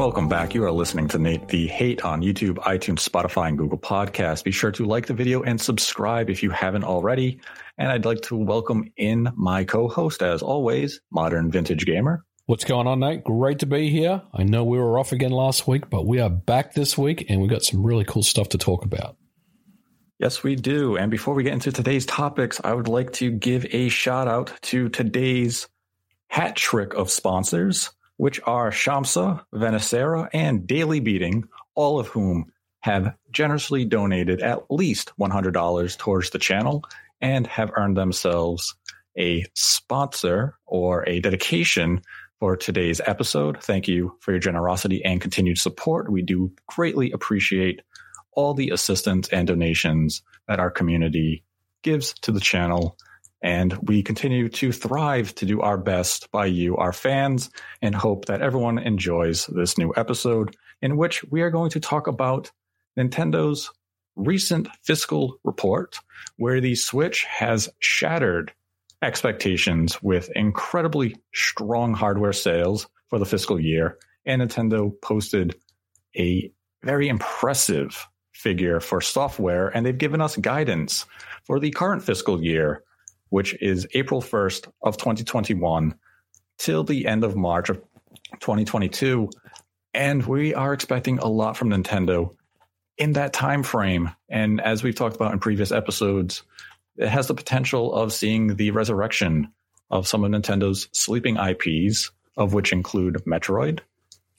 Welcome 0.00 0.28
back. 0.28 0.54
You 0.54 0.64
are 0.64 0.72
listening 0.72 1.08
to 1.08 1.18
Nate 1.18 1.48
the 1.48 1.66
Hate 1.66 2.06
on 2.06 2.22
YouTube, 2.22 2.54
iTunes, 2.60 3.06
Spotify, 3.06 3.48
and 3.48 3.58
Google 3.58 3.76
Podcasts. 3.76 4.42
Be 4.42 4.50
sure 4.50 4.72
to 4.72 4.86
like 4.86 5.04
the 5.04 5.12
video 5.12 5.42
and 5.42 5.60
subscribe 5.60 6.30
if 6.30 6.42
you 6.42 6.48
haven't 6.48 6.84
already. 6.84 7.38
And 7.76 7.92
I'd 7.92 8.06
like 8.06 8.22
to 8.22 8.34
welcome 8.34 8.90
in 8.96 9.28
my 9.36 9.64
co-host, 9.64 10.22
as 10.22 10.40
always, 10.40 11.02
Modern 11.10 11.50
Vintage 11.50 11.84
Gamer. 11.84 12.24
What's 12.46 12.64
going 12.64 12.86
on, 12.86 13.00
Nate? 13.00 13.24
Great 13.24 13.58
to 13.58 13.66
be 13.66 13.90
here. 13.90 14.22
I 14.32 14.42
know 14.42 14.64
we 14.64 14.78
were 14.78 14.98
off 14.98 15.12
again 15.12 15.32
last 15.32 15.68
week, 15.68 15.90
but 15.90 16.06
we 16.06 16.18
are 16.18 16.30
back 16.30 16.72
this 16.72 16.96
week 16.96 17.26
and 17.28 17.42
we've 17.42 17.50
got 17.50 17.62
some 17.62 17.84
really 17.84 18.06
cool 18.06 18.22
stuff 18.22 18.48
to 18.48 18.58
talk 18.58 18.86
about. 18.86 19.18
Yes, 20.18 20.42
we 20.42 20.56
do. 20.56 20.96
And 20.96 21.10
before 21.10 21.34
we 21.34 21.42
get 21.42 21.52
into 21.52 21.72
today's 21.72 22.06
topics, 22.06 22.58
I 22.64 22.72
would 22.72 22.88
like 22.88 23.12
to 23.14 23.30
give 23.30 23.66
a 23.66 23.90
shout 23.90 24.28
out 24.28 24.50
to 24.62 24.88
today's 24.88 25.68
hat 26.28 26.56
trick 26.56 26.94
of 26.94 27.10
sponsors 27.10 27.90
which 28.20 28.38
are 28.44 28.70
Shamsa, 28.70 29.42
Venacera, 29.54 30.28
and 30.34 30.66
Daily 30.66 31.00
Beating, 31.00 31.44
all 31.74 31.98
of 31.98 32.08
whom 32.08 32.52
have 32.80 33.14
generously 33.30 33.86
donated 33.86 34.42
at 34.42 34.70
least 34.70 35.10
$100 35.18 35.96
towards 35.96 36.28
the 36.28 36.38
channel 36.38 36.84
and 37.22 37.46
have 37.46 37.72
earned 37.78 37.96
themselves 37.96 38.74
a 39.18 39.46
sponsor 39.54 40.58
or 40.66 41.08
a 41.08 41.20
dedication 41.20 42.02
for 42.38 42.58
today's 42.58 43.00
episode. 43.06 43.62
Thank 43.62 43.88
you 43.88 44.14
for 44.20 44.32
your 44.32 44.40
generosity 44.40 45.02
and 45.02 45.18
continued 45.18 45.56
support. 45.56 46.12
We 46.12 46.20
do 46.20 46.52
greatly 46.66 47.12
appreciate 47.12 47.80
all 48.32 48.52
the 48.52 48.68
assistance 48.68 49.30
and 49.30 49.46
donations 49.46 50.22
that 50.46 50.60
our 50.60 50.70
community 50.70 51.42
gives 51.82 52.12
to 52.20 52.32
the 52.32 52.40
channel 52.40 52.98
and 53.42 53.76
we 53.82 54.02
continue 54.02 54.48
to 54.48 54.72
thrive 54.72 55.34
to 55.36 55.46
do 55.46 55.60
our 55.60 55.78
best 55.78 56.30
by 56.30 56.46
you, 56.46 56.76
our 56.76 56.92
fans, 56.92 57.50
and 57.80 57.94
hope 57.94 58.26
that 58.26 58.42
everyone 58.42 58.78
enjoys 58.78 59.46
this 59.46 59.78
new 59.78 59.92
episode 59.96 60.56
in 60.82 60.96
which 60.96 61.24
we 61.30 61.40
are 61.42 61.50
going 61.50 61.70
to 61.70 61.80
talk 61.80 62.06
about 62.06 62.50
Nintendo's 62.98 63.70
recent 64.16 64.68
fiscal 64.82 65.38
report, 65.44 65.98
where 66.36 66.60
the 66.60 66.74
Switch 66.74 67.24
has 67.24 67.68
shattered 67.78 68.52
expectations 69.02 70.02
with 70.02 70.30
incredibly 70.36 71.16
strong 71.34 71.94
hardware 71.94 72.32
sales 72.32 72.86
for 73.08 73.18
the 73.18 73.26
fiscal 73.26 73.58
year. 73.58 73.96
And 74.26 74.42
Nintendo 74.42 74.92
posted 75.00 75.54
a 76.16 76.52
very 76.82 77.08
impressive 77.08 78.06
figure 78.32 78.80
for 78.80 79.00
software, 79.00 79.68
and 79.68 79.84
they've 79.84 79.96
given 79.96 80.20
us 80.20 80.36
guidance 80.36 81.06
for 81.44 81.58
the 81.58 81.70
current 81.70 82.02
fiscal 82.02 82.42
year 82.42 82.84
which 83.30 83.60
is 83.62 83.86
April 83.94 84.20
1st 84.20 84.68
of 84.82 84.96
2021 84.96 85.94
till 86.58 86.84
the 86.84 87.06
end 87.06 87.24
of 87.24 87.34
March 87.34 87.70
of 87.70 87.78
2022. 88.40 89.30
And 89.94 90.24
we 90.24 90.54
are 90.54 90.72
expecting 90.72 91.18
a 91.18 91.26
lot 91.26 91.56
from 91.56 91.70
Nintendo 91.70 92.36
in 92.98 93.14
that 93.14 93.32
time 93.32 93.62
frame. 93.62 94.10
And 94.28 94.60
as 94.60 94.82
we've 94.82 94.94
talked 94.94 95.16
about 95.16 95.32
in 95.32 95.40
previous 95.40 95.72
episodes, 95.72 96.42
it 96.96 97.08
has 97.08 97.28
the 97.28 97.34
potential 97.34 97.94
of 97.94 98.12
seeing 98.12 98.56
the 98.56 98.72
resurrection 98.72 99.52
of 99.90 100.06
some 100.06 100.22
of 100.22 100.30
Nintendo's 100.30 100.88
sleeping 100.92 101.36
IPs, 101.36 102.10
of 102.36 102.52
which 102.52 102.72
include 102.72 103.22
Metroid, 103.26 103.80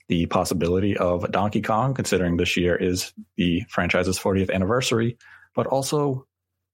the 0.07 0.25
possibility 0.27 0.95
of 0.95 1.29
Donkey 1.31 1.61
Kong, 1.61 1.93
considering 1.93 2.37
this 2.37 2.55
year 2.55 2.75
is 2.75 3.13
the 3.35 3.63
franchise's 3.67 4.19
40th 4.19 4.53
anniversary, 4.53 5.17
but 5.55 5.67
also 5.67 6.27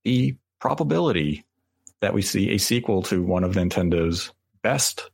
the 0.04 0.36
probability 0.60 1.45
that 2.02 2.14
we 2.14 2.22
see 2.22 2.52
a 2.52 2.58
sequel 2.58 3.02
to 3.03 3.23
one 3.23 3.44
of 3.44 3.53
Nintendo's 3.56 4.31
best 4.62 5.09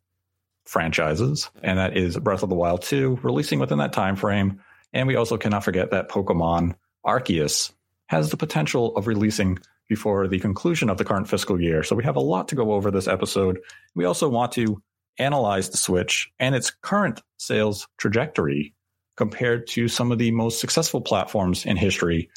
franchises, 0.65 1.49
and 1.61 1.77
that 1.77 1.97
is 1.97 2.17
Breath 2.17 2.43
of 2.43 2.49
the 2.49 2.55
Wild 2.55 2.81
2, 2.81 3.19
releasing 3.21 3.59
within 3.59 3.77
that 3.79 3.93
time 3.93 4.15
frame. 4.15 4.61
And 4.93 5.07
we 5.07 5.15
also 5.15 5.37
cannot 5.37 5.63
forget 5.63 5.91
that 5.91 6.09
Pokemon 6.09 6.75
Arceus 7.05 7.71
has 8.07 8.29
the 8.29 8.37
potential 8.37 8.95
of 8.95 9.07
releasing 9.07 9.59
before 9.89 10.27
the 10.27 10.39
conclusion 10.39 10.89
of 10.89 10.97
the 10.97 11.05
current 11.05 11.27
fiscal 11.27 11.59
year. 11.59 11.83
So 11.83 11.95
we 11.95 12.03
have 12.03 12.15
a 12.15 12.21
lot 12.21 12.47
to 12.49 12.55
go 12.55 12.73
over 12.73 12.91
this 12.91 13.07
episode. 13.07 13.59
We 13.95 14.05
also 14.05 14.29
want 14.29 14.51
to 14.53 14.81
analyze 15.19 15.69
the 15.69 15.77
Switch 15.77 16.31
and 16.39 16.55
its 16.55 16.71
current 16.71 17.21
sales 17.37 17.87
trajectory 17.97 18.73
compared 19.15 19.67
to 19.67 19.87
some 19.87 20.11
of 20.11 20.17
the 20.17 20.31
most 20.31 20.59
successful 20.59 21.01
platforms 21.01 21.65
in 21.65 21.77
history, 21.77 22.29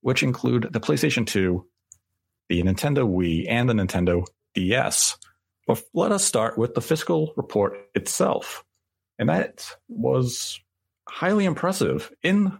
which 0.00 0.22
include 0.22 0.68
the 0.70 0.80
PlayStation 0.80 1.26
2 1.26 1.64
the 2.50 2.62
Nintendo 2.64 3.08
Wii, 3.08 3.46
and 3.48 3.70
the 3.70 3.72
Nintendo 3.72 4.26
DS. 4.54 5.16
But 5.68 5.82
let 5.94 6.10
us 6.10 6.24
start 6.24 6.58
with 6.58 6.74
the 6.74 6.82
fiscal 6.82 7.32
report 7.36 7.78
itself. 7.94 8.64
And 9.20 9.28
that 9.28 9.76
was 9.88 10.60
highly 11.08 11.44
impressive. 11.44 12.12
In 12.24 12.58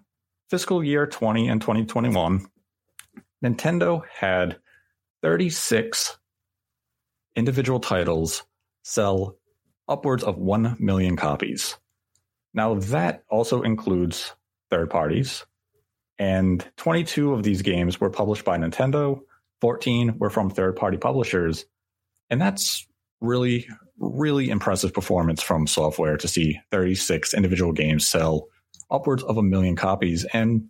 fiscal 0.49 0.85
year 0.85 1.09
20 1.09 1.49
and 1.49 1.61
2021, 1.61 2.47
Nintendo 3.45 4.03
had 4.17 4.59
36 5.23 6.19
individual 7.35 7.81
titles 7.81 8.45
sell 8.85 9.39
upwards 9.89 10.23
of 10.23 10.39
1 10.39 10.77
million 10.79 11.17
copies. 11.17 11.77
Now, 12.55 12.75
that 12.75 13.25
also 13.29 13.63
includes 13.63 14.35
third 14.71 14.89
parties, 14.89 15.45
and 16.17 16.65
22 16.77 17.33
of 17.33 17.43
these 17.43 17.63
games 17.63 18.01
were 18.01 18.11
published 18.11 18.45
by 18.45 18.57
Nintendo, 18.57 19.21
14 19.61 20.19
were 20.19 20.31
from 20.31 20.51
third 20.51 20.77
party 20.77 20.97
publishers. 20.97 21.67
And 22.29 22.41
that's 22.41 22.87
really, 23.21 23.69
really 23.99 24.51
impressive 24.51 24.95
performance 24.95 25.43
from 25.43 25.67
software 25.67 26.17
to 26.17 26.29
see 26.29 26.61
36 26.71 27.35
individual 27.35 27.73
games 27.73 28.07
sell 28.07 28.47
upwards 28.91 29.23
of 29.23 29.37
a 29.37 29.43
million 29.43 29.77
copies. 29.77 30.25
And, 30.33 30.69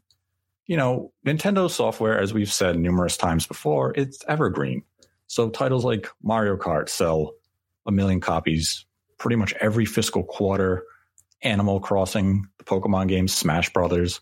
you 0.67 0.77
know, 0.77 1.13
Nintendo 1.27 1.71
software, 1.71 2.19
as 2.19 2.35
we've 2.35 2.53
said 2.53 2.79
numerous 2.79 3.17
times 3.17 3.47
before, 3.47 3.93
it's 3.97 4.25
evergreen. 4.27 4.83
So 5.27 5.49
titles 5.49 5.85
like 5.85 6.09
Mario 6.23 6.57
Kart 6.57 6.89
sell 6.89 7.33
a 7.87 7.93
million 7.93 8.21
copies 8.21 8.85
pretty 9.19 9.37
much 9.37 9.55
every 9.61 9.85
fiscal 9.85 10.25
quarter. 10.25 10.85
Animal 11.43 11.81
Crossing, 11.81 12.47
the 12.59 12.65
Pokemon 12.65 13.09
games, 13.09 13.33
Smash 13.33 13.73
Brothers. 13.73 14.21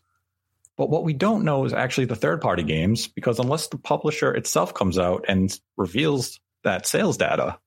But 0.78 0.90
what 0.90 1.02
we 1.02 1.12
don't 1.12 1.44
know 1.44 1.64
is 1.64 1.72
actually 1.72 2.06
the 2.06 2.16
third 2.16 2.40
party 2.40 2.62
games 2.62 3.08
because 3.08 3.40
unless 3.40 3.66
the 3.66 3.78
publisher 3.78 4.32
itself 4.32 4.72
comes 4.72 4.96
out 4.96 5.24
and 5.26 5.52
reveals 5.76 6.38
that 6.62 6.86
sales 6.86 7.16
data, 7.16 7.58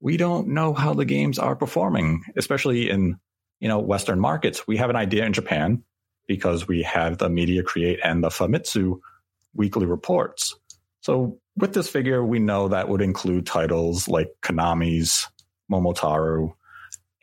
we 0.00 0.18
don't 0.18 0.48
know 0.48 0.74
how 0.74 0.92
the 0.92 1.06
games 1.06 1.38
are 1.38 1.56
performing, 1.56 2.24
especially 2.36 2.90
in, 2.90 3.18
you 3.58 3.68
know, 3.68 3.78
Western 3.78 4.20
markets. 4.20 4.66
We 4.66 4.76
have 4.76 4.90
an 4.90 4.96
idea 4.96 5.24
in 5.24 5.32
Japan 5.32 5.82
because 6.28 6.68
we 6.68 6.82
have 6.82 7.16
the 7.16 7.30
Media 7.30 7.62
Create 7.62 8.00
and 8.04 8.22
the 8.22 8.28
Famitsu 8.28 9.00
weekly 9.54 9.86
reports. 9.86 10.54
So 11.00 11.38
with 11.56 11.72
this 11.72 11.88
figure, 11.88 12.22
we 12.22 12.38
know 12.38 12.68
that 12.68 12.90
would 12.90 13.00
include 13.00 13.46
titles 13.46 14.08
like 14.08 14.28
Konami's 14.42 15.26
Momotaro 15.72 16.54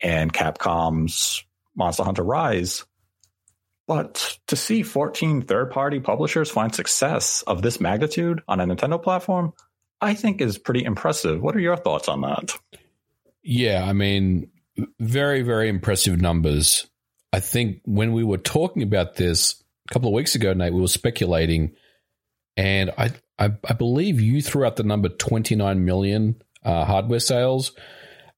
and 0.00 0.32
Capcom's 0.32 1.44
Monster 1.76 2.02
Hunter 2.02 2.24
Rise. 2.24 2.84
But 3.86 4.38
to 4.46 4.56
see 4.56 4.82
14 4.82 5.42
third 5.42 5.70
party 5.70 6.00
publishers 6.00 6.50
find 6.50 6.74
success 6.74 7.42
of 7.46 7.62
this 7.62 7.80
magnitude 7.80 8.42
on 8.48 8.60
a 8.60 8.66
Nintendo 8.66 9.02
platform, 9.02 9.52
I 10.00 10.14
think 10.14 10.40
is 10.40 10.58
pretty 10.58 10.84
impressive. 10.84 11.42
What 11.42 11.54
are 11.54 11.60
your 11.60 11.76
thoughts 11.76 12.08
on 12.08 12.22
that? 12.22 12.56
Yeah, 13.42 13.84
I 13.86 13.92
mean, 13.92 14.50
very, 14.98 15.42
very 15.42 15.68
impressive 15.68 16.20
numbers. 16.20 16.86
I 17.32 17.40
think 17.40 17.80
when 17.84 18.12
we 18.12 18.24
were 18.24 18.38
talking 18.38 18.82
about 18.82 19.16
this 19.16 19.62
a 19.88 19.92
couple 19.92 20.08
of 20.08 20.14
weeks 20.14 20.34
ago, 20.34 20.52
Nate, 20.54 20.72
we 20.72 20.80
were 20.80 20.88
speculating, 20.88 21.72
and 22.56 22.90
I, 22.96 23.10
I, 23.38 23.50
I 23.68 23.72
believe 23.74 24.20
you 24.20 24.40
threw 24.40 24.64
out 24.64 24.76
the 24.76 24.82
number 24.82 25.10
29 25.10 25.84
million 25.84 26.42
uh, 26.64 26.84
hardware 26.84 27.20
sales. 27.20 27.72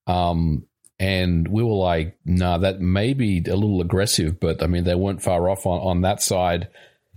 Um, 0.09 0.67
and 0.99 1.47
we 1.49 1.63
were 1.63 1.75
like, 1.75 2.19
nah, 2.25 2.57
that 2.59 2.81
may 2.81 3.13
be 3.13 3.45
a 3.47 3.55
little 3.55 3.81
aggressive, 3.81 4.41
but 4.41 4.61
I 4.63 4.67
mean, 4.67 4.85
they 4.85 4.95
weren't 4.95 5.23
far 5.23 5.49
off 5.49 5.67
on, 5.67 5.81
on 5.81 6.01
that 6.03 6.23
side, 6.23 6.69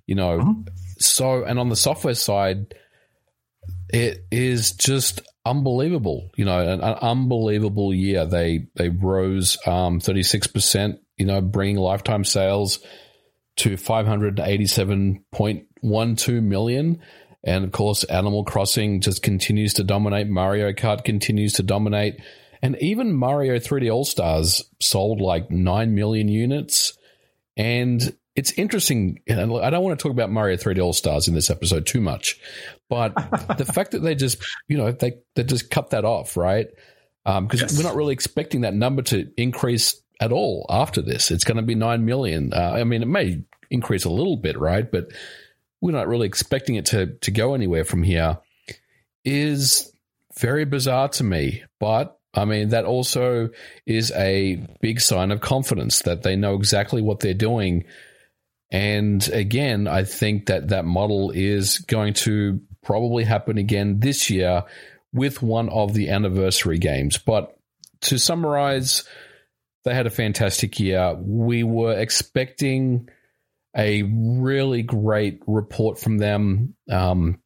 you 0.05 0.15
know. 0.15 0.39
Mm-hmm. 0.39 0.61
So, 0.99 1.43
and 1.45 1.59
on 1.59 1.69
the 1.69 1.77
software 1.77 2.13
side, 2.13 2.75
it 3.89 4.25
is 4.31 4.71
just 4.73 5.21
unbelievable, 5.45 6.31
you 6.35 6.45
know, 6.45 6.59
an, 6.59 6.81
an 6.81 6.95
unbelievable 7.01 7.93
year. 7.93 8.25
They 8.25 8.67
they 8.75 8.89
rose 8.89 9.57
um, 9.65 10.01
36%, 10.01 10.99
you 11.17 11.25
know, 11.25 11.39
bringing 11.41 11.77
lifetime 11.77 12.25
sales 12.25 12.79
to 13.57 13.75
587.12 13.75 16.43
million. 16.43 17.01
And 17.43 17.63
of 17.63 17.71
course, 17.71 18.03
Animal 18.03 18.43
Crossing 18.43 18.99
just 18.99 19.23
continues 19.23 19.75
to 19.75 19.85
dominate. 19.85 20.27
Mario 20.27 20.73
Kart 20.73 21.05
continues 21.05 21.53
to 21.53 21.63
dominate. 21.63 22.19
And 22.61 22.77
even 22.81 23.13
Mario 23.13 23.57
3D 23.57 23.91
All 23.91 24.05
Stars 24.05 24.63
sold 24.79 25.21
like 25.21 25.49
9 25.49 25.95
million 25.95 26.27
units. 26.27 26.97
And 27.55 28.15
it's 28.35 28.51
interesting. 28.53 29.19
I 29.29 29.35
don't 29.35 29.83
want 29.83 29.97
to 29.97 30.01
talk 30.01 30.11
about 30.11 30.31
Mario 30.31 30.57
3D 30.57 30.81
All 30.81 30.93
Stars 30.93 31.27
in 31.27 31.35
this 31.35 31.49
episode 31.49 31.85
too 31.85 32.01
much, 32.01 32.39
but 32.89 33.13
the 33.57 33.65
fact 33.65 33.91
that 33.91 33.99
they 33.99 34.15
just, 34.15 34.37
you 34.67 34.77
know, 34.77 34.91
they, 34.91 35.13
they 35.35 35.43
just 35.43 35.69
cut 35.69 35.91
that 35.91 36.05
off, 36.05 36.37
right? 36.37 36.67
Because 37.25 37.37
um, 37.37 37.49
yes. 37.53 37.77
we're 37.77 37.83
not 37.83 37.95
really 37.95 38.13
expecting 38.13 38.61
that 38.61 38.73
number 38.73 39.01
to 39.03 39.29
increase 39.37 40.01
at 40.19 40.31
all 40.31 40.65
after 40.69 41.01
this. 41.01 41.31
It's 41.31 41.43
going 41.43 41.57
to 41.57 41.63
be 41.63 41.75
9 41.75 42.05
million. 42.05 42.53
Uh, 42.53 42.73
I 42.75 42.83
mean, 42.83 43.01
it 43.01 43.07
may 43.07 43.43
increase 43.69 44.05
a 44.05 44.09
little 44.09 44.37
bit, 44.37 44.57
right? 44.59 44.89
But 44.89 45.11
we're 45.81 45.91
not 45.91 46.07
really 46.07 46.27
expecting 46.27 46.75
it 46.75 46.87
to, 46.87 47.17
to 47.21 47.31
go 47.31 47.53
anywhere 47.53 47.85
from 47.85 48.03
here 48.03 48.39
is 49.23 49.91
very 50.37 50.65
bizarre 50.65 51.09
to 51.09 51.23
me. 51.23 51.63
But 51.79 52.18
I 52.33 52.45
mean, 52.45 52.69
that 52.69 52.85
also 52.85 53.49
is 53.85 54.11
a 54.11 54.67
big 54.81 55.01
sign 55.01 55.31
of 55.31 55.41
confidence 55.41 56.03
that 56.03 56.23
they 56.23 56.35
know 56.35 56.55
exactly 56.55 57.01
what 57.01 57.19
they're 57.19 57.33
doing. 57.33 57.85
And 58.71 59.27
again, 59.29 59.87
I 59.87 60.03
think 60.03 60.45
that 60.45 60.67
that 60.69 60.85
model 60.85 61.31
is 61.31 61.79
going 61.79 62.13
to 62.15 62.61
probably 62.83 63.23
happen 63.23 63.57
again 63.57 63.99
this 63.99 64.29
year 64.29 64.63
with 65.11 65.41
one 65.41 65.69
of 65.69 65.93
the 65.93 66.09
anniversary 66.09 66.77
games. 66.77 67.17
But 67.17 67.57
to 68.01 68.19
summarize, 68.19 69.05
they 69.83 69.95
had 69.95 70.07
a 70.07 70.11
fantastic 70.11 70.79
year. 70.79 71.15
We 71.19 71.63
were 71.63 71.97
expecting 71.97 73.09
a 73.75 74.03
really 74.03 74.83
great 74.83 75.41
report 75.47 75.99
from 75.99 76.17
them. 76.19 76.75
Um, 76.91 77.41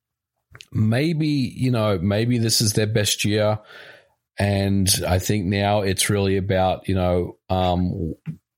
maybe, 0.72 1.28
you 1.28 1.72
know, 1.72 1.98
maybe 2.00 2.38
this 2.38 2.60
is 2.60 2.74
their 2.74 2.88
best 2.88 3.24
year. 3.24 3.60
And 4.38 4.90
I 5.08 5.20
think 5.20 5.46
now 5.46 5.82
it's 5.82 6.10
really 6.10 6.38
about, 6.38 6.88
you 6.88 6.96
know, 6.96 7.38
um, 7.50 8.16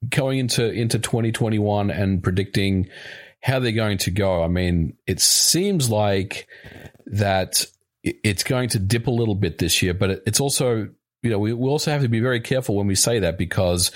going 0.07 0.39
into, 0.39 0.69
into 0.69 1.00
2021 1.00 1.89
and 1.89 2.24
predicting 2.24 2.89
how 3.42 3.60
they're 3.60 3.72
going 3.72 3.98
to 4.00 4.12
go. 4.12 4.44
I 4.44 4.48
mean, 4.48 4.98
it 5.06 5.19
seems 5.19 5.89
like 5.89 6.48
that 7.07 7.66
it's 8.04 8.44
going 8.44 8.69
to 8.69 8.80
dip 8.80 9.07
a 9.07 9.12
little 9.12 9.36
bit 9.36 9.57
this 9.57 9.81
year, 9.81 9.94
but 9.94 10.24
it's 10.25 10.39
also, 10.39 10.89
you 11.22 11.30
know, 11.30 11.39
we, 11.39 11.54
we 11.54 11.69
also 11.69 11.92
have 11.92 12.01
to 12.04 12.10
be 12.10 12.19
very 12.19 12.39
careful 12.39 12.75
when 12.75 12.88
we 12.88 12.95
say 12.95 13.19
that 13.19 13.38
because 13.38 13.92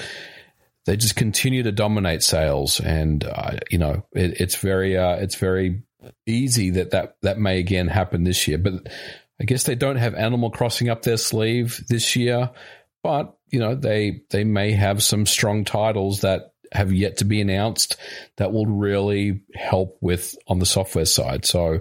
they 0.85 0.97
just 0.97 1.15
continue 1.15 1.63
to 1.63 1.71
dominate 1.71 2.23
sales, 2.23 2.79
and 2.79 3.23
uh, 3.23 3.57
you 3.69 3.77
know, 3.77 4.03
it, 4.13 4.41
it's 4.41 4.55
very, 4.55 4.97
uh, 4.97 5.15
it's 5.17 5.35
very 5.35 5.83
easy 6.25 6.71
that, 6.71 6.91
that 6.91 7.17
that 7.21 7.37
may 7.37 7.59
again 7.59 7.87
happen 7.87 8.23
this 8.23 8.47
year. 8.47 8.57
But 8.57 8.87
I 9.41 9.45
guess 9.45 9.63
they 9.63 9.75
don't 9.75 9.95
have 9.95 10.15
Animal 10.15 10.51
Crossing 10.51 10.89
up 10.89 11.01
their 11.01 11.17
sleeve 11.17 11.83
this 11.87 12.15
year, 12.15 12.51
but 13.03 13.35
you 13.49 13.59
know, 13.59 13.75
they 13.75 14.21
they 14.29 14.43
may 14.43 14.71
have 14.73 15.01
some 15.01 15.25
strong 15.25 15.65
titles 15.65 16.21
that 16.21 16.53
have 16.71 16.91
yet 16.91 17.17
to 17.17 17.25
be 17.25 17.41
announced 17.41 17.97
that 18.37 18.51
will 18.51 18.65
really 18.65 19.41
help 19.55 19.97
with 20.01 20.35
on 20.47 20.59
the 20.59 20.65
software 20.65 21.05
side. 21.05 21.45
So 21.45 21.79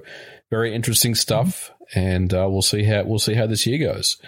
very 0.50 0.75
interesting 0.75 1.14
stuff, 1.14 1.70
and 1.94 2.32
uh, 2.32 2.46
we'll 2.49 2.62
see 2.62 2.84
how 2.84 3.05
we'll 3.05 3.19
see 3.19 3.34
how 3.34 3.46
this 3.46 3.66
year 3.66 3.93
goes. 3.93 4.19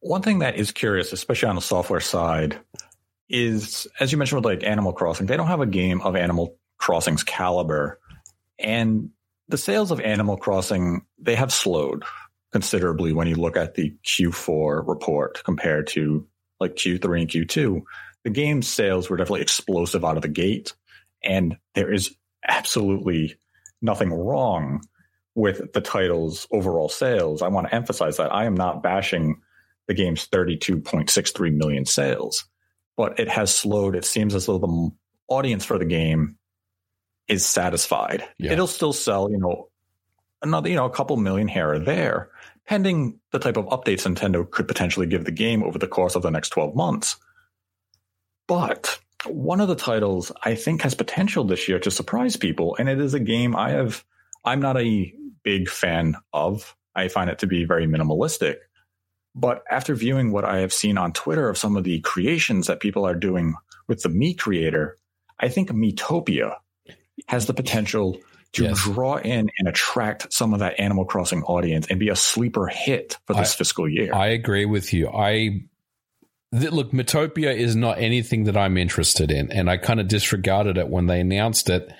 One 0.00 0.22
thing 0.22 0.40
that 0.40 0.56
is 0.56 0.72
curious, 0.72 1.12
especially 1.12 1.48
on 1.48 1.56
the 1.56 1.62
software 1.62 2.00
side, 2.00 2.58
is 3.28 3.86
as 3.98 4.12
you 4.12 4.18
mentioned 4.18 4.44
with 4.44 4.52
like 4.52 4.68
Animal 4.68 4.92
Crossing, 4.92 5.26
they 5.26 5.36
don't 5.36 5.46
have 5.46 5.60
a 5.60 5.66
game 5.66 6.00
of 6.02 6.16
Animal 6.16 6.56
Crossing's 6.76 7.22
caliber, 7.22 7.98
and 8.58 9.10
the 9.50 9.58
sales 9.58 9.90
of 9.90 10.00
Animal 10.00 10.36
Crossing 10.36 11.02
they 11.18 11.34
have 11.34 11.52
slowed 11.52 12.04
considerably 12.52 13.12
when 13.12 13.26
you 13.26 13.36
look 13.36 13.56
at 13.56 13.74
the 13.74 13.94
Q4 14.04 14.86
report 14.86 15.42
compared 15.44 15.86
to 15.88 16.26
like 16.58 16.76
Q3 16.76 17.20
and 17.20 17.30
Q2. 17.30 17.82
The 18.24 18.30
game's 18.30 18.68
sales 18.68 19.08
were 19.08 19.16
definitely 19.16 19.42
explosive 19.42 20.04
out 20.04 20.16
of 20.16 20.22
the 20.22 20.28
gate, 20.28 20.74
and 21.24 21.56
there 21.74 21.92
is 21.92 22.14
absolutely 22.46 23.36
nothing 23.80 24.12
wrong 24.12 24.82
with 25.34 25.72
the 25.72 25.80
title's 25.80 26.46
overall 26.52 26.88
sales. 26.88 27.40
I 27.40 27.48
want 27.48 27.68
to 27.68 27.74
emphasize 27.74 28.18
that 28.18 28.32
I 28.32 28.44
am 28.44 28.54
not 28.54 28.82
bashing 28.82 29.40
the 29.88 29.94
game's 29.94 30.28
32.63 30.28 31.54
million 31.54 31.86
sales, 31.86 32.44
but 32.96 33.18
it 33.18 33.28
has 33.28 33.54
slowed. 33.54 33.96
It 33.96 34.04
seems 34.04 34.34
as 34.34 34.46
though 34.46 34.58
the 34.58 34.90
audience 35.28 35.64
for 35.64 35.78
the 35.78 35.84
game 35.84 36.36
is 37.30 37.46
satisfied. 37.46 38.24
Yeah. 38.38 38.52
It'll 38.52 38.66
still 38.66 38.92
sell, 38.92 39.30
you 39.30 39.38
know, 39.38 39.68
another, 40.42 40.68
you 40.68 40.74
know, 40.74 40.84
a 40.84 40.90
couple 40.90 41.16
million 41.16 41.46
here 41.46 41.72
or 41.72 41.78
there, 41.78 42.30
pending 42.66 43.20
the 43.30 43.38
type 43.38 43.56
of 43.56 43.66
updates 43.66 44.04
Nintendo 44.04 44.48
could 44.50 44.66
potentially 44.66 45.06
give 45.06 45.24
the 45.24 45.30
game 45.30 45.62
over 45.62 45.78
the 45.78 45.86
course 45.86 46.16
of 46.16 46.22
the 46.22 46.30
next 46.30 46.48
12 46.50 46.74
months. 46.74 47.16
But 48.48 48.98
one 49.26 49.60
of 49.60 49.68
the 49.68 49.76
titles 49.76 50.32
I 50.42 50.56
think 50.56 50.82
has 50.82 50.94
potential 50.94 51.44
this 51.44 51.68
year 51.68 51.78
to 51.78 51.90
surprise 51.90 52.36
people, 52.36 52.76
and 52.78 52.88
it 52.88 53.00
is 53.00 53.14
a 53.14 53.20
game 53.20 53.54
I 53.54 53.70
have 53.70 54.04
I'm 54.44 54.60
not 54.60 54.76
a 54.76 55.14
big 55.44 55.68
fan 55.68 56.16
of. 56.32 56.74
I 56.96 57.08
find 57.08 57.30
it 57.30 57.38
to 57.40 57.46
be 57.46 57.64
very 57.64 57.86
minimalistic. 57.86 58.56
But 59.34 59.62
after 59.70 59.94
viewing 59.94 60.32
what 60.32 60.44
I 60.44 60.58
have 60.58 60.72
seen 60.72 60.98
on 60.98 61.12
Twitter 61.12 61.48
of 61.48 61.58
some 61.58 61.76
of 61.76 61.84
the 61.84 62.00
creations 62.00 62.66
that 62.66 62.80
people 62.80 63.06
are 63.06 63.14
doing 63.14 63.54
with 63.86 64.02
the 64.02 64.08
Mii 64.08 64.36
creator, 64.36 64.98
I 65.38 65.48
think 65.48 65.70
Miitopia 65.70 66.56
has 67.30 67.46
the 67.46 67.54
potential 67.54 68.18
to 68.54 68.64
yes. 68.64 68.82
draw 68.82 69.16
in 69.18 69.48
and 69.56 69.68
attract 69.68 70.32
some 70.32 70.52
of 70.52 70.58
that 70.58 70.80
Animal 70.80 71.04
Crossing 71.04 71.44
audience 71.44 71.86
and 71.88 72.00
be 72.00 72.08
a 72.08 72.16
sleeper 72.16 72.66
hit 72.66 73.18
for 73.28 73.34
this 73.34 73.54
I, 73.54 73.58
fiscal 73.58 73.88
year. 73.88 74.12
I 74.12 74.30
agree 74.30 74.64
with 74.64 74.92
you. 74.92 75.08
I 75.08 75.62
look, 76.50 76.90
Miitopia 76.90 77.54
is 77.54 77.76
not 77.76 78.00
anything 78.00 78.44
that 78.44 78.56
I'm 78.56 78.76
interested 78.76 79.30
in, 79.30 79.52
and 79.52 79.70
I 79.70 79.76
kind 79.76 80.00
of 80.00 80.08
disregarded 80.08 80.76
it 80.76 80.88
when 80.88 81.06
they 81.06 81.20
announced 81.20 81.70
it. 81.70 81.92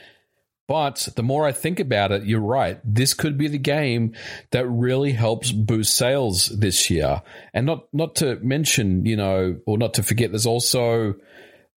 But 0.67 1.09
the 1.15 1.23
more 1.23 1.47
I 1.47 1.53
think 1.53 1.79
about 1.79 2.11
it, 2.11 2.25
you're 2.25 2.41
right. 2.41 2.81
This 2.85 3.15
could 3.15 3.38
be 3.38 3.47
the 3.47 3.59
game 3.59 4.15
that 4.50 4.67
really 4.67 5.12
helps 5.12 5.53
boost 5.53 5.97
sales 5.97 6.47
this 6.47 6.91
year. 6.91 7.23
And 7.55 7.67
not 7.67 7.87
not 7.93 8.17
to 8.17 8.35
mention, 8.41 9.06
you 9.06 9.17
know, 9.17 9.61
or 9.65 9.79
not 9.79 9.94
to 9.94 10.03
forget, 10.03 10.32
there's 10.32 10.47
also 10.47 11.15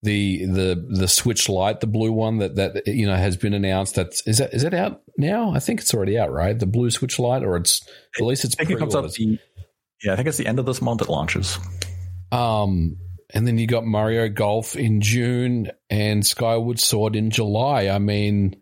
the 0.04 0.46
the 0.46 0.86
the 0.90 1.08
Switch 1.08 1.50
Lite, 1.50 1.80
the 1.80 1.88
blue 1.88 2.12
one 2.12 2.38
that 2.40 2.56
that 2.56 2.88
you 2.88 3.08
know 3.08 3.16
has 3.16 3.38
been 3.38 3.54
announced. 3.54 3.96
That's 3.96 4.26
is 4.28 4.38
that 4.38 4.54
is 4.54 4.64
that 4.64 4.74
out 4.74 5.02
now? 5.18 5.54
I 5.54 5.60
think 5.60 5.80
it's 5.80 5.94
already 5.94 6.20
out, 6.20 6.32
right? 6.32 6.58
The 6.58 6.66
blue 6.66 6.92
Switch 6.92 7.18
Lite, 7.18 7.44
or 7.44 7.56
it's 7.56 7.82
at 8.20 8.26
least 8.26 8.44
it's. 8.44 8.56
I 8.60 8.66
think 8.66 8.78
it 8.78 8.80
comes 8.80 8.96
up. 8.96 9.10
The, 9.10 9.40
yeah, 10.04 10.14
I 10.14 10.16
think 10.16 10.28
it's 10.28 10.38
the 10.38 10.46
end 10.46 10.60
of 10.60 10.66
this 10.66 10.82
month 10.82 11.02
it 11.02 11.10
launches. 11.10 11.58
Um, 12.32 12.98
and 13.34 13.48
then 13.48 13.58
you 13.58 13.66
got 13.66 13.86
Mario 13.86 14.28
Golf 14.28 14.76
in 14.76 15.02
June 15.02 15.72
and 15.90 16.26
Skyward 16.26 16.80
Sword 16.80 17.16
in 17.16 17.30
July. 17.30 17.88
I 17.88 18.00
mean, 18.00 18.58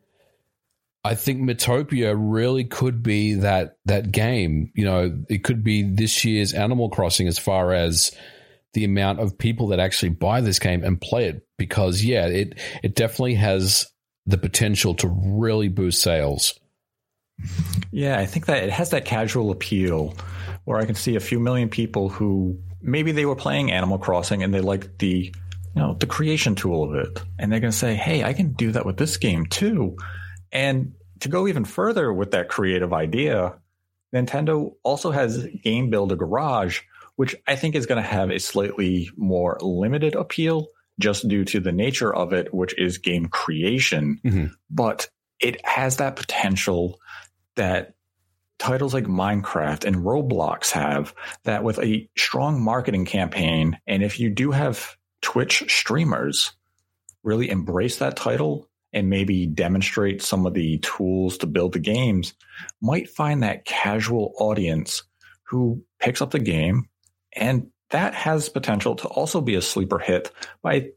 I 1.04 1.16
think 1.16 1.42
Miitopia 1.42 2.16
really 2.16 2.66
could 2.66 3.02
be 3.02 3.36
that 3.36 3.78
that 3.86 4.12
game. 4.12 4.72
You 4.76 4.86
know, 4.86 5.24
it 5.28 5.44
could 5.44 5.64
be 5.64 5.82
this 5.82 6.24
year's 6.24 6.54
Animal 6.54 6.90
Crossing 6.90 7.28
as 7.28 7.40
far 7.40 7.74
as 7.74 8.16
the 8.74 8.84
amount 8.86 9.20
of 9.20 9.38
people 9.38 9.68
that 9.68 9.80
actually 9.80 10.10
buy 10.10 10.42
this 10.42 10.60
game 10.60 10.84
and 10.84 11.00
play 11.00 11.28
it. 11.28 11.46
Because 11.58 12.04
yeah, 12.04 12.28
it 12.28 12.60
it 12.84 12.96
definitely 12.96 13.36
has 13.36 13.88
the 14.26 14.38
potential 14.38 14.94
to 14.96 15.08
really 15.08 15.68
boost 15.68 16.02
sales. 16.02 16.60
Yeah, 17.92 18.20
I 18.20 18.26
think 18.26 18.46
that 18.46 18.64
it 18.64 18.70
has 18.70 18.92
that 18.92 19.06
casual 19.06 19.52
appeal 19.52 20.16
where 20.66 20.80
I 20.80 20.86
can 20.86 20.96
see 20.96 21.16
a 21.16 21.20
few 21.20 21.40
million 21.40 21.70
people 21.70 22.10
who 22.10 22.60
maybe 22.82 23.12
they 23.12 23.26
were 23.26 23.36
playing 23.36 23.72
Animal 23.72 23.98
Crossing 23.98 24.44
and 24.44 24.54
they 24.54 24.62
liked 24.62 25.00
the 25.00 25.34
you 25.76 25.82
know 25.82 25.96
the 25.96 26.06
creation 26.06 26.56
tool 26.56 26.84
of 26.84 26.96
it, 26.96 27.22
and 27.40 27.52
they're 27.52 27.60
going 27.60 27.72
to 27.72 27.78
say, 27.78 27.96
"Hey, 27.96 28.24
I 28.24 28.34
can 28.34 28.54
do 28.54 28.72
that 28.72 28.86
with 28.86 28.98
this 28.98 29.18
game 29.18 29.46
too." 29.46 29.98
And 30.52 30.94
to 31.22 31.30
go 31.30 31.48
even 31.48 31.66
further 31.66 32.12
with 32.12 32.32
that 32.32 32.50
creative 32.50 32.94
idea, 32.94 33.54
Nintendo 34.14 34.74
also 34.84 35.12
has 35.12 35.46
Game 35.64 35.90
Builder 35.90 36.16
Garage, 36.16 36.82
which 37.22 37.36
I 37.46 37.56
think 37.56 37.76
is 37.76 37.86
going 37.86 38.02
to 38.02 38.10
have 38.10 38.32
a 38.32 38.40
slightly 38.40 39.12
more 39.16 39.60
limited 39.62 40.16
appeal 40.16 40.70
just 40.98 41.28
due 41.28 41.46
to 41.46 41.60
the 41.60 41.72
nature 41.72 42.12
of 42.12 42.34
it, 42.34 42.52
which 42.52 42.76
is 42.80 42.98
game 42.98 43.28
creation. 43.28 44.20
Mm-hmm. 44.26 44.46
But 44.72 45.08
it 45.40 45.64
has 45.64 45.98
that 45.98 46.16
potential 46.16 47.00
that 47.58 47.94
titles 48.58 48.96
like 48.96 49.04
Minecraft 49.04 49.86
and 49.86 49.98
Roblox 49.98 50.72
have 50.72 51.14
that 51.44 51.64
with 51.64 51.78
a 51.78 52.10
strong 52.18 52.60
marketing 52.60 53.06
campaign. 53.06 53.78
And 53.86 54.02
if 54.02 54.20
you 54.20 54.32
do 54.32 54.50
have 54.50 54.98
Twitch 55.22 55.72
streamers 55.72 56.54
really 57.22 57.52
embrace 57.52 57.98
that 57.98 58.16
title 58.18 58.68
and 58.94 59.12
maybe 59.12 59.46
demonstrate 59.46 60.24
some 60.24 60.48
of 60.48 60.56
the 60.56 60.80
tools 60.80 61.38
to 61.38 61.46
build 61.46 61.74
the 61.74 61.80
games, 61.80 62.34
might 62.82 63.12
find 63.12 63.44
that 63.44 63.64
casual 63.64 64.34
audience 64.40 65.04
who 65.44 65.84
picks 66.00 66.20
up 66.20 66.32
the 66.32 66.40
game. 66.40 66.88
And 67.36 67.68
that 67.90 68.14
has 68.14 68.50
potential 68.50 68.96
to 68.96 69.08
also 69.08 69.42
be 69.42 69.56
a 69.56 69.62
sleeper 69.62 70.00
hit. 70.00 70.32
But 70.62 70.74
I 70.74 70.90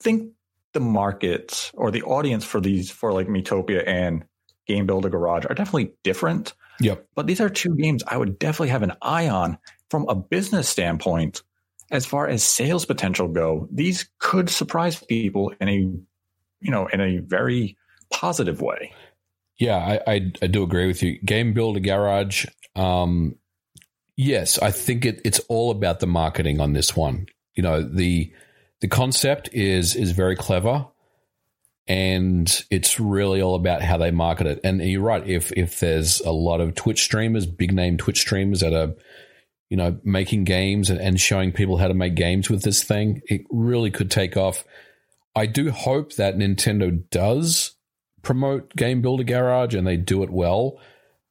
think 0.00 0.32
the 0.72 0.80
market 0.80 1.70
or 1.74 1.90
the 1.90 2.02
audience 2.02 2.44
for 2.44 2.60
these, 2.60 2.90
for 2.90 3.12
like 3.12 3.26
Miitopia 3.26 3.86
and 3.86 4.24
Game 4.66 4.86
Builder 4.86 5.08
Garage 5.08 5.46
are 5.46 5.54
definitely 5.54 5.92
different. 6.04 6.54
Yep. 6.80 7.06
But 7.14 7.26
these 7.26 7.40
are 7.40 7.48
two 7.48 7.74
games 7.74 8.02
I 8.06 8.16
would 8.16 8.38
definitely 8.38 8.68
have 8.68 8.82
an 8.82 8.92
eye 9.02 9.28
on 9.28 9.58
from 9.90 10.06
a 10.08 10.14
business 10.14 10.68
standpoint. 10.68 11.42
As 11.90 12.04
far 12.04 12.28
as 12.28 12.44
sales 12.44 12.84
potential 12.84 13.28
go, 13.28 13.66
these 13.72 14.10
could 14.18 14.50
surprise 14.50 15.02
people 15.02 15.54
in 15.58 15.68
a, 15.68 15.72
you 15.74 16.70
know, 16.70 16.86
in 16.86 17.00
a 17.00 17.18
very 17.18 17.78
positive 18.10 18.60
way. 18.60 18.92
Yeah, 19.58 19.76
I, 19.76 20.12
I, 20.12 20.32
I 20.42 20.46
do 20.46 20.62
agree 20.62 20.86
with 20.86 21.02
you. 21.02 21.18
Game 21.24 21.54
Builder 21.54 21.80
Garage, 21.80 22.44
um, 22.76 23.36
yes, 24.18 24.58
I 24.58 24.70
think 24.72 25.06
it, 25.06 25.22
it's 25.24 25.38
all 25.48 25.70
about 25.70 26.00
the 26.00 26.06
marketing 26.06 26.60
on 26.60 26.74
this 26.74 26.94
one. 26.94 27.28
You 27.54 27.62
know, 27.62 27.82
the 27.82 28.30
the 28.80 28.88
concept 28.88 29.48
is 29.54 29.96
is 29.96 30.10
very 30.10 30.36
clever, 30.36 30.86
and 31.86 32.64
it's 32.70 33.00
really 33.00 33.40
all 33.40 33.54
about 33.54 33.80
how 33.80 33.96
they 33.96 34.10
market 34.10 34.46
it. 34.46 34.60
And 34.62 34.82
you're 34.82 35.00
right. 35.00 35.26
If 35.26 35.52
if 35.52 35.80
there's 35.80 36.20
a 36.20 36.32
lot 36.32 36.60
of 36.60 36.74
Twitch 36.74 37.02
streamers, 37.02 37.46
big 37.46 37.72
name 37.72 37.96
Twitch 37.96 38.20
streamers 38.20 38.60
that 38.60 38.74
are 38.74 38.94
you 39.70 39.78
know 39.78 39.98
making 40.04 40.44
games 40.44 40.90
and, 40.90 41.00
and 41.00 41.18
showing 41.18 41.52
people 41.52 41.78
how 41.78 41.88
to 41.88 41.94
make 41.94 42.14
games 42.14 42.50
with 42.50 42.62
this 42.62 42.82
thing, 42.82 43.22
it 43.26 43.46
really 43.50 43.90
could 43.90 44.10
take 44.10 44.36
off. 44.36 44.64
I 45.34 45.46
do 45.46 45.70
hope 45.70 46.14
that 46.14 46.36
Nintendo 46.36 47.02
does 47.10 47.76
promote 48.22 48.74
Game 48.74 49.00
Builder 49.00 49.22
Garage 49.22 49.74
and 49.74 49.86
they 49.86 49.96
do 49.96 50.24
it 50.24 50.30
well. 50.30 50.78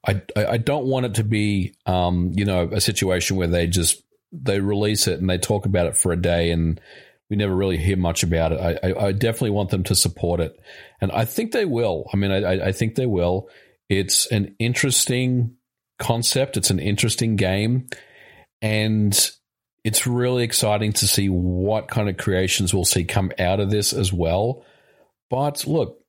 I, 0.08 0.22
I 0.36 0.58
don't 0.58 0.86
want 0.86 1.06
it 1.06 1.16
to 1.16 1.24
be, 1.24 1.76
um, 1.86 2.32
you 2.34 2.46
know, 2.46 2.70
a 2.72 2.80
situation 2.80 3.38
where 3.38 3.48
they 3.48 3.68
just 3.68 4.02
they 4.32 4.60
release 4.60 5.08
it 5.08 5.20
and 5.20 5.30
they 5.30 5.38
talk 5.38 5.66
about 5.66 5.88
it 5.88 5.98
for 5.98 6.12
a 6.12 6.22
day 6.22 6.52
and 6.52 6.80
we 7.30 7.36
never 7.36 7.56
really 7.56 7.78
hear 7.78 7.98
much 7.98 8.24
about 8.24 8.54
it. 8.54 8.60
I, 8.60 8.88
I, 8.88 9.08
I 9.08 9.12
definitely 9.12 9.50
want 9.52 9.70
them 9.70 9.84
to 9.86 9.96
support 9.96 10.40
it, 10.40 10.58
and 11.02 11.12
I 11.12 11.26
think 11.26 11.52
they 11.52 11.66
will. 11.66 12.10
I 12.14 12.18
mean, 12.18 12.32
I, 12.32 12.68
I 12.68 12.72
think 12.72 12.96
they 12.96 13.06
will. 13.06 13.50
It's 13.90 14.28
an 14.32 14.56
interesting 14.60 15.56
concept. 16.00 16.56
It's 16.56 16.70
an 16.70 16.80
interesting 16.80 17.36
game, 17.36 17.88
and 18.62 19.32
it's 19.84 20.08
really 20.08 20.44
exciting 20.44 20.94
to 20.94 21.08
see 21.08 21.28
what 21.28 21.90
kind 21.90 22.08
of 22.08 22.18
creations 22.18 22.74
we'll 22.74 22.86
see 22.86 23.04
come 23.04 23.32
out 23.40 23.60
of 23.60 23.70
this 23.70 23.92
as 23.92 24.14
well. 24.14 24.66
But 25.30 25.68
look, 25.68 26.00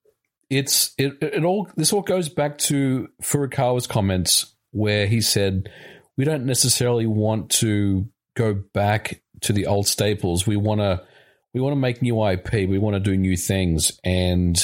it's 0.50 0.94
it, 0.98 1.18
it 1.22 1.44
all 1.44 1.68
this 1.76 1.92
all 1.92 2.02
goes 2.02 2.28
back 2.28 2.58
to 2.58 3.08
Furukawa's 3.22 3.86
comments 3.86 4.54
where 4.70 5.06
he 5.06 5.20
said 5.20 5.70
we 6.16 6.24
don't 6.24 6.46
necessarily 6.46 7.06
want 7.06 7.50
to 7.50 8.08
go 8.34 8.54
back 8.54 9.22
to 9.42 9.52
the 9.52 9.66
old 9.66 9.86
staples. 9.86 10.46
We 10.46 10.56
want 10.56 10.80
to 10.80 11.02
we 11.54 11.60
want 11.60 11.72
to 11.72 11.80
make 11.80 12.02
new 12.02 12.24
IP. 12.26 12.68
We 12.68 12.78
want 12.78 12.94
to 12.94 13.00
do 13.00 13.16
new 13.16 13.36
things. 13.36 13.98
And 14.04 14.56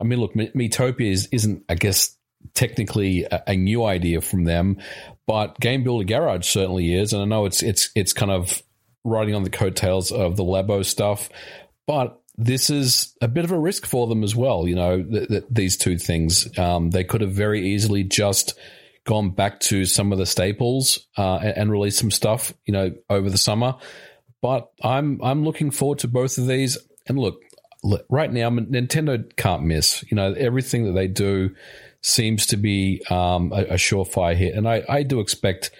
I 0.00 0.04
mean, 0.04 0.20
look, 0.20 0.34
Miitopia 0.34 1.10
is, 1.10 1.28
isn't, 1.32 1.64
I 1.68 1.74
guess, 1.74 2.16
technically 2.54 3.24
a, 3.24 3.42
a, 3.48 3.56
new 3.56 3.84
idea 3.84 4.20
from 4.20 4.44
them, 4.44 4.78
but 5.26 5.58
Game 5.60 5.82
Builder 5.82 6.04
Garage 6.04 6.46
certainly 6.46 6.94
is. 6.94 7.12
And 7.12 7.22
I 7.22 7.24
know 7.26 7.46
it's 7.46 7.62
it's 7.62 7.90
it's 7.94 8.12
kind 8.12 8.30
of 8.30 8.62
riding 9.04 9.34
on 9.34 9.44
the 9.44 9.50
coattails 9.50 10.10
of 10.10 10.36
the 10.36 10.44
Labo 10.44 10.84
stuff, 10.84 11.28
but 11.86 12.19
this 12.36 12.70
is 12.70 13.14
a 13.20 13.28
bit 13.28 13.44
of 13.44 13.52
a 13.52 13.58
risk 13.58 13.86
for 13.86 14.06
them 14.06 14.24
as 14.24 14.34
well. 14.34 14.66
You 14.66 14.74
know, 14.74 15.02
th- 15.02 15.28
th- 15.28 15.44
these 15.50 15.76
two 15.76 15.98
things. 15.98 16.48
Um, 16.58 16.90
they 16.90 17.04
could 17.04 17.20
have 17.20 17.32
very 17.32 17.68
easily 17.68 18.02
just 18.04 18.58
gone 19.04 19.30
back 19.30 19.60
to 19.60 19.84
some 19.84 20.12
of 20.12 20.18
the 20.18 20.26
staples 20.26 21.06
uh, 21.16 21.36
and, 21.36 21.56
and 21.56 21.72
released 21.72 21.98
some 21.98 22.10
stuff, 22.10 22.54
you 22.64 22.72
know, 22.72 22.92
over 23.08 23.28
the 23.28 23.38
summer. 23.38 23.76
But 24.40 24.70
I'm 24.82 25.20
I'm 25.22 25.44
looking 25.44 25.70
forward 25.70 25.98
to 26.00 26.08
both 26.08 26.38
of 26.38 26.46
these. 26.46 26.78
And 27.06 27.18
look, 27.18 27.42
look 27.82 28.06
right 28.08 28.32
now, 28.32 28.50
Nintendo 28.50 29.24
can't 29.36 29.64
miss. 29.64 30.04
You 30.10 30.16
know, 30.16 30.32
everything 30.32 30.84
that 30.86 30.92
they 30.92 31.08
do 31.08 31.54
seems 32.02 32.46
to 32.46 32.56
be 32.56 33.02
um, 33.10 33.52
a, 33.52 33.62
a 33.62 33.74
surefire 33.74 34.34
hit, 34.34 34.54
and 34.54 34.66
I, 34.66 34.82
I 34.88 35.02
do 35.02 35.20
expect 35.20 35.70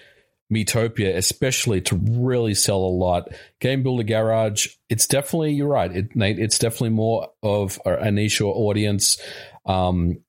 Miitopia, 0.50 1.16
especially 1.16 1.80
to 1.83 1.97
really 1.97 2.54
sell 2.54 2.78
a 2.78 2.97
lot. 2.97 3.28
Game 3.61 3.83
Builder 3.83 4.02
Garage, 4.02 4.69
it's 4.88 5.07
definitely 5.07 5.52
you're 5.52 5.69
right, 5.69 5.95
it, 5.95 6.16
Nate. 6.16 6.38
It's 6.38 6.59
definitely 6.59 6.90
more 6.90 7.28
of 7.42 7.78
a 7.85 8.11
niche 8.11 8.40
audience. 8.40 9.21
Um, 9.66 10.21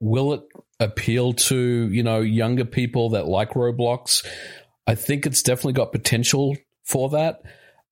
will 0.00 0.34
it 0.34 0.42
appeal 0.78 1.34
to 1.34 1.56
you 1.56 2.02
know 2.02 2.20
younger 2.20 2.64
people 2.64 3.10
that 3.10 3.26
like 3.26 3.50
Roblox? 3.50 4.24
I 4.86 4.94
think 4.94 5.26
it's 5.26 5.42
definitely 5.42 5.74
got 5.74 5.92
potential 5.92 6.56
for 6.84 7.10
that. 7.10 7.42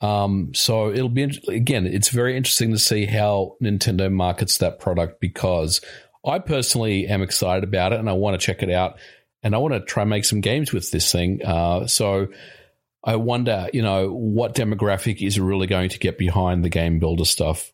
Um, 0.00 0.52
so 0.54 0.90
it'll 0.90 1.08
be 1.08 1.24
again, 1.48 1.86
it's 1.86 2.10
very 2.10 2.36
interesting 2.36 2.72
to 2.72 2.78
see 2.78 3.06
how 3.06 3.56
Nintendo 3.62 4.12
markets 4.12 4.58
that 4.58 4.78
product 4.78 5.20
because 5.20 5.80
I 6.24 6.38
personally 6.38 7.06
am 7.06 7.22
excited 7.22 7.64
about 7.64 7.92
it 7.92 8.00
and 8.00 8.08
I 8.08 8.12
want 8.12 8.38
to 8.38 8.44
check 8.44 8.62
it 8.62 8.70
out 8.70 8.98
and 9.42 9.54
I 9.54 9.58
want 9.58 9.74
to 9.74 9.80
try 9.80 10.02
and 10.02 10.10
make 10.10 10.24
some 10.24 10.40
games 10.40 10.72
with 10.72 10.90
this 10.90 11.12
thing. 11.12 11.44
Uh, 11.44 11.86
so 11.86 12.28
I 13.04 13.16
wonder, 13.16 13.68
you 13.72 13.82
know, 13.82 14.10
what 14.10 14.54
demographic 14.54 15.24
is 15.24 15.38
really 15.38 15.66
going 15.66 15.90
to 15.90 15.98
get 15.98 16.18
behind 16.18 16.64
the 16.64 16.68
game 16.68 16.98
builder 16.98 17.24
stuff? 17.24 17.72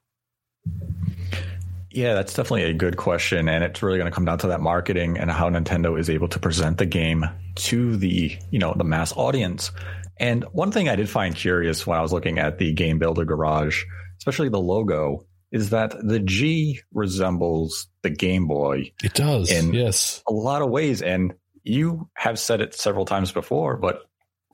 Yeah, 1.90 2.14
that's 2.14 2.34
definitely 2.34 2.64
a 2.64 2.74
good 2.74 2.96
question. 2.96 3.48
And 3.48 3.62
it's 3.62 3.82
really 3.82 3.98
going 3.98 4.10
to 4.10 4.14
come 4.14 4.24
down 4.24 4.38
to 4.38 4.48
that 4.48 4.60
marketing 4.60 5.16
and 5.16 5.30
how 5.30 5.48
Nintendo 5.48 5.98
is 5.98 6.10
able 6.10 6.28
to 6.28 6.38
present 6.38 6.78
the 6.78 6.86
game 6.86 7.24
to 7.56 7.96
the, 7.96 8.36
you 8.50 8.58
know, 8.58 8.74
the 8.76 8.84
mass 8.84 9.12
audience. 9.16 9.70
And 10.18 10.44
one 10.52 10.72
thing 10.72 10.88
I 10.88 10.96
did 10.96 11.08
find 11.08 11.34
curious 11.34 11.86
when 11.86 11.98
I 11.98 12.02
was 12.02 12.12
looking 12.12 12.38
at 12.38 12.58
the 12.58 12.72
Game 12.72 12.98
Builder 12.98 13.24
Garage, 13.24 13.84
especially 14.18 14.48
the 14.48 14.60
logo, 14.60 15.26
is 15.52 15.70
that 15.70 15.94
the 16.02 16.18
G 16.18 16.80
resembles 16.92 17.86
the 18.02 18.10
Game 18.10 18.48
Boy. 18.48 18.92
It 19.02 19.14
does. 19.14 19.50
In 19.50 19.72
yes. 19.72 20.22
A 20.28 20.32
lot 20.32 20.62
of 20.62 20.70
ways. 20.70 21.00
And 21.00 21.34
you 21.64 22.08
have 22.14 22.38
said 22.38 22.60
it 22.60 22.74
several 22.74 23.06
times 23.06 23.32
before, 23.32 23.76
but 23.76 24.02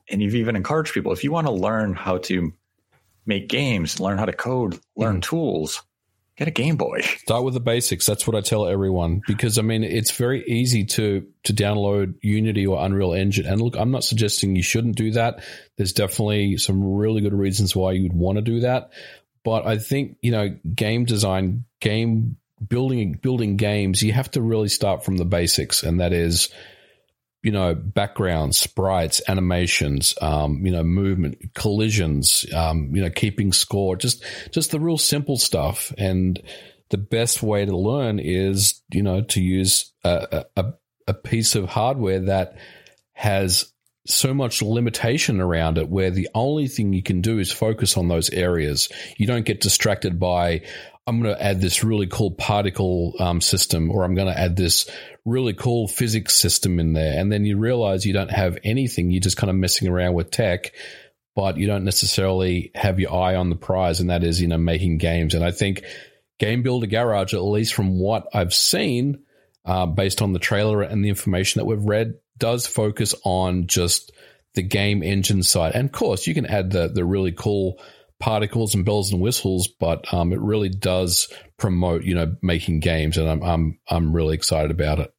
and 0.09 0.21
you've 0.21 0.35
even 0.35 0.55
encouraged 0.55 0.93
people 0.93 1.11
if 1.11 1.23
you 1.23 1.31
want 1.31 1.47
to 1.47 1.53
learn 1.53 1.93
how 1.93 2.17
to 2.17 2.53
make 3.25 3.47
games, 3.47 3.99
learn 3.99 4.17
how 4.17 4.25
to 4.25 4.33
code, 4.33 4.79
learn 4.95 5.17
mm. 5.17 5.21
tools, 5.21 5.83
get 6.37 6.47
a 6.47 6.51
Game 6.51 6.75
Boy. 6.75 7.01
Start 7.19 7.43
with 7.43 7.53
the 7.53 7.59
basics. 7.59 8.05
That's 8.05 8.25
what 8.25 8.35
I 8.35 8.41
tell 8.41 8.67
everyone 8.67 9.21
because 9.27 9.57
I 9.57 9.61
mean 9.61 9.83
it's 9.83 10.11
very 10.11 10.43
easy 10.47 10.85
to 10.85 11.27
to 11.43 11.53
download 11.53 12.15
Unity 12.21 12.65
or 12.65 12.83
Unreal 12.83 13.13
Engine. 13.13 13.45
And 13.45 13.61
look, 13.61 13.75
I'm 13.77 13.91
not 13.91 14.03
suggesting 14.03 14.55
you 14.55 14.63
shouldn't 14.63 14.95
do 14.95 15.11
that. 15.11 15.43
There's 15.77 15.93
definitely 15.93 16.57
some 16.57 16.95
really 16.95 17.21
good 17.21 17.33
reasons 17.33 17.75
why 17.75 17.93
you'd 17.93 18.13
want 18.13 18.37
to 18.37 18.41
do 18.41 18.61
that. 18.61 18.91
But 19.43 19.65
I 19.65 19.77
think, 19.77 20.17
you 20.21 20.31
know, 20.31 20.55
game 20.75 21.05
design, 21.05 21.65
game 21.79 22.37
building 22.67 23.13
building 23.13 23.57
games, 23.57 24.01
you 24.01 24.13
have 24.13 24.31
to 24.31 24.41
really 24.41 24.69
start 24.69 25.03
from 25.03 25.17
the 25.17 25.25
basics 25.25 25.83
and 25.83 25.99
that 25.99 26.13
is 26.13 26.49
you 27.43 27.51
know, 27.51 27.73
backgrounds, 27.73 28.57
sprites, 28.57 29.21
animations, 29.27 30.15
um, 30.21 30.65
you 30.65 30.71
know, 30.71 30.83
movement, 30.83 31.53
collisions, 31.55 32.45
um, 32.53 32.95
you 32.95 33.01
know, 33.01 33.09
keeping 33.09 33.51
score, 33.51 33.95
just 33.95 34.23
just 34.51 34.71
the 34.71 34.79
real 34.79 34.97
simple 34.97 35.37
stuff. 35.37 35.93
And 35.97 36.41
the 36.89 36.97
best 36.97 37.41
way 37.41 37.65
to 37.65 37.75
learn 37.75 38.19
is, 38.19 38.81
you 38.91 39.01
know, 39.01 39.21
to 39.21 39.41
use 39.41 39.91
a, 40.03 40.45
a, 40.55 40.73
a 41.07 41.13
piece 41.13 41.55
of 41.55 41.69
hardware 41.69 42.19
that 42.21 42.57
has 43.13 43.71
so 44.07 44.33
much 44.33 44.61
limitation 44.61 45.39
around 45.39 45.77
it 45.77 45.87
where 45.87 46.09
the 46.09 46.29
only 46.33 46.67
thing 46.67 46.91
you 46.91 47.03
can 47.03 47.21
do 47.21 47.39
is 47.39 47.51
focus 47.51 47.97
on 47.97 48.07
those 48.07 48.29
areas. 48.31 48.89
You 49.17 49.27
don't 49.27 49.45
get 49.45 49.61
distracted 49.61 50.19
by, 50.19 50.63
I'm 51.07 51.21
going 51.21 51.35
to 51.35 51.43
add 51.43 51.61
this 51.61 51.83
really 51.83 52.07
cool 52.07 52.31
particle 52.31 53.13
um, 53.19 53.41
system 53.41 53.89
or 53.89 54.03
I'm 54.03 54.15
going 54.15 54.27
to 54.27 54.39
add 54.39 54.55
this 54.55 54.89
really 55.25 55.53
cool 55.53 55.87
physics 55.87 56.35
system 56.35 56.79
in 56.79 56.93
there. 56.93 57.19
And 57.19 57.31
then 57.31 57.43
you 57.43 57.57
realize 57.57 58.05
you 58.05 58.13
don't 58.13 58.31
have 58.31 58.57
anything. 58.63 59.09
You're 59.09 59.21
just 59.21 59.37
kind 59.37 59.49
of 59.49 59.55
messing 59.55 59.87
around 59.87 60.13
with 60.13 60.31
tech, 60.31 60.71
but 61.35 61.57
you 61.57 61.65
don't 61.65 61.85
necessarily 61.85 62.71
have 62.75 62.99
your 62.99 63.13
eye 63.13 63.35
on 63.35 63.49
the 63.49 63.55
prize. 63.55 63.99
And 63.99 64.09
that 64.09 64.23
is, 64.23 64.39
you 64.39 64.47
know, 64.47 64.57
making 64.57 64.99
games. 64.99 65.33
And 65.33 65.43
I 65.43 65.51
think 65.51 65.83
Game 66.37 66.61
Builder 66.61 66.87
Garage, 66.87 67.33
at 67.33 67.43
least 67.43 67.73
from 67.73 67.99
what 67.99 68.27
I've 68.33 68.53
seen, 68.53 69.23
uh, 69.65 69.87
based 69.87 70.21
on 70.21 70.33
the 70.33 70.39
trailer 70.39 70.81
and 70.81 71.03
the 71.03 71.09
information 71.09 71.59
that 71.59 71.65
we've 71.65 71.83
read, 71.83 72.15
does 72.37 72.65
focus 72.67 73.13
on 73.23 73.67
just 73.67 74.11
the 74.53 74.63
game 74.63 75.03
engine 75.03 75.43
side. 75.43 75.73
And 75.75 75.85
of 75.85 75.91
course, 75.91 76.27
you 76.27 76.33
can 76.33 76.45
add 76.45 76.71
the 76.71 76.87
the 76.87 77.05
really 77.05 77.31
cool 77.31 77.79
particles 78.21 78.73
and 78.75 78.85
bells 78.85 79.11
and 79.11 79.19
whistles, 79.19 79.67
but 79.67 80.13
um, 80.13 80.31
it 80.31 80.39
really 80.39 80.69
does 80.69 81.27
promote, 81.57 82.03
you 82.03 82.15
know, 82.15 82.35
making 82.41 82.79
games, 82.79 83.17
and 83.17 83.27
I'm 83.27 83.43
I'm 83.43 83.79
I'm 83.89 84.15
really 84.15 84.35
excited 84.35 84.71
about 84.71 84.99
it. 84.99 85.13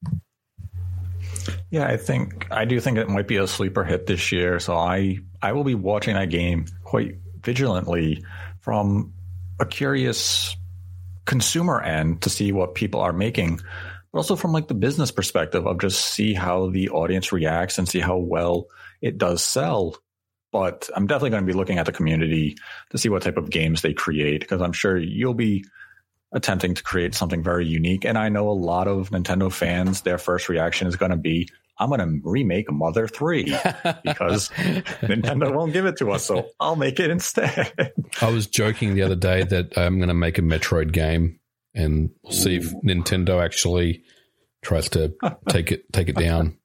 Yeah, 1.70 1.86
I 1.86 1.96
think 1.96 2.46
I 2.50 2.64
do 2.64 2.80
think 2.80 2.96
it 2.98 3.08
might 3.08 3.28
be 3.28 3.36
a 3.36 3.46
sleeper 3.46 3.84
hit 3.84 4.06
this 4.06 4.32
year. 4.32 4.60
So 4.60 4.76
I 4.76 5.18
I 5.42 5.52
will 5.52 5.64
be 5.64 5.74
watching 5.74 6.14
that 6.14 6.30
game 6.30 6.66
quite 6.84 7.16
vigilantly 7.42 8.24
from 8.60 9.12
a 9.58 9.66
curious 9.66 10.56
consumer 11.24 11.80
end 11.80 12.22
to 12.22 12.30
see 12.30 12.52
what 12.52 12.74
people 12.74 13.00
are 13.00 13.12
making, 13.12 13.60
but 14.12 14.18
also 14.18 14.36
from 14.36 14.52
like 14.52 14.68
the 14.68 14.74
business 14.74 15.10
perspective 15.10 15.66
of 15.66 15.80
just 15.80 16.00
see 16.00 16.34
how 16.34 16.70
the 16.70 16.90
audience 16.90 17.32
reacts 17.32 17.78
and 17.78 17.88
see 17.88 18.00
how 18.00 18.16
well 18.16 18.66
it 19.00 19.18
does 19.18 19.42
sell 19.42 19.96
but 20.52 20.88
I'm 20.94 21.06
definitely 21.06 21.30
going 21.30 21.46
to 21.46 21.52
be 21.52 21.56
looking 21.56 21.78
at 21.78 21.86
the 21.86 21.92
community 21.92 22.56
to 22.90 22.98
see 22.98 23.08
what 23.08 23.22
type 23.22 23.38
of 23.38 23.50
games 23.50 23.82
they 23.82 23.94
create 23.94 24.40
because 24.40 24.60
I'm 24.60 24.72
sure 24.72 24.96
you'll 24.96 25.34
be 25.34 25.64
attempting 26.32 26.74
to 26.74 26.82
create 26.82 27.14
something 27.14 27.42
very 27.42 27.66
unique. 27.66 28.04
And 28.04 28.16
I 28.16 28.28
know 28.28 28.48
a 28.48 28.52
lot 28.52 28.86
of 28.86 29.10
Nintendo 29.10 29.52
fans, 29.52 30.02
their 30.02 30.18
first 30.18 30.48
reaction 30.48 30.86
is 30.86 30.96
going 30.96 31.10
to 31.10 31.16
be, 31.16 31.48
I'm 31.78 31.88
going 31.88 32.00
to 32.00 32.20
remake 32.22 32.70
Mother 32.70 33.08
3 33.08 33.44
because 34.04 34.50
Nintendo 34.50 35.54
won't 35.54 35.72
give 35.72 35.86
it 35.86 35.96
to 35.98 36.12
us. 36.12 36.24
So 36.24 36.50
I'll 36.60 36.76
make 36.76 37.00
it 37.00 37.10
instead. 37.10 37.92
I 38.20 38.30
was 38.30 38.46
joking 38.46 38.94
the 38.94 39.02
other 39.02 39.16
day 39.16 39.42
that 39.42 39.76
I'm 39.76 39.96
going 39.96 40.08
to 40.08 40.14
make 40.14 40.38
a 40.38 40.42
Metroid 40.42 40.92
game 40.92 41.40
and 41.74 42.10
we'll 42.22 42.32
see 42.32 42.56
if 42.56 42.72
Nintendo 42.82 43.42
actually 43.42 44.04
tries 44.62 44.88
to 44.90 45.14
take 45.48 45.72
it 45.72 45.92
take 45.92 46.08
it 46.08 46.16
down. 46.16 46.58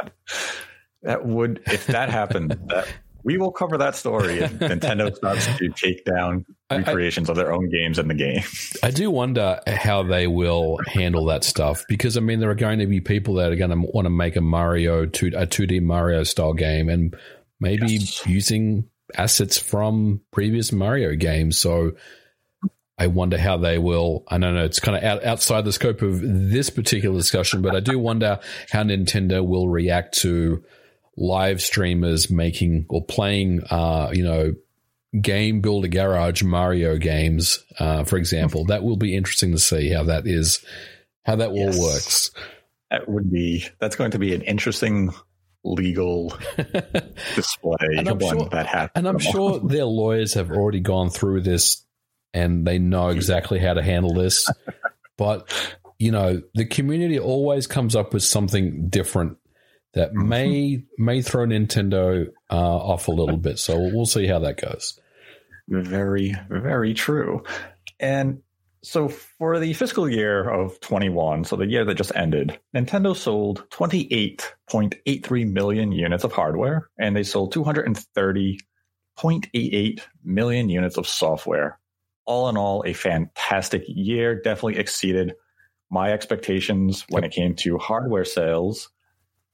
That 1.02 1.24
would, 1.24 1.62
if 1.66 1.86
that 1.86 2.10
happened, 2.10 2.58
that 2.68 2.88
we 3.22 3.38
will 3.38 3.52
cover 3.52 3.78
that 3.78 3.96
story 3.96 4.38
if 4.38 4.52
Nintendo 4.52 5.14
starts 5.14 5.46
to 5.58 5.68
take 5.70 6.04
down 6.04 6.44
recreations 6.70 7.28
I, 7.28 7.32
of 7.32 7.36
their 7.36 7.52
own 7.52 7.68
games 7.68 7.98
in 7.98 8.08
the 8.08 8.14
game. 8.14 8.42
I 8.82 8.90
do 8.90 9.10
wonder 9.10 9.60
how 9.66 10.02
they 10.02 10.26
will 10.26 10.78
handle 10.86 11.26
that 11.26 11.44
stuff 11.44 11.84
because 11.88 12.16
I 12.16 12.20
mean 12.20 12.40
there 12.40 12.50
are 12.50 12.54
going 12.54 12.78
to 12.78 12.86
be 12.86 13.00
people 13.00 13.34
that 13.34 13.52
are 13.52 13.56
going 13.56 13.70
to 13.70 13.90
want 13.92 14.06
to 14.06 14.10
make 14.10 14.36
a 14.36 14.40
Mario 14.40 15.06
two 15.06 15.32
a 15.34 15.46
two 15.46 15.66
D 15.66 15.80
Mario 15.80 16.22
style 16.24 16.54
game 16.54 16.88
and 16.88 17.14
maybe 17.60 17.94
yes. 17.94 18.26
using 18.26 18.88
assets 19.14 19.58
from 19.58 20.20
previous 20.32 20.72
Mario 20.72 21.14
games. 21.16 21.58
So 21.58 21.92
I 22.96 23.06
wonder 23.06 23.38
how 23.38 23.56
they 23.56 23.78
will. 23.78 24.24
I 24.28 24.38
don't 24.38 24.54
know. 24.54 24.64
It's 24.64 24.80
kind 24.80 24.96
of 24.96 25.02
out, 25.02 25.24
outside 25.24 25.64
the 25.64 25.72
scope 25.72 26.02
of 26.02 26.20
this 26.20 26.68
particular 26.68 27.16
discussion, 27.16 27.62
but 27.62 27.74
I 27.74 27.80
do 27.80 27.98
wonder 27.98 28.40
how 28.70 28.82
Nintendo 28.82 29.44
will 29.44 29.68
react 29.68 30.18
to 30.18 30.62
live 31.16 31.60
streamers 31.60 32.30
making 32.30 32.86
or 32.88 33.04
playing, 33.04 33.62
uh, 33.70 34.10
you 34.12 34.22
know, 34.22 34.54
game 35.20 35.60
builder 35.60 35.88
garage 35.88 36.42
Mario 36.42 36.96
games, 36.96 37.64
uh, 37.78 38.04
for 38.04 38.16
example. 38.16 38.66
That 38.66 38.82
will 38.82 38.96
be 38.96 39.16
interesting 39.16 39.52
to 39.52 39.58
see 39.58 39.90
how 39.90 40.04
that 40.04 40.26
is, 40.26 40.64
how 41.24 41.36
that 41.36 41.54
yes. 41.54 41.76
all 41.76 41.82
works. 41.82 42.30
That 42.90 43.08
would 43.08 43.30
be. 43.30 43.64
That's 43.78 43.96
going 43.96 44.12
to 44.12 44.18
be 44.18 44.34
an 44.34 44.42
interesting 44.42 45.12
legal 45.62 46.30
display 47.34 47.76
and 47.96 48.08
I'm 48.08 48.18
sure, 48.18 48.48
that 48.50 48.66
happens. 48.66 48.92
And 48.94 49.06
I'm 49.06 49.18
sure 49.18 49.60
their 49.60 49.84
lawyers 49.84 50.34
have 50.34 50.50
already 50.50 50.80
gone 50.80 51.10
through 51.10 51.42
this 51.42 51.84
and 52.32 52.66
they 52.66 52.78
know 52.78 53.08
exactly 53.08 53.58
how 53.58 53.74
to 53.74 53.82
handle 53.82 54.14
this. 54.14 54.48
but 55.18 55.52
you 55.98 56.12
know, 56.12 56.40
the 56.54 56.64
community 56.64 57.18
always 57.18 57.66
comes 57.66 57.94
up 57.94 58.14
with 58.14 58.22
something 58.22 58.88
different 58.88 59.36
that 59.92 60.10
mm-hmm. 60.10 60.28
may 60.28 60.84
may 60.98 61.22
throw 61.22 61.46
Nintendo 61.46 62.26
uh, 62.50 62.76
off 62.76 63.08
a 63.08 63.12
little 63.12 63.36
bit. 63.36 63.58
So 63.58 63.78
we'll 63.78 64.06
see 64.06 64.26
how 64.26 64.38
that 64.40 64.60
goes. 64.60 64.98
Very, 65.68 66.34
very 66.48 66.94
true. 66.94 67.44
And 67.98 68.42
so 68.82 69.08
for 69.08 69.58
the 69.58 69.72
fiscal 69.74 70.08
year 70.08 70.48
of 70.48 70.80
21, 70.80 71.44
so 71.44 71.56
the 71.56 71.66
year 71.66 71.84
that 71.84 71.96
just 71.96 72.12
ended, 72.14 72.58
Nintendo 72.74 73.14
sold 73.14 73.66
28.83 73.70 75.52
million 75.52 75.92
units 75.92 76.24
of 76.24 76.32
hardware 76.32 76.88
and 76.98 77.14
they 77.14 77.22
sold 77.22 77.52
230.88 77.54 80.00
million 80.24 80.70
units 80.70 80.96
of 80.96 81.06
software. 81.06 81.78
All 82.24 82.48
in 82.48 82.56
all, 82.56 82.82
a 82.86 82.92
fantastic 82.92 83.82
year. 83.86 84.40
Definitely 84.40 84.78
exceeded 84.78 85.34
my 85.90 86.12
expectations 86.12 87.04
when 87.10 87.24
it 87.24 87.32
came 87.32 87.54
to 87.56 87.76
hardware 87.78 88.24
sales. 88.24 88.90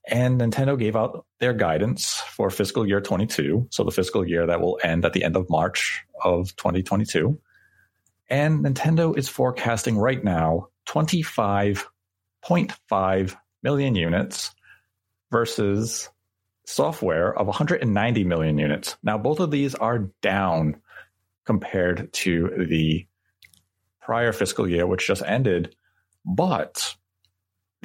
And 0.07 0.41
Nintendo 0.41 0.79
gave 0.79 0.95
out 0.95 1.27
their 1.41 1.53
guidance 1.53 2.15
for 2.31 2.49
fiscal 2.49 2.87
year 2.87 3.01
22. 3.01 3.67
So 3.71 3.83
the 3.83 3.91
fiscal 3.91 4.25
year 4.27 4.47
that 4.47 4.61
will 4.61 4.79
end 4.83 5.05
at 5.05 5.13
the 5.13 5.25
end 5.25 5.37
of 5.37 5.51
March 5.51 6.05
of 6.23 6.55
2022. 6.57 7.41
And 8.29 8.65
Nintendo 8.65 9.19
is 9.19 9.29
forecasting 9.29 9.99
right 9.99 10.23
now 10.23 10.69
25.5 10.89 13.37
million 13.63 13.97
units 13.97 14.53
versus 15.31 16.09
software 16.67 17.37
of 17.37 17.47
190 17.47 18.25
million 18.25 18.59
units. 18.59 18.97
Now, 19.03 19.19
both 19.19 19.41
of 19.41 19.51
these 19.51 19.75
are 19.75 20.11
down 20.23 20.81
compared 21.45 22.13
to 22.13 22.67
the 22.69 23.07
prior 24.01 24.33
fiscal 24.33 24.69
year, 24.69 24.87
which 24.87 25.07
just 25.07 25.23
ended. 25.23 25.75
But 26.25 26.95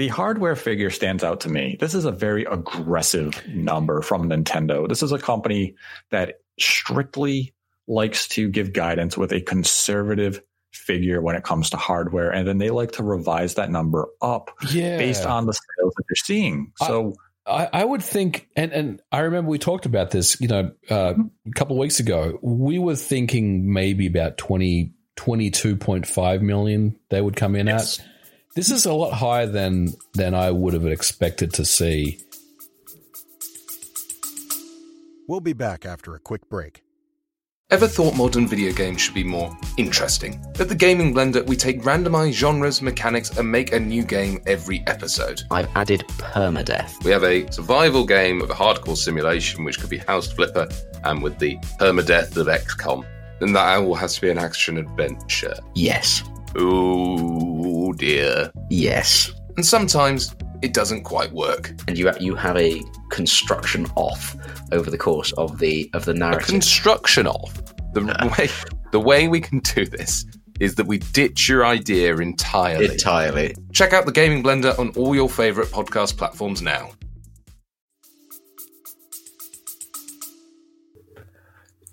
the 0.02 0.08
hardware 0.08 0.56
figure 0.56 0.90
stands 0.90 1.24
out 1.24 1.42
to 1.42 1.50
me. 1.50 1.78
This 1.80 1.94
is 1.94 2.06
a 2.06 2.12
very 2.12 2.44
aggressive 2.46 3.40
number 3.48 4.02
from 4.02 4.28
Nintendo. 4.28 4.90
This 4.90 5.04
is 5.04 5.12
a 5.12 5.20
company 5.20 5.76
that 6.10 6.40
strictly 6.60 7.54
likes 7.88 8.28
to 8.30 8.50
give 8.50 8.74
guidance 8.74 9.16
with 9.16 9.32
a 9.32 9.42
conservative 9.42 10.42
figure 10.74 11.22
when 11.22 11.36
it 11.36 11.44
comes 11.44 11.70
to 11.70 11.78
hardware, 11.78 12.32
and 12.32 12.48
then 12.48 12.58
they 12.58 12.72
like 12.72 12.94
to 12.94 13.04
revise 13.04 13.54
that 13.56 13.70
number 13.70 14.08
up 14.24 14.50
yeah. 14.72 14.98
based 14.98 15.28
on 15.28 15.46
the 15.46 15.54
sales 15.54 15.94
that 15.96 16.04
they're 16.10 16.16
seeing. 16.16 16.72
So. 16.78 17.14
I, 17.46 17.70
I, 17.72 17.86
would 17.86 18.04
think, 18.04 18.48
and, 18.56 18.72
and 18.72 19.02
I 19.12 19.20
remember 19.20 19.52
we 19.52 19.60
talked 19.60 19.86
about 19.86 20.10
this, 20.10 20.40
you 20.42 20.48
know, 20.48 20.72
uh, 20.90 21.14
a 21.14 21.52
couple 21.56 21.76
of 21.76 21.80
weeks 21.80 22.00
ago. 22.00 22.40
We 22.42 22.80
were 22.80 22.96
thinking 22.96 23.72
maybe 23.72 24.08
about 24.08 24.38
20, 24.40 24.94
22.5 25.16 26.42
million 26.42 27.00
they 27.10 27.22
would 27.22 27.36
come 27.36 27.56
in 27.56 27.68
yes. 27.68 28.00
at. 28.00 28.08
This 28.54 28.70
is 28.70 28.86
a 28.86 28.94
lot 28.94 29.14
higher 29.14 29.48
than 29.48 29.94
than 30.14 30.36
I 30.36 30.52
would 30.52 30.74
have 30.74 30.86
expected 30.86 31.54
to 31.54 31.64
see. 31.64 32.20
We'll 35.28 35.40
be 35.40 35.54
back 35.54 35.86
after 35.86 36.16
a 36.16 36.20
quick 36.20 36.50
break. 36.50 36.84
Ever 37.70 37.88
thought 37.88 38.18
modern 38.18 38.50
video 38.50 38.74
games 38.74 39.00
should 39.00 39.14
be 39.14 39.24
more 39.24 39.58
interesting? 39.78 40.44
At 40.60 40.68
the 40.68 40.76
Gaming 40.76 41.14
Blender, 41.14 41.46
we 41.48 41.56
take 41.56 41.84
randomized 41.84 42.34
genres, 42.34 42.82
mechanics, 42.82 43.38
and 43.38 43.50
make 43.50 43.72
a 43.72 43.80
new 43.80 44.04
game 44.04 44.42
every 44.46 44.84
episode. 44.88 45.42
I've 45.50 45.70
added 45.76 46.04
permadeath. 46.18 47.02
We 47.06 47.12
have 47.12 47.24
a 47.24 47.50
survival 47.50 48.06
game 48.06 48.42
of 48.42 48.50
a 48.50 48.54
hardcore 48.54 48.98
simulation, 48.98 49.64
which 49.64 49.80
could 49.80 49.90
be 49.90 50.00
House 50.00 50.30
Flipper, 50.30 50.68
and 51.06 51.24
with 51.24 51.40
the 51.40 51.56
permadeath 51.80 52.36
of 52.36 52.48
XCOM. 52.48 53.06
Then 53.40 53.54
that 53.54 53.80
all 53.80 53.96
has 53.96 54.16
to 54.16 54.22
be 54.22 54.30
an 54.30 54.38
action 54.38 54.78
adventure. 54.78 55.56
Yes. 55.74 56.24
Oh 56.56 57.94
dear. 57.94 58.52
Yes. 58.70 59.32
And 59.58 59.66
sometimes 59.66 60.36
it 60.62 60.74
doesn't 60.74 61.04
quite 61.04 61.32
work. 61.32 61.74
And 61.88 61.98
you 61.98 62.12
you 62.20 62.36
have 62.36 62.58
a 62.58 62.82
construction 63.10 63.88
off 63.96 64.36
over 64.72 64.90
the 64.90 64.98
course 64.98 65.32
of 65.34 65.60
the 65.60 65.90
of 65.94 66.06
the 66.06 66.14
narrative. 66.14 66.50
A 66.50 66.52
construction 66.52 67.28
off. 67.28 67.62
The 67.94 68.02
way 68.40 68.50
the 68.92 69.00
way 69.00 69.28
we 69.28 69.42
can 69.42 69.60
do 69.60 69.86
this 69.86 70.26
is 70.60 70.76
that 70.76 70.86
we 70.86 71.00
ditch 71.00 71.50
your 71.50 71.66
idea 71.66 72.16
entirely. 72.18 72.86
Entirely. 72.86 73.56
Check 73.74 73.94
out 73.94 74.06
the 74.06 74.12
Gaming 74.12 74.44
Blender 74.44 74.78
on 74.78 74.90
all 74.96 75.16
your 75.16 75.28
favorite 75.28 75.70
podcast 75.70 76.18
platforms 76.18 76.62
now. 76.62 76.92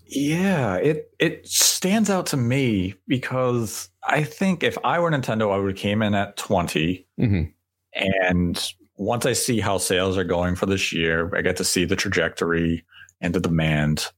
Yeah, 0.06 0.76
it 0.76 1.10
it 1.18 1.46
stands 1.78 2.10
out 2.10 2.26
to 2.26 2.36
me 2.36 2.92
because 3.06 3.88
I 4.02 4.24
think 4.24 4.64
if 4.64 4.76
I 4.82 4.98
were 4.98 5.12
Nintendo, 5.12 5.54
I 5.54 5.58
would 5.58 5.70
have 5.70 5.78
came 5.78 6.02
in 6.02 6.12
at 6.12 6.36
20 6.36 7.06
mm-hmm. 7.20 7.42
and 7.94 8.72
once 8.96 9.24
I 9.24 9.32
see 9.32 9.60
how 9.60 9.78
sales 9.78 10.18
are 10.18 10.24
going 10.24 10.56
for 10.56 10.66
this 10.66 10.92
year, 10.92 11.30
I 11.36 11.40
get 11.40 11.54
to 11.58 11.64
see 11.64 11.84
the 11.84 11.94
trajectory 11.94 12.84
and 13.20 13.32
the 13.32 13.38
demand. 13.38 14.08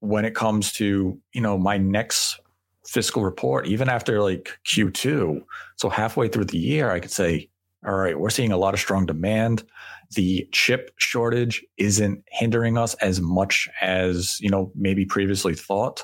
When 0.00 0.26
it 0.26 0.34
comes 0.34 0.72
to, 0.74 1.18
you 1.32 1.40
know, 1.40 1.56
my 1.56 1.78
next 1.78 2.38
fiscal 2.86 3.24
report, 3.24 3.66
even 3.66 3.88
after 3.88 4.20
like 4.20 4.50
Q2, 4.66 5.42
so 5.76 5.88
halfway 5.88 6.28
through 6.28 6.44
the 6.44 6.58
year, 6.58 6.90
I 6.90 7.00
could 7.00 7.10
say, 7.10 7.48
all 7.86 7.94
right, 7.94 8.20
we're 8.20 8.28
seeing 8.28 8.52
a 8.52 8.58
lot 8.58 8.74
of 8.74 8.80
strong 8.80 9.06
demand. 9.06 9.64
The 10.16 10.46
chip 10.52 10.92
shortage 10.98 11.64
isn't 11.78 12.22
hindering 12.30 12.76
us 12.76 12.92
as 12.96 13.22
much 13.22 13.70
as, 13.80 14.38
you 14.38 14.50
know, 14.50 14.70
maybe 14.74 15.06
previously 15.06 15.54
thought. 15.54 16.02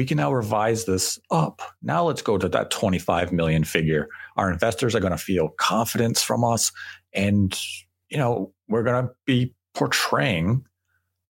We 0.00 0.06
can 0.06 0.16
now 0.16 0.32
revise 0.32 0.86
this 0.86 1.20
up. 1.30 1.60
Now 1.82 2.04
let's 2.04 2.22
go 2.22 2.38
to 2.38 2.48
that 2.48 2.70
25 2.70 3.32
million 3.32 3.64
figure. 3.64 4.08
Our 4.38 4.50
investors 4.50 4.94
are 4.94 5.00
going 5.00 5.10
to 5.10 5.18
feel 5.18 5.50
confidence 5.58 6.22
from 6.22 6.42
us 6.42 6.72
and, 7.12 7.54
you 8.08 8.16
know, 8.16 8.54
we're 8.66 8.82
going 8.82 9.04
to 9.04 9.12
be 9.26 9.54
portraying 9.74 10.64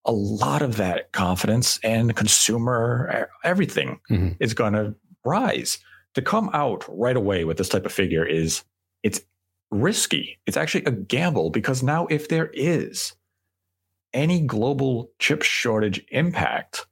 a 0.04 0.12
lot 0.12 0.62
of 0.62 0.76
that 0.76 1.11
confidence 1.11 1.80
and 1.83 2.14
consumer 2.14 3.28
everything 3.42 3.98
mm-hmm. 4.09 4.35
is 4.38 4.54
going 4.54 4.74
to 4.74 4.94
rise. 5.24 5.80
To 6.14 6.22
come 6.22 6.48
out 6.52 6.85
right 6.88 7.16
away 7.16 7.44
with 7.44 7.56
this 7.56 7.70
type 7.70 7.87
of 7.87 7.92
figure 7.92 8.24
is 8.24 8.62
it's 9.02 9.20
risky. 9.72 10.38
It's 10.46 10.56
actually 10.56 10.85
a 10.85 10.92
gamble 10.92 11.50
because 11.50 11.83
now 11.83 12.06
if 12.06 12.28
there 12.28 12.52
is 12.54 13.16
any 14.14 14.40
global 14.40 15.11
chip 15.18 15.42
shortage 15.42 16.06
impact, 16.12 16.87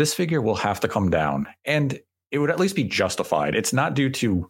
this 0.00 0.14
figure 0.14 0.40
will 0.40 0.56
have 0.56 0.80
to 0.80 0.88
come 0.88 1.10
down 1.10 1.46
and 1.66 2.00
it 2.30 2.38
would 2.38 2.48
at 2.48 2.58
least 2.58 2.74
be 2.74 2.84
justified. 2.84 3.54
It's 3.54 3.74
not 3.74 3.92
due 3.92 4.08
to 4.08 4.48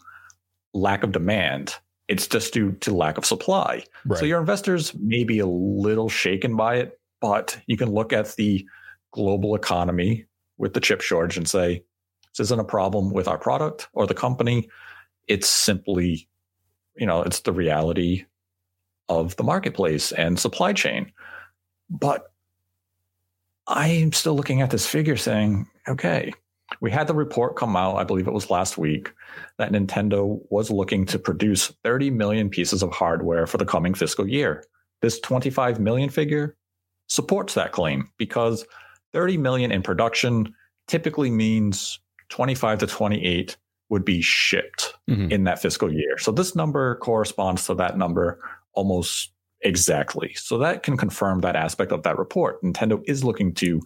lack 0.72 1.02
of 1.02 1.10
demand. 1.10 1.74
It's 2.06 2.28
just 2.28 2.52
due 2.52 2.70
to 2.82 2.94
lack 2.94 3.18
of 3.18 3.26
supply. 3.26 3.82
Right. 4.06 4.20
So 4.20 4.26
your 4.26 4.38
investors 4.38 4.94
may 4.94 5.24
be 5.24 5.40
a 5.40 5.46
little 5.46 6.08
shaken 6.08 6.54
by 6.54 6.76
it, 6.76 7.00
but 7.20 7.58
you 7.66 7.76
can 7.76 7.90
look 7.90 8.12
at 8.12 8.36
the 8.36 8.64
global 9.10 9.56
economy 9.56 10.26
with 10.56 10.72
the 10.72 10.80
chip 10.80 11.00
shortage 11.00 11.36
and 11.36 11.48
say, 11.48 11.82
this 12.36 12.46
isn't 12.46 12.60
a 12.60 12.64
problem 12.64 13.10
with 13.10 13.26
our 13.26 13.38
product 13.38 13.88
or 13.92 14.06
the 14.06 14.14
company. 14.14 14.68
It's 15.26 15.48
simply, 15.48 16.28
you 16.96 17.06
know, 17.06 17.22
it's 17.22 17.40
the 17.40 17.52
reality 17.52 18.24
of 19.08 19.34
the 19.34 19.42
marketplace 19.42 20.12
and 20.12 20.38
supply 20.38 20.74
chain. 20.74 21.10
But 21.88 22.29
I'm 23.70 24.12
still 24.12 24.34
looking 24.34 24.60
at 24.62 24.70
this 24.70 24.86
figure 24.86 25.16
saying, 25.16 25.66
okay, 25.88 26.32
we 26.80 26.90
had 26.90 27.06
the 27.06 27.14
report 27.14 27.56
come 27.56 27.76
out, 27.76 27.96
I 27.96 28.04
believe 28.04 28.26
it 28.26 28.32
was 28.32 28.50
last 28.50 28.76
week, 28.76 29.12
that 29.58 29.72
Nintendo 29.72 30.40
was 30.50 30.70
looking 30.70 31.06
to 31.06 31.18
produce 31.18 31.72
30 31.84 32.10
million 32.10 32.48
pieces 32.50 32.82
of 32.82 32.92
hardware 32.92 33.46
for 33.46 33.58
the 33.58 33.64
coming 33.64 33.94
fiscal 33.94 34.28
year. 34.28 34.64
This 35.02 35.20
25 35.20 35.78
million 35.80 36.10
figure 36.10 36.56
supports 37.08 37.54
that 37.54 37.72
claim 37.72 38.10
because 38.18 38.64
30 39.12 39.36
million 39.38 39.72
in 39.72 39.82
production 39.82 40.52
typically 40.88 41.30
means 41.30 41.98
25 42.28 42.80
to 42.80 42.86
28 42.86 43.56
would 43.88 44.04
be 44.04 44.20
shipped 44.20 44.94
Mhm. 45.08 45.32
in 45.32 45.44
that 45.44 45.60
fiscal 45.60 45.92
year. 45.92 46.16
So 46.18 46.30
this 46.32 46.54
number 46.54 46.96
corresponds 46.96 47.66
to 47.66 47.74
that 47.76 47.96
number 47.98 48.40
almost 48.74 49.32
exactly. 49.62 50.34
So 50.34 50.58
that 50.58 50.82
can 50.82 50.96
confirm 50.96 51.40
that 51.40 51.56
aspect 51.56 51.92
of 51.92 52.02
that 52.02 52.18
report. 52.18 52.62
Nintendo 52.62 53.02
is 53.06 53.24
looking 53.24 53.54
to 53.54 53.80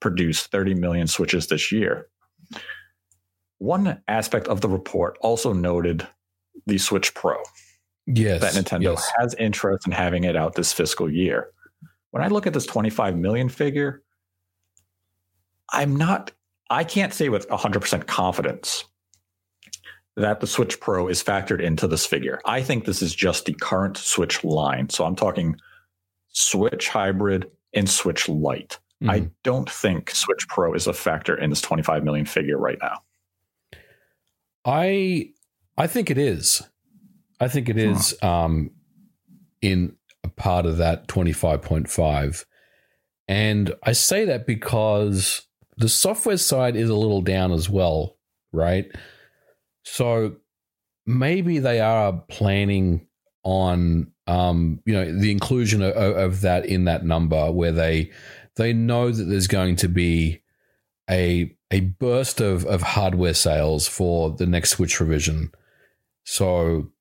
produce 0.00 0.46
30 0.46 0.74
million 0.74 1.06
Switches 1.06 1.46
this 1.46 1.72
year. 1.72 2.08
One 3.58 4.02
aspect 4.08 4.48
of 4.48 4.60
the 4.60 4.68
report 4.68 5.16
also 5.20 5.52
noted 5.52 6.06
the 6.66 6.78
Switch 6.78 7.14
Pro 7.14 7.36
Yes. 8.06 8.40
that 8.42 8.52
Nintendo 8.52 8.82
yes. 8.82 9.10
has 9.18 9.34
interest 9.34 9.86
in 9.86 9.92
having 9.92 10.24
it 10.24 10.36
out 10.36 10.54
this 10.54 10.72
fiscal 10.72 11.10
year. 11.10 11.48
When 12.10 12.22
I 12.22 12.28
look 12.28 12.46
at 12.46 12.52
this 12.52 12.66
25 12.66 13.16
million 13.16 13.48
figure, 13.48 14.02
I'm 15.70 15.96
not, 15.96 16.30
I 16.68 16.84
can't 16.84 17.14
say 17.14 17.28
with 17.28 17.48
100% 17.48 18.06
confidence 18.06 18.84
that 20.16 20.40
the 20.40 20.46
Switch 20.46 20.78
Pro 20.80 21.08
is 21.08 21.22
factored 21.22 21.60
into 21.60 21.88
this 21.88 22.06
figure. 22.06 22.40
I 22.44 22.62
think 22.62 22.84
this 22.84 23.02
is 23.02 23.14
just 23.14 23.46
the 23.46 23.54
current 23.54 23.96
Switch 23.96 24.44
line. 24.44 24.88
So 24.88 25.04
I'm 25.04 25.16
talking 25.16 25.56
Switch 26.28 26.88
Hybrid 26.88 27.50
and 27.72 27.88
Switch 27.88 28.28
Lite. 28.28 28.78
I 29.08 29.20
Mhm. 29.20 29.30
don't 29.42 29.68
think 29.68 30.10
Switch 30.12 30.46
Pro 30.48 30.72
is 30.74 30.86
a 30.86 30.92
factor 30.92 31.34
in 31.36 31.50
this 31.50 31.60
25 31.60 32.04
million 32.04 32.26
figure 32.26 32.56
right 32.58 32.78
now. 32.80 33.02
I 34.64 35.30
I 35.76 35.86
think 35.88 36.10
it 36.10 36.18
is. 36.18 36.62
I 37.40 37.48
think 37.48 37.68
it 37.68 37.76
is 37.76 38.16
um, 38.22 38.70
in 39.60 39.96
a 40.22 40.28
part 40.28 40.64
of 40.66 40.78
that 40.78 41.08
twenty 41.08 41.32
five 41.32 41.60
point 41.62 41.90
five, 41.90 42.46
and 43.28 43.74
I 43.82 43.92
say 43.92 44.24
that 44.26 44.46
because 44.46 45.42
the 45.76 45.88
software 45.88 46.36
side 46.36 46.76
is 46.76 46.88
a 46.88 46.94
little 46.94 47.20
down 47.20 47.52
as 47.52 47.68
well, 47.68 48.16
right? 48.52 48.86
So 49.84 50.36
maybe 51.06 51.58
they 51.58 51.80
are 51.80 52.12
planning 52.28 53.06
on 53.44 54.10
um, 54.26 54.80
you 54.86 54.94
know 54.94 55.18
the 55.18 55.30
inclusion 55.30 55.82
of, 55.82 55.94
of 55.94 56.40
that 56.40 56.66
in 56.66 56.84
that 56.84 57.04
number 57.04 57.52
where 57.52 57.72
they 57.72 58.10
they 58.56 58.72
know 58.72 59.10
that 59.10 59.24
there's 59.24 59.46
going 59.46 59.76
to 59.76 59.88
be 59.88 60.42
a 61.10 61.54
a 61.70 61.80
burst 61.80 62.40
of, 62.40 62.64
of 62.66 62.82
hardware 62.82 63.34
sales 63.34 63.88
for 63.88 64.30
the 64.30 64.46
next 64.46 64.70
Switch 64.70 65.00
revision. 65.00 65.50
So 66.24 66.92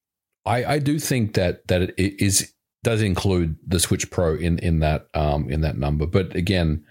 I, 0.46 0.65
I 0.65 0.80
do 0.80 1.00
think 1.00 1.36
that 1.36 1.67
that 1.67 1.82
it 1.82 2.22
is 2.22 2.54
does 2.84 3.02
include 3.02 3.56
the 3.65 3.80
Switch 3.80 4.10
Pro 4.12 4.36
in 4.36 4.60
in 4.60 4.80
that 4.80 5.08
um, 5.13 5.50
in 5.50 5.62
that 5.62 5.78
number. 5.78 6.06
But 6.06 6.36
again, 6.36 6.86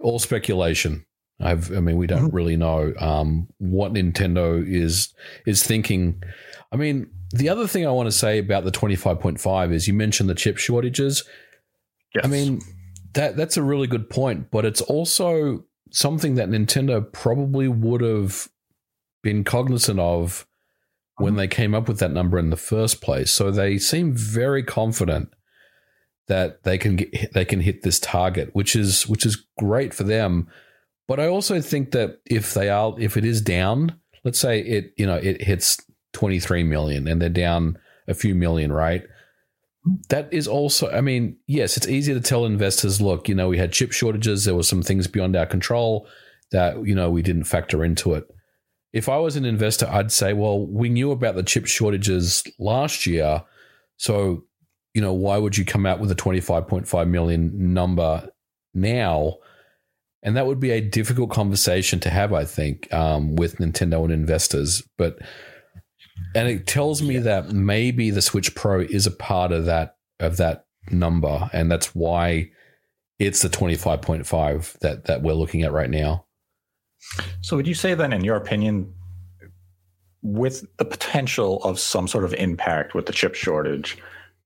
all 0.00 0.18
speculation. 0.18 1.06
I've 1.40 1.74
I 1.76 1.80
mean 1.80 1.96
we 1.96 2.06
don't 2.06 2.32
really 2.32 2.56
know 2.56 2.92
um, 2.98 3.48
what 3.58 3.92
Nintendo 3.92 4.64
is 4.64 5.12
is 5.46 5.64
thinking. 5.64 6.22
I 6.70 6.76
mean 6.76 7.10
the 7.32 7.48
other 7.48 7.66
thing 7.66 7.86
I 7.86 7.90
want 7.90 8.06
to 8.06 8.12
say 8.12 8.38
about 8.38 8.64
the 8.64 8.70
twenty 8.70 8.96
five 8.96 9.20
point 9.20 9.40
five 9.40 9.72
is 9.72 9.88
you 9.88 9.94
mentioned 9.94 10.28
the 10.28 10.34
chip 10.34 10.58
shortages. 10.58 11.24
Yes. 12.14 12.24
I 12.24 12.28
mean, 12.28 12.60
that 13.14 13.36
that's 13.36 13.56
a 13.56 13.62
really 13.62 13.86
good 13.86 14.10
point, 14.10 14.50
but 14.50 14.64
it's 14.64 14.82
also 14.82 15.64
something 15.90 16.34
that 16.34 16.48
Nintendo 16.48 17.10
probably 17.12 17.68
would 17.68 18.02
have 18.02 18.48
been 19.22 19.44
cognizant 19.44 20.00
of 20.00 20.46
when 21.18 21.36
they 21.36 21.46
came 21.46 21.74
up 21.74 21.88
with 21.88 21.98
that 22.00 22.10
number 22.10 22.38
in 22.38 22.50
the 22.50 22.56
first 22.56 23.00
place. 23.00 23.30
So 23.30 23.50
they 23.50 23.78
seem 23.78 24.14
very 24.14 24.62
confident 24.62 25.30
that 26.28 26.64
they 26.64 26.78
can 26.78 26.96
get 26.96 27.32
they 27.32 27.44
can 27.44 27.60
hit 27.60 27.82
this 27.82 27.98
target, 27.98 28.50
which 28.52 28.76
is 28.76 29.06
which 29.08 29.24
is 29.24 29.44
great 29.58 29.94
for 29.94 30.04
them. 30.04 30.48
But 31.08 31.20
I 31.20 31.26
also 31.26 31.60
think 31.60 31.90
that 31.92 32.20
if 32.26 32.54
they 32.54 32.68
are 32.68 32.94
if 32.98 33.16
it 33.16 33.24
is 33.24 33.40
down, 33.40 33.98
let's 34.24 34.38
say 34.38 34.60
it 34.60 34.92
you 34.96 35.06
know 35.06 35.16
it 35.16 35.42
hits 35.42 35.78
23 36.12 36.62
million 36.64 37.08
and 37.08 37.20
they're 37.20 37.28
down 37.28 37.78
a 38.08 38.14
few 38.14 38.34
million, 38.34 38.72
right? 38.72 39.02
that 40.08 40.32
is 40.32 40.46
also 40.46 40.90
i 40.90 41.00
mean 41.00 41.36
yes 41.46 41.76
it's 41.76 41.88
easy 41.88 42.14
to 42.14 42.20
tell 42.20 42.44
investors 42.44 43.00
look 43.00 43.28
you 43.28 43.34
know 43.34 43.48
we 43.48 43.58
had 43.58 43.72
chip 43.72 43.92
shortages 43.92 44.44
there 44.44 44.54
were 44.54 44.62
some 44.62 44.82
things 44.82 45.06
beyond 45.06 45.34
our 45.34 45.46
control 45.46 46.06
that 46.52 46.86
you 46.86 46.94
know 46.94 47.10
we 47.10 47.22
didn't 47.22 47.44
factor 47.44 47.84
into 47.84 48.14
it 48.14 48.24
if 48.92 49.08
i 49.08 49.16
was 49.16 49.34
an 49.34 49.44
investor 49.44 49.88
i'd 49.90 50.12
say 50.12 50.32
well 50.32 50.66
we 50.66 50.88
knew 50.88 51.10
about 51.10 51.34
the 51.34 51.42
chip 51.42 51.66
shortages 51.66 52.44
last 52.58 53.06
year 53.06 53.42
so 53.96 54.44
you 54.94 55.02
know 55.02 55.12
why 55.12 55.36
would 55.36 55.56
you 55.56 55.64
come 55.64 55.84
out 55.84 55.98
with 55.98 56.10
a 56.10 56.16
25.5 56.16 57.08
million 57.08 57.74
number 57.74 58.28
now 58.74 59.34
and 60.22 60.36
that 60.36 60.46
would 60.46 60.60
be 60.60 60.70
a 60.70 60.80
difficult 60.80 61.30
conversation 61.30 62.00
to 62.00 62.10
have 62.10 62.32
i 62.32 62.44
think 62.44 62.92
um, 62.92 63.36
with 63.36 63.56
nintendo 63.56 64.04
and 64.04 64.12
investors 64.12 64.82
but 64.96 65.18
and 66.34 66.48
it 66.48 66.66
tells 66.66 67.02
me 67.02 67.18
that 67.18 67.50
maybe 67.50 68.10
the 68.10 68.22
Switch 68.22 68.54
Pro 68.54 68.80
is 68.80 69.06
a 69.06 69.10
part 69.10 69.52
of 69.52 69.66
that 69.66 69.96
of 70.20 70.36
that 70.38 70.66
number, 70.90 71.50
and 71.52 71.70
that's 71.70 71.94
why 71.94 72.50
it's 73.18 73.42
the 73.42 73.48
twenty 73.48 73.76
five 73.76 74.02
point 74.02 74.26
five 74.26 74.76
that 74.80 75.06
that 75.06 75.22
we're 75.22 75.34
looking 75.34 75.62
at 75.62 75.72
right 75.72 75.90
now. 75.90 76.24
So 77.40 77.56
would 77.56 77.66
you 77.66 77.74
say 77.74 77.94
then, 77.94 78.12
in 78.12 78.24
your 78.24 78.36
opinion, 78.36 78.92
with 80.22 80.64
the 80.76 80.84
potential 80.84 81.62
of 81.64 81.78
some 81.78 82.06
sort 82.08 82.24
of 82.24 82.32
impact 82.34 82.94
with 82.94 83.06
the 83.06 83.12
chip 83.12 83.34
shortage, 83.34 83.98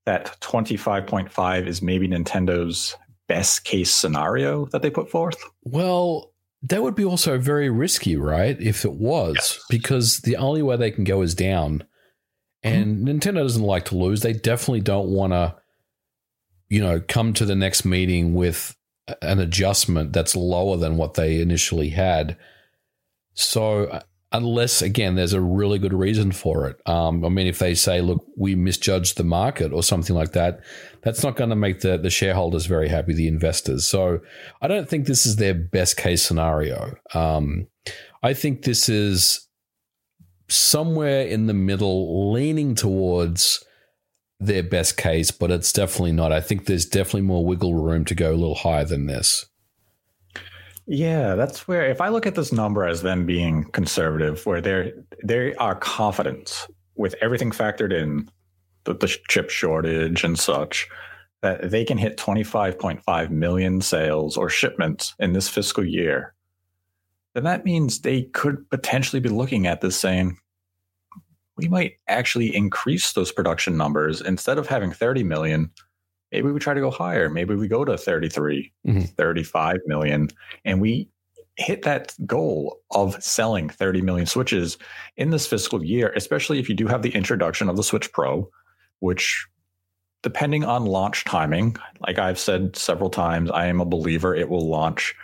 that 0.07 0.39
25.5 0.41 1.67
is 1.67 1.83
maybe 1.83 2.09
Nintendo's 2.09 2.97
best 3.29 3.65
case 3.65 3.91
scenario 3.91 4.67
that 4.67 4.83
they 4.83 4.91
put 4.91 5.11
forth? 5.11 5.37
Well, 5.63 6.33
that 6.63 6.83
would 6.83 6.95
be 6.95 7.05
also 7.05 7.39
very 7.39 7.71
risky, 7.71 8.17
right? 8.17 8.61
If 8.61 8.85
it 8.85 8.95
was, 8.95 9.35
Yes. 9.37 9.65
because 9.69 10.21
the 10.21 10.37
only 10.37 10.63
way 10.63 10.77
they 10.77 10.91
can 10.91 11.05
go 11.05 11.23
is 11.23 11.35
down. 11.35 11.85
And 12.63 13.07
Nintendo 13.07 13.37
doesn't 13.37 13.63
like 13.63 13.85
to 13.87 13.97
lose. 13.97 14.23
They 14.23 14.33
definitely 14.33 14.81
don't 14.81 15.09
want 15.11 15.33
to, 15.33 15.55
you 16.69 16.81
know, 16.81 17.01
come 17.07 17.33
to 17.35 17.45
the 17.45 17.55
next 17.55 17.85
meeting 17.85 18.35
with 18.35 18.75
an 19.23 19.39
adjustment 19.39 20.13
that's 20.13 20.35
lower 20.35 20.77
than 20.77 20.97
what 20.97 21.15
they 21.15 21.41
initially 21.41 21.91
had. 21.91 22.37
So, 23.35 23.85
uh, 23.85 24.01
unless 24.33 24.83
again, 24.83 25.15
there's 25.15 25.33
a 25.35 25.41
really 25.41 25.79
good 25.79 25.93
reason 25.93 26.33
for 26.33 26.67
it. 26.69 26.81
Um, 26.87 27.25
I 27.25 27.29
mean, 27.29 27.47
if 27.47 27.61
they 27.61 27.75
say, 27.75 28.01
"Look, 28.01 28.25
we 28.37 28.57
misjudged 28.57 29.17
the 29.17 29.25
market" 29.25 29.73
or 29.73 29.83
something 29.85 30.17
like 30.17 30.33
that, 30.33 30.61
that's 31.07 31.23
not 31.23 31.37
going 31.37 31.51
to 31.51 31.57
make 31.57 31.83
the 31.83 31.97
the 31.97 32.11
shareholders 32.11 32.67
very 32.67 32.89
happy, 32.89 33.15
the 33.15 33.29
investors. 33.29 33.87
So, 33.87 34.19
I 34.61 34.67
don't 34.67 34.89
think 34.89 35.07
this 35.07 35.25
is 35.25 35.37
their 35.37 35.55
best 35.55 35.97
case 35.97 36.21
scenario. 36.21 36.97
Um, 37.15 37.69
I 38.25 38.35
think 38.35 38.63
this 38.63 38.89
is 38.89 39.47
somewhere 40.49 41.23
in 41.23 41.47
the 41.47 41.55
middle, 41.55 42.33
leaning 42.33 42.75
towards 42.75 43.65
their 44.41 44.65
best 44.65 44.97
case, 44.97 45.31
but 45.31 45.53
it's 45.53 45.73
definitely 45.73 46.11
not. 46.11 46.33
I 46.33 46.41
think 46.41 46.67
there's 46.67 46.85
definitely 46.85 47.23
more 47.23 47.47
wiggle 47.47 47.75
room 47.75 48.05
to 48.07 48.15
go 48.17 48.33
a 48.33 48.35
little 48.35 48.57
higher 48.57 48.85
than 48.85 49.07
this. 49.07 49.47
Yeah, 50.89 51.37
that's 51.37 51.69
where 51.69 51.89
if 51.89 52.01
I 52.01 52.09
look 52.09 52.27
at 52.27 52.35
this 52.35 52.51
number 52.51 52.85
as 52.85 53.03
them 53.03 53.27
being 53.27 53.63
conservative, 53.71 54.45
where 54.45 54.61
they're 54.61 54.91
they 55.23 55.55
are 55.55 55.77
confident 55.77 56.67
with 56.97 57.15
everything 57.23 57.53
factored 57.53 57.93
in, 57.93 58.29
the, 58.87 58.95
the 58.95 59.15
chip 59.29 59.51
shortage 59.51 60.25
and 60.25 60.39
such, 60.39 60.89
that 61.43 61.71
they 61.71 61.85
can 61.85 61.99
hit 61.99 62.17
25.5 62.17 63.31
million 63.31 63.81
sales 63.83 64.37
or 64.37 64.49
shipments 64.49 65.15
in 65.19 65.35
this 65.35 65.49
fiscal 65.49 65.85
year, 65.85 66.35
then 67.35 67.45
that 67.45 67.65
means 67.67 68.01
they 68.01 68.23
could 68.23 68.69
potentially 68.71 69.21
be 69.21 69.29
looking 69.29 69.67
at 69.67 69.83
this 69.83 69.99
saying, 69.99 70.39
we 71.59 71.69
might 71.69 71.95
actually 72.09 72.55
increase 72.55 73.13
those 73.13 73.33
production 73.33 73.77
numbers 73.77 74.21
instead 74.21 74.59
of 74.59 74.67
having 74.67 74.93
30 74.93 75.25
million. 75.25 75.71
Maybe 76.33 76.51
we 76.51 76.59
try 76.59 76.75
to 76.75 76.81
go 76.81 76.91
higher. 76.91 77.31
Maybe 77.31 77.55
we 77.55 77.69
go 77.69 77.85
to 77.85 77.97
33, 77.97 78.73
Mhm. 78.87 79.09
35 79.11 79.77
million, 79.87 80.29
and 80.65 80.81
we 80.81 81.09
hit 81.57 81.83
that 81.83 82.15
goal 82.27 82.81
of 82.91 83.23
selling 83.23 83.71
30 83.71 84.03
million 84.03 84.27
switches 84.27 84.77
in 85.17 85.31
this 85.31 85.47
fiscal 85.47 85.83
year, 85.83 86.13
especially 86.15 86.59
if 86.59 86.69
you 86.69 86.75
do 86.75 86.87
have 86.87 87.01
the 87.03 87.15
introduction 87.15 87.71
of 87.71 87.77
the 87.77 87.83
Switch 87.83 88.13
Pro, 88.13 88.51
which, 89.01 89.47
depending 90.23 90.65
on 90.65 90.85
launch 90.85 91.25
timing, 91.25 91.77
like 92.07 92.19
I've 92.19 92.39
said 92.39 92.77
several 92.77 93.11
times, 93.11 93.51
I 93.51 93.67
am 93.67 93.81
a 93.81 93.85
believer 93.85 94.35
it 94.35 94.49
will 94.49 94.69
launch 94.69 95.15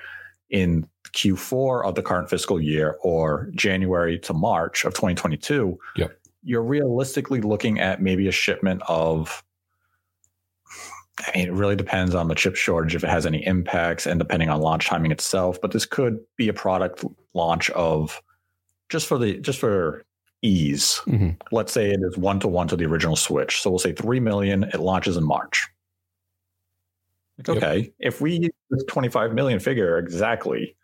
in 0.50 0.86
Q4 1.12 1.84
of 1.84 1.94
the 1.94 2.02
current 2.02 2.30
fiscal 2.30 2.60
year 2.60 2.96
or 3.02 3.50
January 3.54 4.18
to 4.20 4.32
March 4.32 4.84
of 4.84 4.94
2022. 4.94 5.78
Yep. 5.96 6.18
You're 6.44 6.62
realistically 6.62 7.40
looking 7.40 7.80
at 7.80 8.02
maybe 8.02 8.28
a 8.28 8.32
shipment 8.32 8.82
of 8.88 9.42
I 11.20 11.38
mean, 11.38 11.48
it 11.48 11.52
really 11.52 11.76
depends 11.76 12.14
on 12.14 12.28
the 12.28 12.34
chip 12.34 12.56
shortage 12.56 12.94
if 12.94 13.04
it 13.04 13.10
has 13.10 13.26
any 13.26 13.46
impacts 13.46 14.06
and 14.06 14.18
depending 14.18 14.48
on 14.48 14.60
launch 14.60 14.86
timing 14.86 15.12
itself. 15.12 15.60
But 15.60 15.70
this 15.70 15.84
could 15.84 16.18
be 16.36 16.48
a 16.48 16.54
product 16.54 17.04
launch 17.34 17.70
of 17.70 18.20
just 18.88 19.06
for 19.06 19.18
the 19.18 19.38
just 19.38 19.58
for 19.58 20.04
ease. 20.42 21.00
Mhm. 21.06 21.40
Let's 21.52 21.72
say 21.72 21.90
it 21.90 22.00
is 22.02 22.18
one 22.18 22.40
to 22.40 22.48
one 22.48 22.68
to 22.68 22.76
the 22.76 22.84
original 22.84 23.16
Switch. 23.16 23.62
So 23.62 23.70
we'll 23.70 23.78
say 23.78 23.92
three 23.92 24.20
million. 24.20 24.64
It 24.64 24.80
launches 24.80 25.16
in 25.16 25.24
March. 25.24 25.68
Like, 27.38 27.48
Yep. 27.48 27.56
okay, 27.56 27.92
if 27.98 28.20
we 28.20 28.32
use 28.34 28.50
this 28.70 28.84
25 28.84 29.32
million 29.32 29.58
figure 29.60 29.96
exactly, 29.98 30.76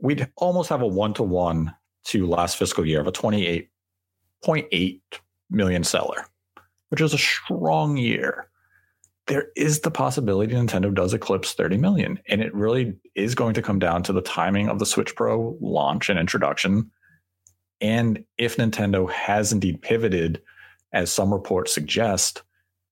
we'd 0.00 0.28
almost 0.36 0.68
have 0.70 0.82
a 0.82 0.86
one 0.86 1.14
to 1.14 1.22
one 1.22 1.74
to 2.04 2.26
last 2.26 2.56
fiscal 2.56 2.84
year 2.86 3.00
of 3.00 3.06
a 3.06 3.12
28.8 3.12 5.00
million 5.50 5.84
seller, 5.84 6.26
which 6.88 7.00
is 7.00 7.12
a 7.14 7.18
strong 7.18 7.96
year. 7.96 8.48
There 9.26 9.48
is 9.56 9.80
the 9.80 9.90
possibility 9.90 10.54
Nintendo 10.54 10.92
does 10.94 11.12
eclipse 11.12 11.52
30 11.52 11.76
million, 11.76 12.18
and 12.28 12.40
it 12.40 12.54
really 12.54 12.96
is 13.14 13.34
going 13.34 13.52
to 13.54 13.62
come 13.62 13.78
down 13.78 14.02
to 14.04 14.12
the 14.14 14.22
timing 14.22 14.68
of 14.70 14.78
the 14.78 14.86
Switch 14.86 15.14
Pro 15.14 15.56
launch 15.60 16.08
and 16.08 16.18
introduction. 16.18 16.90
And 17.80 18.24
if 18.36 18.56
Nintendo 18.56 19.10
has 19.10 19.52
indeed 19.52 19.82
pivoted, 19.82 20.42
as 20.92 21.12
some 21.12 21.32
reports 21.32 21.72
suggest, 21.72 22.42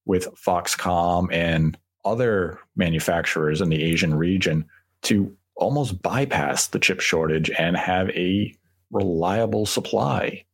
with 0.05 0.29
Foxconn 0.37 1.29
and 1.33 1.77
other 2.05 2.61
manufacturers 2.77 3.61
in 3.61 3.68
the 3.68 3.83
Asian 3.83 4.14
region 4.14 4.64
to 5.03 5.37
almost 5.57 6.01
bypass 6.01 6.68
the 6.68 6.79
chip 6.79 7.01
shortage 7.01 7.51
and 7.51 7.77
have 7.77 8.09
a 8.11 8.55
reliable 8.90 9.66
supply 9.66 10.44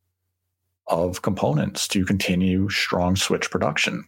of 0.87 1.21
components 1.21 1.87
to 1.87 2.03
continue 2.03 2.67
strong 2.69 3.15
Switch 3.15 3.51
production. 3.51 4.03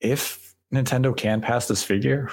If 0.00 0.54
Nintendo 0.74 1.16
can 1.16 1.40
pass 1.40 1.68
this 1.68 1.82
figure, 1.82 2.30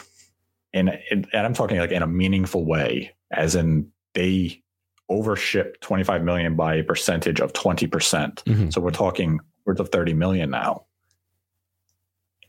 and, 0.74 0.98
and 1.12 1.28
I'm 1.34 1.54
talking 1.54 1.78
like 1.78 1.92
in 1.92 2.02
a 2.02 2.08
meaningful 2.08 2.66
way, 2.66 3.14
as 3.32 3.56
in 3.56 3.92
they 4.14 4.64
overship 5.10 5.80
25 5.82 6.24
million 6.24 6.56
by 6.56 6.76
a 6.76 6.84
percentage 6.84 7.40
of 7.40 7.54
20%. 7.54 7.92
percent 7.92 8.44
mm 8.46 8.56
hmm 8.56 8.70
So 8.70 8.82
we're 8.82 8.92
talking 8.92 9.40
worth 9.66 9.80
of 9.80 9.90
30 9.90 10.14
million 10.14 10.50
now. 10.50 10.86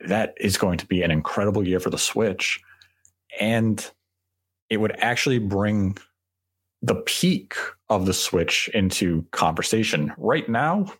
That 0.00 0.34
is 0.38 0.58
going 0.58 0.78
to 0.78 0.86
be 0.86 1.02
an 1.02 1.10
incredible 1.10 1.66
year 1.66 1.80
for 1.80 1.90
the 1.90 1.98
Switch. 1.98 2.60
And 3.40 3.88
it 4.68 4.78
would 4.78 4.94
actually 4.98 5.38
bring 5.38 5.96
the 6.82 6.96
peak 6.96 7.54
of 7.88 8.06
the 8.06 8.12
Switch 8.12 8.68
into 8.74 9.24
conversation. 9.30 10.12
Right 10.18 10.48
now, 10.48 10.92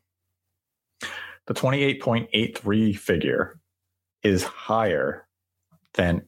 the 1.47 1.55
28.83 1.55 2.99
figure 2.99 3.61
is 4.23 4.42
higher 4.42 5.27
than 5.95 6.23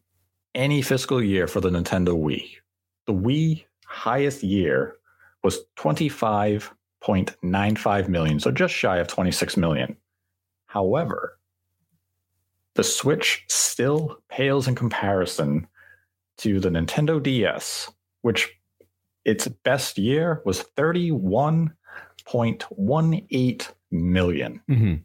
any 0.54 0.82
fiscal 0.82 1.22
year 1.22 1.46
for 1.46 1.60
the 1.60 1.70
Nintendo 1.70 2.14
Wii. 2.14 2.50
The 3.06 3.14
Wii 3.14 3.64
highest 3.86 4.42
year 4.42 4.97
was 5.48 5.64
25.95 5.78 8.08
million, 8.08 8.38
so 8.38 8.50
just 8.50 8.74
shy 8.74 8.98
of 8.98 9.06
26 9.06 9.56
million. 9.56 9.96
However, 10.66 11.38
the 12.74 12.84
Switch 12.84 13.46
still 13.48 14.18
pales 14.28 14.68
in 14.68 14.74
comparison 14.74 15.66
to 16.36 16.60
the 16.60 16.68
Nintendo 16.68 17.22
DS, 17.22 17.90
which 18.20 18.58
its 19.24 19.48
best 19.48 19.96
year 19.96 20.42
was 20.44 20.64
31.18 20.76 23.70
million. 23.90 24.60
Mm-hmm. 24.68 24.96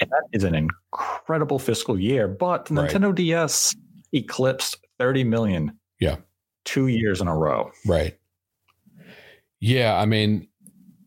And 0.00 0.10
that 0.10 0.24
is 0.34 0.44
an 0.44 0.54
incredible 0.54 1.58
fiscal 1.58 1.98
year, 1.98 2.28
but 2.28 2.66
the 2.66 2.74
right. 2.74 2.90
Nintendo 2.90 3.14
DS 3.14 3.74
eclipsed 4.12 4.84
30 4.98 5.24
million. 5.24 5.78
Yeah. 5.98 6.16
Two 6.66 6.88
years 6.88 7.22
in 7.22 7.28
a 7.28 7.34
row. 7.34 7.72
Right. 7.86 8.17
Yeah, 9.60 9.96
I 9.96 10.06
mean, 10.06 10.48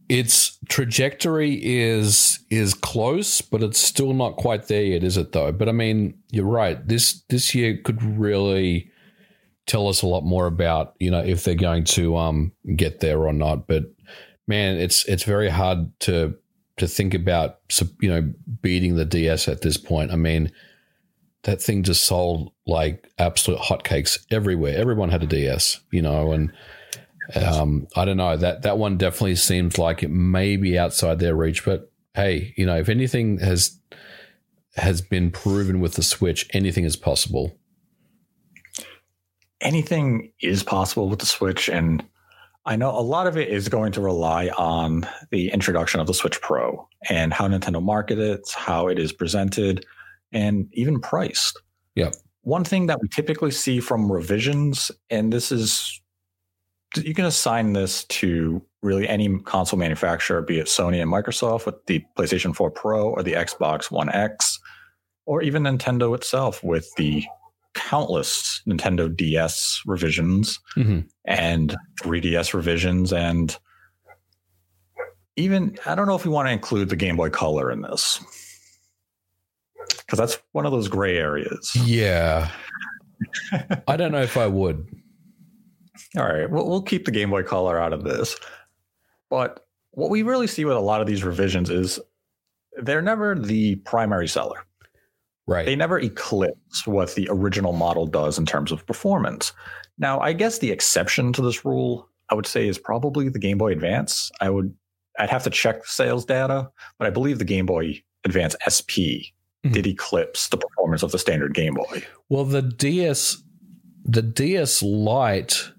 its 0.09 0.57
trajectory 0.67 1.53
is 1.63 2.39
is 2.49 2.73
close, 2.73 3.41
but 3.41 3.63
it's 3.63 3.79
still 3.79 4.13
not 4.13 4.35
quite 4.35 4.67
there 4.67 4.83
yet, 4.83 5.03
is 5.03 5.17
it 5.17 5.31
though? 5.31 5.51
But 5.51 5.69
I 5.69 5.71
mean, 5.71 6.19
you're 6.31 6.45
right. 6.45 6.85
This 6.85 7.23
this 7.29 7.55
year 7.55 7.77
could 7.77 8.03
really 8.03 8.91
tell 9.67 9.87
us 9.87 10.01
a 10.01 10.07
lot 10.07 10.25
more 10.25 10.47
about 10.47 10.95
you 10.99 11.09
know 11.09 11.21
if 11.21 11.43
they're 11.43 11.55
going 11.55 11.85
to 11.85 12.17
um, 12.17 12.51
get 12.75 12.99
there 12.99 13.25
or 13.25 13.31
not. 13.31 13.67
But 13.67 13.85
man, 14.47 14.77
it's 14.77 15.05
it's 15.05 15.23
very 15.23 15.49
hard 15.49 15.97
to 16.01 16.35
to 16.75 16.87
think 16.87 17.13
about 17.13 17.59
you 18.01 18.09
know 18.09 18.33
beating 18.61 18.97
the 18.97 19.05
DS 19.05 19.47
at 19.47 19.61
this 19.61 19.77
point. 19.77 20.11
I 20.11 20.17
mean, 20.17 20.51
that 21.43 21.61
thing 21.61 21.83
just 21.83 22.05
sold 22.05 22.51
like 22.67 23.09
absolute 23.17 23.61
hotcakes 23.61 24.19
everywhere. 24.29 24.77
Everyone 24.77 25.09
had 25.09 25.23
a 25.23 25.27
DS, 25.27 25.79
you 25.91 26.01
know, 26.01 26.33
and 26.33 26.51
um, 27.35 27.87
I 27.95 28.05
don't 28.05 28.17
know 28.17 28.37
that 28.37 28.63
that 28.63 28.77
one 28.77 28.97
definitely 28.97 29.35
seems 29.35 29.77
like 29.77 30.03
it 30.03 30.11
may 30.11 30.57
be 30.57 30.77
outside 30.77 31.19
their 31.19 31.35
reach. 31.35 31.65
But 31.65 31.91
hey, 32.13 32.53
you 32.57 32.65
know, 32.65 32.77
if 32.77 32.89
anything 32.89 33.39
has 33.39 33.79
has 34.75 35.01
been 35.01 35.31
proven 35.31 35.79
with 35.79 35.93
the 35.95 36.03
Switch, 36.03 36.47
anything 36.53 36.85
is 36.85 36.95
possible 36.95 37.57
anything 39.61 40.31
is 40.41 40.63
possible 40.63 41.07
with 41.07 41.19
the 41.19 41.25
Switch. 41.25 41.69
And 41.69 42.03
I 42.65 42.75
know 42.75 42.89
a 42.91 43.01
lot 43.01 43.27
of 43.27 43.37
it 43.37 43.49
is 43.49 43.69
going 43.69 43.91
to 43.93 44.01
rely 44.01 44.49
on 44.49 45.07
the 45.29 45.51
introduction 45.51 45.99
of 45.99 46.07
the 46.07 46.13
Switch 46.13 46.41
Pro 46.41 46.87
and 47.09 47.33
how 47.33 47.47
Nintendo 47.47 47.81
markets 47.81 48.19
it, 48.19 48.55
how 48.55 48.87
it 48.87 48.99
is 48.99 49.11
presented, 49.11 49.85
and 50.31 50.67
even 50.73 50.99
priced. 50.99 51.59
Yeah. 51.95 52.11
One 52.41 52.63
thing 52.63 52.87
that 52.87 52.99
we 53.01 53.07
typically 53.07 53.51
see 53.51 53.79
from 53.79 54.11
revisions, 54.11 54.91
and 55.09 55.31
this 55.31 55.51
is 55.51 56.00
you 56.97 57.13
can 57.13 57.25
assign 57.25 57.73
this 57.73 58.03
to 58.05 58.61
really 58.81 59.07
any 59.07 59.39
console 59.39 59.79
manufacturer, 59.79 60.41
be 60.41 60.59
it 60.59 60.67
Sony 60.67 61.01
and 61.01 61.11
Microsoft 61.11 61.65
with 61.65 61.85
the 61.85 62.03
PlayStation 62.17 62.55
4 62.55 62.71
Pro 62.71 63.09
or 63.09 63.23
the 63.23 63.33
Xbox 63.33 63.91
One 63.91 64.09
X, 64.09 64.59
or 65.25 65.41
even 65.41 65.63
Nintendo 65.63 66.15
itself 66.15 66.63
with 66.63 66.93
the 66.95 67.23
countless 67.73 68.61
Nintendo 68.67 69.15
DS 69.15 69.81
revisions 69.85 70.59
mm-hmm. 70.75 71.01
and 71.25 71.75
3DS 72.03 72.53
revisions 72.53 73.13
and 73.13 73.57
even 75.37 75.77
I 75.85 75.95
don't 75.95 76.07
know 76.07 76.15
if 76.15 76.25
we 76.25 76.31
want 76.31 76.49
to 76.49 76.51
include 76.51 76.89
the 76.89 76.97
Game 76.97 77.15
Boy 77.15 77.29
Color 77.29 77.71
in 77.71 77.81
this 77.81 78.19
because 79.99 80.19
that's 80.19 80.37
one 80.51 80.65
of 80.65 80.73
those 80.73 80.89
gray 80.89 81.17
areas. 81.17 81.71
Yeah, 81.85 82.51
I 83.87 83.95
don't 83.95 84.11
know 84.11 84.21
if 84.21 84.35
I 84.35 84.47
would. 84.47 84.87
All 86.17 86.25
right, 86.25 86.49
we'll, 86.49 86.67
we'll 86.67 86.81
keep 86.81 87.05
the 87.05 87.11
Game 87.11 87.29
Boy 87.29 87.43
Color 87.43 87.79
out 87.79 87.93
of 87.93 88.03
this, 88.03 88.35
but 89.29 89.65
what 89.91 90.09
we 90.09 90.23
really 90.23 90.47
see 90.47 90.65
with 90.65 90.77
a 90.77 90.81
lot 90.81 91.01
of 91.01 91.07
these 91.07 91.23
revisions 91.23 91.69
is 91.69 91.99
they're 92.77 93.01
never 93.01 93.35
the 93.35 93.75
primary 93.77 94.27
seller. 94.27 94.65
Right. 95.47 95.65
They 95.65 95.75
never 95.75 95.99
eclipse 95.99 96.87
what 96.87 97.13
the 97.15 97.27
original 97.29 97.73
model 97.73 98.07
does 98.07 98.37
in 98.37 98.45
terms 98.45 98.71
of 98.71 98.85
performance. 98.85 99.51
Now, 99.97 100.19
I 100.19 100.33
guess 100.33 100.59
the 100.59 100.71
exception 100.71 101.33
to 101.33 101.41
this 101.41 101.65
rule, 101.65 102.07
I 102.29 102.35
would 102.35 102.45
say, 102.45 102.67
is 102.67 102.77
probably 102.77 103.27
the 103.27 103.39
Game 103.39 103.57
Boy 103.57 103.71
Advance. 103.71 104.31
I 104.39 104.49
would, 104.49 104.73
I'd 105.19 105.29
have 105.29 105.43
to 105.43 105.49
check 105.49 105.85
sales 105.85 106.25
data, 106.25 106.69
but 106.97 107.07
I 107.07 107.09
believe 107.09 107.39
the 107.39 107.45
Game 107.45 107.65
Boy 107.65 108.01
Advance 108.23 108.55
SP 108.63 109.27
mm-hmm. 109.65 109.71
did 109.71 109.87
eclipse 109.87 110.47
the 110.49 110.57
performance 110.57 111.03
of 111.03 111.11
the 111.11 111.19
standard 111.19 111.53
Game 111.53 111.73
Boy. 111.73 112.03
Well, 112.29 112.45
the 112.45 112.61
DS, 112.61 113.43
the 114.05 114.21
DS 114.21 114.81
Lite 114.81 115.71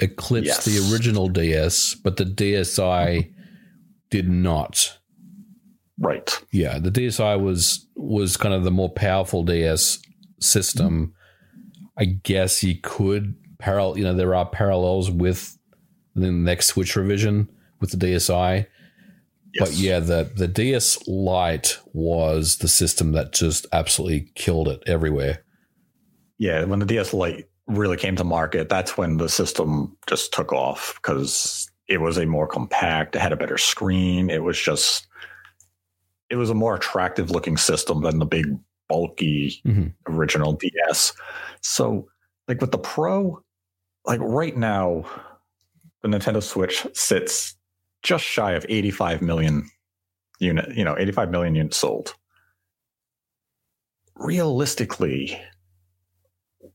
eclipsed 0.00 0.46
yes. 0.46 0.64
the 0.64 0.92
original 0.92 1.28
DS, 1.28 1.94
but 1.94 2.16
the 2.16 2.24
DSi 2.24 3.32
did 4.10 4.28
not. 4.28 4.98
Right. 5.98 6.30
Yeah, 6.52 6.78
the 6.78 6.90
DSi 6.90 7.40
was 7.40 7.86
was 7.96 8.36
kind 8.36 8.54
of 8.54 8.64
the 8.64 8.70
more 8.70 8.90
powerful 8.90 9.42
DS 9.42 9.98
system. 10.40 11.14
I 11.98 12.04
guess 12.04 12.62
you 12.62 12.78
could 12.82 13.34
parallel. 13.58 13.98
You 13.98 14.04
know, 14.04 14.14
there 14.14 14.34
are 14.34 14.46
parallels 14.46 15.10
with 15.10 15.56
the 16.14 16.30
next 16.30 16.66
Switch 16.66 16.96
revision 16.96 17.48
with 17.80 17.92
the 17.92 17.96
DSi. 17.96 18.66
Yes. 19.54 19.68
But 19.68 19.72
yeah, 19.78 20.00
the 20.00 20.30
the 20.34 20.48
DS 20.48 21.06
Lite 21.08 21.78
was 21.94 22.58
the 22.58 22.68
system 22.68 23.12
that 23.12 23.32
just 23.32 23.66
absolutely 23.72 24.30
killed 24.34 24.68
it 24.68 24.82
everywhere. 24.86 25.44
Yeah, 26.38 26.64
when 26.64 26.80
the 26.80 26.86
DS 26.86 27.14
Lite 27.14 27.48
really 27.66 27.96
came 27.96 28.16
to 28.16 28.24
market, 28.24 28.68
that's 28.68 28.96
when 28.96 29.16
the 29.16 29.28
system 29.28 29.96
just 30.06 30.32
took 30.32 30.52
off 30.52 30.94
because 30.96 31.70
it 31.88 32.00
was 32.00 32.16
a 32.18 32.26
more 32.26 32.46
compact, 32.46 33.16
it 33.16 33.20
had 33.20 33.32
a 33.32 33.36
better 33.36 33.58
screen, 33.58 34.30
it 34.30 34.42
was 34.42 34.58
just 34.58 35.06
it 36.28 36.36
was 36.36 36.50
a 36.50 36.54
more 36.54 36.74
attractive 36.74 37.30
looking 37.30 37.56
system 37.56 38.02
than 38.02 38.18
the 38.18 38.26
big 38.26 38.46
bulky 38.88 39.60
mm-hmm. 39.64 39.88
original 40.12 40.54
DS. 40.54 41.12
So 41.62 42.08
like 42.48 42.60
with 42.60 42.72
the 42.72 42.78
Pro, 42.78 43.42
like 44.04 44.20
right 44.20 44.56
now, 44.56 45.04
the 46.02 46.08
Nintendo 46.08 46.42
Switch 46.42 46.86
sits 46.94 47.56
just 48.02 48.24
shy 48.24 48.52
of 48.52 48.66
85 48.68 49.22
million 49.22 49.68
unit, 50.38 50.76
you 50.76 50.84
know, 50.84 50.96
85 50.98 51.30
million 51.30 51.54
units 51.54 51.76
sold. 51.76 52.14
Realistically, 54.16 55.40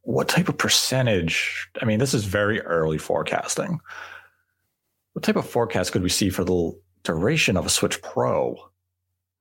what 0.04 0.28
type 0.28 0.50
of 0.50 0.58
percentage? 0.58 1.70
I 1.82 1.86
mean, 1.86 2.00
this 2.00 2.14
is 2.14 2.26
very 2.26 2.60
early 2.62 2.98
forecasting. 2.98 3.80
What 5.14 5.24
type 5.24 5.36
of 5.36 5.48
forecast 5.48 5.92
could 5.92 6.04
we 6.04 6.10
see 6.10 6.30
for 6.30 6.44
the 6.44 6.80
duration 7.04 7.58
of 7.58 7.66
a 7.66 7.70
Switch 7.70 8.02
Pro 8.02 8.56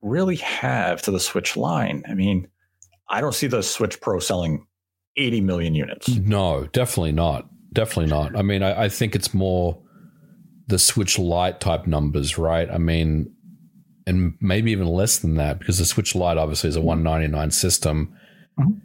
really 0.01 0.35
have 0.37 1.01
to 1.03 1.11
the 1.11 1.19
Switch 1.19 1.55
line. 1.55 2.03
I 2.09 2.13
mean, 2.13 2.47
I 3.09 3.21
don't 3.21 3.35
see 3.35 3.47
the 3.47 3.61
Switch 3.63 4.01
Pro 4.01 4.19
selling 4.19 4.65
80 5.17 5.41
million 5.41 5.75
units. 5.75 6.07
No, 6.09 6.67
definitely 6.73 7.11
not. 7.11 7.47
definitely 7.73 8.09
not. 8.11 8.35
I 8.35 8.41
mean, 8.41 8.63
I, 8.63 8.83
I 8.85 8.89
think 8.89 9.15
it's 9.15 9.33
more 9.33 9.81
the 10.67 10.79
Switch 10.79 11.19
Lite 11.19 11.59
type 11.59 11.85
numbers, 11.87 12.37
right? 12.37 12.69
I 12.69 12.77
mean, 12.77 13.33
and 14.07 14.33
maybe 14.41 14.71
even 14.71 14.87
less 14.87 15.19
than 15.19 15.35
that 15.35 15.59
because 15.59 15.77
the 15.77 15.85
Switch 15.85 16.15
Lite 16.15 16.37
obviously 16.37 16.69
is 16.69 16.75
a 16.75 16.81
199 16.81 17.51
system. 17.51 18.15
Mhm. 18.59 18.81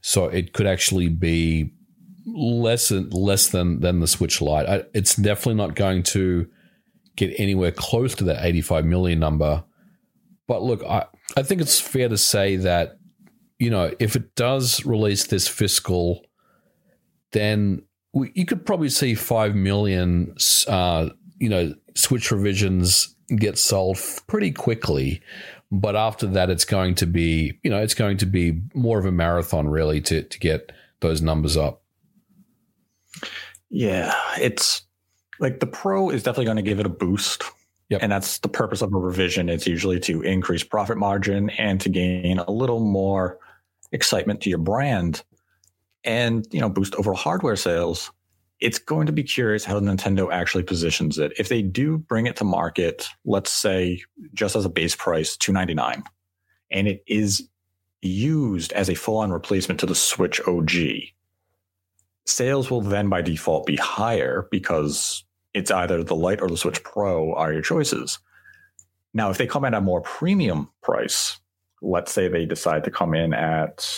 So 0.00 0.26
it 0.26 0.52
could 0.52 0.66
actually 0.66 1.08
be 1.08 1.72
less 2.26 2.90
less 2.90 3.48
than 3.48 3.80
than 3.80 4.00
the 4.00 4.06
Switch 4.06 4.40
Lite. 4.40 4.88
It's 4.94 5.16
definitely 5.16 5.54
not 5.54 5.74
going 5.74 6.02
to 6.04 6.48
get 7.16 7.38
anywhere 7.38 7.72
close 7.72 8.14
to 8.16 8.24
that 8.24 8.44
85 8.44 8.84
million 8.84 9.18
number. 9.18 9.64
But 10.46 10.62
look, 10.62 10.82
I, 10.84 11.06
I 11.36 11.42
think 11.42 11.60
it's 11.60 11.80
fair 11.80 12.08
to 12.08 12.18
say 12.18 12.56
that 12.56 12.98
you 13.58 13.70
know 13.70 13.92
if 13.98 14.16
it 14.16 14.34
does 14.34 14.84
release 14.84 15.26
this 15.26 15.48
fiscal, 15.48 16.24
then 17.32 17.82
we, 18.12 18.32
you 18.34 18.46
could 18.46 18.64
probably 18.64 18.88
see 18.88 19.14
five 19.14 19.54
million, 19.54 20.34
uh, 20.66 21.08
you 21.38 21.48
know, 21.48 21.74
Switch 21.94 22.30
revisions 22.30 23.14
get 23.36 23.58
sold 23.58 23.98
pretty 24.26 24.50
quickly. 24.50 25.20
But 25.70 25.96
after 25.96 26.26
that, 26.28 26.48
it's 26.48 26.64
going 26.64 26.94
to 26.96 27.06
be, 27.06 27.58
you 27.62 27.70
know, 27.70 27.78
it's 27.78 27.94
going 27.94 28.16
to 28.18 28.26
be 28.26 28.62
more 28.74 28.98
of 28.98 29.04
a 29.04 29.12
marathon, 29.12 29.68
really, 29.68 30.00
to 30.02 30.22
to 30.22 30.38
get 30.38 30.72
those 31.00 31.20
numbers 31.20 31.56
up. 31.56 31.82
Yeah, 33.70 34.14
it's 34.38 34.82
like 35.40 35.60
the 35.60 35.66
Pro 35.66 36.10
is 36.10 36.22
definitely 36.22 36.46
going 36.46 36.56
to 36.56 36.62
give 36.62 36.80
it 36.80 36.86
a 36.86 36.90
boost. 36.90 37.44
Yep. 37.90 38.02
And 38.02 38.12
that's 38.12 38.38
the 38.38 38.48
purpose 38.48 38.82
of 38.82 38.92
a 38.92 38.98
revision. 38.98 39.48
It's 39.48 39.66
usually 39.66 39.98
to 40.00 40.22
increase 40.22 40.62
profit 40.62 40.98
margin 40.98 41.48
and 41.50 41.80
to 41.80 41.88
gain 41.88 42.38
a 42.38 42.50
little 42.50 42.80
more 42.80 43.38
excitement 43.92 44.42
to 44.42 44.50
your 44.50 44.58
brand 44.58 45.22
and, 46.04 46.46
you 46.50 46.60
know, 46.60 46.68
boost 46.68 46.94
overall 46.96 47.16
hardware 47.16 47.56
sales. 47.56 48.10
It's 48.60 48.78
going 48.78 49.06
to 49.06 49.12
be 49.12 49.22
curious 49.22 49.64
how 49.64 49.78
Nintendo 49.78 50.32
actually 50.32 50.64
positions 50.64 51.18
it. 51.18 51.32
If 51.38 51.48
they 51.48 51.62
do 51.62 51.98
bring 51.98 52.26
it 52.26 52.36
to 52.36 52.44
market, 52.44 53.08
let's 53.24 53.52
say 53.52 54.02
just 54.34 54.56
as 54.56 54.64
a 54.64 54.70
base 54.70 54.96
price, 54.96 55.36
299 55.36 56.02
and 56.70 56.88
it 56.88 57.02
is 57.06 57.48
used 58.02 58.72
as 58.72 58.88
a 58.88 58.94
full-on 58.94 59.32
replacement 59.32 59.80
to 59.80 59.86
the 59.86 59.94
Switch 59.94 60.40
OG, 60.46 60.70
sales 62.26 62.70
will 62.70 62.80
then 62.80 63.08
by 63.08 63.22
default 63.22 63.66
be 63.66 63.76
higher 63.76 64.46
because 64.50 65.24
it's 65.54 65.70
either 65.70 66.02
the 66.04 66.14
Lite 66.14 66.40
or 66.40 66.48
the 66.48 66.56
Switch 66.56 66.82
Pro 66.84 67.34
are 67.34 67.52
your 67.52 67.62
choices. 67.62 68.18
Now, 69.14 69.30
if 69.30 69.38
they 69.38 69.46
come 69.46 69.64
at 69.64 69.74
a 69.74 69.80
more 69.80 70.02
premium 70.02 70.70
price, 70.82 71.40
let's 71.80 72.12
say 72.12 72.28
they 72.28 72.44
decide 72.44 72.84
to 72.84 72.90
come 72.90 73.14
in 73.14 73.32
at 73.32 73.88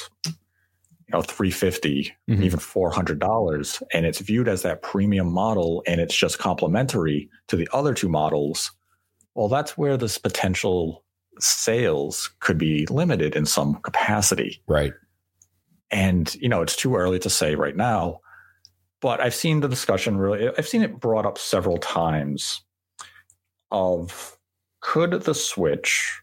you 1.12 1.18
know 1.18 1.22
350 1.22 2.12
Mhm. 2.28 2.42
even 2.44 2.60
$400 2.60 3.82
and 3.92 4.06
it's 4.06 4.20
viewed 4.20 4.48
as 4.48 4.62
that 4.62 4.82
premium 4.82 5.32
model 5.32 5.82
and 5.86 6.00
it's 6.00 6.14
just 6.14 6.38
complementary 6.38 7.28
to 7.48 7.56
the 7.56 7.68
other 7.72 7.94
two 7.94 8.08
models 8.08 8.70
well 9.34 9.48
that's 9.48 9.76
where 9.76 9.96
this 9.96 10.18
potential 10.18 11.04
sales 11.40 12.30
could 12.40 12.58
be 12.58 12.86
limited 12.86 13.34
in 13.34 13.44
some 13.46 13.74
capacity 13.82 14.62
Right. 14.68 14.92
and 15.90 16.32
you 16.36 16.48
know 16.48 16.62
it's 16.62 16.76
too 16.76 16.94
early 16.96 17.18
to 17.20 17.30
say 17.30 17.54
right 17.56 17.76
now 17.76 18.20
but 19.00 19.20
i've 19.20 19.34
seen 19.34 19.60
the 19.60 19.68
discussion 19.68 20.16
really 20.16 20.48
i've 20.56 20.68
seen 20.68 20.82
it 20.82 21.00
brought 21.00 21.26
up 21.26 21.38
several 21.38 21.78
times 21.78 22.62
of 23.72 24.38
could 24.80 25.10
the 25.22 25.34
switch 25.34 26.20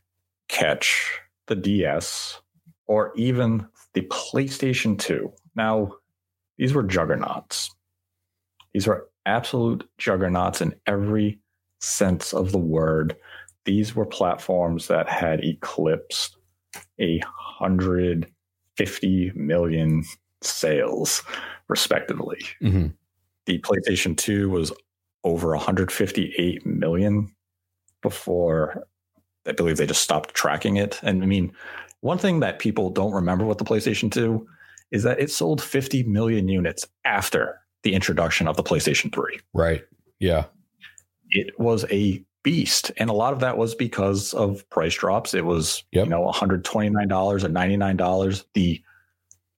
catch 0.47 1.19
the 1.47 1.55
ds 1.55 2.39
or 2.85 3.11
even 3.17 3.67
the 3.93 4.01
playstation 4.01 4.97
2 4.99 5.31
now 5.55 5.91
these 6.57 6.73
were 6.73 6.83
juggernauts. 6.83 7.73
These 8.73 8.87
were 8.87 9.09
absolute 9.25 9.87
juggernauts 9.97 10.61
in 10.61 10.75
every 10.85 11.39
sense 11.79 12.33
of 12.33 12.51
the 12.51 12.57
word. 12.57 13.15
These 13.65 13.95
were 13.95 14.05
platforms 14.05 14.87
that 14.87 15.07
had 15.07 15.43
eclipsed 15.43 16.37
a 16.99 17.21
hundred 17.25 18.31
50 18.75 19.31
million 19.35 20.03
sales, 20.41 21.23
respectively. 21.67 22.39
hmm 22.59 22.87
The 23.45 23.59
PlayStation 23.59 24.15
2 24.17 24.49
was 24.49 24.71
over 25.23 25.49
158 25.49 26.65
million 26.65 27.33
before 28.01 28.87
I 29.47 29.51
believe 29.53 29.77
they 29.77 29.85
just 29.87 30.01
stopped 30.01 30.33
tracking 30.33 30.75
it. 30.77 30.99
And 31.03 31.23
I 31.23 31.25
mean, 31.25 31.51
one 32.01 32.17
thing 32.17 32.39
that 32.41 32.59
people 32.59 32.89
don't 32.89 33.13
remember 33.13 33.45
with 33.45 33.57
the 33.57 33.65
PlayStation 33.65 34.11
2 34.11 34.45
is 34.91 35.03
that 35.03 35.19
it 35.19 35.31
sold 35.31 35.61
50 35.61 36.03
million 36.03 36.47
units 36.47 36.85
after 37.05 37.59
the 37.83 37.93
introduction 37.93 38.47
of 38.47 38.55
the 38.57 38.63
PlayStation 38.63 39.13
3 39.13 39.39
Right. 39.53 39.83
Yeah. 40.19 40.45
it 41.29 41.59
was 41.59 41.85
a 41.91 42.23
beast 42.43 42.91
and 42.97 43.09
a 43.09 43.13
lot 43.13 43.33
of 43.33 43.39
that 43.41 43.57
was 43.57 43.75
because 43.75 44.33
of 44.33 44.67
price 44.69 44.95
drops 44.95 45.33
it 45.33 45.45
was 45.45 45.83
Yep. 45.91 46.05
you 46.05 46.09
know 46.09 46.23
$129 46.31 46.63
or 46.63 47.49
$99 47.49 48.43
the 48.53 48.81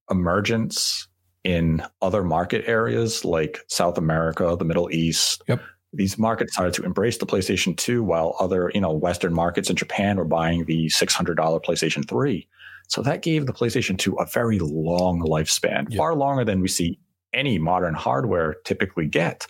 emergence 0.09 1.07
in 1.43 1.83
other 2.01 2.23
market 2.23 2.63
areas 2.67 3.23
like 3.23 3.59
south 3.67 3.97
america 3.97 4.55
the 4.57 4.65
middle 4.65 4.89
east 4.91 5.43
Yep. 5.47 5.61
These 5.93 6.17
markets 6.17 6.53
started 6.53 6.73
to 6.75 6.83
embrace 6.83 7.17
the 7.17 7.25
playstation 7.25 7.75
2 7.75 8.03
while 8.03 8.35
other 8.39 8.71
you 8.73 8.81
know 8.81 8.91
western 8.91 9.33
markets 9.33 9.69
in 9.69 9.75
japan 9.75 10.17
were 10.17 10.25
buying 10.25 10.65
the 10.65 10.87
$600 10.87 11.35
playstation 11.63 12.07
3 12.07 12.47
so 12.87 13.01
that 13.01 13.21
gave 13.21 13.45
the 13.45 13.53
playstation 13.53 13.97
2 13.97 14.15
a 14.15 14.25
very 14.25 14.59
long 14.59 15.21
lifespan 15.21 15.89
Yep. 15.89 15.97
far 15.97 16.15
longer 16.15 16.45
than 16.45 16.61
we 16.61 16.67
see 16.67 16.99
any 17.33 17.57
modern 17.59 17.93
hardware 17.93 18.55
typically 18.65 19.07
get 19.07 19.47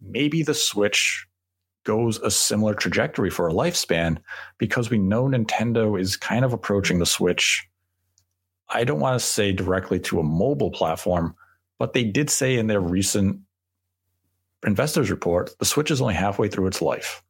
maybe 0.00 0.42
the 0.42 0.54
switch 0.54 1.26
goes 1.84 2.18
a 2.20 2.30
similar 2.30 2.74
trajectory 2.74 3.30
for 3.30 3.48
a 3.48 3.52
lifespan 3.52 4.18
because 4.58 4.90
we 4.90 4.98
know 4.98 5.24
Nintendo 5.24 6.00
is 6.00 6.16
kind 6.16 6.44
of 6.44 6.52
approaching 6.52 6.98
the 6.98 7.06
Switch. 7.06 7.66
I 8.70 8.84
don't 8.84 9.00
want 9.00 9.20
to 9.20 9.24
say 9.24 9.52
directly 9.52 10.00
to 10.00 10.18
a 10.18 10.24
mobile 10.24 10.70
platform, 10.70 11.34
but 11.78 11.92
they 11.92 12.04
did 12.04 12.30
say 12.30 12.56
in 12.56 12.66
their 12.66 12.80
recent 12.80 13.38
investors 14.66 15.10
report 15.10 15.50
the 15.58 15.64
Switch 15.64 15.90
is 15.90 16.00
only 16.00 16.14
halfway 16.14 16.48
through 16.48 16.66
its 16.66 16.82
life. 16.82 17.22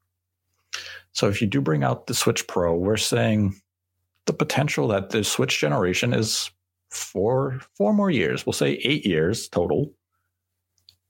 So 1.12 1.28
if 1.28 1.40
you 1.40 1.46
do 1.46 1.60
bring 1.60 1.84
out 1.84 2.06
the 2.06 2.14
Switch 2.14 2.46
Pro, 2.46 2.74
we're 2.74 2.96
saying 2.96 3.54
the 4.26 4.32
potential 4.32 4.88
that 4.88 5.10
the 5.10 5.22
Switch 5.24 5.60
generation 5.60 6.12
is 6.12 6.50
four 6.90 7.60
four 7.76 7.92
more 7.92 8.10
years. 8.10 8.46
We'll 8.46 8.52
say 8.52 8.72
eight 8.84 9.04
years 9.06 9.48
total 9.48 9.92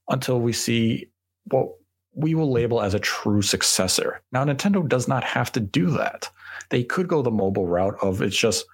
until 0.08 0.40
we 0.40 0.52
see 0.52 1.08
what 1.50 1.68
we 2.14 2.34
will 2.34 2.52
label 2.52 2.80
as 2.80 2.94
a 2.94 2.98
true 3.00 3.42
successor. 3.42 4.20
Now, 4.30 4.44
Nintendo 4.44 4.86
does 4.88 5.08
not 5.08 5.24
have 5.24 5.50
to 5.52 5.60
do 5.60 5.90
that. 5.90 6.30
They 6.70 6.84
could 6.84 7.08
go 7.08 7.22
the 7.22 7.30
mobile 7.30 7.66
route 7.66 7.96
of 8.02 8.22
it's 8.22 8.36
just 8.36 8.66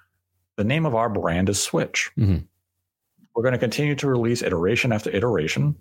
the 0.57 0.65
name 0.65 0.85
of 0.85 0.95
our 0.95 1.09
brand 1.09 1.49
is 1.49 1.63
Switch. 1.63 2.11
Mhm. 2.19 2.47
We're 3.35 3.43
going 3.43 3.53
to 3.53 3.59
continue 3.59 3.95
to 3.95 4.09
release 4.09 4.43
iteration 4.43 4.93
after 4.93 5.11
iteration. 5.11 5.77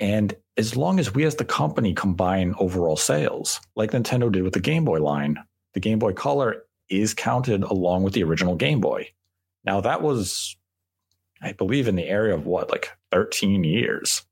And 0.00 0.34
as 0.56 0.76
long 0.76 0.98
as 1.00 1.14
we 1.14 1.24
as 1.24 1.36
the 1.36 1.44
company 1.44 1.92
combine 1.94 2.54
overall 2.58 2.96
sales, 2.96 3.60
like 3.76 3.90
Nintendo 3.92 4.30
did 4.30 4.42
with 4.42 4.52
the 4.52 4.60
Game 4.60 4.84
Boy 4.84 4.98
line, 5.00 5.38
the 5.74 5.80
Game 5.80 5.98
Boy 5.98 6.12
Color 6.12 6.64
is 6.88 7.14
counted 7.14 7.62
along 7.64 8.02
with 8.02 8.14
the 8.14 8.22
original 8.22 8.54
Game 8.54 8.80
Boy. 8.80 9.08
Now, 9.64 9.80
that 9.80 10.00
was, 10.02 10.56
I 11.42 11.52
believe, 11.52 11.88
in 11.88 11.96
the 11.96 12.06
area 12.08 12.34
of 12.34 12.46
what, 12.46 12.70
like 12.70 12.90
13 13.10 13.64
years 13.64 14.22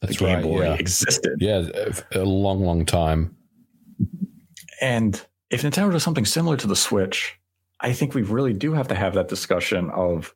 That's 0.00 0.16
the 0.18 0.24
Game 0.24 0.34
right. 0.36 0.42
Boy 0.42 0.64
Yeah. 0.64 0.74
existed. 0.74 1.38
Yeah. 1.40 1.68
A 2.12 2.20
a 2.20 2.24
long, 2.24 2.60
long 2.64 2.86
time. 2.86 3.36
And 4.80 5.20
if 5.50 5.62
Nintendo 5.62 5.92
does 5.92 6.02
something 6.02 6.24
similar 6.26 6.56
to 6.56 6.66
the 6.66 6.76
Switch, 6.76 7.38
I 7.80 7.92
think 7.92 8.14
we 8.14 8.22
really 8.22 8.52
do 8.52 8.72
have 8.72 8.88
to 8.88 8.94
have 8.94 9.14
that 9.14 9.28
discussion 9.28 9.90
of 9.90 10.34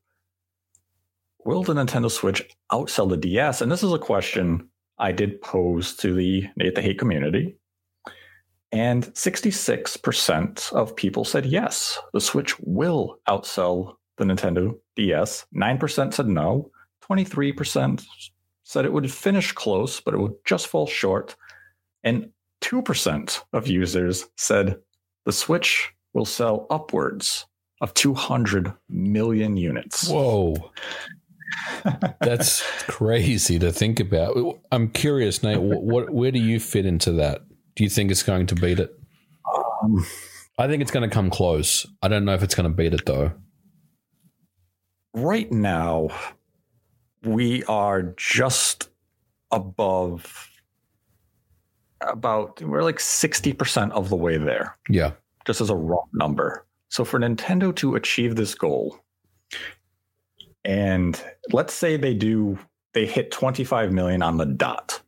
will 1.48 1.62
the 1.62 1.72
Nintendo 1.72 2.10
Switch 2.10 2.46
outsell 2.70 3.08
the 3.08 3.16
DS? 3.16 3.62
And 3.62 3.72
this 3.72 3.82
is 3.82 3.90
a 3.90 3.98
question 3.98 4.68
I 4.98 5.12
did 5.12 5.40
pose 5.40 5.96
to 5.96 6.12
the 6.12 6.46
Nate 6.56 6.74
the 6.74 6.82
Hate 6.82 6.98
community. 6.98 7.56
And 8.70 9.04
66% 9.14 10.72
of 10.74 10.94
people 10.94 11.24
said 11.24 11.46
yes, 11.46 11.98
the 12.12 12.20
Switch 12.20 12.54
will 12.60 13.18
outsell 13.26 13.94
the 14.18 14.24
Nintendo 14.24 14.78
DS. 14.94 15.46
9% 15.54 16.12
said 16.12 16.28
no. 16.28 16.70
23% 17.10 18.04
said 18.64 18.84
it 18.84 18.92
would 18.92 19.10
finish 19.10 19.52
close, 19.52 20.00
but 20.00 20.12
it 20.12 20.18
would 20.18 20.34
just 20.44 20.66
fall 20.66 20.86
short. 20.86 21.34
And 22.04 22.28
2% 22.60 23.40
of 23.54 23.66
users 23.66 24.26
said 24.36 24.76
the 25.24 25.32
Switch 25.32 25.94
will 26.12 26.26
sell 26.26 26.66
upwards 26.68 27.46
of 27.80 27.94
200 27.94 28.70
million 28.90 29.56
units. 29.56 30.10
Whoa. 30.10 30.72
That's 32.20 32.62
crazy 32.86 33.58
to 33.58 33.72
think 33.72 34.00
about. 34.00 34.36
I'm 34.72 34.88
curious, 34.90 35.42
Nate. 35.42 35.60
What, 35.60 36.10
where 36.10 36.30
do 36.30 36.38
you 36.38 36.60
fit 36.60 36.84
into 36.86 37.12
that? 37.12 37.42
Do 37.76 37.84
you 37.84 37.90
think 37.90 38.10
it's 38.10 38.22
going 38.22 38.46
to 38.48 38.54
beat 38.54 38.80
it? 38.80 38.98
Um, 39.82 40.04
I 40.58 40.66
think 40.66 40.82
it's 40.82 40.90
going 40.90 41.08
to 41.08 41.14
come 41.14 41.30
close. 41.30 41.86
I 42.02 42.08
don't 42.08 42.24
know 42.24 42.34
if 42.34 42.42
it's 42.42 42.54
going 42.54 42.68
to 42.68 42.74
beat 42.76 42.92
it 42.94 43.06
though. 43.06 43.32
right 45.14 45.50
now, 45.50 46.08
we 47.24 47.64
are 47.64 48.14
just 48.16 48.88
above 49.50 50.50
about 52.00 52.60
we're 52.62 52.82
like 52.84 52.98
60% 52.98 53.90
of 53.92 54.08
the 54.08 54.14
way 54.16 54.36
there 54.38 54.76
Yeah. 54.88 55.12
just 55.46 55.60
as 55.60 55.70
a 55.70 55.74
rough 55.74 56.06
number. 56.12 56.64
So 56.90 57.04
for 57.04 57.18
Nintendo 57.18 57.74
to 57.76 57.96
achieve 57.96 58.36
this 58.36 58.54
goal, 58.54 58.98
and 60.68 61.20
let's 61.52 61.72
say 61.74 61.96
they 61.96 62.14
do, 62.14 62.58
they 62.92 63.06
hit 63.06 63.30
25 63.32 63.90
million 63.92 64.22
on 64.22 64.36
the 64.36 64.44
dot, 64.46 65.00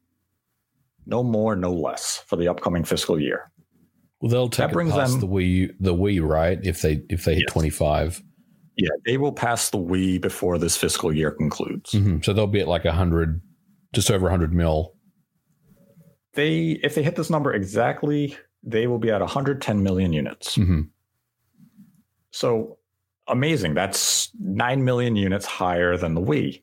no 1.06 1.22
more, 1.22 1.54
no 1.54 1.72
less 1.72 2.18
for 2.26 2.36
the 2.36 2.48
upcoming 2.48 2.82
fiscal 2.84 3.20
year. 3.20 3.50
Well, 4.20 4.30
they'll 4.30 4.48
take 4.48 4.68
That 4.68 4.72
brings 4.72 4.92
past 4.92 5.12
them- 5.12 5.20
the 5.20 5.26
Wii, 5.28 5.74
the 5.80 5.94
Wii, 5.94 6.26
right? 6.26 6.58
If 6.62 6.82
they 6.82 7.02
if 7.08 7.24
they 7.24 7.34
hit 7.34 7.44
Yes. 7.46 7.52
twenty 7.52 7.70
five, 7.70 8.22
Yeah, 8.76 8.88
they 9.06 9.16
will 9.18 9.32
pass 9.32 9.70
the 9.70 9.78
Wii 9.78 10.20
before 10.20 10.58
this 10.58 10.76
fiscal 10.76 11.12
year 11.12 11.30
concludes. 11.30 11.92
mm-hmm. 11.92 12.20
so 12.22 12.32
they'll 12.32 12.46
be 12.46 12.60
at 12.60 12.68
like 12.68 12.84
hundred, 12.84 13.40
just 13.92 14.10
over 14.10 14.28
hundred 14.30 14.52
mil. 14.54 14.94
They, 16.34 16.78
if 16.84 16.94
they 16.94 17.02
hit 17.02 17.16
this 17.16 17.28
number 17.28 17.52
exactly, 17.52 18.36
they 18.62 18.86
will 18.86 18.98
be 19.00 19.10
at 19.10 19.20
110 19.20 19.82
million 19.82 20.12
units. 20.12 20.54
hmm 20.54 20.82
So 22.30 22.78
amazing. 23.30 23.74
That's 23.74 24.30
9 24.40 24.84
million 24.84 25.16
units 25.16 25.46
higher 25.46 25.96
than 25.96 26.14
the 26.14 26.20
Wii, 26.20 26.62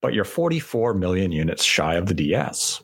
but 0.00 0.14
you're 0.14 0.24
44 0.24 0.94
million 0.94 1.32
units 1.32 1.64
shy 1.64 1.94
of 1.94 2.06
the 2.06 2.14
DS. 2.14 2.82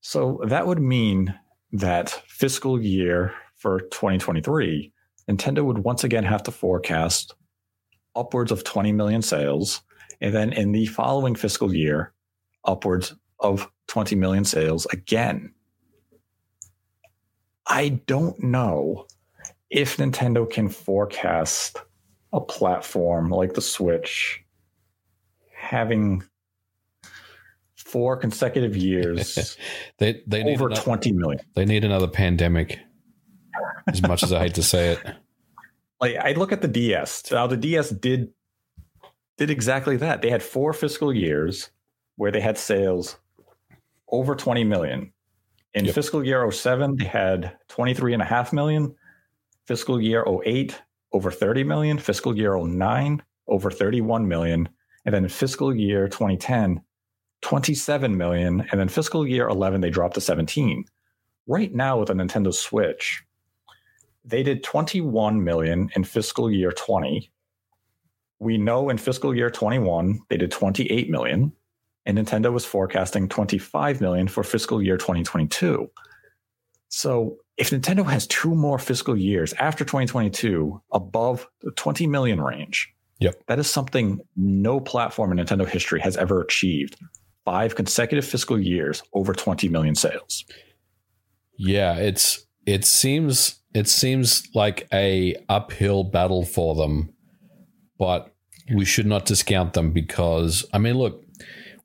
So 0.00 0.40
that 0.46 0.66
would 0.66 0.80
mean 0.80 1.38
that 1.72 2.10
fiscal 2.28 2.80
year 2.80 3.34
for 3.56 3.80
2023, 3.80 4.92
Nintendo 5.30 5.64
would 5.64 5.78
once 5.78 6.04
again 6.04 6.24
have 6.24 6.42
to 6.44 6.50
forecast 6.50 7.34
upwards 8.14 8.52
of 8.52 8.64
20 8.64 8.92
million 8.92 9.22
sales. 9.22 9.82
And 10.20 10.34
then 10.34 10.52
in 10.52 10.72
the 10.72 10.86
following 10.86 11.34
fiscal 11.34 11.74
year, 11.74 12.12
upwards 12.64 13.14
of 13.40 13.70
20 13.88 14.16
million 14.16 14.44
sales 14.44 14.86
again. 14.86 15.52
I 17.66 18.00
don't 18.06 18.42
know 18.42 19.06
if 19.74 19.96
Nintendo 19.96 20.48
can 20.48 20.68
forecast 20.68 21.78
a 22.32 22.40
platform 22.40 23.28
like 23.28 23.54
the 23.54 23.60
Switch 23.60 24.40
having 25.52 26.22
four 27.74 28.16
consecutive 28.16 28.76
years 28.76 29.56
They 29.98 30.22
they 30.26 30.42
need 30.44 30.54
over 30.60 30.70
ano- 30.70 30.80
20 30.80 31.12
million. 31.12 31.40
they 31.54 31.64
need 31.64 31.84
another 31.84 32.06
pandemic. 32.08 32.78
As 33.88 34.00
much 34.02 34.22
as 34.22 34.32
I 34.32 34.40
hate 34.40 34.54
to 34.54 34.62
say 34.62 34.92
it, 34.92 35.00
Like 36.00 36.16
I 36.16 36.32
look 36.32 36.52
at 36.52 36.62
the 36.62 36.68
DS. 36.68 37.30
Now 37.30 37.46
the 37.46 37.56
DS 37.56 37.90
did 37.90 38.30
did 39.36 39.50
exactly 39.50 39.96
that. 39.98 40.22
They 40.22 40.30
had 40.30 40.42
four 40.42 40.72
fiscal 40.72 41.12
years 41.12 41.70
where 42.16 42.30
they 42.30 42.40
had 42.40 42.56
sales 42.58 43.16
over 44.08 44.34
20 44.36 44.62
million. 44.64 45.12
In 45.74 45.84
Yep. 45.86 45.94
fiscal 45.96 46.24
year 46.24 46.48
07, 46.52 46.96
they 46.96 47.04
had 47.04 47.56
23 47.68 48.12
and 48.12 48.22
a 48.22 48.24
half 48.24 48.52
million. 48.52 48.94
Fiscal 49.66 50.00
year 50.00 50.24
08, 50.44 50.80
over 51.12 51.30
30 51.30 51.64
million. 51.64 51.98
Fiscal 51.98 52.36
year 52.36 52.56
09, 52.56 53.22
over 53.48 53.70
31 53.70 54.28
million. 54.28 54.68
And 55.04 55.14
then 55.14 55.28
fiscal 55.28 55.74
year 55.74 56.08
2010, 56.08 56.82
27 57.42 58.16
million. 58.16 58.66
And 58.70 58.80
then 58.80 58.88
fiscal 58.88 59.26
year 59.26 59.48
11, 59.48 59.80
they 59.80 59.90
dropped 59.90 60.14
to 60.14 60.20
17. 60.20 60.84
Right 61.46 61.74
now 61.74 61.98
with 61.98 62.08
the 62.08 62.14
Nintendo 62.14 62.52
Switch, 62.52 63.22
they 64.24 64.42
did 64.42 64.62
21 64.62 65.44
million 65.44 65.90
in 65.94 66.04
fiscal 66.04 66.50
year 66.50 66.72
20. 66.72 67.30
We 68.38 68.58
know 68.58 68.88
in 68.88 68.98
fiscal 68.98 69.34
year 69.34 69.50
21, 69.50 70.20
they 70.28 70.36
did 70.36 70.50
28 70.50 71.10
million, 71.10 71.52
and 72.06 72.18
Nintendo 72.18 72.52
was 72.52 72.64
forecasting 72.64 73.28
25 73.28 74.00
million 74.00 74.28
for 74.28 74.42
fiscal 74.42 74.82
year 74.82 74.96
2022. 74.96 75.90
So 76.94 77.38
if 77.56 77.70
Nintendo 77.70 78.06
has 78.08 78.24
two 78.28 78.54
more 78.54 78.78
fiscal 78.78 79.16
years 79.16 79.52
after 79.54 79.84
2022 79.84 80.80
above 80.92 81.48
the 81.60 81.72
20 81.72 82.06
million 82.06 82.40
range, 82.40 82.92
Yep. 83.18 83.42
that 83.48 83.58
is 83.58 83.68
something 83.68 84.20
no 84.36 84.78
platform 84.80 85.36
in 85.36 85.44
Nintendo 85.44 85.66
history 85.68 86.00
has 86.00 86.16
ever 86.16 86.40
achieved. 86.40 86.96
Five 87.44 87.74
consecutive 87.74 88.24
fiscal 88.24 88.58
years 88.60 89.02
over 89.12 89.32
20 89.34 89.68
million 89.68 89.94
sales. 89.96 90.44
yeah, 91.56 91.94
it's 91.96 92.46
it 92.66 92.84
seems 92.84 93.60
it 93.74 93.88
seems 93.88 94.44
like 94.54 94.86
a 94.92 95.36
uphill 95.48 96.04
battle 96.04 96.44
for 96.44 96.74
them, 96.76 97.12
but 97.98 98.32
we 98.74 98.84
should 98.84 99.06
not 99.06 99.26
discount 99.26 99.72
them 99.74 99.92
because 99.92 100.64
I 100.72 100.78
mean, 100.78 100.94
look, 100.96 101.22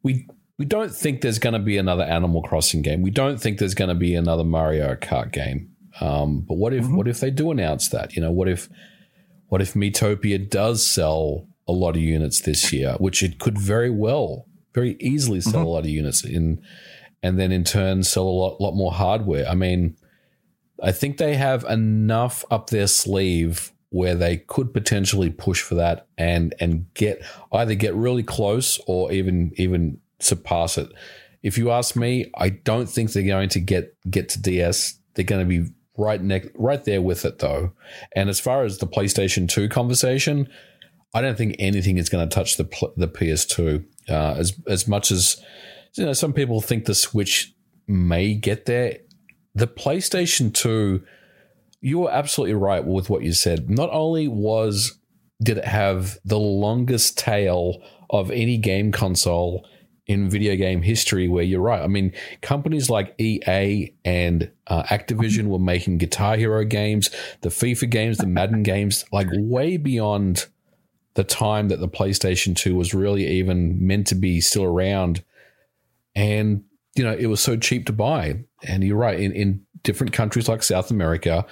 we 0.03 0.27
we 0.59 0.65
don't 0.65 0.93
think 0.93 1.21
there's 1.21 1.39
going 1.39 1.53
to 1.53 1.59
be 1.59 1.77
another 1.77 2.03
Animal 2.03 2.43
Crossing 2.43 2.81
game. 2.83 3.01
We 3.01 3.09
don't 3.11 3.39
think 3.41 3.57
there's 3.57 3.73
going 3.73 3.87
to 3.89 3.95
be 3.95 4.13
another 4.13 4.43
Mario 4.43 4.93
Kart 4.95 5.31
game. 5.31 5.71
Um, 6.01 6.41
but 6.41 6.55
what 6.57 6.73
if 6.73 6.83
Mhm. 6.85 6.95
what 6.97 7.07
if 7.07 7.19
they 7.19 7.31
do 7.31 7.49
announce 7.49 7.89
that? 7.89 8.15
You 8.15 8.21
know, 8.21 8.31
what 8.31 8.47
if 8.47 8.69
what 9.47 9.61
if 9.61 9.73
Miitopia 9.73 10.47
does 10.47 10.85
sell 10.85 11.47
a 11.67 11.71
lot 11.71 11.95
of 11.95 12.01
units 12.03 12.41
this 12.41 12.71
year, 12.71 12.95
which 12.99 13.23
it 13.23 13.39
could 13.39 13.57
very 13.57 13.89
well, 13.89 14.45
very 14.75 14.95
easily 14.99 15.41
sell 15.41 15.63
Mhm. 15.63 15.65
a 15.65 15.69
lot 15.69 15.79
of 15.85 15.89
units 15.89 16.23
in, 16.23 16.61
and 17.23 17.39
then 17.39 17.51
in 17.51 17.63
turn 17.63 18.03
sell 18.03 18.27
a 18.27 18.37
lot 18.41 18.61
lot 18.61 18.75
more 18.75 18.91
hardware. 18.91 19.47
I 19.47 19.55
mean, 19.55 19.95
I 20.83 20.91
think 20.91 21.17
they 21.17 21.35
have 21.35 21.63
enough 21.65 22.45
up 22.51 22.69
their 22.69 22.87
sleeve 22.87 23.71
where 23.89 24.13
they 24.15 24.37
could 24.37 24.73
potentially 24.73 25.29
push 25.31 25.61
for 25.61 25.75
that 25.75 26.05
and 26.17 26.53
and 26.59 26.85
get 26.93 27.21
either 27.51 27.75
get 27.75 27.95
really 27.95 28.23
close 28.23 28.79
or 28.87 29.11
even 29.11 29.51
even 29.55 29.97
surpass 30.19 30.77
it. 30.77 30.91
If 31.41 31.57
you 31.57 31.71
ask 31.71 31.95
me, 31.95 32.31
I 32.37 32.49
don't 32.49 32.89
think 32.89 33.11
they're 33.11 33.23
going 33.23 33.49
to 33.49 33.59
get 33.59 33.95
get 34.09 34.29
to 34.29 34.41
DS. 34.41 34.99
They're 35.13 35.25
going 35.25 35.47
to 35.47 35.63
be 35.63 35.71
right 35.97 36.21
next 36.21 36.49
right 36.55 36.83
there 36.83 37.01
with 37.01 37.25
it 37.25 37.39
though. 37.39 37.73
And 38.15 38.29
as 38.29 38.39
far 38.39 38.63
as 38.63 38.77
the 38.77 38.87
PlayStation 38.87 39.47
2 39.47 39.69
conversation, 39.69 40.47
I 41.13 41.21
don't 41.21 41.37
think 41.37 41.55
anything 41.59 41.97
is 41.97 42.09
going 42.09 42.27
to 42.27 42.33
touch 42.33 42.57
the 42.57 42.65
the 42.97 43.07
PS2 43.07 43.85
uh, 44.09 44.35
as 44.37 44.59
as 44.67 44.87
much 44.87 45.11
as 45.11 45.41
you 45.95 46.05
know 46.05 46.13
some 46.13 46.33
people 46.33 46.61
think 46.61 46.85
the 46.85 46.95
Switch 46.95 47.53
may 47.87 48.33
get 48.33 48.65
there. 48.65 48.97
The 49.55 49.67
PlayStation 49.67 50.53
2 50.53 51.03
you 51.81 51.99
were 51.99 52.11
absolutely 52.11 52.55
right 52.55 52.83
with 52.83 53.09
what 53.09 53.23
you 53.23 53.31
said. 53.31 53.69
Not 53.69 53.89
only 53.91 54.27
was 54.27 54.99
did 55.41 55.57
it 55.57 55.65
have 55.65 56.19
the 56.25 56.39
longest 56.39 57.17
tail 57.17 57.81
of 58.09 58.29
any 58.31 58.57
game 58.57 58.91
console 58.91 59.65
in 60.09 60.27
video 60.27 60.55
game 60.55 60.81
history, 60.81 61.27
where 61.27 61.43
you're 61.43 61.61
right. 61.61 61.83
I 61.83 61.87
mean, 61.87 62.11
companies 62.41 62.89
like 62.89 63.13
EA 63.19 63.93
and 64.03 64.51
uh, 64.65 64.81
Activision 64.83 65.49
were 65.49 65.59
making 65.59 65.99
Guitar 65.99 66.35
Hero 66.35 66.65
games, 66.65 67.11
the 67.41 67.49
FIFA 67.49 67.91
games, 67.91 68.17
the 68.17 68.25
Madden 68.25 68.63
games, 68.63 69.05
like 69.11 69.27
way 69.31 69.77
beyond 69.77 70.47
the 71.13 71.23
time 71.23 71.67
that 71.67 71.79
the 71.79 71.87
PlayStation 71.87 72.55
2 72.55 72.75
was 72.75 72.91
really 72.91 73.27
even 73.27 73.85
meant 73.85 74.07
to 74.07 74.15
be 74.15 74.41
still 74.41 74.63
around. 74.63 75.23
And, 76.15 76.63
you 76.95 77.03
know, 77.03 77.15
it 77.15 77.27
was 77.27 77.39
so 77.39 77.55
cheap 77.55 77.85
to 77.85 77.93
buy. 77.93 78.45
And 78.63 78.83
you're 78.83 78.97
right, 78.97 79.19
in, 79.19 79.31
in 79.33 79.61
different 79.83 80.11
countries 80.11 80.49
like 80.49 80.63
South 80.63 80.89
America, 80.89 81.45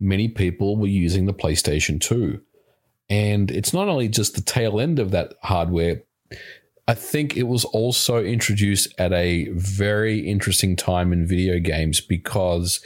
many 0.00 0.26
people 0.26 0.76
were 0.76 0.88
using 0.88 1.26
the 1.26 1.34
PlayStation 1.34 2.00
2. 2.00 2.40
And 3.08 3.48
it's 3.52 3.72
not 3.72 3.86
only 3.86 4.08
just 4.08 4.34
the 4.34 4.40
tail 4.40 4.80
end 4.80 4.98
of 4.98 5.12
that 5.12 5.34
hardware, 5.42 6.02
I 6.88 6.94
think 6.94 7.36
it 7.36 7.44
was 7.44 7.64
also 7.66 8.22
introduced 8.22 8.92
at 8.98 9.12
a 9.12 9.48
very 9.50 10.20
interesting 10.20 10.74
time 10.74 11.12
in 11.12 11.26
video 11.26 11.58
games 11.60 12.00
because 12.00 12.80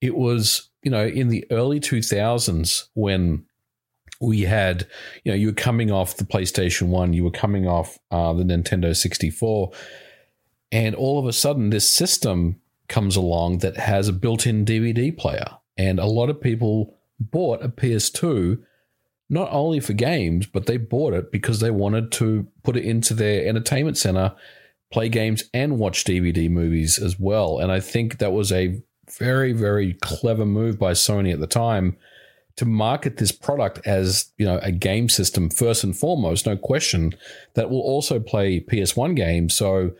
it 0.00 0.16
was, 0.16 0.68
you 0.82 0.90
know, 0.90 1.06
in 1.06 1.28
the 1.28 1.46
early 1.50 1.80
2000s 1.80 2.88
when 2.94 3.46
we 4.20 4.42
had, 4.42 4.86
you 5.24 5.32
know, 5.32 5.36
you 5.36 5.48
were 5.48 5.52
coming 5.52 5.90
off 5.90 6.16
the 6.16 6.24
PlayStation 6.24 6.88
1, 6.88 7.12
you 7.12 7.24
were 7.24 7.30
coming 7.30 7.66
off 7.66 7.98
uh, 8.10 8.32
the 8.32 8.44
Nintendo 8.44 8.94
64, 8.94 9.72
and 10.70 10.94
all 10.94 11.18
of 11.18 11.26
a 11.26 11.32
sudden 11.32 11.70
this 11.70 11.88
system 11.88 12.60
comes 12.88 13.16
along 13.16 13.58
that 13.58 13.76
has 13.76 14.08
a 14.08 14.12
built 14.12 14.46
in 14.46 14.64
DVD 14.64 15.16
player. 15.16 15.46
And 15.76 15.98
a 15.98 16.06
lot 16.06 16.30
of 16.30 16.40
people 16.40 16.98
bought 17.20 17.62
a 17.62 17.68
PS2 17.68 18.62
not 19.30 19.48
only 19.52 19.80
for 19.80 19.92
games, 19.92 20.46
but 20.46 20.66
they 20.66 20.76
bought 20.76 21.12
it 21.12 21.30
because 21.30 21.60
they 21.60 21.70
wanted 21.70 22.10
to 22.12 22.46
put 22.62 22.76
it 22.76 22.84
into 22.84 23.14
their 23.14 23.46
entertainment 23.46 23.98
center, 23.98 24.34
play 24.90 25.08
games, 25.08 25.44
and 25.52 25.78
watch 25.78 26.04
DVD 26.04 26.50
movies 26.50 26.98
as 26.98 27.18
well. 27.18 27.58
And 27.58 27.70
I 27.70 27.80
think 27.80 28.18
that 28.18 28.32
was 28.32 28.50
a 28.50 28.80
very, 29.18 29.52
very 29.52 29.94
clever 29.94 30.46
move 30.46 30.78
by 30.78 30.92
Sony 30.92 31.32
at 31.32 31.40
the 31.40 31.46
time 31.46 31.96
to 32.58 32.64
market 32.64 33.18
this 33.18 33.30
product 33.30 33.78
as 33.86 34.32
you 34.36 34.44
know 34.44 34.58
a 34.64 34.72
game 34.72 35.08
system 35.08 35.48
first 35.48 35.84
and 35.84 35.96
foremost, 35.96 36.44
no 36.44 36.56
question, 36.56 37.14
that 37.54 37.70
will 37.70 37.80
also 37.80 38.18
play 38.18 38.60
PS1 38.60 39.14
games. 39.14 39.54
So, 39.54 39.92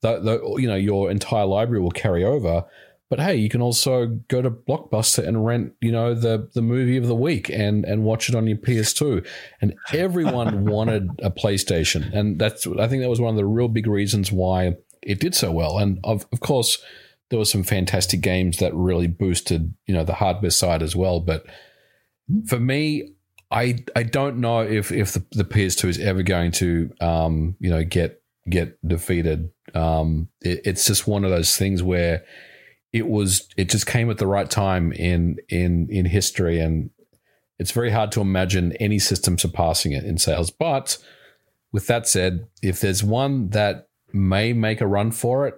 the, 0.00 0.20
the, 0.20 0.56
you 0.58 0.66
know, 0.66 0.76
your 0.76 1.10
entire 1.10 1.44
library 1.44 1.82
will 1.82 1.90
carry 1.90 2.24
over. 2.24 2.64
But 3.08 3.20
hey, 3.20 3.36
you 3.36 3.48
can 3.48 3.62
also 3.62 4.06
go 4.28 4.42
to 4.42 4.50
Blockbuster 4.50 5.26
and 5.26 5.46
rent, 5.46 5.74
you 5.80 5.92
know, 5.92 6.14
the 6.14 6.48
the 6.54 6.62
movie 6.62 6.96
of 6.96 7.06
the 7.06 7.14
week 7.14 7.48
and 7.50 7.84
and 7.84 8.02
watch 8.02 8.28
it 8.28 8.34
on 8.34 8.46
your 8.46 8.58
PS2. 8.58 9.26
And 9.60 9.74
everyone 9.92 10.64
wanted 10.70 11.10
a 11.22 11.30
PlayStation, 11.30 12.12
and 12.12 12.38
that's 12.38 12.66
I 12.66 12.88
think 12.88 13.02
that 13.02 13.10
was 13.10 13.20
one 13.20 13.30
of 13.30 13.36
the 13.36 13.44
real 13.44 13.68
big 13.68 13.86
reasons 13.86 14.32
why 14.32 14.74
it 15.02 15.20
did 15.20 15.34
so 15.34 15.52
well. 15.52 15.78
And 15.78 16.00
of 16.02 16.26
of 16.32 16.40
course, 16.40 16.82
there 17.30 17.38
were 17.38 17.44
some 17.44 17.62
fantastic 17.62 18.20
games 18.20 18.58
that 18.58 18.74
really 18.74 19.06
boosted, 19.06 19.74
you 19.86 19.94
know, 19.94 20.04
the 20.04 20.14
hardware 20.14 20.50
side 20.50 20.82
as 20.82 20.96
well. 20.96 21.20
But 21.20 21.46
for 22.46 22.58
me, 22.58 23.12
I 23.50 23.78
I 23.94 24.02
don't 24.02 24.38
know 24.38 24.60
if 24.60 24.90
if 24.90 25.12
the, 25.12 25.24
the 25.30 25.44
PS2 25.44 25.88
is 25.88 25.98
ever 25.98 26.22
going 26.22 26.50
to 26.52 26.90
um, 27.00 27.56
you 27.60 27.70
know 27.70 27.84
get 27.84 28.22
get 28.48 28.78
defeated. 28.86 29.50
Um, 29.74 30.28
it, 30.40 30.62
it's 30.64 30.86
just 30.86 31.06
one 31.06 31.24
of 31.24 31.30
those 31.30 31.56
things 31.56 31.82
where 31.82 32.24
it 32.96 33.06
was 33.06 33.46
it 33.58 33.68
just 33.68 33.86
came 33.86 34.10
at 34.10 34.16
the 34.16 34.26
right 34.26 34.48
time 34.48 34.90
in 34.92 35.36
in 35.50 35.86
in 35.90 36.06
history, 36.06 36.58
and 36.58 36.90
it's 37.58 37.72
very 37.72 37.90
hard 37.90 38.10
to 38.12 38.22
imagine 38.22 38.72
any 38.80 38.98
system 38.98 39.38
surpassing 39.38 39.92
it 39.92 40.04
in 40.04 40.16
sales. 40.16 40.50
But 40.50 40.96
with 41.72 41.86
that 41.88 42.08
said, 42.08 42.46
if 42.62 42.80
there's 42.80 43.04
one 43.04 43.50
that 43.50 43.88
may 44.14 44.54
make 44.54 44.80
a 44.80 44.86
run 44.86 45.10
for 45.10 45.46
it, 45.46 45.56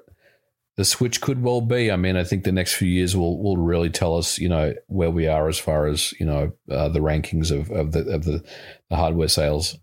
the 0.74 0.84
Switch 0.84 1.20
could 1.20 1.43
well 1.43 1.61
be. 1.61 1.93
I 1.93 1.97
mean, 1.97 2.16
I 2.16 2.24
think 2.24 2.43
the 2.43 2.51
next 2.51 2.74
few 2.74 2.89
years 2.89 3.16
will 3.16 3.41
will 3.41 3.57
really 3.57 3.91
tell 3.91 4.16
us, 4.18 4.36
you 4.39 4.49
know, 4.49 4.74
where 4.89 5.11
we 5.11 5.28
are 5.28 5.49
as 5.49 5.59
far 5.59 5.86
as 5.86 6.12
you 6.18 6.26
know 6.26 6.53
uh, 6.68 6.89
the 6.89 7.01
rankings 7.01 7.53
of, 7.53 7.70
of 7.70 7.93
the 7.93 8.01
of 8.11 8.24
the, 8.24 8.45
the 8.91 8.97
hardware 8.97 9.28
sales. 9.28 9.78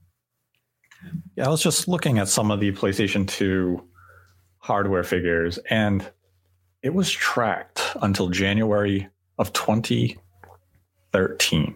Yeah, 1.38 1.46
I 1.46 1.50
was 1.50 1.64
just 1.64 1.88
looking 1.88 2.18
at 2.18 2.28
some 2.28 2.52
of 2.52 2.60
the 2.60 2.72
PlayStation 2.72 3.28
2 3.28 3.82
hardware 4.58 5.04
figures, 5.04 5.58
and 5.70 6.12
it 6.86 6.94
was 6.94 7.12
tracked 7.12 7.82
until 8.04 8.30
January 8.30 9.10
of 9.40 9.52
2013. 9.54 11.76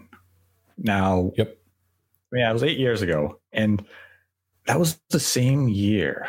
Now, 0.77 1.31
Yep. 1.35 1.57
yeah, 2.31 2.51
it 2.51 2.53
was 2.53 2.61
eight 2.61 2.77
years 2.77 3.01
ago, 3.01 3.39
and 3.51 3.83
that 4.67 4.79
was 4.79 4.99
the 5.09 5.19
same 5.19 5.67
year 5.67 6.27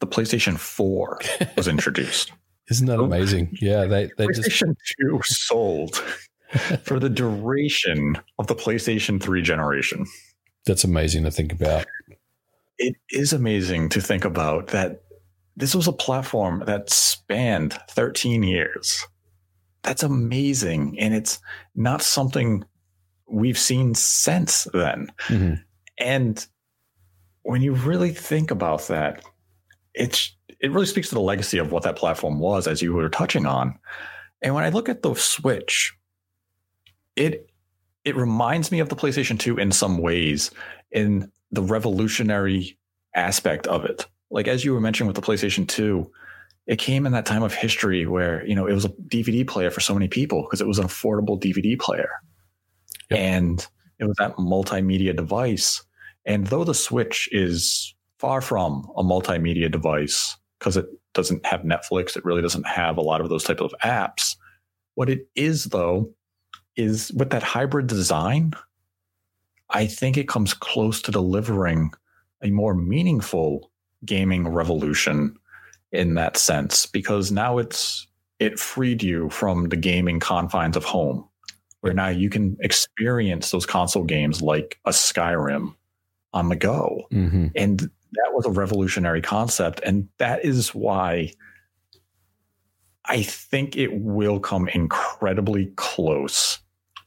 the 0.00 0.06
PlayStation 0.06 0.58
4 0.58 1.20
was 1.56 1.68
introduced. 1.68 2.32
Isn't 2.70 2.86
that 2.88 3.00
oh. 3.00 3.06
amazing? 3.06 3.56
Yeah, 3.62 3.86
they 3.86 4.10
they 4.18 4.26
just 4.26 4.50
PlayStation 4.50 4.76
2 5.00 5.22
sold 5.24 5.96
for 6.82 7.00
the 7.00 7.08
duration 7.08 8.18
of 8.38 8.46
the 8.46 8.54
PlayStation 8.54 9.22
3 9.22 9.40
generation. 9.40 10.04
that's 10.66 10.84
amazing 10.84 11.24
to 11.24 11.30
think 11.30 11.50
about. 11.50 11.86
It 12.76 12.94
is 13.10 13.32
amazing 13.32 13.88
to 13.88 14.02
think 14.02 14.26
about 14.26 14.66
that 14.68 15.02
this 15.58 15.74
was 15.74 15.88
a 15.88 15.92
platform 15.92 16.62
that 16.66 16.88
spanned 16.88 17.78
13 17.90 18.44
years. 18.44 19.04
That's 19.82 20.04
amazing. 20.04 20.98
And 21.00 21.14
it's 21.14 21.40
not 21.74 22.00
something 22.00 22.64
we've 23.28 23.58
seen 23.58 23.94
since 23.94 24.68
then. 24.72 25.12
Mhm. 25.26 25.62
And 25.98 26.46
when 27.42 27.60
you 27.60 27.74
really 27.74 28.12
think 28.12 28.50
about 28.50 28.86
that, 28.88 29.24
it's 29.94 30.34
it 30.60 30.72
really 30.72 30.86
speaks 30.86 31.08
to 31.08 31.14
the 31.14 31.20
legacy 31.20 31.58
of 31.58 31.70
what 31.70 31.82
that 31.84 31.96
platform 31.96 32.38
was, 32.40 32.66
as 32.66 32.82
you 32.82 32.92
were 32.92 33.08
touching 33.08 33.46
on. 33.46 33.78
And 34.42 34.54
when 34.54 34.64
I 34.64 34.68
look 34.70 34.88
at 34.88 35.02
the 35.02 35.14
Switch, 35.14 35.92
it 37.16 37.50
it 38.04 38.16
reminds 38.16 38.70
me 38.70 38.78
of 38.78 38.88
the 38.88 38.96
PlayStation 38.96 39.38
2 39.38 39.58
in 39.58 39.72
some 39.72 39.98
ways, 39.98 40.52
in 40.92 41.30
the 41.50 41.62
revolutionary 41.62 42.78
aspect 43.14 43.66
of 43.66 43.84
it. 43.84 44.06
Like 44.30 44.48
as 44.48 44.64
you 44.64 44.72
were 44.72 44.80
mentioning 44.80 45.06
with 45.06 45.16
the 45.16 45.22
PlayStation 45.22 45.66
2, 45.66 46.10
it 46.66 46.78
came 46.78 47.06
in 47.06 47.12
that 47.12 47.26
time 47.26 47.42
of 47.42 47.54
history 47.54 48.06
where, 48.06 48.46
you 48.46 48.54
know, 48.54 48.66
it 48.66 48.74
was 48.74 48.84
a 48.84 48.90
DVD 48.90 49.46
player 49.46 49.70
for 49.70 49.80
so 49.80 49.94
many 49.94 50.06
people 50.06 50.42
because 50.42 50.60
it 50.60 50.66
was 50.66 50.78
an 50.78 50.86
affordable 50.86 51.40
DVD 51.40 51.78
player. 51.78 52.10
Yep. 53.10 53.18
And 53.18 53.66
it 53.98 54.04
was 54.04 54.16
that 54.18 54.36
multimedia 54.36 55.16
device. 55.16 55.82
And 56.26 56.46
though 56.48 56.64
the 56.64 56.74
Switch 56.74 57.28
is 57.32 57.94
far 58.18 58.42
from 58.42 58.86
a 58.96 59.02
multimedia 59.02 59.70
device 59.70 60.36
because 60.58 60.76
it 60.76 60.86
doesn't 61.14 61.46
have 61.46 61.62
Netflix, 61.62 62.16
it 62.16 62.24
really 62.24 62.42
doesn't 62.42 62.66
have 62.66 62.98
a 62.98 63.02
lot 63.02 63.22
of 63.22 63.30
those 63.30 63.44
type 63.44 63.60
of 63.60 63.74
apps. 63.82 64.36
What 64.94 65.08
it 65.08 65.26
is 65.34 65.64
though 65.64 66.12
is 66.76 67.12
with 67.12 67.30
that 67.30 67.42
hybrid 67.42 67.86
design, 67.86 68.52
I 69.70 69.86
think 69.86 70.16
it 70.16 70.28
comes 70.28 70.52
close 70.52 71.00
to 71.02 71.12
delivering 71.12 71.92
a 72.42 72.50
more 72.50 72.74
meaningful 72.74 73.67
gaming 74.04 74.46
revolution 74.48 75.36
in 75.92 76.14
that 76.14 76.36
sense 76.36 76.86
because 76.86 77.32
now 77.32 77.58
it's 77.58 78.06
it 78.38 78.58
freed 78.58 79.02
you 79.02 79.28
from 79.30 79.68
the 79.68 79.76
gaming 79.76 80.20
confines 80.20 80.76
of 80.76 80.84
home 80.84 81.26
where 81.80 81.94
now 81.94 82.08
you 82.08 82.28
can 82.28 82.56
experience 82.60 83.50
those 83.50 83.66
console 83.66 84.04
games 84.04 84.42
like 84.42 84.78
a 84.84 84.90
Skyrim 84.90 85.74
on 86.32 86.48
the 86.48 86.56
go. 86.56 87.06
Hmm 87.10 87.46
and 87.56 87.80
that 87.80 88.32
was 88.32 88.46
a 88.46 88.50
revolutionary 88.50 89.20
concept 89.20 89.80
and 89.84 90.08
that 90.18 90.42
is 90.42 90.74
why 90.74 91.30
i 93.04 93.22
think 93.22 93.76
it 93.76 94.00
will 94.00 94.40
come 94.40 94.66
incredibly 94.68 95.66
close 95.76 96.58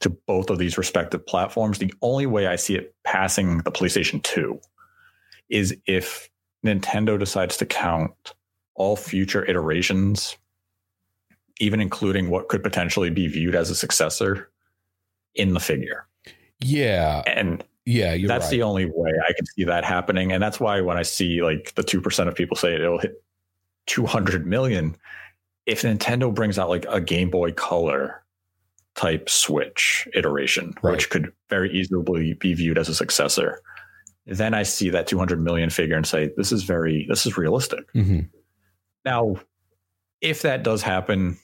to 0.02 0.10
both 0.10 0.50
of 0.50 0.58
these 0.58 0.76
respective 0.76 1.24
platforms. 1.26 1.78
The 1.78 1.94
only 2.02 2.26
way 2.26 2.46
i 2.46 2.56
see 2.56 2.74
it 2.74 2.94
passing 3.04 3.58
the 3.58 3.72
playstation 3.72 4.22
2 4.22 4.60
is 5.48 5.76
if 5.86 6.28
nintendo 6.64 7.18
decides 7.18 7.56
to 7.56 7.66
count 7.66 8.34
all 8.74 8.96
future 8.96 9.44
iterations 9.44 10.36
even 11.58 11.80
including 11.80 12.30
what 12.30 12.48
could 12.48 12.62
potentially 12.62 13.10
be 13.10 13.28
viewed 13.28 13.54
as 13.54 13.70
a 13.70 13.74
successor 13.74 14.50
in 15.34 15.54
the 15.54 15.60
figure 15.60 16.06
Yeah, 16.60 17.22
and 17.26 17.62
yeah, 17.84 18.14
you're 18.14 18.28
that's 18.28 18.44
right. 18.44 18.50
the 18.52 18.62
only 18.62 18.86
way 18.86 19.10
I 19.28 19.32
can 19.32 19.44
see 19.46 19.64
that 19.64 19.84
happening. 19.84 20.30
And 20.30 20.40
that's 20.42 20.60
why 20.60 20.80
when 20.80 20.96
I 20.96 21.02
see 21.02 21.42
like 21.42 21.74
the 21.74 21.82
2% 21.82 22.28
of 22.28 22.34
people 22.36 22.56
say 22.56 22.74
it'll 22.76 22.98
hit 23.00 23.22
200 23.86 24.46
million, 24.46 24.96
if 25.66 25.82
Nintendo 25.82 26.32
brings 26.32 26.58
out 26.60 26.68
like 26.68 26.86
a 26.88 27.00
Game 27.00 27.28
Boy 27.28 27.50
Color 27.52 28.22
type 28.94 29.28
Switch 29.28 30.06
iteration, 30.14 30.74
Right. 30.82 30.92
which 30.92 31.10
could 31.10 31.32
very 31.50 31.72
easily 31.72 32.34
be 32.34 32.54
viewed 32.54 32.78
as 32.78 32.88
a 32.88 32.94
successor, 32.94 33.60
then 34.26 34.54
I 34.54 34.62
see 34.62 34.88
that 34.90 35.06
200 35.06 35.42
million 35.42 35.70
figure 35.70 35.96
and 35.96 36.06
say, 36.06 36.30
this 36.36 36.52
is 36.52 36.62
very, 36.62 37.06
this 37.08 37.26
is 37.26 37.36
realistic. 37.36 37.80
Mhm. 37.94 38.28
Now, 39.04 39.36
if 40.20 40.42
that 40.42 40.62
does 40.62 40.82
happen, 40.82 41.38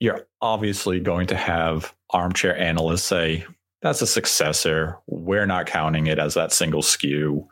you're 0.00 0.26
obviously 0.40 0.98
going 1.00 1.26
to 1.28 1.36
have 1.36 1.94
armchair 2.10 2.56
analysts 2.58 3.04
say, 3.04 3.44
that's 3.82 4.00
a 4.00 4.06
successor. 4.06 4.98
We're 5.06 5.46
not 5.46 5.66
counting 5.66 6.06
it 6.06 6.18
as 6.18 6.34
that 6.34 6.52
single 6.52 6.82
SKU. 6.82 7.46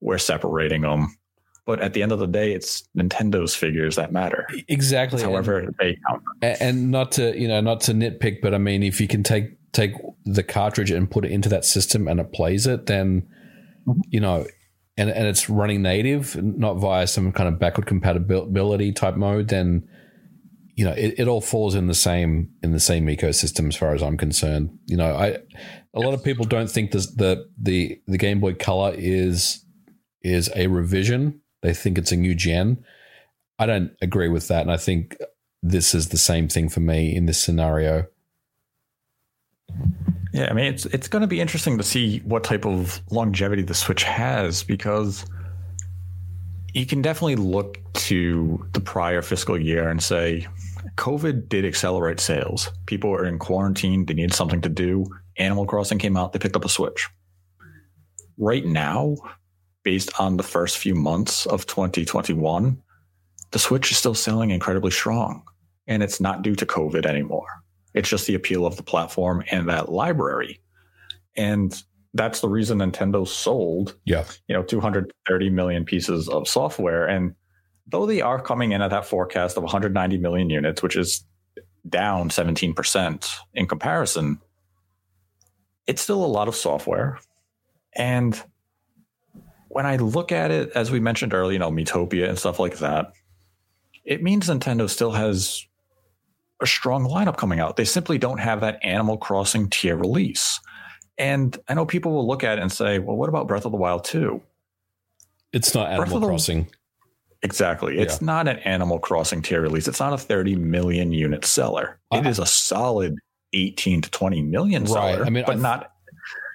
We're 0.00 0.18
separating 0.18 0.82
them. 0.82 1.16
But 1.64 1.80
at 1.80 1.92
the 1.94 2.02
end 2.02 2.10
of 2.10 2.18
the 2.18 2.26
day, 2.26 2.52
it's 2.52 2.88
Nintendo's 2.96 3.54
figures 3.54 3.94
that 3.94 4.12
matter. 4.12 4.48
exactly. 4.68 5.16
It's 5.16 5.24
however 5.24 5.72
they 5.78 5.96
count. 6.08 6.22
them. 6.24 6.34
and, 6.42 6.56
and 6.60 6.90
not 6.90 7.12
to 7.12 7.38
you 7.40 7.46
know 7.46 7.60
not 7.60 7.80
to 7.82 7.92
nitpick, 7.92 8.40
but 8.42 8.52
I 8.52 8.58
mean, 8.58 8.82
if 8.82 9.00
you 9.00 9.06
can 9.06 9.22
take 9.22 9.56
take 9.70 9.92
the 10.24 10.42
cartridge 10.42 10.90
and 10.90 11.08
put 11.08 11.24
it 11.24 11.30
into 11.30 11.48
that 11.50 11.64
system 11.64 12.08
and 12.08 12.18
it 12.18 12.32
plays 12.32 12.66
it, 12.66 12.86
then 12.86 13.28
Mhm. 13.86 14.00
you 14.10 14.20
know, 14.20 14.46
and 14.96 15.10
and 15.10 15.26
it's 15.26 15.48
running 15.48 15.82
native, 15.82 16.36
not 16.42 16.74
via 16.74 17.06
some 17.06 17.32
kind 17.32 17.48
of 17.48 17.58
backward 17.58 17.86
compatibility 17.86 18.92
type 18.92 19.16
mode, 19.16 19.48
then 19.48 19.88
you 20.74 20.84
know 20.84 20.92
it, 20.92 21.14
it 21.18 21.28
all 21.28 21.40
falls 21.40 21.74
in 21.74 21.86
the 21.86 21.94
same 21.94 22.50
in 22.62 22.72
the 22.72 22.80
same 22.80 23.06
ecosystem 23.06 23.68
as 23.68 23.76
far 23.76 23.94
as 23.94 24.02
I'm 24.02 24.16
concerned. 24.16 24.70
You 24.86 24.96
know, 24.96 25.14
I 25.14 25.38
a 25.94 26.00
lot 26.00 26.14
of 26.14 26.22
people 26.24 26.44
don't 26.44 26.70
think 26.70 26.90
this, 26.92 27.06
the 27.06 27.46
the 27.60 28.00
the 28.06 28.18
Game 28.18 28.40
Boy 28.40 28.54
Color 28.54 28.94
is 28.96 29.64
is 30.22 30.50
a 30.54 30.66
revision. 30.68 31.40
They 31.62 31.74
think 31.74 31.98
it's 31.98 32.12
a 32.12 32.16
new 32.16 32.34
gen. 32.34 32.84
I 33.58 33.66
don't 33.66 33.92
agree 34.02 34.28
with 34.28 34.48
that, 34.48 34.62
and 34.62 34.70
I 34.72 34.76
think 34.76 35.16
this 35.62 35.94
is 35.94 36.08
the 36.08 36.18
same 36.18 36.48
thing 36.48 36.68
for 36.68 36.80
me 36.80 37.14
in 37.14 37.26
this 37.26 37.42
scenario. 37.42 38.06
Yeah, 40.32 40.48
I 40.50 40.54
mean 40.54 40.66
it's 40.66 40.86
it's 40.86 41.08
going 41.08 41.20
to 41.20 41.28
be 41.28 41.40
interesting 41.40 41.76
to 41.78 41.84
see 41.84 42.20
what 42.20 42.42
type 42.42 42.64
of 42.64 43.02
longevity 43.10 43.62
the 43.62 43.74
Switch 43.74 44.02
has 44.04 44.62
because 44.62 45.26
you 46.72 46.86
can 46.86 47.02
definitely 47.02 47.36
look 47.36 47.78
to 47.92 48.66
the 48.72 48.80
prior 48.80 49.20
fiscal 49.20 49.60
year 49.60 49.88
and 49.88 50.02
say 50.02 50.46
COVID 50.96 51.48
did 51.48 51.64
accelerate 51.64 52.18
sales. 52.18 52.70
People 52.86 53.10
were 53.10 53.26
in 53.26 53.38
quarantine, 53.38 54.06
they 54.06 54.14
needed 54.14 54.34
something 54.34 54.62
to 54.62 54.68
do. 54.68 55.06
Animal 55.36 55.66
Crossing 55.66 55.98
came 55.98 56.16
out, 56.16 56.32
they 56.32 56.38
picked 56.38 56.56
up 56.56 56.64
a 56.64 56.68
Switch. 56.68 57.08
Right 58.38 58.64
now, 58.64 59.16
based 59.82 60.18
on 60.18 60.36
the 60.36 60.42
first 60.42 60.78
few 60.78 60.94
months 60.94 61.46
of 61.46 61.66
2021, 61.66 62.82
the 63.50 63.58
Switch 63.58 63.90
is 63.90 63.98
still 63.98 64.14
selling 64.14 64.50
incredibly 64.50 64.90
strong. 64.90 65.42
And 65.86 66.02
it's 66.02 66.20
not 66.20 66.42
due 66.42 66.54
to 66.54 66.64
COVID 66.64 67.04
anymore. 67.04 67.61
It's 67.94 68.08
just 68.08 68.26
the 68.26 68.34
appeal 68.34 68.66
of 68.66 68.76
the 68.76 68.82
platform 68.82 69.44
and 69.50 69.68
that 69.68 69.90
library. 69.90 70.60
And 71.36 71.74
that's 72.14 72.40
the 72.40 72.48
reason 72.48 72.78
Nintendo 72.78 73.26
sold, 73.26 73.96
Yeah, 74.04 74.24
you 74.48 74.54
know, 74.54 74.62
230 74.62 75.50
million 75.50 75.84
pieces 75.84 76.28
of 76.28 76.46
software. 76.46 77.06
And 77.06 77.34
though 77.86 78.06
they 78.06 78.20
are 78.20 78.40
coming 78.40 78.72
in 78.72 78.82
at 78.82 78.90
that 78.90 79.06
forecast 79.06 79.56
of 79.56 79.62
190 79.62 80.18
million 80.18 80.50
units, 80.50 80.82
which 80.82 80.96
is 80.96 81.24
down 81.88 82.28
17% 82.28 83.30
in 83.54 83.66
comparison, 83.66 84.40
it's 85.86 86.02
still 86.02 86.24
a 86.24 86.26
lot 86.26 86.48
of 86.48 86.54
software. 86.54 87.18
And 87.94 88.40
when 89.68 89.86
I 89.86 89.96
look 89.96 90.32
at 90.32 90.50
it, 90.50 90.70
as 90.74 90.90
we 90.90 91.00
mentioned 91.00 91.34
earlier, 91.34 91.54
you 91.54 91.58
know, 91.58 91.70
Miitopia 91.70 92.28
and 92.28 92.38
stuff 92.38 92.58
like 92.58 92.78
that, 92.78 93.12
it 94.04 94.22
means 94.22 94.48
Nintendo 94.48 94.88
still 94.88 95.12
has 95.12 95.66
a 96.62 96.66
strong 96.66 97.04
lineup 97.04 97.36
coming 97.36 97.60
out. 97.60 97.76
They 97.76 97.84
simply 97.84 98.18
don't 98.18 98.38
have 98.38 98.60
that 98.60 98.78
Animal 98.84 99.16
Crossing 99.18 99.68
tier 99.68 99.96
release. 99.96 100.60
And 101.18 101.58
I 101.68 101.74
know 101.74 101.84
people 101.84 102.12
will 102.12 102.26
look 102.26 102.42
at 102.44 102.58
it 102.58 102.62
and 102.62 102.72
say, 102.72 102.98
well, 102.98 103.16
what 103.16 103.28
about 103.28 103.48
Breath 103.48 103.64
of 103.66 103.72
the 103.72 103.78
Wild 103.78 104.04
2? 104.04 104.40
It's 105.52 105.74
not 105.74 105.90
Animal 105.90 106.20
the- 106.20 106.26
Crossing. 106.28 106.68
Exactly. 107.42 107.98
It's 107.98 108.20
Yeah. 108.20 108.26
not 108.26 108.48
an 108.48 108.58
Animal 108.60 108.98
Crossing 109.00 109.42
tier 109.42 109.60
release. 109.60 109.88
It's 109.88 110.00
not 110.00 110.12
a 110.12 110.18
30 110.18 110.54
million 110.56 111.12
unit 111.12 111.44
seller. 111.44 111.98
It 112.12 112.24
I- 112.24 112.28
is 112.28 112.38
a 112.38 112.46
solid 112.46 113.16
18 113.52 114.00
to 114.02 114.10
20 114.10 114.40
million 114.42 114.84
Right. 114.84 114.88
seller, 115.16 115.26
I 115.26 115.30
mean, 115.30 115.44
but 115.46 115.56
I- 115.56 115.60
not 115.60 115.88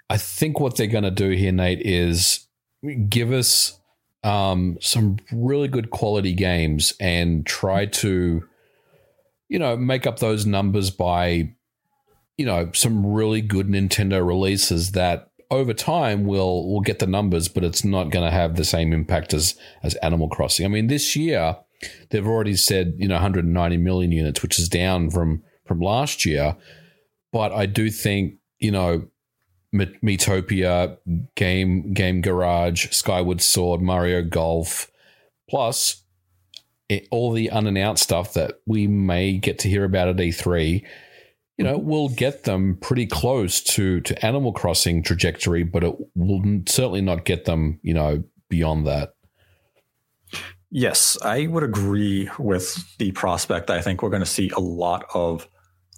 I 0.10 0.16
think 0.16 0.62
what 0.62 0.78
they're 0.78 0.88
going 0.88 1.04
to 1.04 1.12
do 1.12 1.32
here, 1.32 1.52
Nate, 1.52 1.82
is 1.82 2.48
give 3.10 3.32
us 3.34 3.78
um, 4.24 4.78
some 4.82 5.18
really 5.32 5.68
good 5.68 5.90
quality 5.90 6.34
games 6.34 6.94
and 7.00 7.46
try 7.46 7.86
to, 7.86 8.44
you 9.50 9.60
know, 9.60 9.78
make 9.78 10.06
up 10.06 10.20
those 10.20 10.46
numbers 10.46 10.92
by, 10.92 11.54
you 12.38 12.46
know, 12.46 12.70
some 12.74 13.06
really 13.06 13.42
good 13.42 13.68
Nintendo 13.68 14.26
releases 14.26 14.92
that 14.92 15.30
over 15.50 15.74
time 15.74 16.26
will 16.26 16.68
will 16.70 16.82
get 16.82 17.00
the 17.00 17.08
numbers, 17.08 17.48
but 17.48 17.64
it's 17.64 17.84
not 17.84 18.10
going 18.10 18.26
to 18.26 18.32
have 18.32 18.56
the 18.56 18.66
same 18.66 18.94
impact 18.94 19.34
as 19.34 19.58
as 19.84 19.96
Animal 19.96 20.30
Crossing. 20.30 20.66
I 20.66 20.70
mean, 20.70 20.88
this 20.88 21.16
year 21.16 21.58
they've 22.10 22.28
already 22.28 22.56
said 22.56 22.96
you 22.98 23.08
know 23.08 23.16
190 23.16 23.78
million 23.78 24.12
units, 24.12 24.42
which 24.42 24.60
is 24.60 24.70
down 24.70 25.10
from 25.10 25.44
from 25.66 25.80
last 25.80 26.26
year, 26.26 26.56
but 27.32 27.52
I 27.52 27.66
do 27.66 27.90
think 27.90 28.36
you 28.60 28.72
know 28.72 29.08
Miitopia, 29.74 30.98
Game 31.36 31.94
Game 31.94 32.22
Garage, 32.22 32.90
Skyward 32.92 33.42
Sword, 33.42 33.82
Mario 33.82 34.22
Golf, 34.24 34.92
plus 35.50 36.04
it, 36.90 37.08
all 37.12 37.32
the 37.32 37.50
unannounced 37.50 38.04
stuff 38.04 38.34
that 38.34 38.60
we 38.66 38.88
may 38.88 39.38
get 39.38 39.60
to 39.60 39.70
hear 39.70 39.84
about 39.84 40.08
at 40.08 40.16
E3. 40.18 40.84
You 41.58 41.66
know, 41.66 41.78
we'll 41.78 42.10
get 42.10 42.44
them 42.44 42.78
pretty 42.80 43.08
close 43.08 43.62
to 43.62 44.02
to 44.02 44.26
Animal 44.26 44.54
Crossing 44.54 45.02
trajectory, 45.02 45.64
but 45.64 45.84
it 45.84 45.96
will 46.16 46.62
certainly 46.68 47.02
not 47.02 47.26
get 47.26 47.46
them. 47.46 47.80
You 47.82 47.94
know, 47.94 48.24
beyond 48.50 48.88
that. 48.88 49.14
Yes, 50.70 51.18
I 51.22 51.48
would 51.48 51.64
agree 51.64 52.30
with 52.38 52.98
the 52.98 53.12
prospect. 53.14 53.70
I 53.70 53.82
think 53.82 54.02
we're 54.02 54.10
going 54.10 54.22
to 54.22 54.26
see 54.26 54.52
a 54.56 54.60
lot 54.60 55.06
of 55.14 55.48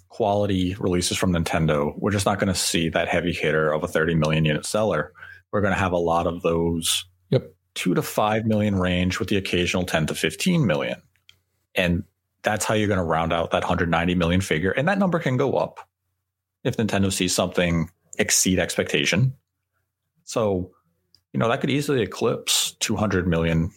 quality 0.08 0.76
releases 0.78 1.16
from 1.16 1.32
Nintendo. 1.32 1.92
We're 1.96 2.12
just 2.12 2.26
not 2.26 2.38
going 2.38 2.52
to 2.52 2.54
see 2.54 2.88
that 2.90 3.08
heavy 3.08 3.32
hitter 3.32 3.72
of 3.72 3.82
a 3.82 3.88
30 3.88 4.14
million 4.14 4.44
unit 4.44 4.64
seller. 4.64 5.12
We're 5.50 5.60
going 5.60 5.74
to 5.74 5.78
have 5.78 5.92
a 5.92 5.98
lot 5.98 6.26
of 6.26 6.42
those. 6.42 7.04
Two 7.74 7.94
to 7.94 8.02
five 8.02 8.44
million 8.44 8.76
range 8.76 9.18
with 9.18 9.28
the 9.28 9.36
occasional 9.36 9.84
10 9.84 10.06
to 10.06 10.14
15 10.14 10.66
million. 10.66 11.00
And 11.74 12.04
that's 12.42 12.64
how 12.64 12.74
you're 12.74 12.88
going 12.88 12.98
to 12.98 13.04
round 13.04 13.32
out 13.32 13.50
that 13.50 13.62
190 13.62 14.14
million 14.14 14.40
figure. 14.40 14.70
And 14.70 14.88
that 14.88 14.98
number 14.98 15.18
can 15.18 15.36
go 15.36 15.54
up 15.54 15.80
if 16.64 16.76
Nintendo 16.76 17.12
sees 17.12 17.34
something 17.34 17.90
exceed 18.18 18.58
expectation. 18.58 19.34
So, 20.24 20.72
you 21.32 21.40
know, 21.40 21.48
that 21.48 21.60
could 21.60 21.70
easily 21.70 22.02
eclipse 22.02 22.72
200 22.80 23.26
million 23.26 23.70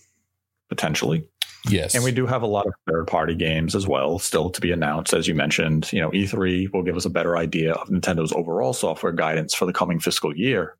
potentially. 0.69 1.27
Yes, 1.69 1.95
And 1.95 2.03
we 2.03 2.11
do 2.11 2.25
have 2.25 2.41
a 2.41 2.47
lot 2.47 2.67
of 2.67 2.73
third 2.89 3.07
party 3.07 3.35
games 3.35 3.73
as 3.73 3.87
well, 3.87 4.19
still 4.19 4.49
to 4.49 4.59
be 4.59 4.71
announced. 4.71 5.13
As 5.13 5.29
you 5.29 5.35
mentioned, 5.35 5.91
you 5.93 6.01
know, 6.01 6.09
E3 6.09 6.73
will 6.73 6.83
give 6.83 6.97
us 6.97 7.05
a 7.05 7.09
better 7.09 7.37
idea 7.37 7.71
of 7.73 7.87
Nintendo's 7.87 8.33
overall 8.33 8.73
software 8.73 9.13
guidance 9.13 9.53
for 9.53 9.65
the 9.65 9.71
coming 9.71 9.99
fiscal 9.99 10.35
year. 10.35 10.75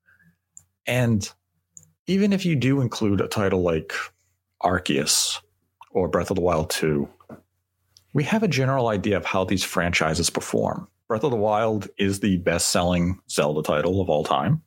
And 0.86 1.32
even 2.08 2.34
if 2.34 2.46
you 2.46 2.56
do 2.56 2.82
include 2.82 3.22
a 3.22 3.28
title 3.28 3.62
like 3.62 3.94
Arceus 4.62 5.40
or 5.92 6.08
Breath 6.08 6.32
of 6.32 6.36
the 6.36 6.42
Wild 6.42 6.70
2, 6.70 7.08
we 8.14 8.24
have 8.24 8.44
a 8.44 8.48
general 8.48 8.90
idea 8.90 9.18
of 9.18 9.26
how 9.26 9.44
these 9.44 9.64
franchises 9.64 10.30
perform. 10.30 10.88
Breath 11.08 11.24
of 11.24 11.32
the 11.32 11.38
Wild 11.38 11.88
is 11.98 12.20
the 12.20 12.38
best 12.38 12.70
selling 12.70 13.20
Zelda 13.30 13.62
title 13.62 14.02
of 14.02 14.10
all 14.10 14.24
time. 14.24 14.62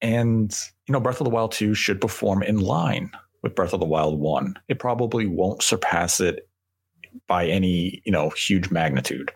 And, 0.00 0.54
you 0.86 0.92
know, 0.92 1.00
Breath 1.00 1.20
of 1.20 1.24
the 1.24 1.30
Wild 1.30 1.52
2 1.52 1.74
should 1.74 2.00
perform 2.00 2.42
in 2.42 2.58
line 2.58 3.10
with 3.42 3.54
Breath 3.54 3.72
of 3.72 3.80
the 3.80 3.86
Wild 3.86 4.18
1. 4.18 4.54
It 4.68 4.78
probably 4.78 5.26
won't 5.26 5.62
surpass 5.62 6.20
it 6.20 6.48
by 7.26 7.46
any, 7.46 8.02
you 8.04 8.12
know, 8.12 8.30
huge 8.30 8.70
magnitude. 8.70 9.32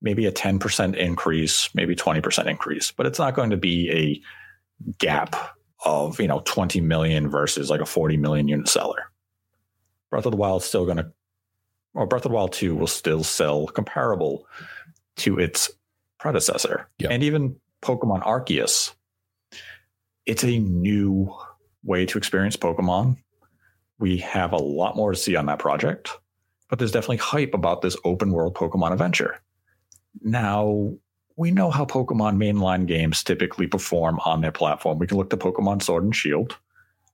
Maybe 0.00 0.26
a 0.26 0.32
10% 0.32 0.96
increase, 0.96 1.68
maybe 1.74 1.94
20% 1.94 2.46
increase, 2.46 2.90
but 2.90 3.06
it's 3.06 3.18
not 3.18 3.34
going 3.34 3.50
to 3.50 3.56
be 3.56 3.90
a 3.90 4.92
gap 4.98 5.36
of, 5.84 6.20
you 6.20 6.28
know, 6.28 6.42
20 6.44 6.80
million 6.80 7.28
versus 7.28 7.70
like 7.70 7.80
a 7.80 7.86
40 7.86 8.16
million 8.16 8.48
unit 8.48 8.68
seller. 8.68 9.10
Breath 10.10 10.26
of 10.26 10.32
the 10.32 10.36
Wild 10.36 10.62
is 10.62 10.68
still 10.68 10.84
going 10.84 10.98
to 10.98 11.12
or 11.94 12.06
Breath 12.06 12.24
of 12.24 12.30
the 12.30 12.34
Wild 12.34 12.52
2 12.52 12.74
will 12.74 12.86
still 12.86 13.22
sell 13.22 13.66
comparable 13.66 14.46
to 15.16 15.38
its 15.38 15.70
predecessor. 16.18 16.88
Yep. 16.98 17.10
And 17.10 17.22
even 17.22 17.56
Pokemon 17.82 18.22
Arceus, 18.22 18.94
it's 20.24 20.44
a 20.44 20.58
new 20.58 21.34
way 21.84 22.06
to 22.06 22.18
experience 22.18 22.56
Pokemon. 22.56 23.18
We 23.98 24.18
have 24.18 24.52
a 24.52 24.56
lot 24.56 24.96
more 24.96 25.12
to 25.12 25.18
see 25.18 25.36
on 25.36 25.46
that 25.46 25.58
project, 25.58 26.10
but 26.70 26.78
there's 26.78 26.92
definitely 26.92 27.18
hype 27.18 27.54
about 27.54 27.82
this 27.82 27.96
open 28.04 28.32
world 28.32 28.54
Pokemon 28.54 28.92
adventure. 28.92 29.40
Now, 30.22 30.94
we 31.36 31.50
know 31.50 31.70
how 31.70 31.84
Pokemon 31.84 32.36
mainline 32.36 32.86
games 32.86 33.22
typically 33.22 33.66
perform 33.66 34.20
on 34.24 34.40
their 34.40 34.52
platform. 34.52 34.98
We 34.98 35.06
can 35.06 35.16
look 35.16 35.30
to 35.30 35.36
Pokemon 35.36 35.82
Sword 35.82 36.04
and 36.04 36.14
Shield, 36.14 36.56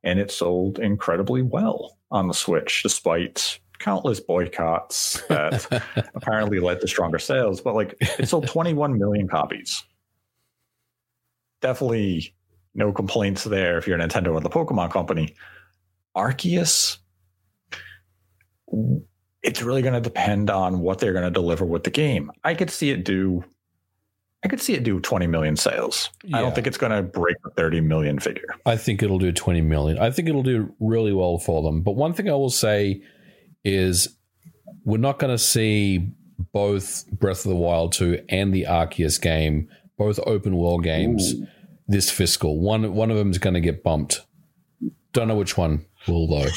and 0.02 0.18
it 0.18 0.30
sold 0.30 0.78
incredibly 0.78 1.42
well 1.42 1.98
on 2.10 2.28
the 2.28 2.34
Switch, 2.34 2.82
despite 2.82 3.60
countless 3.78 4.20
boycotts 4.20 5.22
that 5.28 5.66
apparently 6.14 6.58
led 6.58 6.80
to 6.80 6.88
stronger 6.88 7.18
sales. 7.18 7.60
But 7.60 7.74
like, 7.74 7.94
it 8.00 8.28
sold 8.28 8.46
21 8.48 8.98
million 8.98 9.28
copies. 9.28 9.84
Definitely 11.60 12.34
no 12.74 12.92
complaints 12.92 13.44
there 13.44 13.78
if 13.78 13.86
you're 13.86 13.98
a 13.98 14.00
Nintendo 14.00 14.32
or 14.32 14.40
the 14.40 14.50
Pokemon 14.50 14.90
company. 14.90 15.34
Arceus, 16.16 16.98
it's 19.42 19.62
really 19.62 19.82
going 19.82 19.94
to 19.94 20.00
depend 20.00 20.50
on 20.50 20.80
what 20.80 20.98
they're 20.98 21.12
going 21.12 21.24
to 21.24 21.30
deliver 21.30 21.64
with 21.64 21.84
the 21.84 21.90
game. 21.90 22.30
I 22.44 22.54
could 22.54 22.70
see 22.70 22.90
it 22.90 23.04
do, 23.04 23.44
I 24.44 24.48
could 24.48 24.60
see 24.60 24.74
it 24.74 24.84
do 24.84 25.00
20 25.00 25.26
million 25.26 25.56
sales. 25.56 26.10
I 26.32 26.40
don't 26.40 26.54
think 26.54 26.68
it's 26.68 26.78
going 26.78 26.92
to 26.92 27.02
break 27.02 27.36
the 27.42 27.50
30 27.50 27.80
million 27.80 28.20
figure. 28.20 28.54
I 28.64 28.76
think 28.76 29.02
it'll 29.02 29.18
do 29.18 29.32
20 29.32 29.60
million. 29.62 29.98
I 29.98 30.10
think 30.10 30.28
it'll 30.28 30.44
do 30.44 30.74
really 30.78 31.12
well 31.12 31.38
for 31.38 31.62
them. 31.62 31.82
But 31.82 31.96
one 31.96 32.12
thing 32.12 32.28
I 32.28 32.34
will 32.34 32.50
say 32.50 33.02
is 33.64 34.16
we're 34.84 34.98
not 34.98 35.18
going 35.18 35.34
to 35.34 35.42
see 35.42 36.12
both 36.52 37.10
Breath 37.10 37.44
of 37.44 37.50
the 37.50 37.56
Wild 37.56 37.92
2 37.92 38.24
and 38.28 38.54
the 38.54 38.66
Arceus 38.68 39.20
game, 39.20 39.68
both 39.96 40.20
open 40.24 40.56
world 40.56 40.84
games, 40.84 41.34
this 41.88 42.10
fiscal. 42.10 42.60
One 42.60 42.94
one 42.94 43.10
of 43.10 43.16
them 43.16 43.30
is 43.30 43.38
going 43.38 43.54
to 43.54 43.60
get 43.60 43.82
bumped. 43.82 44.24
Don't 45.12 45.26
know 45.26 45.36
which 45.36 45.56
one 45.56 45.84
will 46.06 46.28
though. 46.28 46.48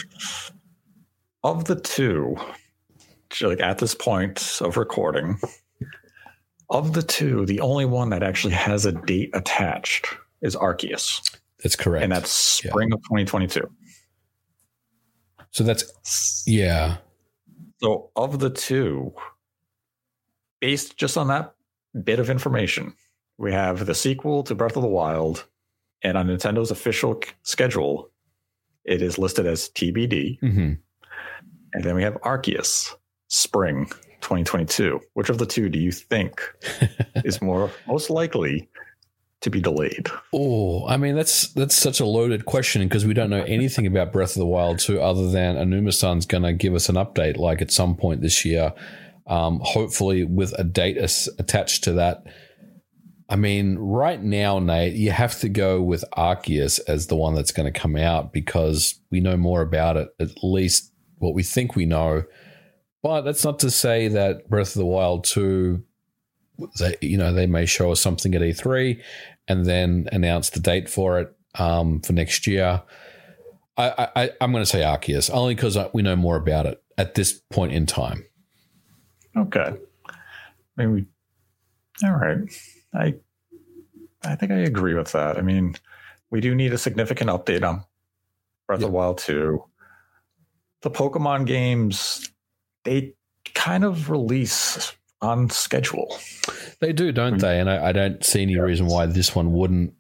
Of 1.43 1.65
the 1.65 1.79
two, 1.79 2.35
like 3.41 3.59
at 3.59 3.79
this 3.79 3.95
point 3.95 4.59
of 4.61 4.77
recording, 4.77 5.39
of 6.71 6.93
the 6.93 7.03
two, 7.03 7.45
the 7.45 7.61
only 7.61 7.85
one 7.85 8.09
that 8.09 8.23
actually 8.23 8.53
has 8.53 8.85
a 8.85 8.91
date 8.93 9.29
attached 9.33 10.07
is 10.41 10.55
Arceus, 10.55 11.21
That's 11.61 11.75
correct. 11.75 12.03
and 12.03 12.11
that's 12.11 12.31
spring 12.31 12.91
of 12.93 12.99
2022. 13.03 13.69
so 15.51 15.63
that's 15.63 16.43
yeah. 16.47 16.97
So, 17.81 18.09
of 18.15 18.39
the 18.39 18.49
two, 18.49 19.13
based 20.59 20.97
just 20.97 21.17
on 21.17 21.27
that 21.27 21.55
bit 22.03 22.19
of 22.19 22.29
information, 22.29 22.93
we 23.37 23.51
have 23.51 23.85
the 23.85 23.95
sequel 23.95 24.43
to 24.43 24.55
Breath 24.55 24.75
of 24.75 24.81
the 24.83 24.87
Wild, 24.87 25.45
and 26.03 26.17
on 26.17 26.27
Nintendo's 26.27 26.71
official 26.71 27.21
schedule, 27.43 28.09
it 28.85 29.01
is 29.01 29.17
listed 29.17 29.45
as 29.45 29.69
TBD. 29.69 30.39
hmm 30.39 30.73
And 31.73 31.83
then 31.83 31.95
we 31.95 32.03
have 32.03 32.15
Arceus, 32.23 32.93
spring 33.27 33.89
2022. 34.31 35.01
Which 35.13 35.29
of 35.29 35.39
the 35.39 35.45
two 35.45 35.67
do 35.67 35.77
you 35.77 35.91
think 35.91 36.41
is 37.25 37.41
more 37.41 37.69
most 37.85 38.09
likely 38.09 38.69
to 39.41 39.49
be 39.49 39.59
delayed? 39.59 40.07
Oh, 40.33 40.87
I 40.87 40.95
mean 40.95 41.15
that's 41.15 41.49
that's 41.49 41.75
such 41.75 41.99
a 41.99 42.05
loaded 42.05 42.45
question 42.45 42.83
because 42.83 43.05
we 43.05 43.13
don't 43.13 43.29
know 43.29 43.43
anything 43.43 43.85
about 43.85 44.13
Breath 44.13 44.31
of 44.31 44.39
the 44.39 44.45
Wild 44.45 44.79
2 44.79 45.01
other 45.01 45.29
than 45.29 45.57
Aonuma-san's 45.57 46.25
going 46.25 46.43
to 46.43 46.53
give 46.53 46.75
us 46.75 46.87
an 46.87 46.95
update 46.95 47.35
like 47.35 47.61
at 47.61 47.71
some 47.71 47.95
point 47.95 48.21
this 48.21 48.45
year. 48.45 48.73
Um, 49.27 49.59
hopefully 49.63 50.23
with 50.23 50.57
a 50.57 50.63
date 50.63 50.97
as- 50.97 51.29
attached 51.37 51.83
to 51.85 51.93
that. 51.93 52.23
I 53.29 53.35
mean, 53.37 53.77
right 53.77 54.21
now, 54.21 54.59
Nate, 54.59 54.93
you 54.93 55.11
have 55.11 55.39
to 55.39 55.47
go 55.47 55.81
with 55.81 56.03
Arceus 56.17 56.81
as 56.87 57.07
the 57.07 57.15
one 57.15 57.33
that's 57.33 57.53
going 57.53 57.71
to 57.71 57.79
come 57.79 57.95
out 57.95 58.33
because 58.33 58.99
we 59.09 59.21
know 59.21 59.37
more 59.37 59.61
about 59.61 59.95
it, 59.95 60.09
at 60.19 60.43
least 60.43 60.91
what 61.19 61.33
we 61.33 61.43
think 61.43 61.75
we 61.75 61.85
know. 61.85 62.23
But 63.03 63.21
that's 63.21 63.43
not 63.43 63.59
to 63.59 63.71
say 63.71 64.07
that 64.09 64.49
Breath 64.49 64.75
of 64.75 64.79
the 64.79 64.85
Wild 64.85 65.23
2, 65.23 65.83
they, 66.79 66.95
you 67.01 67.17
know, 67.17 67.33
they 67.33 67.47
may 67.47 67.65
show 67.65 67.91
us 67.91 67.99
something 67.99 68.35
at 68.35 68.41
E3 68.41 69.01
and 69.47 69.65
then 69.65 70.07
announce 70.11 70.51
the 70.51 70.59
date 70.59 70.87
for 70.87 71.19
it 71.19 71.35
um, 71.55 71.99
for 72.01 72.13
next 72.13 72.45
year. 72.45 72.83
I, 73.77 74.09
I, 74.15 74.31
I'm 74.39 74.51
going 74.51 74.63
to 74.63 74.69
say 74.69 74.81
Arceus 74.81 75.33
only 75.33 75.55
because 75.55 75.77
we 75.93 76.03
know 76.03 76.15
more 76.15 76.35
about 76.35 76.67
it 76.67 76.83
at 76.97 77.15
this 77.15 77.33
point 77.49 77.71
in 77.71 77.85
time. 77.85 78.25
Okay. 79.35 79.73
Maybe. 80.77 81.05
All 82.03 82.11
right. 82.11 82.39
I 82.93 83.15
I 84.23 84.35
think 84.35 84.51
I 84.51 84.57
agree 84.57 84.93
with 84.93 85.11
that. 85.13 85.37
I 85.37 85.41
mean, 85.41 85.75
we 86.29 86.41
do 86.41 86.53
need 86.53 86.73
a 86.73 86.77
significant 86.77 87.29
update 87.29 87.67
on 87.67 87.83
Breath 88.67 88.79
yep. 88.79 88.87
of 88.87 88.91
the 88.91 88.95
Wild 88.95 89.17
2. 89.19 89.63
The 90.81 90.91
Pokemon 90.91 91.45
games, 91.45 92.30
they 92.83 93.13
kind 93.53 93.83
of 93.83 94.09
release 94.09 94.93
on 95.21 95.49
schedule. 95.49 96.17
They 96.79 96.93
do, 96.93 97.11
don't 97.11 97.39
they? 97.39 97.59
And 97.59 97.69
I, 97.69 97.89
I 97.89 97.91
don't 97.91 98.23
see 98.23 98.41
any 98.41 98.57
reason 98.57 98.87
why 98.87 99.05
this 99.05 99.35
one 99.35 99.53
wouldn't. 99.53 99.93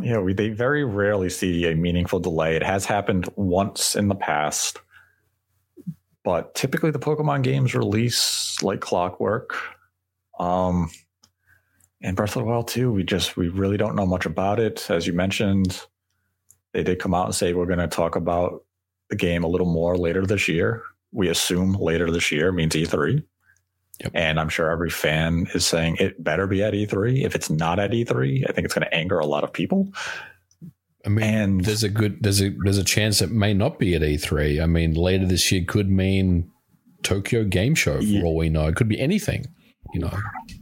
Yeah, 0.00 0.18
we, 0.18 0.34
they 0.34 0.50
very 0.50 0.84
rarely 0.84 1.30
see 1.30 1.66
a 1.66 1.74
meaningful 1.74 2.18
delay. 2.18 2.56
It 2.56 2.62
has 2.62 2.84
happened 2.84 3.28
once 3.36 3.94
in 3.94 4.08
the 4.08 4.14
past, 4.14 4.78
but 6.24 6.54
typically 6.54 6.90
the 6.90 6.98
Pokemon 6.98 7.42
games 7.42 7.74
release 7.74 8.62
like 8.62 8.80
clockwork. 8.80 9.56
Um, 10.38 10.90
and 12.02 12.16
Breath 12.16 12.36
of 12.36 12.42
the 12.42 12.48
Wild 12.48 12.68
2, 12.68 12.92
we 12.92 13.04
just 13.04 13.36
we 13.36 13.48
really 13.48 13.76
don't 13.76 13.96
know 13.96 14.06
much 14.06 14.26
about 14.26 14.60
it. 14.60 14.90
As 14.90 15.06
you 15.06 15.12
mentioned, 15.12 15.80
they 16.72 16.82
did 16.82 16.98
come 16.98 17.14
out 17.14 17.26
and 17.26 17.34
say 17.34 17.54
we're 17.54 17.66
going 17.66 17.78
to 17.78 17.88
talk 17.88 18.16
about 18.16 18.64
the 19.08 19.16
game 19.16 19.44
a 19.44 19.48
little 19.48 19.66
more 19.66 19.96
later 19.96 20.26
this 20.26 20.46
year. 20.46 20.82
We 21.16 21.28
assume 21.28 21.72
later 21.72 22.10
this 22.10 22.30
year 22.30 22.52
means 22.52 22.74
E3. 22.74 23.22
Yep. 24.00 24.12
And 24.14 24.38
I'm 24.38 24.50
sure 24.50 24.70
every 24.70 24.90
fan 24.90 25.46
is 25.54 25.66
saying 25.66 25.96
it 25.98 26.22
better 26.22 26.46
be 26.46 26.62
at 26.62 26.74
E3. 26.74 27.24
If 27.24 27.34
it's 27.34 27.48
not 27.48 27.78
at 27.78 27.92
E3, 27.92 28.48
I 28.48 28.52
think 28.52 28.66
it's 28.66 28.74
going 28.74 28.84
to 28.84 28.94
anger 28.94 29.18
a 29.18 29.24
lot 29.24 29.42
of 29.42 29.52
people. 29.52 29.88
I 31.06 31.08
mean, 31.08 31.24
and 31.24 31.64
there's 31.64 31.82
a 31.82 31.88
good 31.88 32.18
there's 32.20 32.42
a 32.42 32.50
there's 32.64 32.78
a 32.78 32.84
chance 32.84 33.22
it 33.22 33.30
may 33.30 33.54
not 33.54 33.78
be 33.78 33.94
at 33.94 34.02
E3. 34.02 34.62
I 34.62 34.66
mean, 34.66 34.92
later 34.92 35.24
this 35.24 35.50
year 35.50 35.64
could 35.66 35.88
mean 35.88 36.50
Tokyo 37.02 37.44
Game 37.44 37.74
Show 37.74 37.98
for 37.98 38.02
yeah. 38.02 38.22
all 38.22 38.36
we 38.36 38.50
know. 38.50 38.66
It 38.66 38.76
could 38.76 38.88
be 38.88 39.00
anything. 39.00 39.46
You 39.94 40.00
know, 40.00 40.18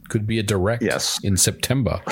could 0.07 0.25
be 0.25 0.39
a 0.39 0.43
direct 0.43 0.83
yes. 0.83 1.19
in 1.23 1.35
September. 1.35 2.01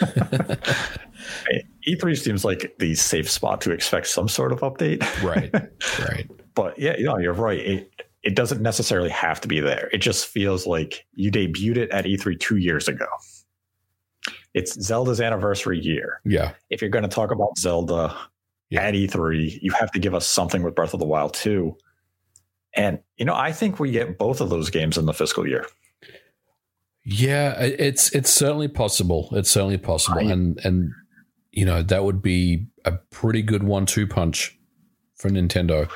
E3 1.88 2.18
seems 2.18 2.44
like 2.44 2.74
the 2.78 2.94
safe 2.94 3.30
spot 3.30 3.60
to 3.62 3.72
expect 3.72 4.06
some 4.08 4.28
sort 4.28 4.52
of 4.52 4.60
update. 4.60 5.02
right. 5.22 5.52
Right. 6.08 6.30
But 6.58 6.76
yeah, 6.76 6.96
you 6.98 7.04
know, 7.04 7.18
you're 7.18 7.32
right. 7.32 7.60
It 7.60 8.02
it 8.24 8.34
doesn't 8.34 8.60
necessarily 8.60 9.10
have 9.10 9.40
to 9.42 9.48
be 9.48 9.60
there. 9.60 9.88
It 9.92 9.98
just 9.98 10.26
feels 10.26 10.66
like 10.66 11.06
you 11.14 11.30
debuted 11.30 11.76
it 11.76 11.90
at 11.90 12.04
E3 12.04 12.38
two 12.40 12.56
years 12.56 12.88
ago. 12.88 13.06
It's 14.54 14.74
Zelda's 14.82 15.20
anniversary 15.20 15.78
year. 15.78 16.20
Yeah. 16.24 16.54
If 16.68 16.82
you're 16.82 16.90
going 16.90 17.04
to 17.04 17.08
talk 17.08 17.30
about 17.30 17.56
Zelda 17.56 18.16
yeah. 18.70 18.82
at 18.82 18.94
E3, 18.94 19.60
you 19.62 19.70
have 19.70 19.92
to 19.92 20.00
give 20.00 20.16
us 20.16 20.26
something 20.26 20.64
with 20.64 20.74
Breath 20.74 20.94
of 20.94 21.00
the 21.00 21.06
Wild 21.06 21.32
2. 21.34 21.76
And, 22.74 22.98
you 23.16 23.24
know, 23.24 23.36
I 23.36 23.52
think 23.52 23.78
we 23.78 23.92
get 23.92 24.18
both 24.18 24.40
of 24.40 24.50
those 24.50 24.68
games 24.68 24.98
in 24.98 25.06
the 25.06 25.14
fiscal 25.14 25.46
year. 25.46 25.64
Yeah, 27.04 27.54
it's 27.60 28.14
it's 28.14 28.30
certainly 28.30 28.68
possible. 28.68 29.30
It's 29.32 29.50
certainly 29.50 29.78
possible, 29.78 30.18
and 30.18 30.60
and 30.62 30.90
you 31.52 31.64
know 31.64 31.82
that 31.82 32.04
would 32.04 32.20
be 32.20 32.66
a 32.84 32.92
pretty 32.92 33.40
good 33.40 33.62
one-two 33.62 34.06
punch 34.06 34.58
for 35.16 35.30
Nintendo. 35.30 35.88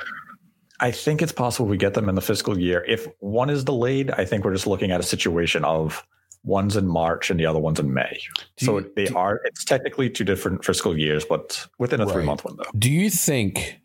I 0.79 0.91
think 0.91 1.21
it's 1.21 1.31
possible 1.31 1.67
we 1.67 1.77
get 1.77 1.93
them 1.93 2.09
in 2.09 2.15
the 2.15 2.21
fiscal 2.21 2.57
year. 2.57 2.83
If 2.87 3.07
one 3.19 3.49
is 3.49 3.63
delayed, 3.63 4.11
I 4.11 4.25
think 4.25 4.43
we're 4.43 4.53
just 4.53 4.67
looking 4.67 4.91
at 4.91 4.99
a 4.99 5.03
situation 5.03 5.63
of 5.63 6.05
one's 6.43 6.75
in 6.75 6.87
March 6.87 7.29
and 7.29 7.39
the 7.39 7.45
other 7.45 7.59
one's 7.59 7.79
in 7.79 7.93
May. 7.93 8.19
Do 8.57 8.65
so 8.65 8.77
you, 8.79 8.91
they 8.95 9.05
do, 9.05 9.15
are. 9.15 9.41
It's 9.45 9.63
technically 9.63 10.09
two 10.09 10.23
different 10.23 10.65
fiscal 10.65 10.97
years, 10.97 11.25
but 11.25 11.67
within 11.77 12.01
a 12.01 12.05
right. 12.05 12.13
three-month 12.13 12.43
window. 12.43 12.65
Do 12.77 12.91
you 12.91 13.09
think? 13.09 13.79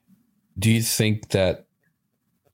Do 0.59 0.71
you 0.71 0.83
think 0.83 1.29
that 1.29 1.67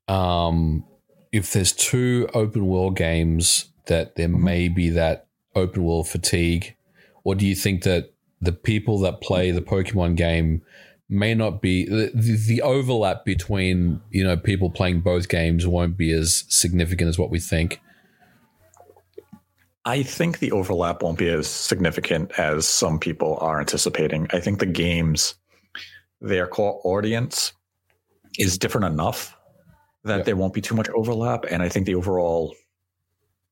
um, 0.08 0.84
if 1.32 1.52
there's 1.52 1.72
two 1.72 2.28
open 2.34 2.66
world 2.66 2.96
games 2.96 3.70
that 3.86 4.16
there 4.16 4.28
mm-hmm. 4.28 4.44
may 4.44 4.68
be 4.68 4.90
that 4.90 5.26
open 5.54 5.84
world 5.84 6.08
fatigue? 6.08 6.76
Or 7.22 7.34
do 7.34 7.46
you 7.46 7.54
think 7.54 7.84
that 7.84 8.12
the 8.40 8.52
people 8.52 8.98
that 9.00 9.22
play 9.22 9.50
the 9.50 9.62
Pokemon 9.62 10.16
game 10.16 10.62
may 11.08 11.34
not 11.34 11.60
be 11.60 11.84
the, 11.84 12.10
the 12.14 12.62
overlap 12.62 13.24
between 13.24 14.00
you 14.10 14.24
know 14.24 14.36
people 14.36 14.70
playing 14.70 15.00
both 15.00 15.28
games 15.28 15.66
won't 15.66 15.96
be 15.96 16.12
as 16.12 16.44
significant 16.48 17.08
as 17.08 17.18
what 17.18 17.30
we 17.30 17.38
think? 17.38 17.80
I 19.84 20.02
think 20.02 20.38
the 20.38 20.52
overlap 20.52 21.02
won't 21.02 21.18
be 21.18 21.28
as 21.28 21.46
significant 21.46 22.38
as 22.38 22.66
some 22.66 22.98
people 22.98 23.36
are 23.40 23.60
anticipating. 23.60 24.26
I 24.32 24.40
think 24.40 24.58
the 24.58 24.66
games, 24.66 25.34
their 26.22 26.46
core 26.46 26.80
audience 26.84 27.52
is 28.38 28.56
different 28.56 28.86
enough 28.86 29.36
that 30.04 30.24
there 30.24 30.36
won't 30.36 30.54
be 30.54 30.62
too 30.62 30.74
much 30.74 30.88
overlap. 30.90 31.44
And 31.50 31.62
I 31.62 31.68
think 31.68 31.84
the 31.86 31.94
overall 31.94 32.54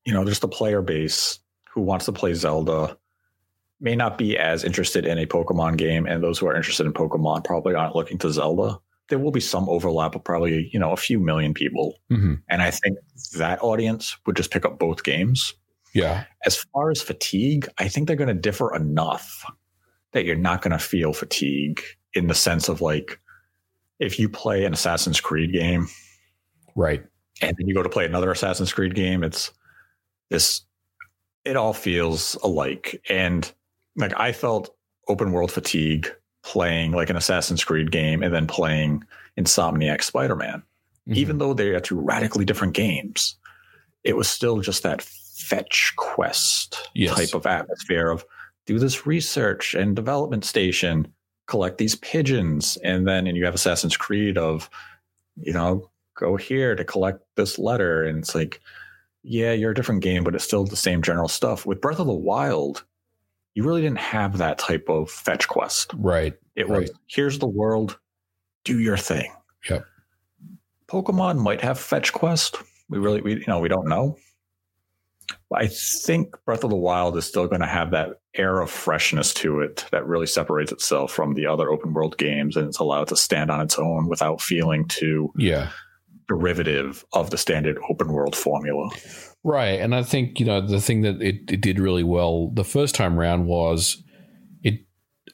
you 0.05 0.13
know, 0.13 0.25
just 0.25 0.41
the 0.41 0.47
player 0.47 0.81
base 0.81 1.39
who 1.71 1.81
wants 1.81 2.05
to 2.05 2.11
play 2.11 2.33
Zelda 2.33 2.97
may 3.83 3.95
not 3.95 4.17
be 4.17 4.37
as 4.37 4.63
interested 4.63 5.05
in 5.05 5.19
a 5.19 5.25
Pokemon 5.25 5.77
game, 5.77 6.05
and 6.05 6.23
those 6.23 6.39
who 6.39 6.47
are 6.47 6.55
interested 6.55 6.85
in 6.85 6.93
Pokemon 6.93 7.43
probably 7.43 7.75
aren't 7.75 7.95
looking 7.95 8.17
to 8.19 8.31
Zelda. 8.31 8.79
There 9.09 9.19
will 9.19 9.31
be 9.31 9.41
some 9.41 9.67
overlap 9.67 10.15
of 10.15 10.23
probably, 10.23 10.69
you 10.71 10.79
know, 10.79 10.93
a 10.93 10.97
few 10.97 11.19
million 11.19 11.53
people. 11.53 11.99
Mm-hmm. 12.09 12.35
And 12.49 12.61
I 12.61 12.71
think 12.71 12.97
that 13.37 13.61
audience 13.61 14.17
would 14.25 14.37
just 14.37 14.51
pick 14.51 14.65
up 14.65 14.79
both 14.79 15.03
games. 15.03 15.53
Yeah. 15.93 16.23
As 16.45 16.55
far 16.55 16.89
as 16.89 17.01
fatigue, 17.01 17.67
I 17.77 17.89
think 17.89 18.07
they're 18.07 18.15
going 18.15 18.29
to 18.29 18.33
differ 18.33 18.73
enough 18.73 19.45
that 20.13 20.23
you're 20.23 20.35
not 20.37 20.61
going 20.61 20.71
to 20.71 20.79
feel 20.79 21.11
fatigue 21.11 21.81
in 22.13 22.27
the 22.27 22.33
sense 22.33 22.69
of 22.69 22.79
like 22.79 23.19
if 23.99 24.17
you 24.17 24.29
play 24.29 24.63
an 24.63 24.73
Assassin's 24.73 25.19
Creed 25.19 25.51
game. 25.51 25.87
Right. 26.73 27.03
And 27.41 27.55
then 27.57 27.67
you 27.67 27.75
go 27.75 27.83
to 27.83 27.89
play 27.89 28.05
another 28.05 28.31
Assassin's 28.31 28.71
Creed 28.71 28.95
game, 28.95 29.23
it's 29.23 29.51
this 30.29 30.61
it 31.43 31.57
all 31.57 31.73
feels 31.73 32.35
alike 32.41 33.01
and 33.09 33.51
like 33.95 34.17
i 34.19 34.31
felt 34.31 34.75
open 35.07 35.31
world 35.31 35.51
fatigue 35.51 36.13
playing 36.43 36.91
like 36.91 37.09
an 37.09 37.15
assassin's 37.15 37.63
creed 37.63 37.91
game 37.91 38.21
and 38.21 38.33
then 38.33 38.47
playing 38.47 39.03
insomniac 39.39 40.03
spider-man 40.03 40.59
mm-hmm. 40.59 41.17
even 41.17 41.37
though 41.37 41.53
they 41.53 41.69
are 41.69 41.79
two 41.79 41.99
radically 41.99 42.45
different 42.45 42.73
games 42.73 43.35
it 44.03 44.15
was 44.15 44.29
still 44.29 44.59
just 44.59 44.83
that 44.83 45.01
fetch 45.01 45.93
quest 45.97 46.89
yes. 46.93 47.15
type 47.15 47.33
of 47.33 47.45
atmosphere 47.45 48.09
of 48.09 48.25
do 48.65 48.79
this 48.79 49.05
research 49.05 49.73
and 49.73 49.95
development 49.95 50.45
station 50.45 51.07
collect 51.47 51.77
these 51.77 51.95
pigeons 51.95 52.77
and 52.83 53.07
then 53.07 53.27
and 53.27 53.37
you 53.37 53.45
have 53.45 53.53
assassin's 53.53 53.97
creed 53.97 54.37
of 54.37 54.69
you 55.35 55.51
know 55.51 55.89
go 56.15 56.35
here 56.35 56.75
to 56.75 56.85
collect 56.85 57.19
this 57.35 57.57
letter 57.57 58.03
and 58.03 58.19
it's 58.19 58.35
like 58.35 58.61
yeah, 59.23 59.53
you're 59.53 59.71
a 59.71 59.75
different 59.75 60.03
game, 60.03 60.23
but 60.23 60.35
it's 60.35 60.43
still 60.43 60.65
the 60.65 60.75
same 60.75 61.01
general 61.01 61.29
stuff. 61.29 61.65
With 61.65 61.81
Breath 61.81 61.99
of 61.99 62.07
the 62.07 62.13
Wild, 62.13 62.83
you 63.55 63.63
really 63.63 63.81
didn't 63.81 63.99
have 63.99 64.37
that 64.37 64.57
type 64.57 64.89
of 64.89 65.09
fetch 65.09 65.47
quest. 65.47 65.91
Right. 65.95 66.33
It 66.55 66.67
right. 66.67 66.81
was 66.81 66.91
here's 67.07 67.39
the 67.39 67.47
world, 67.47 67.99
do 68.63 68.79
your 68.79 68.97
thing. 68.97 69.31
Yep. 69.69 69.85
Pokemon 70.87 71.39
might 71.39 71.61
have 71.61 71.79
fetch 71.79 72.13
quest. 72.13 72.57
We 72.89 72.99
really 72.99 73.21
we 73.21 73.33
you 73.35 73.45
know, 73.47 73.59
we 73.59 73.69
don't 73.69 73.87
know. 73.87 74.17
I 75.53 75.67
think 75.67 76.35
Breath 76.45 76.63
of 76.63 76.69
the 76.69 76.75
Wild 76.75 77.15
is 77.15 77.25
still 77.25 77.47
going 77.47 77.61
to 77.61 77.67
have 77.67 77.91
that 77.91 78.19
air 78.35 78.59
of 78.59 78.69
freshness 78.69 79.33
to 79.35 79.61
it 79.61 79.85
that 79.91 80.05
really 80.05 80.27
separates 80.27 80.71
itself 80.71 81.11
from 81.11 81.33
the 81.33 81.45
other 81.45 81.69
open 81.69 81.93
world 81.93 82.17
games 82.17 82.57
and 82.57 82.67
it's 82.67 82.79
allowed 82.79 83.07
to 83.07 83.15
stand 83.15 83.49
on 83.49 83.61
its 83.61 83.77
own 83.79 84.09
without 84.09 84.41
feeling 84.41 84.87
too 84.87 85.31
yeah 85.37 85.69
derivative 86.27 87.05
of 87.13 87.29
the 87.29 87.37
standard 87.37 87.77
open 87.89 88.11
world 88.11 88.35
formula. 88.35 88.89
Right. 89.43 89.79
And 89.81 89.93
I 89.93 90.03
think, 90.03 90.39
you 90.39 90.45
know, 90.45 90.61
the 90.61 90.79
thing 90.79 91.01
that 91.01 91.21
it, 91.21 91.51
it 91.51 91.61
did 91.61 91.79
really 91.79 92.03
well 92.03 92.49
the 92.53 92.63
first 92.63 92.95
time 92.95 93.19
around 93.19 93.45
was 93.45 94.01
it, 94.63 94.85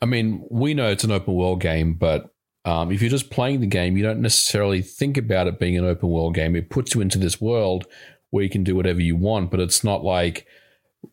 I 0.01 0.05
mean, 0.05 0.45
we 0.49 0.74
know 0.74 0.89
it's 0.89 1.03
an 1.03 1.12
open 1.12 1.36
world 1.36 1.62
game, 1.62 1.93
but 1.93 2.34
um, 2.66 2.91
if 2.91 3.01
you're 3.01 3.12
just 3.12 3.30
playing 3.30 3.62
the 3.62 3.68
game, 3.68 3.97
you 3.97 4.03
don't 4.03 4.22
necessarily 4.22 4.82
think 4.82 5.18
about 5.18 5.47
it 5.47 5.60
being 5.60 5.78
an 5.78 5.86
open 5.86 6.10
world 6.10 6.34
game. 6.34 6.55
It 6.55 6.72
puts 6.72 6.95
you 6.95 7.01
into 7.01 7.20
this 7.20 7.39
world 7.39 7.86
where 8.32 8.43
you 8.43 8.49
can 8.49 8.64
do 8.64 8.76
whatever 8.76 8.99
you 8.99 9.16
want, 9.16 9.51
but 9.51 9.60
it's 9.60 9.84
not 9.84 10.03
like 10.03 10.47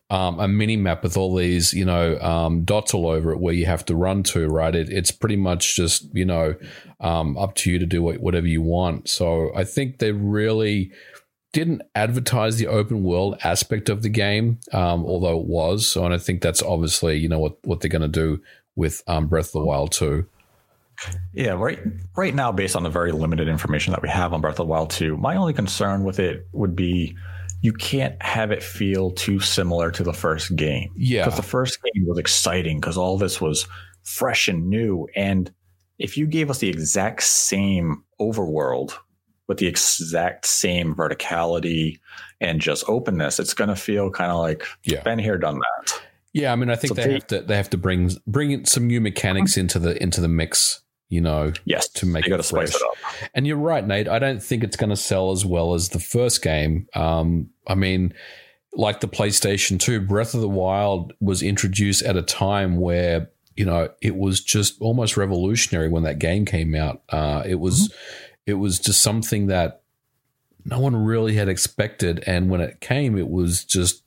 um, 0.09 0.39
a 0.39 0.47
mini 0.47 0.75
map 0.75 1.03
with 1.03 1.17
all 1.17 1.35
these, 1.35 1.73
you 1.73 1.85
know, 1.85 2.19
um, 2.19 2.63
dots 2.65 2.93
all 2.93 3.07
over 3.07 3.31
it 3.31 3.39
where 3.39 3.53
you 3.53 3.65
have 3.67 3.85
to 3.85 3.95
run 3.95 4.23
to, 4.23 4.47
right? 4.47 4.75
It, 4.75 4.89
it's 4.89 5.11
pretty 5.11 5.37
much 5.37 5.75
just, 5.75 6.13
you 6.13 6.25
know, 6.25 6.55
um, 6.99 7.37
up 7.37 7.55
to 7.55 7.71
you 7.71 7.79
to 7.79 7.85
do 7.85 8.01
whatever 8.01 8.47
you 8.47 8.61
want. 8.61 9.07
So 9.07 9.51
I 9.55 9.63
think 9.63 9.99
they 9.99 10.11
really 10.11 10.91
didn't 11.57 11.81
advertise 11.95 12.57
the 12.57 12.67
open 12.67 13.01
world 13.01 13.35
aspect 13.43 13.89
of 13.89 14.03
the 14.03 14.09
game, 14.09 14.59
um, 14.73 15.03
although 15.03 15.39
it 15.39 15.47
was. 15.47 15.87
So, 15.87 16.05
and 16.05 16.13
I 16.13 16.19
think 16.19 16.43
that's 16.43 16.61
obviously, 16.61 17.17
you 17.17 17.27
know, 17.27 17.39
what, 17.39 17.57
what 17.63 17.79
they're 17.81 17.89
going 17.89 18.03
to 18.03 18.07
do 18.07 18.39
with 18.75 19.01
um, 19.07 19.25
Breath 19.25 19.47
of 19.47 19.53
the 19.53 19.65
Wild 19.65 19.91
2. 19.91 20.23
Yeah, 21.33 21.53
right 21.53 21.79
right 22.15 22.35
now, 22.35 22.51
based 22.51 22.75
on 22.75 22.83
the 22.83 22.91
very 22.91 23.11
limited 23.11 23.47
information 23.47 23.89
that 23.93 24.03
we 24.03 24.09
have 24.09 24.33
on 24.33 24.41
Breath 24.41 24.53
of 24.53 24.57
the 24.57 24.65
Wild 24.65 24.91
2, 24.91 25.17
my 25.17 25.35
only 25.35 25.51
concern 25.53 26.03
with 26.03 26.19
it 26.19 26.47
would 26.51 26.75
be 26.75 27.17
you 27.63 27.73
can't 27.73 28.21
have 28.21 28.51
it 28.51 28.61
feel 28.61 29.09
too 29.09 29.39
similar 29.39 29.89
to 29.89 30.03
the 30.03 30.13
first 30.13 30.55
game. 30.55 30.91
Yeah. 30.95 31.25
Because 31.25 31.37
the 31.37 31.43
first 31.43 31.79
game 31.81 32.05
was 32.05 32.19
exciting 32.19 32.79
because 32.79 32.97
all 32.97 33.17
this 33.17 33.41
was 33.41 33.67
fresh 34.03 34.47
and 34.47 34.69
new. 34.69 35.07
And 35.15 35.51
if 35.97 36.17
you 36.17 36.27
gave 36.27 36.51
us 36.51 36.59
the 36.59 36.69
exact 36.69 37.23
same 37.23 38.03
overworld 38.21 38.93
with 39.47 39.57
the 39.59 39.67
exact 39.67 40.45
same 40.45 40.93
verticality 40.93 41.99
and 42.41 42.59
just 42.61 42.83
openness, 42.87 43.39
it's 43.39 43.53
going 43.53 43.69
to 43.69 43.75
feel 43.75 44.09
kind 44.11 44.31
of 44.31 44.39
like 44.39 44.63
Yeah. 44.83 45.01
been 45.03 45.19
here, 45.19 45.37
done 45.37 45.59
that. 45.59 46.01
Yeah, 46.33 46.51
I 46.51 46.55
mean, 46.55 46.69
I 46.69 46.75
think 46.75 46.89
So 46.89 46.93
they 46.95 47.05
they- 47.07 47.13
have 47.13 47.27
to 47.27 47.41
they 47.41 47.55
have 47.55 47.69
to 47.71 47.77
bring 47.77 48.11
bring 48.27 48.51
in 48.51 48.65
some 48.65 48.85
new 48.87 49.01
mechanics 49.01 49.57
into 49.57 49.79
the 49.79 50.01
into 50.01 50.21
the 50.21 50.27
mix. 50.27 50.81
You 51.09 51.21
know, 51.21 51.53
Yes, 51.63 51.87
To 51.87 52.05
make 52.05 52.27
it 52.27 52.43
fresh. 52.43 52.75
it 52.75 52.81
up. 52.81 52.97
And 53.33 53.47
you're 53.47 53.55
right, 53.55 53.87
Nate. 53.87 54.09
I 54.09 54.19
don't 54.19 54.43
think 54.43 54.61
it's 54.61 54.75
going 54.75 54.89
to 54.89 54.97
sell 54.97 55.31
as 55.31 55.45
well 55.45 55.73
as 55.73 55.87
the 55.89 55.99
first 56.01 56.41
game. 56.41 56.85
Um, 56.95 57.49
I 57.65 57.75
mean, 57.75 58.13
like 58.73 58.99
the 58.99 59.07
PlayStation 59.07 59.79
2, 59.79 60.01
Breath 60.01 60.33
of 60.33 60.41
the 60.41 60.49
Wild 60.49 61.13
was 61.21 61.41
introduced 61.41 62.03
at 62.03 62.17
a 62.17 62.21
time 62.21 62.75
where, 62.75 63.29
you 63.55 63.63
know, 63.63 63.87
it 64.01 64.17
was 64.17 64.41
just 64.41 64.81
almost 64.81 65.15
revolutionary 65.15 65.87
when 65.87 66.03
that 66.03 66.19
game 66.19 66.43
came 66.45 66.75
out. 66.75 67.01
Uh, 67.07 67.41
it 67.45 67.55
was 67.61 67.89
it 68.47 68.53
was 68.53 68.79
just 68.79 69.01
something 69.01 69.47
that 69.47 69.81
no 70.65 70.79
one 70.79 70.95
really 70.95 71.35
had 71.35 71.49
expected. 71.49 72.23
And 72.25 72.49
when 72.49 72.61
it 72.61 72.79
came, 72.79 73.17
it 73.17 73.29
was 73.29 73.63
just 73.63 74.01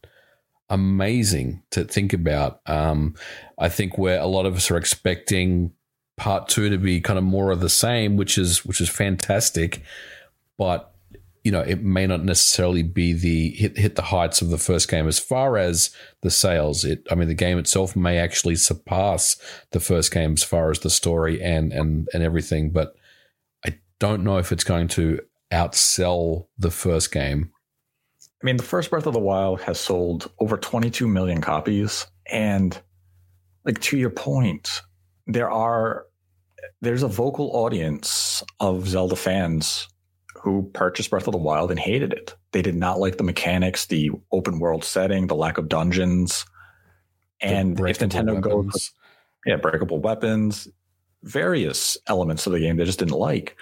amazing 0.71 1.63
to 1.71 1.85
think 1.85 2.13
about. 2.13 2.61
Um, 2.67 3.15
I 3.59 3.69
think 3.69 3.99
where 3.99 4.19
a 4.19 4.27
lot 4.27 4.47
of 4.47 4.57
us 4.57 4.71
are 4.71 4.79
expecting 4.79 5.73
part 6.17 6.49
two 6.49 6.71
to 6.71 6.79
be 6.79 7.01
kind 7.01 7.19
of 7.19 7.25
more 7.25 7.51
of 7.51 7.61
the 7.61 7.69
same, 7.69 8.17
which 8.17 8.39
is 8.39 8.65
which 8.65 8.81
is 8.81 8.89
fantastic, 8.89 9.83
but 10.57 10.95
you 11.45 11.51
know 11.51 11.61
it 11.61 11.83
may 11.83 12.07
not 12.07 12.23
necessarily 12.23 12.83
be 12.83 13.13
the 13.13 13.51
hit 13.51 13.77
hit 13.79 13.97
the 13.97 14.03
heights 14.03 14.43
of 14.43 14.51
the 14.51 14.59
first 14.59 14.89
game 14.89 15.09
as 15.09 15.19
far 15.19 15.57
as 15.57 15.91
the 16.23 16.31
sales. 16.31 16.85
It 16.85 17.07
I 17.11 17.15
mean 17.15 17.29
the 17.29 17.35
game 17.35 17.59
itself 17.59 17.97
may 17.97 18.19
actually 18.19 18.57
surpass 18.57 19.37
the 19.73 19.81
first 19.81 20.13
game 20.13 20.35
as 20.35 20.43
far 20.43 20.71
as 20.71 20.81
the 20.81 20.91
story 20.91 21.43
and 21.43 21.73
and 21.73 22.09
and 22.15 22.23
everything, 22.23 22.71
but 22.71 22.95
don't 24.01 24.25
know 24.25 24.39
if 24.39 24.51
it's 24.51 24.65
going 24.65 24.89
to 24.89 25.21
outsell 25.53 26.47
the 26.59 26.71
first 26.71 27.13
game. 27.13 27.53
I 28.43 28.47
mean, 28.47 28.57
the 28.57 28.65
first 28.65 28.91
Breath 28.91 29.07
of 29.07 29.13
the 29.13 29.21
Wild 29.21 29.61
has 29.63 29.79
sold 29.79 30.31
over 30.41 30.57
22 30.57 31.07
million 31.07 31.41
copies. 31.41 32.07
And 32.27 32.77
like 33.65 33.81
to 33.83 33.99
your 33.99 34.11
point, 34.11 34.81
there 35.27 35.51
are 35.51 36.07
there's 36.81 37.03
a 37.03 37.09
vocal 37.09 37.55
audience 37.55 38.43
of 38.59 38.89
Zelda 38.89 39.17
fans 39.17 39.89
who 40.35 40.71
purchased 40.73 41.11
Breath 41.11 41.29
of 41.29 41.33
the 41.33 41.39
Wild 41.39 41.71
and 41.71 41.79
hated 41.79 42.13
it. 42.13 42.35
They 42.53 42.63
did 42.63 42.75
not 42.75 42.99
like 42.99 43.19
the 43.19 43.25
mechanics, 43.25 43.87
the 43.87 44.11
open 44.33 44.59
world 44.59 44.85
setting, 44.85 45.27
the 45.27 45.35
lack 45.35 45.59
of 45.59 45.69
dungeons. 45.69 46.47
And 47.43 47.79
if 47.81 47.99
Nintendo 47.99 48.41
goes 48.41 48.93
yeah, 49.47 49.57
breakable 49.57 49.99
weapons, 49.99 50.69
various 51.23 51.99
elements 52.07 52.47
of 52.47 52.53
the 52.53 52.61
game 52.61 52.77
they 52.77 52.85
just 52.85 52.99
didn't 52.99 53.19
like. 53.19 53.57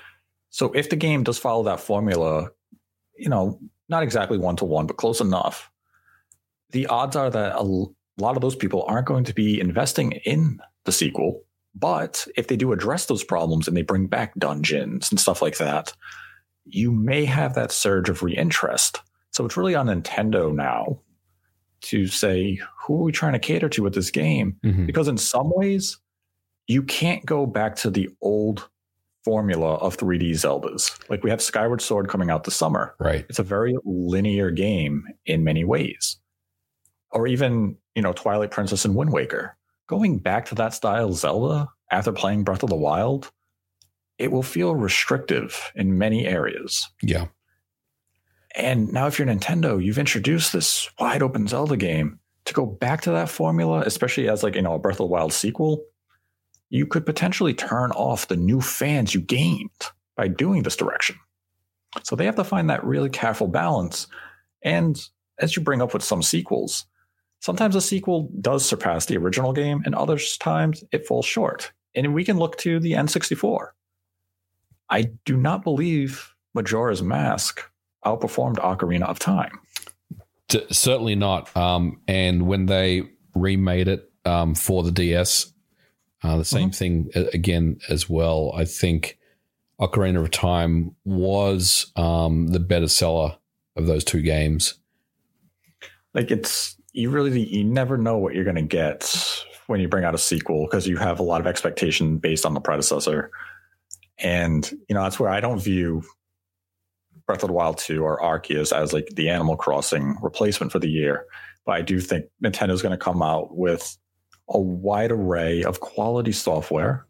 So 0.58 0.72
if 0.72 0.90
the 0.90 0.96
game 0.96 1.22
does 1.22 1.38
follow 1.38 1.62
that 1.62 1.78
formula, 1.78 2.50
you 3.16 3.28
know, 3.28 3.60
not 3.88 4.02
exactly 4.02 4.38
one 4.38 4.56
to 4.56 4.64
one, 4.64 4.88
but 4.88 4.96
close 4.96 5.20
enough, 5.20 5.70
the 6.70 6.88
odds 6.88 7.14
are 7.14 7.30
that 7.30 7.54
a 7.54 7.62
lot 7.62 8.34
of 8.34 8.40
those 8.40 8.56
people 8.56 8.82
aren't 8.88 9.06
going 9.06 9.22
to 9.22 9.32
be 9.32 9.60
investing 9.60 10.10
in 10.24 10.58
the 10.84 10.90
sequel. 10.90 11.44
But 11.76 12.26
if 12.36 12.48
they 12.48 12.56
do 12.56 12.72
address 12.72 13.06
those 13.06 13.22
problems 13.22 13.68
and 13.68 13.76
they 13.76 13.82
bring 13.82 14.08
back 14.08 14.34
dungeons 14.36 15.12
and 15.12 15.20
stuff 15.20 15.40
like 15.40 15.58
that, 15.58 15.92
you 16.64 16.90
may 16.90 17.24
have 17.24 17.54
that 17.54 17.70
surge 17.70 18.08
of 18.08 18.18
reinterest. 18.18 18.98
So 19.30 19.44
it's 19.44 19.56
really 19.56 19.76
on 19.76 19.86
Nintendo 19.86 20.52
now 20.52 20.98
to 21.82 22.08
say, 22.08 22.60
who 22.84 22.96
are 22.96 23.04
we 23.04 23.12
trying 23.12 23.34
to 23.34 23.38
cater 23.38 23.68
to 23.68 23.84
with 23.84 23.94
this 23.94 24.10
game? 24.10 24.56
Mhm. 24.64 24.86
because 24.86 25.06
in 25.06 25.18
some 25.18 25.52
ways 25.54 26.00
you 26.66 26.82
can't 26.82 27.24
go 27.24 27.46
back 27.46 27.76
to 27.76 27.90
the 27.90 28.08
old 28.20 28.68
formula 29.28 29.74
of 29.74 29.94
3D 29.98 30.30
Zeldas. 30.30 30.98
Like 31.10 31.22
we 31.22 31.28
have 31.28 31.42
Skyward 31.42 31.82
Sword 31.82 32.08
coming 32.08 32.30
out 32.30 32.44
this 32.44 32.56
summer. 32.56 32.94
right. 32.98 33.26
It's 33.28 33.38
a 33.38 33.42
very 33.42 33.76
linear 33.84 34.50
game 34.50 35.04
in 35.26 35.44
many 35.44 35.64
ways. 35.64 36.16
Or 37.10 37.26
even, 37.26 37.76
you 37.94 38.00
know, 38.00 38.14
Twilight 38.14 38.50
Princess 38.50 38.86
and 38.86 38.94
Wind 38.94 39.12
Waker. 39.12 39.58
Going 39.86 40.16
back 40.16 40.46
to 40.46 40.54
that 40.54 40.72
style 40.72 41.12
Zelda 41.12 41.68
after 41.90 42.10
playing 42.10 42.44
Breath 42.44 42.62
of 42.62 42.70
the 42.70 42.76
Wild, 42.76 43.30
it 44.16 44.32
will 44.32 44.42
feel 44.42 44.74
restrictive 44.74 45.72
in 45.74 45.98
many 45.98 46.26
areas. 46.26 46.88
Yeah. 47.02 47.26
And 48.56 48.90
now, 48.90 49.08
if 49.08 49.18
you're 49.18 49.28
Nintendo, 49.28 49.82
you've 49.82 49.98
introduced 49.98 50.54
this 50.54 50.88
wide 50.98 51.22
open 51.22 51.46
Zelda 51.48 51.76
game 51.76 52.18
to 52.46 52.54
go 52.54 52.64
back 52.64 53.02
to 53.02 53.10
that 53.10 53.28
formula, 53.28 53.82
especially 53.84 54.26
as 54.30 54.42
like 54.42 54.54
you 54.54 54.62
know 54.62 54.72
a 54.72 54.78
Breath 54.78 54.94
of 54.94 54.98
the 54.98 55.04
Wild 55.06 55.34
sequel. 55.34 55.84
You 56.70 56.86
could 56.86 57.06
potentially 57.06 57.54
turn 57.54 57.92
off 57.92 58.28
the 58.28 58.36
new 58.36 58.60
fans 58.60 59.14
you 59.14 59.20
gained 59.20 59.70
by 60.16 60.28
doing 60.28 60.62
this 60.62 60.76
direction. 60.76 61.16
So 62.02 62.16
they 62.16 62.26
have 62.26 62.36
to 62.36 62.44
find 62.44 62.68
that 62.68 62.84
really 62.84 63.08
careful 63.08 63.48
balance. 63.48 64.06
And 64.62 65.00
as 65.38 65.56
you 65.56 65.62
bring 65.62 65.80
up 65.80 65.94
with 65.94 66.02
some 66.02 66.22
sequels, 66.22 66.86
sometimes 67.40 67.74
a 67.76 67.80
sequel 67.80 68.30
does 68.40 68.64
surpass 68.64 69.06
the 69.06 69.16
original 69.16 69.52
game, 69.52 69.82
and 69.84 69.94
other 69.94 70.18
times 70.38 70.84
it 70.92 71.06
falls 71.06 71.24
short. 71.26 71.72
And 71.94 72.14
we 72.14 72.24
can 72.24 72.38
look 72.38 72.58
to 72.58 72.80
the 72.80 72.92
N64. 72.92 73.68
I 74.90 75.10
do 75.24 75.36
not 75.36 75.62
believe 75.62 76.34
Majora's 76.54 77.02
Mask 77.02 77.62
outperformed 78.04 78.56
Ocarina 78.56 79.04
of 79.04 79.18
Time. 79.18 79.58
Certainly 80.70 81.16
not. 81.16 81.54
Um, 81.56 82.00
and 82.08 82.46
when 82.46 82.66
they 82.66 83.02
remade 83.34 83.88
it 83.88 84.10
um, 84.24 84.54
for 84.54 84.82
the 84.82 84.90
DS, 84.90 85.52
uh, 86.22 86.36
the 86.36 86.44
same 86.44 86.70
thing 86.70 87.10
again 87.14 87.78
as 87.88 88.08
well. 88.08 88.52
I 88.54 88.64
think 88.64 89.18
Ocarina 89.80 90.20
of 90.20 90.30
Time 90.30 90.94
was 91.04 91.92
um, 91.96 92.48
the 92.48 92.60
better 92.60 92.88
seller 92.88 93.36
of 93.76 93.86
those 93.86 94.04
two 94.04 94.22
games. 94.22 94.74
Like 96.14 96.30
it's 96.30 96.76
you 96.92 97.10
really 97.10 97.40
you 97.40 97.62
never 97.62 97.96
know 97.96 98.18
what 98.18 98.34
you're 98.34 98.44
going 98.44 98.56
to 98.56 98.62
get 98.62 99.44
when 99.68 99.80
you 99.80 99.88
bring 99.88 100.04
out 100.04 100.14
a 100.14 100.18
sequel 100.18 100.66
because 100.66 100.88
you 100.88 100.96
have 100.96 101.20
a 101.20 101.22
lot 101.22 101.40
of 101.40 101.46
expectation 101.46 102.18
based 102.18 102.44
on 102.44 102.54
the 102.54 102.60
predecessor. 102.60 103.30
And 104.18 104.68
you 104.88 104.94
know 104.94 105.02
that's 105.04 105.20
where 105.20 105.30
I 105.30 105.38
don't 105.38 105.60
view 105.60 106.02
Breath 107.26 107.44
of 107.44 107.48
the 107.48 107.54
Wild 107.54 107.78
2 107.78 108.02
or 108.02 108.20
Arceus 108.20 108.76
as 108.76 108.92
like 108.92 109.06
the 109.14 109.28
Animal 109.28 109.56
Crossing 109.56 110.16
replacement 110.22 110.72
for 110.72 110.80
the 110.80 110.90
year. 110.90 111.26
But 111.64 111.72
I 111.76 111.82
do 111.82 112.00
think 112.00 112.24
Nintendo's 112.42 112.82
going 112.82 112.98
to 112.98 113.04
come 113.04 113.22
out 113.22 113.56
with 113.56 113.96
a 114.48 114.58
wide 114.58 115.12
array 115.12 115.62
of 115.62 115.80
quality 115.80 116.32
software 116.32 117.06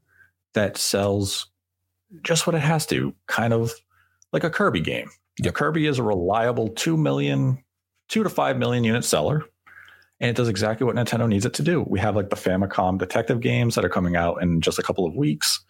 that 0.55 0.76
sells 0.76 1.51
just 2.22 2.47
what 2.47 2.57
it 2.57 2.61
has 2.61 2.86
to, 2.86 3.14
kind 3.26 3.53
of 3.53 3.72
like 4.32 4.45
a 4.45 4.51
Kirby 4.51 4.80
game. 4.80 5.11
Yep. 5.41 5.55
Kirby 5.55 5.86
is 5.86 5.99
a 5.99 6.03
reliable 6.03 6.68
2 6.68 6.97
million, 6.97 7.62
2 8.09 8.22
to 8.24 8.30
5 8.30 8.59
million 8.59 8.84
unit 8.84 9.05
seller. 9.05 9.45
And 10.20 10.30
it 10.30 10.36
does 10.36 10.49
exactly 10.49 10.84
what 10.84 10.97
Nintendo 10.97 11.28
needs 11.28 11.47
it 11.47 11.55
to 11.55 11.62
do. 11.62 11.84
We 11.86 12.01
have 12.01 12.16
like 12.16 12.30
the 12.30 12.36
Famicom 12.36 12.99
detective 12.99 13.41
games 13.41 13.76
that 13.76 13.84
are 13.84 13.91
coming 13.91 14.16
out 14.16 14.43
in 14.43 14.61
just 14.61 14.78
a 14.78 14.82
couple 14.82 15.07
of 15.07 15.14
weeks. 15.14 15.64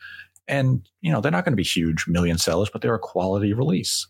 And, 0.46 0.88
you 1.02 1.12
know, 1.12 1.20
they're 1.20 1.30
not 1.30 1.44
going 1.44 1.52
to 1.52 1.56
be 1.56 1.62
huge 1.62 2.06
million 2.08 2.38
sellers, 2.38 2.70
but 2.70 2.80
they're 2.80 2.94
a 2.94 2.98
quality 2.98 3.52
release. 3.52 4.06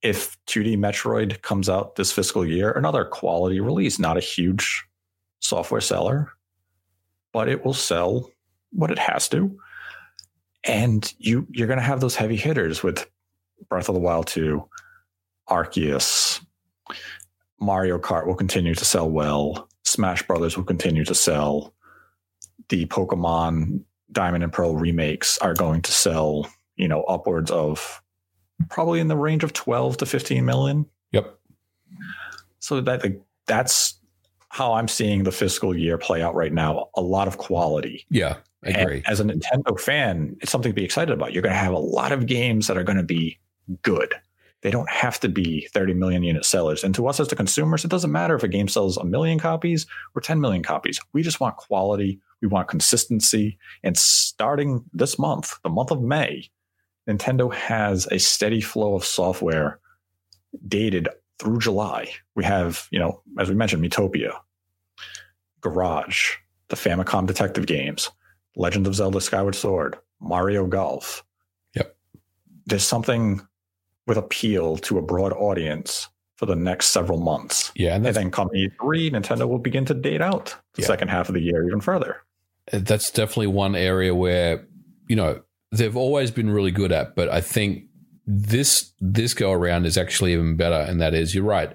If 0.00 0.38
2D 0.46 0.78
Metroid 0.78 1.42
comes 1.42 1.68
out 1.68 1.96
this 1.96 2.10
fiscal 2.10 2.46
year, 2.46 2.72
another 2.72 3.04
quality 3.04 3.60
release, 3.60 3.98
not 3.98 4.16
a 4.16 4.20
huge 4.20 4.86
software 5.40 5.82
seller, 5.82 6.32
but 7.36 7.50
it 7.50 7.62
will 7.66 7.74
sell 7.74 8.30
what 8.70 8.90
it 8.90 8.98
has 8.98 9.28
to. 9.28 9.58
And 10.64 11.12
you 11.18 11.46
you're 11.50 11.66
going 11.66 11.78
to 11.78 11.84
have 11.84 12.00
those 12.00 12.16
heavy 12.16 12.36
hitters 12.36 12.82
with 12.82 13.06
Breath 13.68 13.90
of 13.90 13.94
the 13.94 14.00
Wild 14.00 14.26
2, 14.28 14.66
Arceus, 15.46 16.40
Mario 17.60 17.98
Kart 17.98 18.26
will 18.26 18.36
continue 18.36 18.74
to 18.74 18.84
sell 18.86 19.10
well. 19.10 19.68
Smash 19.84 20.26
Brothers 20.26 20.56
will 20.56 20.64
continue 20.64 21.04
to 21.04 21.14
sell. 21.14 21.74
The 22.70 22.86
Pokemon 22.86 23.82
Diamond 24.10 24.42
and 24.42 24.52
Pearl 24.52 24.74
remakes 24.74 25.36
are 25.36 25.52
going 25.52 25.82
to 25.82 25.92
sell, 25.92 26.50
you 26.76 26.88
know, 26.88 27.02
upwards 27.02 27.50
of 27.50 28.02
probably 28.70 28.98
in 28.98 29.08
the 29.08 29.16
range 29.16 29.44
of 29.44 29.52
12 29.52 29.98
to 29.98 30.06
15 30.06 30.42
million. 30.42 30.86
Yep. 31.12 31.38
So 32.60 32.80
that 32.80 33.02
like, 33.02 33.20
that's 33.46 34.00
how 34.48 34.74
I'm 34.74 34.88
seeing 34.88 35.24
the 35.24 35.32
fiscal 35.32 35.76
year 35.76 35.98
play 35.98 36.22
out 36.22 36.34
right 36.34 36.52
now. 36.52 36.88
A 36.94 37.00
lot 37.00 37.28
of 37.28 37.38
quality. 37.38 38.06
Yeah, 38.10 38.36
I 38.64 38.70
And 38.70 39.06
as 39.06 39.20
a 39.20 39.24
Nintendo 39.24 39.78
fan, 39.78 40.36
it's 40.40 40.50
something 40.50 40.70
to 40.70 40.74
be 40.74 40.84
excited 40.84 41.12
about. 41.12 41.32
You're 41.32 41.42
going 41.42 41.54
to 41.54 41.58
have 41.58 41.72
a 41.72 41.78
lot 41.78 42.12
of 42.12 42.26
games 42.26 42.66
that 42.66 42.76
are 42.76 42.84
going 42.84 42.98
to 42.98 43.04
be 43.04 43.38
good. 43.82 44.14
They 44.62 44.70
don't 44.70 44.90
have 44.90 45.20
to 45.20 45.28
be 45.28 45.68
30 45.72 45.94
million 45.94 46.22
unit 46.22 46.44
sellers. 46.44 46.82
And 46.82 46.94
to 46.94 47.06
us 47.06 47.20
as 47.20 47.28
the 47.28 47.36
consumers, 47.36 47.84
it 47.84 47.90
doesn't 47.90 48.10
matter 48.10 48.34
if 48.34 48.42
a 48.42 48.48
game 48.48 48.68
sells 48.68 48.96
a 48.96 49.04
million 49.04 49.38
copies 49.38 49.86
or 50.14 50.22
10 50.22 50.40
million 50.40 50.62
copies. 50.62 50.98
We 51.12 51.22
just 51.22 51.40
want 51.40 51.56
quality. 51.56 52.18
We 52.40 52.48
want 52.48 52.68
consistency. 52.68 53.58
And 53.82 53.96
starting 53.96 54.84
this 54.92 55.18
month, 55.18 55.54
the 55.62 55.68
month 55.68 55.90
of 55.90 56.02
May, 56.02 56.48
Nintendo 57.08 57.52
has 57.52 58.06
a 58.10 58.18
steady 58.18 58.60
flow 58.60 58.94
of 58.94 59.04
software 59.04 59.78
dated 60.66 61.08
through 61.38 61.58
July. 61.58 62.08
We 62.34 62.44
have, 62.44 62.86
you 62.90 62.98
know, 62.98 63.22
as 63.38 63.48
we 63.48 63.54
mentioned, 63.54 63.82
Miitopia, 63.84 64.32
Garage, 65.60 66.32
the 66.68 66.76
Famicom 66.76 67.26
Detective 67.26 67.66
games, 67.66 68.10
Legend 68.56 68.86
of 68.86 68.94
Zelda 68.94 69.20
Skyward 69.20 69.54
Sword, 69.54 69.96
Mario 70.20 70.66
Golf. 70.66 71.24
Yep. 71.74 71.96
There's 72.66 72.84
something 72.84 73.40
with 74.06 74.16
appeal 74.16 74.76
to 74.78 74.98
a 74.98 75.02
broad 75.02 75.32
audience 75.32 76.08
for 76.36 76.46
the 76.46 76.56
next 76.56 76.88
several 76.88 77.18
months. 77.18 77.72
Yeah, 77.74 77.94
and, 77.96 78.06
and 78.06 78.14
then 78.14 78.30
come 78.30 78.48
E3, 78.50 79.10
Nintendo 79.12 79.48
will 79.48 79.58
begin 79.58 79.84
to 79.86 79.94
date 79.94 80.20
out 80.20 80.54
the 80.74 80.82
Yeah. 80.82 80.86
second 80.88 81.08
half 81.08 81.28
of 81.28 81.34
the 81.34 81.40
year 81.40 81.66
even 81.66 81.80
further. 81.80 82.18
that's 82.72 83.10
definitely 83.10 83.46
one 83.46 83.74
area 83.76 84.14
where 84.14 84.66
you 85.08 85.14
know 85.16 85.40
they've 85.70 85.96
always 85.96 86.32
been 86.32 86.50
really 86.50 86.72
good 86.72 86.90
at 86.90 87.14
but 87.14 87.28
i 87.28 87.40
think 87.40 87.84
this 88.26 88.92
this 89.00 89.34
go 89.34 89.52
around 89.52 89.86
is 89.86 89.96
actually 89.96 90.32
even 90.32 90.56
better 90.56 90.84
and 90.88 91.00
that 91.00 91.14
is 91.14 91.34
you're 91.34 91.44
right. 91.44 91.72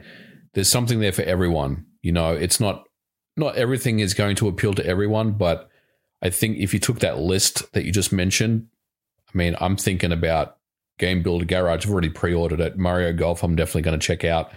There's 0.53 0.69
something 0.69 0.99
there 0.99 1.13
for 1.13 1.23
everyone 1.23 1.85
you 2.01 2.11
know? 2.11 2.33
It's 2.33 2.59
not 2.59 2.85
not 3.37 3.55
everything 3.55 3.99
is 3.99 4.13
going 4.13 4.35
to 4.35 4.47
appeal 4.47 4.73
to 4.73 4.85
everyone 4.85 5.31
but 5.31 5.69
i 6.21 6.29
think 6.29 6.57
if 6.57 6.73
you 6.73 6.79
took 6.79 6.99
that 6.99 7.17
list 7.17 7.71
that 7.71 7.85
you 7.85 7.91
just 7.91 8.11
mentioned 8.11 8.67
i 9.33 9.37
mean 9.37 9.55
i'm 9.61 9.77
thinking 9.77 10.11
about 10.11 10.57
game 10.99 11.23
builder 11.23 11.45
garage. 11.45 11.85
I've 11.85 11.91
already 11.91 12.09
pre-ordered 12.09 12.59
it. 12.59 12.77
Mario 12.77 13.13
golf 13.13 13.43
i'm 13.43 13.55
definitely 13.55 13.83
going 13.83 13.99
to 13.99 14.05
check 14.05 14.23
out. 14.25 14.51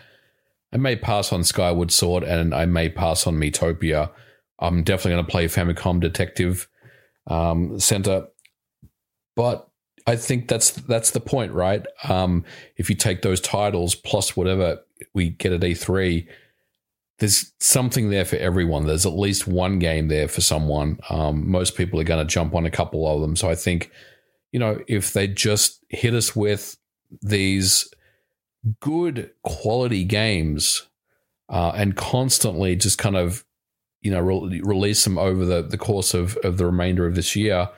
I 0.72 0.76
may 0.76 0.96
pass 0.96 1.32
on 1.32 1.44
skyward 1.44 1.92
sword 1.92 2.24
and 2.24 2.52
i 2.52 2.66
may 2.66 2.88
pass 2.88 3.26
on 3.26 3.36
Miitopia. 3.36 4.10
I'm 4.58 4.82
definitely 4.82 5.12
going 5.12 5.24
to 5.24 5.30
play 5.30 5.46
Famicom 5.46 6.00
Detective 6.00 6.68
um, 7.26 7.78
Center, 7.80 8.26
but 9.36 9.68
I 10.06 10.16
think 10.16 10.48
that's 10.48 10.70
that's 10.70 11.12
the 11.12 11.20
point, 11.20 11.52
right? 11.52 11.84
Um, 12.08 12.44
if 12.76 12.90
you 12.90 12.96
take 12.96 13.22
those 13.22 13.40
titles 13.40 13.94
plus 13.94 14.36
whatever 14.36 14.80
we 15.14 15.30
get 15.30 15.52
at 15.52 15.60
E3, 15.60 16.26
there's 17.18 17.52
something 17.58 18.10
there 18.10 18.24
for 18.24 18.36
everyone. 18.36 18.86
There's 18.86 19.06
at 19.06 19.16
least 19.16 19.46
one 19.46 19.78
game 19.78 20.08
there 20.08 20.28
for 20.28 20.42
someone. 20.42 20.98
Um, 21.08 21.50
most 21.50 21.74
people 21.74 21.98
are 22.00 22.04
going 22.04 22.24
to 22.24 22.30
jump 22.30 22.54
on 22.54 22.66
a 22.66 22.70
couple 22.70 23.08
of 23.08 23.22
them, 23.22 23.34
so 23.34 23.48
I 23.48 23.54
think 23.54 23.90
you 24.52 24.60
know 24.60 24.78
if 24.86 25.12
they 25.12 25.26
just 25.26 25.82
hit 25.88 26.12
us 26.12 26.36
with 26.36 26.76
these 27.22 27.88
good 28.80 29.30
quality 29.42 30.04
games 30.04 30.86
uh, 31.48 31.72
and 31.74 31.96
constantly 31.96 32.76
just 32.76 32.98
kind 32.98 33.16
of 33.16 33.44
you 34.02 34.10
know 34.10 34.20
re- 34.20 34.60
release 34.62 35.02
them 35.04 35.16
over 35.16 35.46
the, 35.46 35.62
the 35.62 35.78
course 35.78 36.12
of, 36.12 36.36
of 36.38 36.58
the 36.58 36.66
remainder 36.66 37.06
of 37.06 37.14
this 37.14 37.34
year 37.34 37.70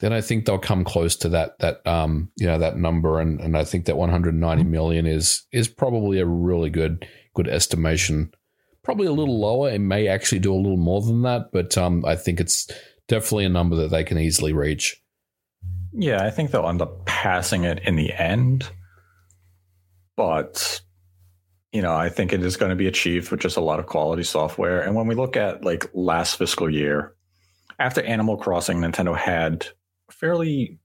then 0.00 0.12
I 0.12 0.20
think 0.20 0.44
they'll 0.44 0.58
come 0.58 0.84
close 0.84 1.16
to 1.16 1.28
that 1.30 1.58
that 1.58 1.86
um 1.86 2.30
you 2.36 2.46
know 2.46 2.58
that 2.58 2.76
number. 2.76 3.20
And, 3.20 3.40
and 3.40 3.56
I 3.56 3.64
think 3.64 3.86
that 3.86 3.96
190 3.96 4.64
million 4.64 5.06
is 5.06 5.46
is 5.52 5.68
probably 5.68 6.20
a 6.20 6.26
really 6.26 6.70
good 6.70 7.06
good 7.34 7.48
estimation. 7.48 8.32
Probably 8.82 9.06
a 9.06 9.12
little 9.12 9.40
lower. 9.40 9.70
It 9.70 9.80
may 9.80 10.08
actually 10.08 10.38
do 10.38 10.54
a 10.54 10.56
little 10.56 10.76
more 10.76 11.00
than 11.00 11.22
that 11.22 11.50
but 11.52 11.76
um 11.76 12.04
I 12.04 12.16
think 12.16 12.40
it's 12.40 12.70
definitely 13.08 13.46
a 13.46 13.50
number 13.50 13.76
that 13.76 13.90
they 13.90 14.04
can 14.04 14.18
easily 14.18 14.52
reach. 14.52 15.00
Yeah, 15.92 16.24
I 16.24 16.30
think 16.30 16.50
they'll 16.50 16.68
end 16.68 16.82
up 16.82 17.06
passing 17.06 17.64
it 17.64 17.80
in 17.84 17.96
the 17.96 18.12
end. 18.12 18.70
But 20.16 20.80
you 21.72 21.82
know, 21.82 21.94
I 21.94 22.08
think 22.08 22.32
it 22.32 22.42
is 22.42 22.56
going 22.56 22.70
to 22.70 22.76
be 22.76 22.86
achieved 22.86 23.30
with 23.30 23.40
just 23.40 23.56
a 23.56 23.62
lot 23.62 23.78
of 23.78 23.86
quality 23.86 24.22
software. 24.22 24.80
And 24.80 24.94
when 24.94 25.06
we 25.06 25.14
look 25.14 25.36
at 25.36 25.64
like 25.64 25.90
last 25.92 26.36
fiscal 26.36 26.70
year, 26.70 27.14
after 27.78 28.02
Animal 28.02 28.36
Crossing, 28.38 28.78
Nintendo 28.78 29.16
had 29.16 29.68
fairly 30.10 30.78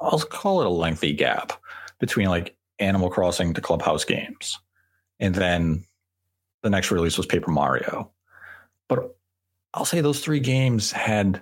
I'll 0.00 0.18
call 0.20 0.60
it 0.60 0.66
a 0.66 0.70
lengthy 0.70 1.12
gap 1.12 1.52
between 1.98 2.28
like 2.28 2.56
Animal 2.78 3.10
Crossing 3.10 3.54
to 3.54 3.60
Clubhouse 3.60 4.04
games. 4.04 4.58
And 5.18 5.34
then 5.34 5.84
the 6.62 6.70
next 6.70 6.90
release 6.90 7.16
was 7.16 7.26
Paper 7.26 7.50
Mario. 7.50 8.10
But 8.88 9.16
I'll 9.74 9.84
say 9.84 10.00
those 10.00 10.20
three 10.20 10.40
games 10.40 10.92
had 10.92 11.40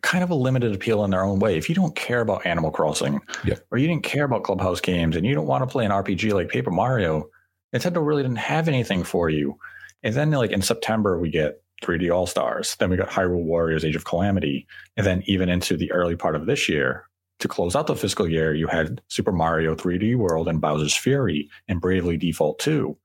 kind 0.00 0.24
of 0.24 0.30
a 0.30 0.34
limited 0.34 0.74
appeal 0.74 1.04
in 1.04 1.10
their 1.10 1.24
own 1.24 1.38
way. 1.38 1.56
If 1.56 1.68
you 1.68 1.74
don't 1.74 1.94
care 1.94 2.20
about 2.22 2.44
Animal 2.46 2.70
Crossing 2.70 3.20
Yep. 3.44 3.66
or 3.70 3.78
you 3.78 3.86
didn't 3.86 4.02
care 4.02 4.24
about 4.24 4.42
Clubhouse 4.44 4.80
games 4.80 5.14
and 5.16 5.24
you 5.26 5.34
don't 5.34 5.46
want 5.46 5.62
to 5.62 5.70
play 5.70 5.84
an 5.84 5.90
RPG 5.92 6.32
like 6.32 6.48
Paper 6.48 6.70
Mario, 6.70 7.28
Nintendo 7.74 8.04
really 8.04 8.22
didn't 8.22 8.38
have 8.38 8.66
anything 8.68 9.04
for 9.04 9.28
you. 9.30 9.58
And 10.02 10.14
then 10.14 10.30
like 10.32 10.50
in 10.50 10.62
September 10.62 11.18
we 11.20 11.30
get 11.30 11.62
3D 11.82 12.14
All 12.14 12.26
Stars. 12.26 12.76
Then 12.76 12.90
we 12.90 12.96
got 12.96 13.10
Hyrule 13.10 13.44
Warriors 13.44 13.84
Age 13.84 13.96
of 13.96 14.04
Calamity. 14.04 14.66
And 14.96 15.06
then 15.06 15.22
even 15.26 15.48
into 15.48 15.76
the 15.76 15.90
early 15.92 16.16
part 16.16 16.36
of 16.36 16.46
this 16.46 16.68
year, 16.68 17.04
to 17.40 17.48
close 17.48 17.74
out 17.74 17.88
the 17.88 17.96
fiscal 17.96 18.28
year, 18.28 18.54
you 18.54 18.68
had 18.68 19.02
Super 19.08 19.32
Mario 19.32 19.74
3D 19.74 20.16
World 20.16 20.48
and 20.48 20.60
Bowser's 20.60 20.94
Fury 20.94 21.50
and 21.68 21.80
Bravely 21.80 22.16
Default 22.16 22.58
2. 22.60 22.96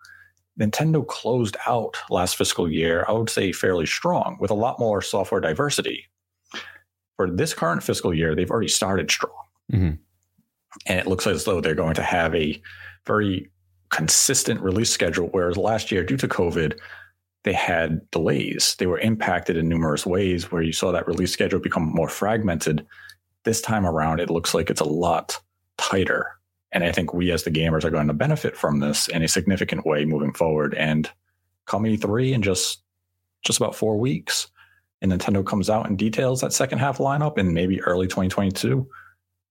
Nintendo 0.60 1.06
closed 1.06 1.58
out 1.68 1.98
last 2.10 2.36
fiscal 2.36 2.70
year, 2.70 3.06
I 3.08 3.12
would 3.12 3.30
say 3.30 3.52
fairly 3.52 3.86
strong, 3.86 4.38
with 4.40 4.52
a 4.52 4.56
lot 4.56 4.80
more 4.80 5.02
software 5.02 5.42
diversity. 5.42 6.06
For 7.16 7.30
this 7.30 7.54
current 7.54 7.84
fiscal 7.84 8.14
year, 8.14 8.36
they've 8.36 8.50
already 8.50 8.68
started 8.68 9.10
strong. 9.10 9.34
Mhm. 9.72 9.98
And 10.86 11.00
it 11.00 11.08
looks 11.08 11.26
as 11.26 11.46
though 11.46 11.62
they're 11.62 11.76
going 11.76 11.96
to 11.96 12.04
have 12.04 12.34
a 12.36 12.62
very 13.06 13.50
consistent 13.90 14.62
release 14.62 14.92
schedule, 14.92 15.30
whereas 15.30 15.58
last 15.58 15.92
year, 15.92 16.04
due 16.04 16.18
to 16.18 16.28
COVID, 16.28 16.78
they 17.48 17.54
had 17.54 18.12
delays. 18.12 18.76
They 18.78 18.88
were 18.88 19.00
impacted 19.00 19.56
in 19.56 19.70
numerous 19.70 20.06
ways 20.06 20.52
where 20.52 20.62
you 20.62 20.74
saw 20.74 20.92
that 20.92 21.08
release 21.08 21.32
schedule 21.32 21.62
become 21.62 21.94
more 21.94 22.10
fragmented. 22.10 22.86
This 23.46 23.62
time 23.62 23.86
around, 23.86 24.20
it 24.20 24.30
looks 24.30 24.54
like 24.54 24.70
it's 24.70 24.82
a 24.82 24.86
lot 24.86 25.40
tighter. 25.78 26.28
And 26.74 26.84
I 26.84 26.92
think 26.92 27.14
we 27.14 27.32
as 27.32 27.44
the 27.44 27.52
gamers 27.52 27.86
are 27.86 27.90
going 27.90 28.08
to 28.08 28.14
benefit 28.14 28.58
from 28.58 28.82
this 28.82 29.08
in 29.08 29.24
a 29.24 29.30
significant 29.30 29.86
way 29.86 30.04
moving 30.04 30.34
forward. 30.34 30.76
And 30.76 31.10
come 31.66 31.84
E3 31.84 32.34
in 32.34 32.42
just 32.42 32.84
just 33.46 33.60
about 33.60 33.76
four 33.76 33.98
weeks, 33.98 34.50
and 35.02 35.10
Nintendo 35.10 35.46
comes 35.46 35.70
out 35.70 35.88
and 35.88 35.98
details 35.98 36.42
that 36.42 36.52
second 36.52 36.80
half 36.80 36.98
lineup 36.98 37.38
in 37.38 37.54
maybe 37.54 37.82
early 37.84 38.08
2022, 38.08 38.86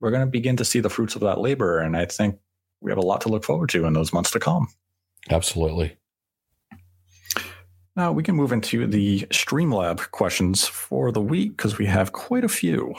we're 0.00 0.10
going 0.10 0.20
to 0.20 0.26
begin 0.26 0.58
to 0.58 0.66
see 0.66 0.80
the 0.80 0.90
fruits 0.90 1.14
of 1.14 1.22
that 1.22 1.40
labor. 1.40 1.78
And 1.78 1.96
I 1.96 2.04
think 2.04 2.36
we 2.82 2.90
have 2.90 2.98
a 2.98 3.06
lot 3.06 3.22
to 3.22 3.30
look 3.30 3.44
forward 3.44 3.70
to 3.70 3.86
in 3.86 3.94
those 3.94 4.12
months 4.12 4.32
to 4.32 4.38
come. 4.38 4.68
absolutely 5.30 5.96
Now 7.96 8.12
we 8.12 8.22
can 8.22 8.36
move 8.36 8.52
into 8.52 8.86
the 8.86 9.20
Streamlab 9.30 10.10
questions 10.10 10.66
for 10.66 11.10
the 11.10 11.20
week 11.22 11.56
because 11.56 11.78
we 11.78 11.86
have 11.86 12.12
quite 12.12 12.44
a 12.44 12.48
few. 12.48 12.94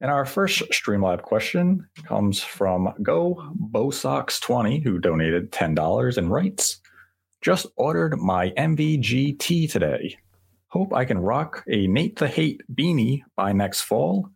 And 0.00 0.10
our 0.10 0.24
first 0.24 0.62
Streamlab 0.72 1.20
question 1.20 1.86
comes 2.06 2.42
from 2.42 2.94
Go 3.02 3.52
Bosox20, 3.72 4.82
who 4.82 4.98
donated 4.98 5.52
$10 5.52 6.16
and 6.16 6.32
writes, 6.32 6.80
Just 7.42 7.66
ordered 7.76 8.16
my 8.16 8.50
MVGT 8.56 9.70
today. 9.70 10.16
Hope 10.68 10.94
I 10.94 11.04
can 11.04 11.18
rock 11.18 11.62
a 11.68 11.86
Nate 11.86 12.16
the 12.16 12.26
Hate 12.26 12.62
beanie 12.74 13.20
by 13.36 13.52
next 13.52 13.82
fall. 13.82 14.30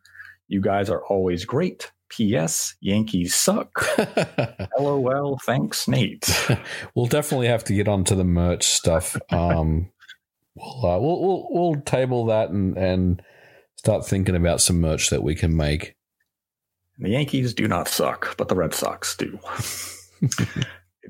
You 0.46 0.60
guys 0.60 0.90
are 0.90 1.04
always 1.06 1.46
great. 1.46 1.90
P.S. 2.10 2.74
Yankees 2.80 3.34
suck. 3.34 3.86
LOL. 4.78 5.38
Thanks, 5.44 5.88
Nate. 5.88 6.28
we'll 6.94 7.06
definitely 7.06 7.48
have 7.48 7.64
to 7.64 7.74
get 7.74 7.88
onto 7.88 8.14
the 8.14 8.24
merch 8.24 8.64
stuff. 8.64 9.16
Um, 9.30 9.90
we'll, 10.54 10.86
uh, 10.86 10.98
we'll 10.98 11.20
we'll 11.22 11.48
we'll 11.50 11.80
table 11.82 12.26
that 12.26 12.50
and 12.50 12.76
and 12.76 13.22
start 13.76 14.06
thinking 14.06 14.36
about 14.36 14.60
some 14.60 14.80
merch 14.80 15.10
that 15.10 15.22
we 15.22 15.34
can 15.34 15.56
make. 15.56 15.94
The 16.98 17.10
Yankees 17.10 17.54
do 17.54 17.68
not 17.68 17.86
suck, 17.86 18.36
but 18.36 18.48
the 18.48 18.56
Red 18.56 18.74
Sox 18.74 19.16
do. 19.16 19.38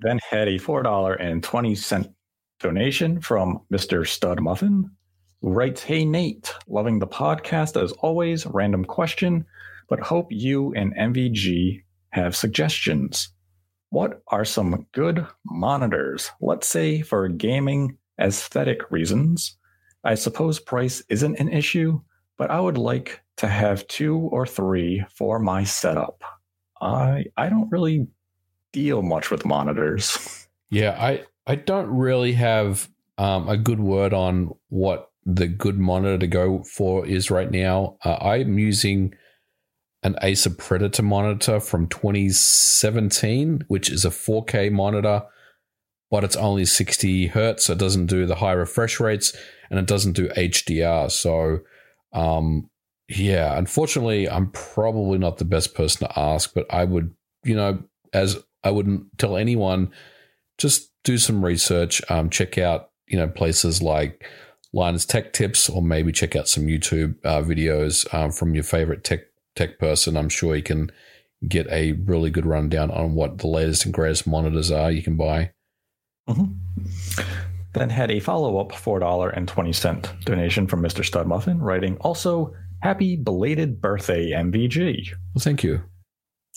then 0.01 0.20
had 0.30 0.49
a 0.49 0.59
$4.20 0.59 2.14
donation 2.61 3.20
from 3.20 3.61
Mr. 3.72 4.07
Stud 4.07 4.40
Muffin, 4.40 4.90
who 5.40 5.51
writes 5.51 5.82
Hey 5.82 6.05
Nate, 6.05 6.55
loving 6.66 6.99
the 6.99 7.07
podcast 7.07 7.82
as 7.82 7.92
always. 7.92 8.44
Random 8.46 8.84
question, 8.84 9.46
but 9.89 10.01
hope 10.01 10.28
you 10.30 10.72
and 10.74 10.95
MVG 10.97 11.82
have 12.11 12.36
suggestions. 12.36 13.30
What 13.91 14.22
are 14.28 14.45
some 14.45 14.86
good 14.93 15.26
monitors, 15.47 16.30
let's 16.41 16.66
say 16.66 17.01
for 17.03 17.28
gaming 17.28 17.97
aesthetic 18.20 18.91
reasons? 18.91 19.57
I 20.05 20.14
suppose 20.14 20.61
price 20.61 21.03
isn't 21.09 21.39
an 21.39 21.49
issue, 21.49 22.01
but 22.36 22.51
I 22.51 22.61
would 22.61 22.78
like 22.78 23.20
to 23.39 23.49
have 23.49 23.86
two 23.89 24.16
or 24.16 24.47
three 24.47 25.05
for 25.14 25.39
my 25.39 25.64
setup. 25.64 26.22
I 26.80 27.24
I 27.36 27.49
don't 27.49 27.70
really 27.70 28.07
deal 28.72 29.03
much 29.03 29.30
with 29.30 29.45
monitors. 29.45 30.47
Yeah, 30.70 30.99
I 31.01 31.24
I 31.47 31.55
don't 31.55 31.89
really 31.89 32.34
have 32.34 32.91
um, 33.16 33.49
a 33.49 33.57
good 33.57 33.80
word 33.80 34.12
on 34.12 34.51
what 34.68 35.11
the 35.24 35.47
good 35.47 35.78
monitor 35.78 36.18
to 36.18 36.26
go 36.26 36.62
for 36.62 37.07
is 37.07 37.30
right 37.30 37.51
now. 37.51 37.97
Uh, 38.05 38.16
I'm 38.16 38.59
using 38.59 39.14
an 40.03 40.16
Acer 40.22 40.51
Predator 40.51 41.03
monitor 41.03 41.61
from 41.61 41.88
2017, 41.88 43.64
which 43.68 43.90
is 43.90 44.05
a 44.05 44.11
4K 44.11 44.70
monitor, 44.70 45.24
but 46.11 46.24
it's 46.24 46.36
only 46.36 46.64
60 46.64 47.28
hertz, 47.28 47.66
so 47.66 47.72
it 47.72 47.78
doesn't 47.78 48.07
do 48.07 48.24
the 48.26 48.36
high 48.36 48.53
refresh 48.53 49.01
rates. 49.01 49.36
and 49.70 49.78
it 49.78 49.86
doesn't 49.86 50.12
do 50.14 50.28
HDR. 50.30 51.11
So, 51.11 51.61
um, 52.14 52.70
yeah, 53.07 53.59
unfortunately, 53.59 54.26
I'm 54.28 54.51
probably 54.53 55.18
not 55.18 55.36
the 55.36 55.44
best 55.44 55.74
person 55.74 56.07
to 56.09 56.18
ask, 56.18 56.55
but 56.55 56.66
I 56.72 56.84
would, 56.84 57.14
you 57.44 57.55
know, 57.55 57.82
as 58.14 58.42
I 58.64 58.70
wouldn't 58.70 59.18
tell 59.18 59.36
anyone, 59.36 59.92
just 60.57 60.90
do 61.05 61.18
some 61.18 61.44
research, 61.44 62.01
um, 62.11 62.30
check 62.30 62.57
out, 62.57 62.90
you 63.07 63.18
know, 63.18 63.28
places 63.28 63.82
like 63.82 64.24
Linus 64.72 65.05
Tech 65.05 65.34
Tips, 65.34 65.68
or 65.68 65.82
maybe 65.82 66.12
check 66.12 66.34
out 66.34 66.49
some 66.49 66.66
YouTube 66.66 67.16
uh, 67.24 67.42
videos 67.42 68.12
um, 68.14 68.30
from 68.30 68.55
your 68.55 68.64
favorite 68.64 69.05
tech 69.05 69.20
tech 69.59 69.79
person. 69.79 70.17
I'm 70.17 70.29
sure 70.29 70.57
you 70.57 70.63
can 70.63 70.91
get 71.47 71.67
a 71.69 71.93
really 71.93 72.31
good 72.31 72.47
rundown 72.47 72.91
on 72.91 73.15
what 73.15 73.39
the 73.39 73.47
latest 73.47 73.85
and 73.85 73.95
greatest 73.95 74.27
monitors 74.27 74.71
are 74.71 74.91
you 74.91 75.03
can 75.03 75.17
buy. 75.17 75.51
Mm-hmm. 76.29 77.23
Then 77.75 77.91
had 77.91 78.11
a 78.11 78.21
follow 78.21 78.59
up 78.59 78.73
$4.20 78.73 80.25
donation 80.25 80.67
from 80.67 80.83
Mr. 80.83 81.05
Stud 81.05 81.27
Muffin, 81.27 81.61
writing 81.61 81.97
also, 81.99 82.55
Happy 82.81 83.17
belated 83.17 83.81
birthday, 83.81 84.31
MVG. 84.31 85.11
Well, 85.35 85.41
thank 85.41 85.65
you. 85.65 85.83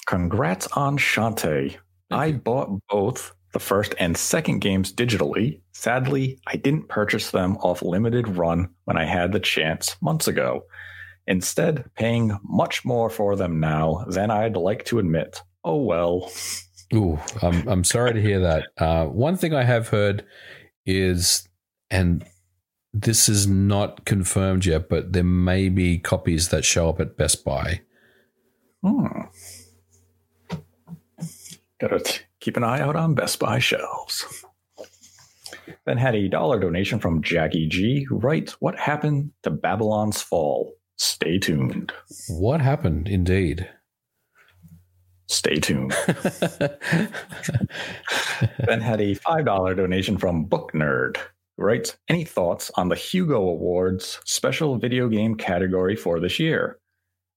Congrats 0.06 0.68
on 0.68 0.98
Shantae. 0.98 1.78
I 2.12 2.26
you. 2.28 2.34
bought 2.34 2.80
both 2.90 3.34
the 3.54 3.60
first 3.60 3.96
and 4.00 4.16
second 4.16 4.60
games 4.60 4.94
digitally. 4.94 5.62
Sadly, 5.72 6.40
I 6.46 6.58
didn't 6.58 6.90
purchase 6.90 7.32
them 7.32 7.58
off 7.58 7.82
limited 7.82 8.28
run 8.28 8.70
when 8.86 8.98
I 8.98 9.06
had 9.06 9.32
the 9.32 9.40
chance 9.40 9.96
months 10.02 10.28
ago. 10.28 10.64
Instead, 11.28 11.90
paying 11.96 12.38
much 12.44 12.84
more 12.84 13.10
for 13.10 13.36
them 13.36 13.60
now 13.60 14.06
than 14.08 14.32
I'd 14.32 14.58
like 14.58 14.86
to 14.86 15.00
admit. 15.00 15.42
Oh 15.64 15.82
well. 15.84 16.32
Ooh, 16.94 17.20
I'm 17.42 17.68
I'm 17.68 17.84
sorry 17.84 18.14
to 18.14 18.22
hear 18.22 18.40
that. 18.42 18.68
Uh, 18.78 19.06
one 19.06 19.38
thing 19.38 19.54
I 19.54 19.64
have 19.64 19.90
heard 19.90 20.26
is, 20.86 21.48
and 21.90 22.26
this 22.94 23.30
is 23.30 23.48
not 23.48 24.06
confirmed 24.06 24.66
yet, 24.66 24.90
but 24.90 25.14
there 25.14 25.24
may 25.24 25.70
be 25.70 26.00
copies 26.00 26.50
that 26.50 26.66
show 26.66 26.90
up 26.90 27.00
at 27.00 27.18
Best 27.18 27.46
Buy. 27.46 27.82
Hmm. 28.84 29.22
Gotta 31.80 32.04
keep 32.40 32.58
an 32.58 32.64
eye 32.64 32.82
out 32.82 32.96
on 32.96 33.16
Best 33.16 33.40
Buy 33.40 33.60
shelves. 33.60 34.26
Then 35.86 35.98
had 35.98 36.16
a 36.16 36.28
dollar 36.28 36.60
donation 36.60 37.00
from 37.00 37.24
Jackie 37.24 37.68
G, 37.68 38.04
who 38.04 38.18
writes, 38.18 38.54
What 38.54 38.78
happened 38.78 39.32
to 39.44 39.50
Babylon's 39.50 40.22
Fall? 40.22 40.74
Stay 41.04 41.40
tuned. 41.40 41.92
What 42.30 42.62
happened, 42.62 43.08
indeed? 43.08 43.68
Stay 45.28 45.56
tuned. 45.56 45.96
ben 48.68 48.82
had 48.82 49.02
a 49.02 49.16
$5 49.16 49.76
donation 49.76 50.20
from 50.20 50.46
Book 50.46 50.74
Nerd, 50.76 51.18
who 51.58 51.64
writes, 51.64 51.98
Any 52.08 52.24
thoughts 52.24 52.70
on 52.76 52.90
the 52.90 52.96
Hugo 52.96 53.42
Awards 53.42 54.20
special 54.26 54.78
video 54.78 55.10
game 55.10 55.34
category 55.34 55.96
for 55.96 56.20
this 56.20 56.40
year? 56.40 56.78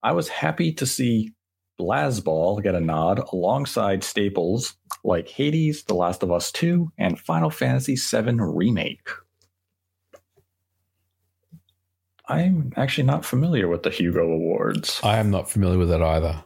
I 0.02 0.12
was 0.12 0.28
happy 0.28 0.70
to 0.74 0.84
see 0.84 1.32
Blaseball 1.80 2.62
get 2.62 2.74
a 2.74 2.80
nod 2.80 3.18
alongside 3.32 4.04
staples 4.04 4.76
like 5.04 5.26
Hades, 5.26 5.84
The 5.84 5.94
Last 5.94 6.22
of 6.22 6.30
Us 6.30 6.52
2, 6.52 6.92
and 6.98 7.18
Final 7.18 7.48
Fantasy 7.48 7.96
VII 7.96 8.34
Remake. 8.40 9.08
I'm 12.28 12.72
actually 12.76 13.04
not 13.04 13.24
familiar 13.24 13.68
with 13.68 13.82
the 13.82 13.90
Hugo 13.90 14.22
Awards. 14.22 15.00
I 15.02 15.18
am 15.18 15.30
not 15.30 15.50
familiar 15.50 15.78
with 15.78 15.90
that 15.90 16.02
either. 16.02 16.42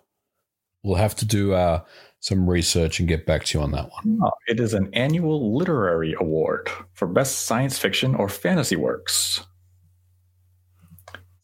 We'll 0.82 0.96
have 0.96 1.14
to 1.16 1.24
do 1.24 1.54
uh, 1.54 1.82
some 2.20 2.48
research 2.48 2.98
and 2.98 3.08
get 3.08 3.26
back 3.26 3.44
to 3.44 3.58
you 3.58 3.62
on 3.62 3.70
that 3.72 3.90
one. 3.90 4.18
Oh, 4.22 4.30
it 4.48 4.58
is 4.60 4.74
an 4.74 4.90
annual 4.92 5.56
literary 5.56 6.14
award 6.18 6.68
for 6.94 7.06
best 7.06 7.46
science 7.46 7.78
fiction 7.78 8.14
or 8.14 8.28
fantasy 8.28 8.76
works. 8.76 9.44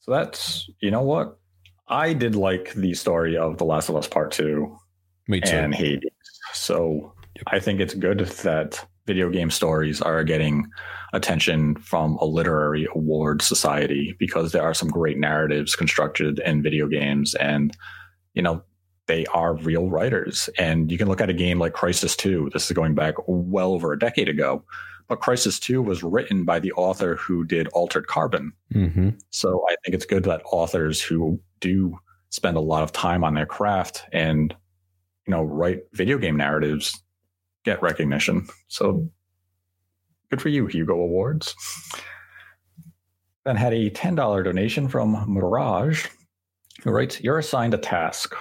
So 0.00 0.10
that's, 0.12 0.68
you 0.80 0.90
know 0.90 1.02
what? 1.02 1.38
I 1.88 2.12
did 2.12 2.34
like 2.34 2.74
the 2.74 2.94
story 2.94 3.36
of 3.36 3.58
The 3.58 3.64
Last 3.64 3.88
of 3.88 3.96
Us 3.96 4.08
Part 4.08 4.32
2 4.32 4.76
Me 5.28 5.40
too. 5.40 5.56
and 5.56 5.74
Hades. 5.74 6.10
So 6.52 7.14
I 7.46 7.58
think 7.58 7.80
it's 7.80 7.94
good 7.94 8.20
that 8.20 8.84
video 9.06 9.30
game 9.30 9.50
stories 9.50 10.00
are 10.00 10.24
getting 10.24 10.66
attention 11.12 11.76
from 11.76 12.16
a 12.16 12.24
literary 12.24 12.88
award 12.94 13.42
society 13.42 14.16
because 14.18 14.52
there 14.52 14.62
are 14.62 14.74
some 14.74 14.88
great 14.88 15.18
narratives 15.18 15.76
constructed 15.76 16.40
in 16.40 16.62
video 16.62 16.88
games 16.88 17.34
and 17.36 17.76
you 18.34 18.42
know 18.42 18.62
they 19.06 19.26
are 19.26 19.54
real 19.56 19.90
writers. 19.90 20.48
And 20.58 20.90
you 20.90 20.96
can 20.96 21.08
look 21.08 21.20
at 21.20 21.28
a 21.28 21.34
game 21.34 21.58
like 21.58 21.74
Crysis 21.74 22.16
2 22.16 22.50
this 22.52 22.66
is 22.66 22.74
going 22.74 22.94
back 22.94 23.14
well 23.26 23.72
over 23.72 23.92
a 23.92 23.98
decade 23.98 24.28
ago 24.28 24.64
but 25.06 25.20
Crysis 25.20 25.60
2 25.60 25.82
was 25.82 26.02
written 26.02 26.44
by 26.44 26.58
the 26.58 26.72
author 26.72 27.16
who 27.16 27.44
did 27.44 27.68
Altered 27.68 28.06
Carbon. 28.06 28.52
Hmm 28.72 29.10
so 29.30 29.64
I 29.68 29.76
think 29.84 29.94
it's 29.94 30.06
good 30.06 30.24
that 30.24 30.42
authors 30.50 31.02
who 31.02 31.40
do 31.60 31.98
spend 32.30 32.56
a 32.56 32.60
lot 32.60 32.82
of 32.82 32.90
time 32.90 33.22
on 33.22 33.34
their 33.34 33.46
craft 33.46 34.04
and 34.12 34.54
you 35.26 35.30
know 35.30 35.42
write 35.42 35.82
video 35.92 36.18
game 36.18 36.36
narratives 36.36 37.03
get 37.64 37.82
recognition. 37.82 38.46
So 38.68 39.08
good 40.30 40.40
for 40.40 40.48
you, 40.48 40.66
Hugo 40.66 40.94
Awards. 40.94 41.54
Then 43.44 43.56
had 43.56 43.74
a 43.74 43.90
$10 43.90 44.44
donation 44.44 44.88
from 44.88 45.24
Mirage, 45.28 46.06
who 46.82 46.90
writes, 46.90 47.20
You're 47.20 47.38
assigned 47.38 47.74
a 47.74 47.78
task. 47.78 48.34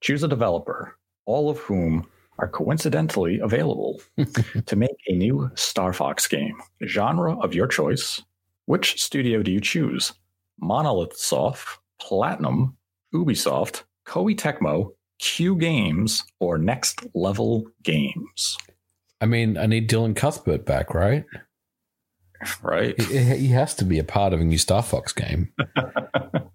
Choose 0.00 0.22
a 0.22 0.28
developer, 0.28 0.96
all 1.24 1.50
of 1.50 1.58
whom 1.58 2.06
are 2.38 2.48
coincidentally 2.48 3.38
available 3.40 4.00
to 4.66 4.76
make 4.76 4.96
a 5.08 5.14
new 5.14 5.50
Star 5.54 5.92
Fox 5.92 6.28
game. 6.28 6.56
Genre 6.84 7.36
of 7.38 7.54
your 7.54 7.66
choice. 7.66 8.22
Which 8.66 9.02
studio 9.02 9.42
do 9.42 9.50
you 9.50 9.60
choose? 9.60 10.12
Monolith 10.60 11.16
Soft, 11.16 11.78
Platinum, 12.00 12.76
Ubisoft, 13.14 13.84
Koei 14.06 14.36
Tecmo, 14.36 14.92
Q 15.18 15.56
Games, 15.56 16.24
or 16.40 16.58
Next 16.58 17.06
Level 17.14 17.64
Games. 17.82 18.58
I 19.20 19.26
mean, 19.26 19.56
I 19.56 19.66
need 19.66 19.88
Dylan 19.88 20.14
Cuthbert 20.14 20.66
back, 20.66 20.94
right? 20.94 21.24
Right? 22.62 23.00
He, 23.00 23.18
he 23.18 23.48
has 23.48 23.74
to 23.76 23.84
be 23.84 23.98
a 23.98 24.04
part 24.04 24.32
of 24.32 24.40
a 24.40 24.44
new 24.44 24.58
Star 24.58 24.82
Fox 24.82 25.12
game. 25.12 25.52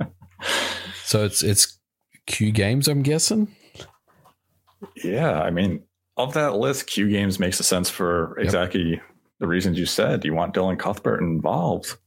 so 1.03 1.23
it's 1.23 1.41
it's 1.41 1.79
Q 2.27 2.51
Games, 2.51 2.87
I'm 2.87 3.01
guessing. 3.01 3.55
yeah, 5.03 5.41
I 5.41 5.49
mean, 5.49 5.83
of 6.17 6.33
that 6.33 6.55
list, 6.55 6.87
Q 6.87 7.09
Games 7.09 7.39
makes 7.39 7.59
a 7.59 7.63
sense 7.63 7.89
for 7.89 8.37
exactly 8.39 9.01
the 9.39 9.47
reasons 9.47 9.79
you 9.79 9.85
said. 9.85 10.23
You 10.23 10.33
want 10.33 10.53
Dylan 10.53 10.77
Cuthbert 10.77 11.21
involved. 11.21 11.97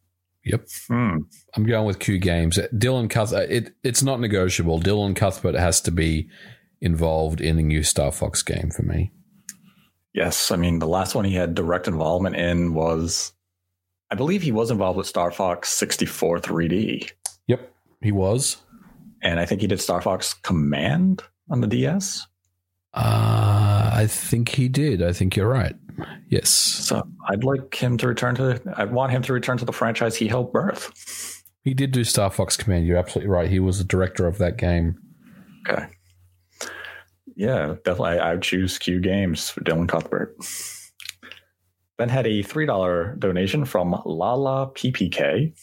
Yep. 0.45 0.67
Hmm. 0.89 1.17
I'm 1.57 1.65
going 1.65 1.87
with 1.87 1.99
Q 1.99 2.19
Games. 2.19 2.59
Dylan 2.75 3.09
Cuthbert. 3.09 3.51
It, 3.51 3.75
it's 3.83 4.03
not 4.03 4.21
negotiable. 4.21 4.81
Dylan 4.81 5.17
Cuthbert 5.17 5.55
has 5.55 5.81
to 5.83 5.91
be 5.91 6.29
involved 6.81 7.41
in 7.41 7.57
the 7.57 7.63
new 7.63 7.83
Star 7.83 8.13
Fox 8.13 8.43
game 8.43 8.71
for 8.71 8.83
me. 8.83 9.11
Yes, 10.13 10.51
I 10.51 10.57
mean 10.57 10.79
the 10.79 10.87
last 10.87 11.15
one 11.15 11.25
he 11.25 11.35
had 11.35 11.55
direct 11.55 11.89
involvement 11.89 12.37
in 12.37 12.75
was, 12.75 13.33
I 14.11 14.15
believe 14.15 14.43
he 14.43 14.53
was 14.53 14.71
involved 14.71 14.97
with 14.99 15.07
Star 15.07 15.31
Fox 15.33 15.71
64 15.71 16.39
3D, 16.41 17.11
Yep, 17.49 17.73
he 18.03 18.13
was. 18.13 18.59
and 19.23 19.41
I 19.41 19.47
think 19.47 19.61
he 19.63 19.67
did 19.67 19.81
Star 19.81 20.01
Fox 20.01 20.35
Command 20.35 21.23
on 21.51 21.63
the 21.63 21.67
DS. 21.67 22.27
Uh, 22.93 23.91
I 23.93 24.07
think 24.09 24.51
he 24.51 24.69
did. 24.69 25.03
I 25.03 25.13
think 25.13 25.35
you're 25.37 25.49
right. 25.49 25.75
Yes. 26.29 26.49
So 26.51 27.07
I'd 27.29 27.45
like 27.45 27.75
him 27.75 27.97
to 27.99 28.09
return 28.09 28.35
to. 28.37 28.61
I 28.77 28.85
want 28.85 29.13
him 29.13 29.23
to 29.23 29.33
return 29.33 29.59
to 29.59 29.65
the 29.65 29.73
franchise 29.73 30.17
he 30.17 30.29
helped 30.29 30.53
birth. 30.53 31.43
He 31.63 31.75
did 31.75 31.93
do 31.93 32.05
Star 32.05 32.31
Fox 32.31 32.57
Command. 32.57 32.87
You're 32.87 32.99
absolutely 32.99 33.31
right. 33.31 33.49
He 33.49 33.61
was 33.61 33.79
the 33.79 33.85
director 33.85 34.27
of 34.27 34.39
that 34.39 34.59
game. 34.59 34.99
Okay. 35.67 35.87
Yeah, 37.37 37.77
definitely. 37.85 38.19
I, 38.19 38.31
I 38.31 38.35
would 38.35 38.43
choose 38.43 38.79
Q 38.79 39.01
Games 39.01 39.51
for 39.51 39.61
Dylan 39.63 39.89
Cuthbert. 39.89 40.37
Then 41.99 42.09
had 42.09 42.27
a 42.27 42.43
$3 42.43 43.19
donation 43.19 43.65
from 43.65 44.01
Lala 44.05 44.71
PPK, 44.73 45.55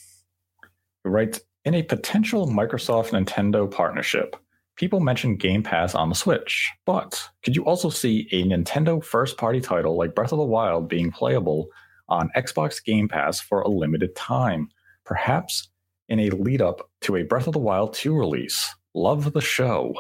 who 1.04 1.10
writes 1.10 1.42
In 1.66 1.76
a 1.76 1.84
potential 1.84 2.48
Microsoft 2.48 3.12
Nintendo 3.12 3.70
partnership, 3.70 4.36
people 4.76 5.00
mention 5.00 5.36
Game 5.36 5.64
Pass 5.64 5.96
on 5.96 6.10
the 6.10 6.16
Switch, 6.16 6.72
but 6.86 7.30
could 7.44 7.56
you 7.56 7.64
also 7.66 7.90
see 7.90 8.28
a 8.32 8.44
Nintendo 8.44 9.04
first 9.04 9.38
party 9.38 9.62
title 9.62 9.98
like 9.98 10.16
Breath 10.16 10.32
of 10.32 10.38
the 10.40 10.46
Wild 10.46 10.88
being 10.90 11.12
playable 11.12 11.68
on 12.10 12.30
Xbox 12.36 12.84
Game 12.84 13.08
Pass 13.08 13.40
for 13.40 13.62
a 13.62 13.70
limited 13.70 14.16
time? 14.16 14.70
Perhaps 15.06 15.70
in 16.10 16.20
a 16.20 16.30
lead 16.32 16.62
up 16.62 16.90
to 17.02 17.16
a 17.16 17.24
Breath 17.24 17.48
of 17.48 17.54
the 17.54 17.60
Wild 17.60 17.94
2 17.94 18.14
release. 18.14 18.74
Love 18.94 19.32
the 19.34 19.42
show 19.42 19.94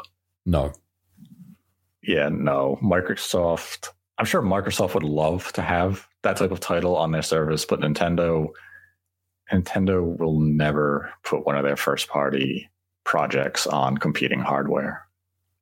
No. 0.46 0.74
yeah, 2.04 2.30
no. 2.30 2.78
Microsoft, 2.84 3.90
I'm 4.18 4.26
sure 4.26 4.42
Microsoft 4.42 4.94
would 4.94 5.04
love 5.04 5.54
to 5.54 5.62
have 5.62 6.08
that 6.24 6.38
type 6.38 6.52
of 6.52 6.60
title 6.60 6.96
on 6.98 7.12
their 7.12 7.22
service, 7.22 7.66
but 7.66 7.80
Nintendo 7.80 8.50
Nintendo 9.52 10.18
will 10.18 10.40
never 10.40 11.12
put 11.24 11.46
one 11.46 11.58
of 11.58 11.64
their 11.64 11.76
first 11.76 12.08
party 12.08 12.70
projects 13.04 13.68
on 13.68 13.98
competing 13.98 14.40
hardware. 14.40 15.06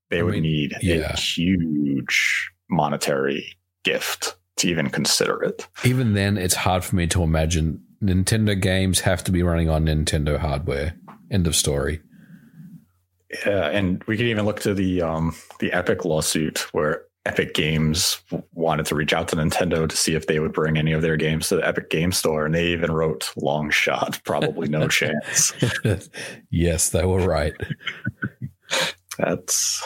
They 0.09 0.19
I 0.19 0.23
would 0.23 0.33
mean, 0.33 0.43
need 0.43 0.73
yeah. 0.81 1.13
a 1.13 1.17
huge 1.17 2.51
monetary 2.69 3.57
gift 3.83 4.35
to 4.57 4.67
even 4.67 4.89
consider 4.89 5.41
it. 5.43 5.67
Even 5.83 6.13
then, 6.13 6.37
it's 6.37 6.55
hard 6.55 6.83
for 6.83 6.95
me 6.95 7.07
to 7.07 7.23
imagine 7.23 7.83
Nintendo 8.03 8.59
games 8.59 9.01
have 9.01 9.23
to 9.25 9.31
be 9.31 9.43
running 9.43 9.69
on 9.69 9.85
Nintendo 9.85 10.37
hardware. 10.37 10.95
End 11.31 11.47
of 11.47 11.55
story. 11.55 12.01
Yeah, 13.45 13.69
and 13.69 14.03
we 14.05 14.17
could 14.17 14.25
even 14.25 14.45
look 14.45 14.61
to 14.61 14.73
the 14.73 15.03
um, 15.03 15.35
the 15.59 15.71
Epic 15.71 16.03
lawsuit 16.03 16.59
where 16.73 17.03
Epic 17.25 17.53
Games 17.53 18.21
wanted 18.53 18.85
to 18.87 18.95
reach 18.95 19.13
out 19.13 19.27
to 19.27 19.35
Nintendo 19.35 19.87
to 19.87 19.95
see 19.95 20.15
if 20.15 20.27
they 20.27 20.39
would 20.39 20.53
bring 20.53 20.77
any 20.77 20.93
of 20.93 21.01
their 21.01 21.17
games 21.17 21.49
to 21.49 21.57
the 21.57 21.67
Epic 21.67 21.89
Game 21.89 22.11
Store, 22.11 22.45
and 22.45 22.55
they 22.55 22.67
even 22.67 22.91
wrote 22.91 23.31
"long 23.35 23.69
shot, 23.69 24.19
probably 24.25 24.69
no 24.69 24.87
chance." 24.89 25.53
yes, 26.49 26.89
they 26.89 27.05
were 27.05 27.27
right. 27.27 27.53
That's 29.17 29.83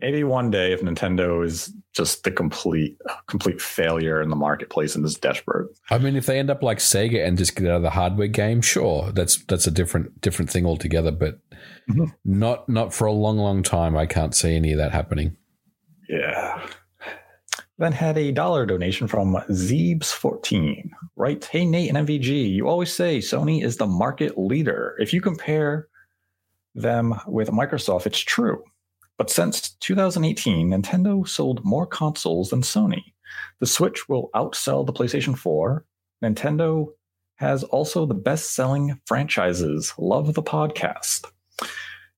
maybe 0.00 0.22
one 0.22 0.50
day 0.50 0.72
if 0.72 0.80
Nintendo 0.80 1.44
is 1.44 1.72
just 1.92 2.24
the 2.24 2.30
complete 2.30 2.98
complete 3.26 3.60
failure 3.60 4.20
in 4.20 4.28
the 4.28 4.36
marketplace 4.36 4.94
and 4.94 5.04
is 5.04 5.16
desperate. 5.16 5.68
I 5.90 5.98
mean, 5.98 6.16
if 6.16 6.26
they 6.26 6.38
end 6.38 6.50
up 6.50 6.62
like 6.62 6.78
Sega 6.78 7.26
and 7.26 7.38
just 7.38 7.56
get 7.56 7.68
out 7.68 7.76
of 7.76 7.82
the 7.82 7.90
hardware 7.90 8.28
game, 8.28 8.60
sure, 8.60 9.10
that's 9.12 9.42
that's 9.44 9.66
a 9.66 9.70
different 9.70 10.20
different 10.20 10.50
thing 10.50 10.66
altogether. 10.66 11.10
But 11.10 11.40
mm-hmm. 11.90 12.06
not 12.24 12.68
not 12.68 12.94
for 12.94 13.06
a 13.06 13.12
long, 13.12 13.38
long 13.38 13.62
time. 13.62 13.96
I 13.96 14.06
can't 14.06 14.34
see 14.34 14.54
any 14.54 14.72
of 14.72 14.78
that 14.78 14.92
happening. 14.92 15.36
Yeah. 16.14 16.68
Then 17.78 17.92
had 17.92 18.16
a 18.16 18.30
dollar 18.30 18.66
donation 18.66 19.08
from 19.08 19.34
Zeebs14. 19.50 20.90
Right. 21.16 21.44
Hey, 21.44 21.64
Nate 21.64 21.92
and 21.92 22.06
MVG, 22.06 22.52
you 22.52 22.68
always 22.68 22.92
say 22.92 23.18
Sony 23.18 23.64
is 23.64 23.76
the 23.76 23.86
market 23.86 24.38
leader. 24.38 24.94
If 25.00 25.12
you 25.12 25.20
compare 25.20 25.88
them 26.76 27.14
with 27.26 27.48
Microsoft, 27.48 28.06
it's 28.06 28.20
true. 28.20 28.62
But 29.18 29.30
since 29.30 29.70
2018, 29.80 30.70
Nintendo 30.70 31.26
sold 31.26 31.64
more 31.64 31.86
consoles 31.86 32.50
than 32.50 32.62
Sony. 32.62 33.12
The 33.58 33.66
Switch 33.66 34.08
will 34.08 34.30
outsell 34.36 34.86
the 34.86 34.92
PlayStation 34.92 35.36
4. 35.36 35.84
Nintendo 36.22 36.86
has 37.36 37.64
also 37.64 38.06
the 38.06 38.14
best 38.14 38.54
selling 38.54 39.00
franchises. 39.06 39.92
Love 39.98 40.34
the 40.34 40.42
podcast. 40.42 41.24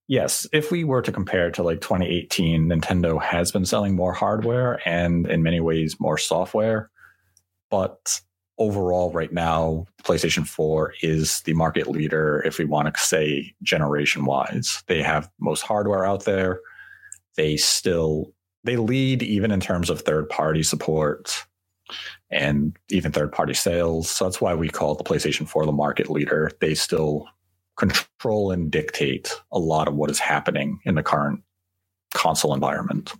Yes, 0.08 0.46
if 0.52 0.70
we 0.70 0.84
were 0.84 1.02
to 1.02 1.10
compare 1.10 1.50
to 1.50 1.62
like 1.62 1.80
2018, 1.80 2.68
Nintendo 2.68 3.20
has 3.20 3.50
been 3.50 3.64
selling 3.64 3.96
more 3.96 4.12
hardware 4.12 4.80
and 4.86 5.26
in 5.26 5.42
many 5.42 5.60
ways 5.60 5.98
more 5.98 6.16
software. 6.16 6.90
But 7.70 8.20
overall, 8.56 9.10
right 9.10 9.32
now, 9.32 9.86
PlayStation 10.04 10.46
4 10.46 10.94
is 11.02 11.40
the 11.42 11.54
market 11.54 11.88
leader 11.88 12.40
if 12.46 12.58
we 12.58 12.64
want 12.64 12.94
to 12.94 13.00
say 13.00 13.54
generation 13.62 14.24
wise. 14.24 14.84
They 14.86 15.02
have 15.02 15.28
most 15.40 15.62
hardware 15.62 16.06
out 16.06 16.24
there 16.24 16.60
they 17.36 17.56
still 17.56 18.32
they 18.64 18.76
lead 18.76 19.22
even 19.22 19.52
in 19.52 19.60
terms 19.60 19.90
of 19.90 20.00
third 20.00 20.28
party 20.28 20.62
support 20.62 21.46
and 22.30 22.76
even 22.90 23.12
third 23.12 23.30
party 23.30 23.54
sales. 23.54 24.10
So 24.10 24.24
that's 24.24 24.40
why 24.40 24.54
we 24.54 24.68
call 24.68 24.96
the 24.96 25.04
PlayStation 25.04 25.46
4 25.46 25.66
the 25.66 25.72
market 25.72 26.10
leader. 26.10 26.50
They 26.60 26.74
still 26.74 27.28
control 27.76 28.50
and 28.50 28.70
dictate 28.70 29.32
a 29.52 29.58
lot 29.58 29.88
of 29.88 29.94
what 29.94 30.10
is 30.10 30.18
happening 30.18 30.80
in 30.84 30.94
the 30.94 31.02
current 31.02 31.42
console 32.14 32.54
environment. 32.54 33.12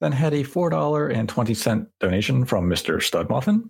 then 0.00 0.12
had 0.12 0.34
a 0.34 0.44
$4.20 0.44 1.86
donation 2.00 2.44
from 2.44 2.68
Mr. 2.68 2.96
Studmuffin, 2.96 3.68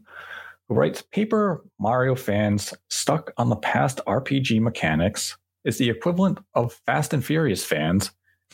who 0.69 0.75
writes 0.75 1.03
Paper 1.03 1.65
Mario 1.79 2.15
fans 2.15 2.75
stuck 2.89 3.33
on 3.37 3.49
the 3.49 3.57
past 3.57 4.01
RPG 4.07 4.61
mechanics 4.61 5.37
is 5.65 5.79
the 5.79 5.91
equivalent 5.91 6.39
of 6.55 6.73
Fast 6.87 7.15
and 7.15 7.25
Furious 7.25 7.65
fans 7.65 8.11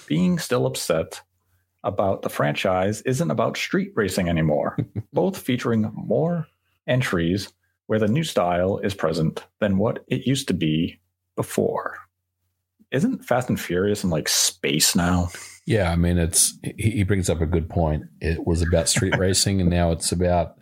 being 0.06 0.38
still 0.38 0.66
upset 0.66 1.22
about 1.84 2.22
the 2.22 2.28
franchise 2.28 3.00
isn't 3.02 3.30
about 3.30 3.56
street 3.56 3.92
racing 3.94 4.28
anymore, 4.28 4.76
both 5.12 5.38
featuring 5.38 5.90
more 5.94 6.46
entries 6.86 7.52
where 7.88 7.98
the 7.98 8.06
new 8.06 8.22
style 8.22 8.78
is 8.78 8.94
present 8.94 9.44
than 9.60 9.78
what 9.78 10.04
it 10.08 10.26
used 10.26 10.46
to 10.46 10.54
be 10.54 11.00
before. 11.36 11.96
Isn't 12.90 13.24
Fast 13.24 13.48
and 13.48 13.58
Furious 13.58 14.04
in 14.04 14.10
like 14.10 14.28
space 14.28 14.94
now? 14.94 15.30
Yeah, 15.66 15.90
I 15.90 15.96
mean, 15.96 16.16
it's 16.16 16.56
he 16.76 17.02
brings 17.02 17.28
up 17.28 17.40
a 17.40 17.46
good 17.46 17.68
point. 17.68 18.04
It 18.20 18.46
was 18.46 18.62
about 18.62 18.88
street 18.88 19.16
racing, 19.18 19.60
and 19.60 19.68
now 19.68 19.90
it's 19.90 20.12
about 20.12 20.56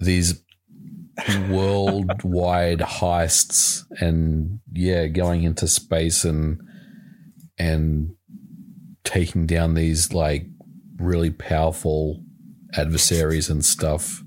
these 0.00 0.42
worldwide 1.48 2.78
heists 2.80 3.84
and 4.00 4.60
yeah, 4.72 5.06
going 5.08 5.42
into 5.42 5.68
space 5.68 6.24
and 6.24 6.60
and 7.58 8.14
taking 9.04 9.46
down 9.46 9.74
these 9.74 10.12
like 10.12 10.46
really 10.98 11.30
powerful 11.30 12.22
adversaries 12.76 13.50
and 13.50 13.64
stuff. 13.64 14.23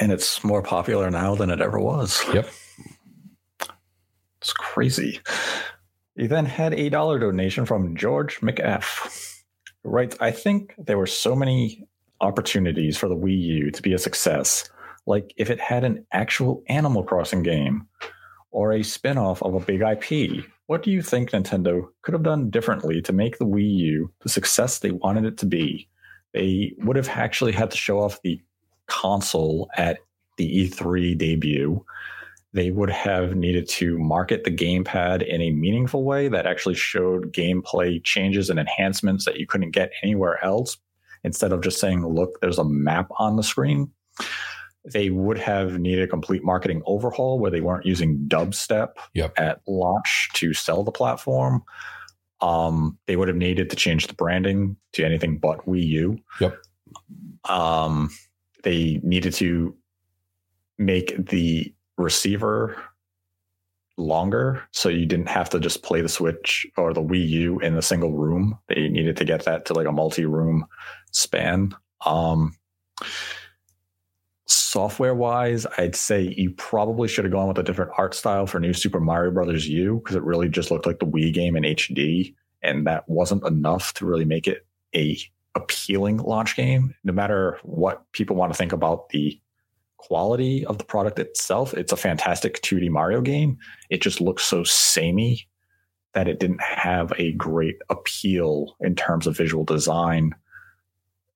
And 0.00 0.12
it's 0.12 0.42
more 0.44 0.62
popular 0.62 1.10
now 1.10 1.34
than 1.34 1.50
it 1.50 1.60
ever 1.60 1.78
was. 1.78 2.22
Yep. 2.32 2.48
It's 4.40 4.52
crazy. 4.52 5.20
He 6.16 6.26
then 6.26 6.46
had 6.46 6.74
a 6.74 6.90
dollar 6.90 7.18
donation 7.18 7.66
from 7.66 7.96
George 7.96 8.40
McF. 8.40 9.42
Right. 9.82 10.16
I 10.20 10.30
think 10.30 10.74
there 10.78 10.98
were 10.98 11.06
so 11.06 11.34
many 11.34 11.86
opportunities 12.20 12.96
for 12.96 13.08
the 13.08 13.16
Wii 13.16 13.40
U 13.40 13.70
to 13.70 13.82
be 13.82 13.92
a 13.92 13.98
success 13.98 14.68
like 15.06 15.34
if 15.36 15.50
it 15.50 15.60
had 15.60 15.84
an 15.84 16.06
actual 16.12 16.62
Animal 16.68 17.04
Crossing 17.04 17.42
game 17.42 17.86
or 18.50 18.72
a 18.72 18.82
spin 18.82 19.18
off 19.18 19.42
of 19.42 19.54
a 19.54 19.60
big 19.60 19.80
IP. 19.82 20.44
What 20.66 20.82
do 20.82 20.90
you 20.90 21.02
think 21.02 21.30
Nintendo 21.30 21.88
could 22.02 22.14
have 22.14 22.22
done 22.22 22.48
differently 22.50 23.02
to 23.02 23.12
make 23.12 23.38
the 23.38 23.46
Wii 23.46 23.76
U 23.78 24.12
the 24.22 24.28
success 24.28 24.78
they 24.78 24.92
wanted 24.92 25.24
it 25.24 25.36
to 25.38 25.46
be? 25.46 25.88
They 26.32 26.72
would 26.78 26.96
have 26.96 27.08
actually 27.08 27.52
had 27.52 27.70
to 27.72 27.76
show 27.76 28.00
off 28.00 28.22
the 28.22 28.40
console 28.86 29.68
at 29.76 29.98
the 30.36 30.68
E3 30.68 31.16
debut. 31.16 31.84
They 32.52 32.70
would 32.70 32.90
have 32.90 33.34
needed 33.34 33.68
to 33.70 33.98
market 33.98 34.44
the 34.44 34.50
gamepad 34.50 35.26
in 35.26 35.40
a 35.40 35.50
meaningful 35.50 36.04
way 36.04 36.28
that 36.28 36.46
actually 36.46 36.76
showed 36.76 37.32
gameplay 37.32 38.02
changes 38.04 38.48
and 38.48 38.60
enhancements 38.60 39.24
that 39.24 39.38
you 39.38 39.46
couldn't 39.46 39.72
get 39.72 39.90
anywhere 40.02 40.42
else 40.44 40.76
instead 41.24 41.52
of 41.52 41.62
just 41.62 41.80
saying, 41.80 42.06
look, 42.06 42.40
there's 42.40 42.58
a 42.58 42.64
map 42.64 43.08
on 43.18 43.36
the 43.36 43.42
screen 43.42 43.90
they 44.92 45.10
would 45.10 45.38
have 45.38 45.78
needed 45.78 46.04
a 46.04 46.08
complete 46.08 46.44
marketing 46.44 46.82
overhaul 46.84 47.38
where 47.38 47.50
they 47.50 47.60
weren't 47.60 47.86
using 47.86 48.18
dubstep 48.28 48.90
yep. 49.14 49.32
at 49.38 49.60
launch 49.66 50.28
to 50.34 50.52
sell 50.52 50.82
the 50.84 50.92
platform. 50.92 51.62
Um, 52.40 52.98
they 53.06 53.16
would 53.16 53.28
have 53.28 53.36
needed 53.36 53.70
to 53.70 53.76
change 53.76 54.06
the 54.06 54.14
branding 54.14 54.76
to 54.92 55.04
anything 55.04 55.38
but 55.38 55.66
Wii 55.66 55.86
U. 55.86 56.18
Yep. 56.40 56.58
Um, 57.48 58.10
they 58.64 59.00
needed 59.02 59.32
to 59.34 59.76
make 60.78 61.14
the 61.28 61.72
receiver 61.96 62.76
longer 63.96 64.62
so 64.72 64.88
you 64.88 65.06
didn't 65.06 65.28
have 65.28 65.48
to 65.50 65.60
just 65.60 65.82
play 65.82 66.00
the 66.00 66.08
Switch 66.08 66.66
or 66.76 66.92
the 66.92 67.02
Wii 67.02 67.28
U 67.28 67.60
in 67.60 67.76
a 67.76 67.82
single 67.82 68.12
room. 68.12 68.58
They 68.68 68.88
needed 68.88 69.16
to 69.18 69.24
get 69.24 69.44
that 69.44 69.66
to 69.66 69.74
like 69.74 69.86
a 69.86 69.92
multi 69.92 70.26
room 70.26 70.66
span. 71.12 71.74
Um, 72.04 72.56
software 74.46 75.14
wise, 75.14 75.66
I'd 75.78 75.94
say 75.94 76.34
you 76.36 76.50
probably 76.50 77.08
should 77.08 77.24
have 77.24 77.32
gone 77.32 77.48
with 77.48 77.58
a 77.58 77.62
different 77.62 77.92
art 77.96 78.14
style 78.14 78.46
for 78.46 78.58
New 78.58 78.72
Super 78.72 79.00
Mario 79.00 79.30
Brothers 79.30 79.68
U 79.68 80.00
because 80.02 80.16
it 80.16 80.24
really 80.24 80.48
just 80.48 80.70
looked 80.70 80.86
like 80.86 80.98
the 80.98 81.06
Wii 81.06 81.32
game 81.32 81.56
in 81.56 81.62
HD, 81.62 82.34
and 82.62 82.86
that 82.86 83.08
wasn't 83.08 83.46
enough 83.46 83.94
to 83.94 84.06
really 84.06 84.24
make 84.24 84.48
it 84.48 84.66
a 84.94 85.16
appealing 85.54 86.18
launch 86.18 86.56
game. 86.56 86.94
No 87.04 87.12
matter 87.12 87.58
what 87.62 88.10
people 88.12 88.36
want 88.36 88.52
to 88.52 88.56
think 88.56 88.72
about 88.72 89.08
the 89.10 89.40
quality 89.96 90.66
of 90.66 90.78
the 90.78 90.84
product 90.84 91.18
itself, 91.18 91.74
it's 91.74 91.92
a 91.92 91.96
fantastic 91.96 92.60
2D 92.62 92.90
Mario 92.90 93.20
game. 93.20 93.58
It 93.90 94.02
just 94.02 94.20
looks 94.20 94.44
so 94.44 94.64
samey 94.64 95.48
that 96.12 96.28
it 96.28 96.38
didn't 96.38 96.62
have 96.62 97.12
a 97.18 97.32
great 97.32 97.76
appeal 97.88 98.76
in 98.80 98.94
terms 98.94 99.26
of 99.26 99.36
visual 99.36 99.64
design 99.64 100.34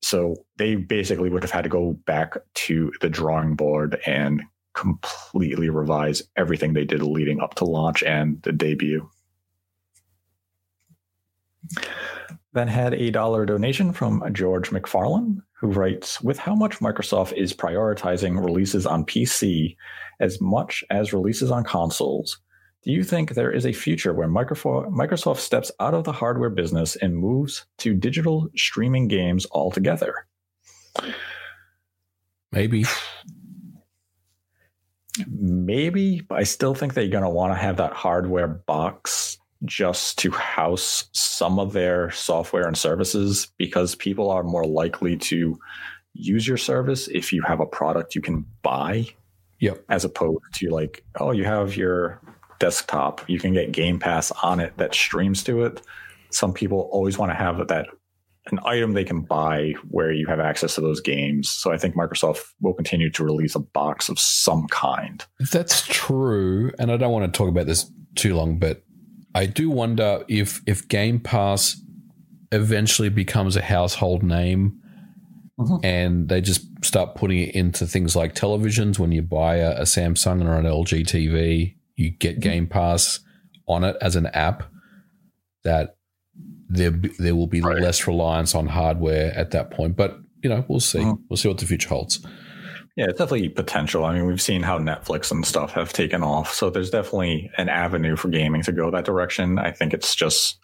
so 0.00 0.36
they 0.56 0.76
basically 0.76 1.28
would 1.28 1.42
have 1.42 1.50
had 1.50 1.64
to 1.64 1.68
go 1.68 1.92
back 2.06 2.34
to 2.54 2.92
the 3.00 3.10
drawing 3.10 3.56
board 3.56 4.00
and 4.06 4.42
completely 4.74 5.70
revise 5.70 6.22
everything 6.36 6.72
they 6.72 6.84
did 6.84 7.02
leading 7.02 7.40
up 7.40 7.54
to 7.56 7.64
launch 7.64 8.02
and 8.02 8.40
the 8.42 8.52
debut. 8.52 9.08
Then 12.52 12.68
had 12.68 12.94
a 12.94 13.10
dollar 13.10 13.44
donation 13.44 13.92
from 13.92 14.22
George 14.32 14.70
McFarlane, 14.70 15.38
who 15.60 15.68
writes 15.68 16.20
With 16.20 16.38
how 16.38 16.54
much 16.54 16.78
Microsoft 16.78 17.32
is 17.34 17.52
prioritizing 17.52 18.42
releases 18.42 18.86
on 18.86 19.04
PC 19.04 19.76
as 20.20 20.40
much 20.40 20.82
as 20.90 21.12
releases 21.12 21.50
on 21.50 21.64
consoles, 21.64 22.40
do 22.84 22.92
you 22.92 23.02
think 23.04 23.34
there 23.34 23.50
is 23.50 23.66
a 23.66 23.72
future 23.72 24.14
where 24.14 24.28
Microsoft 24.28 25.38
steps 25.38 25.70
out 25.80 25.94
of 25.94 26.04
the 26.04 26.12
hardware 26.12 26.50
business 26.50 26.96
and 26.96 27.16
moves 27.16 27.66
to 27.78 27.92
digital 27.92 28.48
streaming 28.56 29.08
games 29.08 29.46
altogether? 29.50 30.14
Maybe. 32.52 32.84
Maybe, 35.26 36.20
but 36.20 36.38
I 36.38 36.44
still 36.44 36.74
think 36.74 36.94
they're 36.94 37.08
going 37.08 37.24
to 37.24 37.30
want 37.30 37.52
to 37.52 37.58
have 37.58 37.78
that 37.78 37.92
hardware 37.92 38.46
box 38.46 39.37
just 39.64 40.18
to 40.18 40.30
house 40.30 41.08
some 41.12 41.58
of 41.58 41.72
their 41.72 42.10
software 42.10 42.66
and 42.66 42.76
services 42.76 43.48
because 43.58 43.94
people 43.94 44.30
are 44.30 44.42
more 44.42 44.64
likely 44.64 45.16
to 45.16 45.58
use 46.14 46.46
your 46.46 46.56
service 46.56 47.08
if 47.08 47.32
you 47.32 47.42
have 47.42 47.60
a 47.60 47.66
product 47.66 48.14
you 48.14 48.20
can 48.20 48.44
buy. 48.62 49.06
Yep. 49.60 49.84
As 49.88 50.04
opposed 50.04 50.42
to 50.54 50.70
like, 50.70 51.04
oh, 51.18 51.32
you 51.32 51.44
have 51.44 51.76
your 51.76 52.20
desktop, 52.60 53.28
you 53.28 53.38
can 53.38 53.52
get 53.52 53.72
Game 53.72 53.98
Pass 53.98 54.30
on 54.42 54.60
it 54.60 54.76
that 54.76 54.94
streams 54.94 55.42
to 55.44 55.64
it. 55.64 55.82
Some 56.30 56.52
people 56.52 56.88
always 56.92 57.18
want 57.18 57.32
to 57.32 57.36
have 57.36 57.66
that 57.68 57.88
an 58.52 58.58
item 58.64 58.92
they 58.92 59.04
can 59.04 59.20
buy 59.20 59.74
where 59.90 60.12
you 60.12 60.26
have 60.26 60.40
access 60.40 60.74
to 60.76 60.80
those 60.80 61.00
games. 61.00 61.50
So 61.50 61.72
I 61.72 61.76
think 61.76 61.94
Microsoft 61.94 62.40
will 62.60 62.72
continue 62.72 63.10
to 63.10 63.24
release 63.24 63.54
a 63.54 63.60
box 63.60 64.08
of 64.08 64.18
some 64.18 64.66
kind. 64.68 65.24
That's 65.52 65.86
true, 65.86 66.72
and 66.78 66.90
I 66.90 66.96
don't 66.96 67.12
want 67.12 67.32
to 67.32 67.36
talk 67.36 67.48
about 67.48 67.66
this 67.66 67.90
too 68.14 68.34
long, 68.34 68.58
but 68.58 68.82
I 69.38 69.46
do 69.46 69.70
wonder 69.70 70.24
if 70.26 70.60
if 70.66 70.88
Game 70.88 71.20
Pass 71.20 71.80
eventually 72.50 73.08
becomes 73.08 73.54
a 73.54 73.62
household 73.62 74.24
name 74.24 74.80
mm-hmm. 75.60 75.76
and 75.84 76.28
they 76.28 76.40
just 76.40 76.62
start 76.84 77.14
putting 77.14 77.38
it 77.38 77.54
into 77.54 77.86
things 77.86 78.16
like 78.16 78.34
televisions 78.34 78.98
when 78.98 79.12
you 79.12 79.22
buy 79.22 79.56
a, 79.56 79.82
a 79.82 79.82
Samsung 79.82 80.44
or 80.44 80.56
an 80.56 80.64
LG 80.64 81.04
TV, 81.06 81.76
you 81.94 82.10
get 82.10 82.32
mm-hmm. 82.32 82.50
Game 82.50 82.66
Pass 82.66 83.20
on 83.68 83.84
it 83.84 83.96
as 84.00 84.16
an 84.16 84.26
app 84.26 84.64
that 85.62 85.98
there 86.68 87.00
there 87.20 87.36
will 87.36 87.46
be 87.46 87.60
right. 87.60 87.80
less 87.80 88.08
reliance 88.08 88.56
on 88.56 88.66
hardware 88.66 89.32
at 89.36 89.52
that 89.52 89.70
point. 89.70 89.94
But 89.94 90.18
you 90.42 90.50
know, 90.50 90.64
we'll 90.66 90.80
see. 90.80 90.98
Mm-hmm. 90.98 91.22
We'll 91.28 91.36
see 91.36 91.46
what 91.46 91.58
the 91.58 91.66
future 91.66 91.90
holds. 91.90 92.26
Yeah, 92.98 93.04
it's 93.04 93.18
definitely 93.20 93.48
potential. 93.48 94.04
I 94.04 94.12
mean, 94.12 94.26
we've 94.26 94.42
seen 94.42 94.60
how 94.60 94.76
Netflix 94.76 95.30
and 95.30 95.46
stuff 95.46 95.70
have 95.74 95.92
taken 95.92 96.24
off, 96.24 96.52
so 96.52 96.68
there's 96.68 96.90
definitely 96.90 97.48
an 97.56 97.68
avenue 97.68 98.16
for 98.16 98.26
gaming 98.26 98.60
to 98.62 98.72
go 98.72 98.90
that 98.90 99.04
direction. 99.04 99.56
I 99.56 99.70
think 99.70 99.94
it's 99.94 100.16
just 100.16 100.58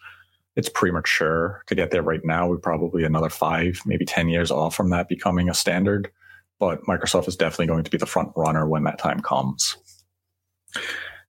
it's 0.57 0.67
premature 0.67 1.63
to 1.67 1.75
get 1.75 1.91
there 1.91 2.01
right 2.01 2.19
now. 2.25 2.49
We're 2.49 2.57
probably 2.57 3.05
another 3.05 3.29
five, 3.29 3.81
maybe 3.85 4.03
ten 4.03 4.27
years 4.27 4.51
off 4.51 4.75
from 4.75 4.89
that 4.89 5.07
becoming 5.07 5.47
a 5.47 5.53
standard. 5.53 6.11
But 6.59 6.83
Microsoft 6.83 7.29
is 7.29 7.37
definitely 7.37 7.67
going 7.67 7.85
to 7.85 7.91
be 7.91 7.97
the 7.97 8.05
front 8.05 8.33
runner 8.35 8.67
when 8.67 8.83
that 8.83 8.99
time 8.99 9.21
comes. 9.21 9.77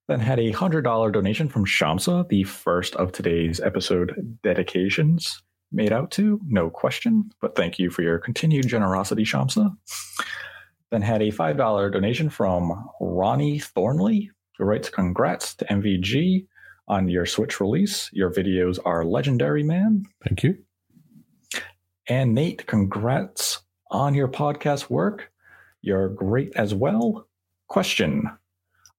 Then 0.08 0.18
had 0.18 0.40
a 0.40 0.52
$100 0.52 1.12
donation 1.12 1.48
from 1.48 1.66
Shamsa, 1.66 2.28
the 2.28 2.42
first 2.42 2.96
of 2.96 3.12
today's 3.12 3.60
episode 3.60 4.38
dedications 4.42 5.40
made 5.70 5.92
out 5.92 6.10
to. 6.12 6.40
No 6.46 6.68
question, 6.68 7.30
but 7.40 7.54
thank 7.54 7.78
you 7.78 7.90
for 7.90 8.02
your 8.02 8.18
continued 8.18 8.66
generosity, 8.66 9.22
Shamsa. 9.22 9.70
Then 10.90 11.02
had 11.02 11.22
a 11.22 11.32
$5 11.32 11.92
donation 11.92 12.30
from 12.30 12.88
Ronnie 13.00 13.58
Thornley, 13.58 14.30
who 14.56 14.64
writes 14.64 14.88
Congrats 14.88 15.54
to 15.56 15.64
MVG 15.66 16.46
on 16.88 17.08
your 17.08 17.26
Switch 17.26 17.60
release. 17.60 18.08
Your 18.12 18.30
videos 18.32 18.78
are 18.84 19.04
legendary, 19.04 19.62
man. 19.62 20.04
Thank 20.24 20.42
you. 20.44 20.58
And 22.08 22.34
Nate, 22.34 22.66
congrats 22.66 23.62
on 23.90 24.14
your 24.14 24.28
podcast 24.28 24.88
work. 24.88 25.32
You're 25.82 26.08
great 26.08 26.52
as 26.54 26.74
well. 26.74 27.28
Question 27.68 28.30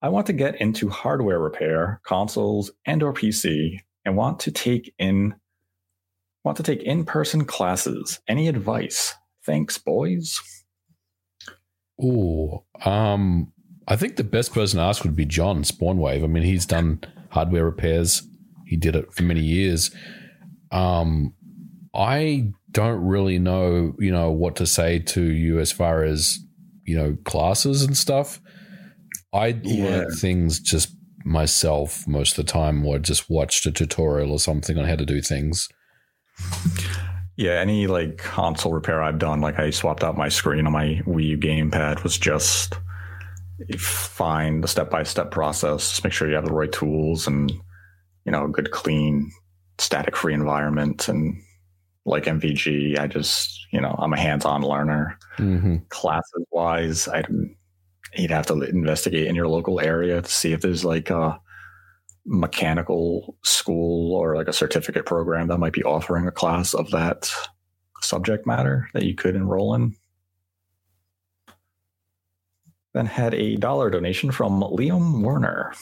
I 0.01 0.09
want 0.09 0.27
to 0.27 0.34
get 0.34 0.61
into 0.61 0.89
hardware 0.89 1.39
repair, 1.39 2.01
consoles 2.05 2.69
and 2.85 3.01
or 3.01 3.14
PC, 3.14 3.80
and 4.05 4.15
want 4.15 4.39
to 4.41 4.51
take 4.51 4.93
in 4.99 5.35
want 6.43 6.57
to 6.57 6.64
take 6.64 6.84
in-person 6.84 7.45
classes. 7.45 8.22
Any 8.27 8.47
advice? 8.47 9.15
Thanks, 9.45 9.77
boys. 9.77 10.39
Oh, 12.02 12.64
um, 12.86 13.52
I 13.88 13.95
think 13.95 14.15
the 14.15 14.24
best 14.24 14.53
person 14.53 14.78
to 14.78 14.84
ask 14.84 15.03
would 15.03 15.15
be 15.15 15.26
John 15.26 15.64
Spawnwave. 15.64 16.24
I 16.24 16.28
mean, 16.28 16.44
he's 16.44 16.65
done 16.65 17.02
hardware 17.30 17.65
repairs. 17.65 18.22
He 18.65 18.76
did 18.76 18.95
it 18.95 19.14
for 19.14 19.24
many 19.24 19.41
years. 19.41 19.91
Um, 20.72 21.34
I 21.95 22.52
don't 22.72 23.03
really 23.06 23.40
know, 23.40 23.95
you 23.98 24.11
know, 24.11 24.30
what 24.32 24.57
to 24.57 24.68
say 24.68 24.99
to 24.99 25.24
you 25.24 25.60
as 25.60 25.72
far 25.72 26.03
as 26.03 26.40
you 26.86 26.98
know 26.98 27.18
classes 27.26 27.84
and 27.84 27.95
stuff. 27.95 28.40
I 29.34 29.60
yeah. 29.64 29.84
learned 29.84 30.19
things 30.19 30.60
just 30.60 30.95
myself 31.26 32.07
most 32.07 32.38
of 32.38 32.45
the 32.45 32.52
time, 32.52 32.86
or 32.86 32.99
just 32.99 33.30
watched 33.30 33.65
a 33.65 33.72
tutorial 33.72 34.32
or 34.32 34.40
something 34.40 34.78
on 34.78 34.86
how 34.86 34.95
to 34.95 35.06
do 35.06 35.22
things. 35.22 35.69
Yeah, 37.38 37.51
any 37.51 37.85
like 37.85 38.18
console 38.18 38.73
repair 38.73 39.01
I've 39.01 39.19
done, 39.19 39.41
like 39.41 39.59
I 39.59 39.69
swapped 39.69 40.03
out 40.03 40.18
my 40.18 40.27
screen 40.27 40.65
on 40.65 40.73
my 40.73 41.01
Wii 41.05 41.27
U 41.27 41.38
gamepad, 41.38 42.03
was 42.03 42.18
just 42.18 42.73
find 43.77 44.64
the 44.64 44.68
step 44.68 44.89
by 44.89 45.03
step 45.03 45.30
process. 45.30 45.89
Just 45.89 46.03
make 46.03 46.14
sure 46.14 46.27
you 46.27 46.35
have 46.35 46.45
the 46.45 46.53
right 46.53 46.72
tools 46.72 47.27
and 47.27 47.51
you 48.26 48.31
know 48.31 48.45
a 48.45 48.49
good, 48.49 48.72
clean, 48.72 49.31
static 49.77 50.15
free 50.15 50.34
environment. 50.34 51.07
And 51.07 51.39
like 52.05 52.26
MVG, 52.26 52.97
I 52.97 53.05
just 53.05 53.68
you 53.72 53.81
know 53.81 53.95
I'm 53.99 54.14
a 54.14 54.19
hands 54.19 54.43
on 54.43 54.64
learner. 54.64 55.19
Mm-hmm. 55.38 55.77
Classes 55.89 56.45
wise, 56.49 57.07
I 57.07 57.23
you'd 58.15 58.31
have 58.31 58.47
to 58.47 58.59
investigate 58.61 59.27
in 59.27 59.35
your 59.35 59.47
local 59.47 59.80
area 59.80 60.23
to 60.23 60.31
see 60.31 60.53
if 60.53 60.61
there's 60.61 60.84
like 60.84 61.11
a 61.11 61.39
mechanical 62.27 63.37
school 63.43 64.13
or 64.15 64.35
like 64.35 64.49
a 64.49 64.53
certificate 64.53 65.05
program 65.05 65.47
that 65.47 65.57
might 65.57 65.73
be 65.73 65.83
offering 65.83 66.27
a 66.27 66.31
class 66.31 66.73
of 66.73 66.91
that 66.91 67.31
subject 68.01 68.45
matter 68.45 68.89
that 68.93 69.03
you 69.03 69.15
could 69.15 69.35
enroll 69.35 69.73
in. 69.73 69.95
Then 72.93 73.05
had 73.05 73.33
a 73.33 73.55
dollar 73.55 73.89
donation 73.89 74.31
from 74.31 74.61
Liam 74.61 75.21
Werner. 75.21 75.73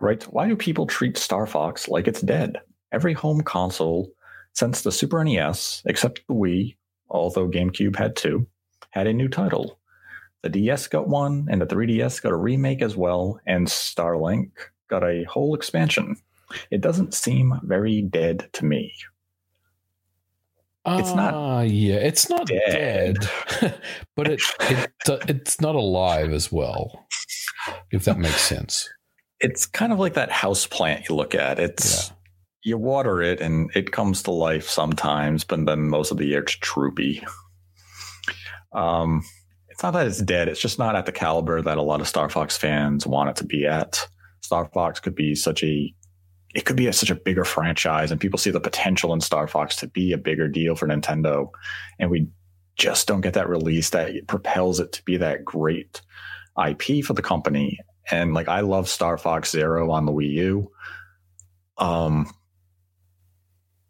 Right? 0.00 0.22
Why 0.24 0.48
do 0.48 0.56
people 0.56 0.86
treat 0.86 1.18
Star 1.18 1.46
Fox 1.46 1.88
like 1.88 2.08
it's 2.08 2.22
dead? 2.22 2.60
Every 2.92 3.12
home 3.12 3.42
console 3.42 4.10
since 4.52 4.82
the 4.82 4.92
Super 4.92 5.22
NES, 5.22 5.82
except 5.84 6.22
the 6.26 6.34
Wii, 6.34 6.76
although 7.08 7.48
GameCube 7.48 7.96
had 7.96 8.16
two, 8.16 8.46
had 8.90 9.06
a 9.06 9.12
new 9.12 9.28
title. 9.28 9.78
The 10.42 10.48
DS 10.48 10.88
got 10.88 11.08
one, 11.08 11.48
and 11.50 11.60
the 11.60 11.66
3DS 11.66 12.22
got 12.22 12.32
a 12.32 12.36
remake 12.36 12.80
as 12.80 12.96
well, 12.96 13.38
and 13.46 13.66
Starlink 13.66 14.52
got 14.90 15.02
a 15.02 15.24
whole 15.24 15.54
expansion. 15.54 16.16
It 16.70 16.80
doesn't 16.80 17.14
seem 17.14 17.58
very 17.62 18.02
dead 18.02 18.50
to 18.54 18.64
me. 18.64 18.92
It's 20.86 21.14
not. 21.14 21.34
Uh, 21.34 21.62
yeah, 21.62 21.96
it's 21.96 22.28
not 22.28 22.46
dead, 22.46 23.18
dead 23.60 23.80
but 24.16 24.28
it, 24.28 24.42
it 24.60 24.90
it's 25.28 25.60
not 25.60 25.74
alive 25.74 26.32
as 26.32 26.50
well. 26.50 27.06
If 27.92 28.04
that 28.04 28.18
makes 28.18 28.40
sense. 28.40 28.88
It's 29.40 29.66
kind 29.66 29.92
of 29.92 29.98
like 29.98 30.14
that 30.14 30.30
house 30.30 30.66
plant 30.66 31.08
you 31.08 31.14
look 31.14 31.34
at. 31.34 31.58
It's 31.58 32.08
yeah. 32.08 32.14
you 32.64 32.78
water 32.78 33.22
it 33.22 33.40
and 33.40 33.70
it 33.74 33.92
comes 33.92 34.22
to 34.24 34.30
life 34.30 34.68
sometimes, 34.68 35.44
but 35.44 35.64
then 35.66 35.88
most 35.88 36.10
of 36.10 36.18
the 36.18 36.26
year 36.26 36.40
it's 36.40 36.56
droopy. 36.56 37.22
Um, 38.72 39.22
it's 39.68 39.82
not 39.82 39.92
that 39.92 40.06
it's 40.06 40.22
dead. 40.22 40.48
It's 40.48 40.60
just 40.60 40.78
not 40.78 40.96
at 40.96 41.06
the 41.06 41.12
caliber 41.12 41.62
that 41.62 41.78
a 41.78 41.82
lot 41.82 42.00
of 42.00 42.08
Star 42.08 42.28
Fox 42.28 42.56
fans 42.56 43.06
want 43.06 43.30
it 43.30 43.36
to 43.36 43.44
be 43.44 43.66
at. 43.66 44.06
Star 44.40 44.68
Fox 44.72 45.00
could 45.00 45.14
be 45.14 45.34
such 45.34 45.62
a 45.62 45.94
it 46.52 46.64
could 46.64 46.76
be 46.76 46.88
a, 46.88 46.92
such 46.92 47.10
a 47.10 47.14
bigger 47.14 47.44
franchise 47.44 48.10
and 48.10 48.20
people 48.20 48.38
see 48.38 48.50
the 48.50 48.60
potential 48.60 49.12
in 49.12 49.20
Star 49.20 49.46
Fox 49.46 49.76
to 49.76 49.86
be 49.86 50.12
a 50.12 50.18
bigger 50.18 50.48
deal 50.48 50.74
for 50.74 50.88
Nintendo 50.88 51.50
and 51.98 52.10
we 52.10 52.28
just 52.76 53.06
don't 53.06 53.20
get 53.20 53.34
that 53.34 53.48
release 53.48 53.90
that 53.90 54.26
propels 54.26 54.80
it 54.80 54.92
to 54.92 55.02
be 55.04 55.16
that 55.18 55.44
great 55.44 56.00
IP 56.66 57.04
for 57.04 57.12
the 57.12 57.22
company. 57.22 57.78
And 58.10 58.34
like 58.34 58.48
I 58.48 58.60
love 58.60 58.88
Star 58.88 59.18
Fox 59.18 59.50
0 59.50 59.90
on 59.90 60.06
the 60.06 60.12
Wii 60.12 60.32
U. 60.32 60.72
Um 61.78 62.32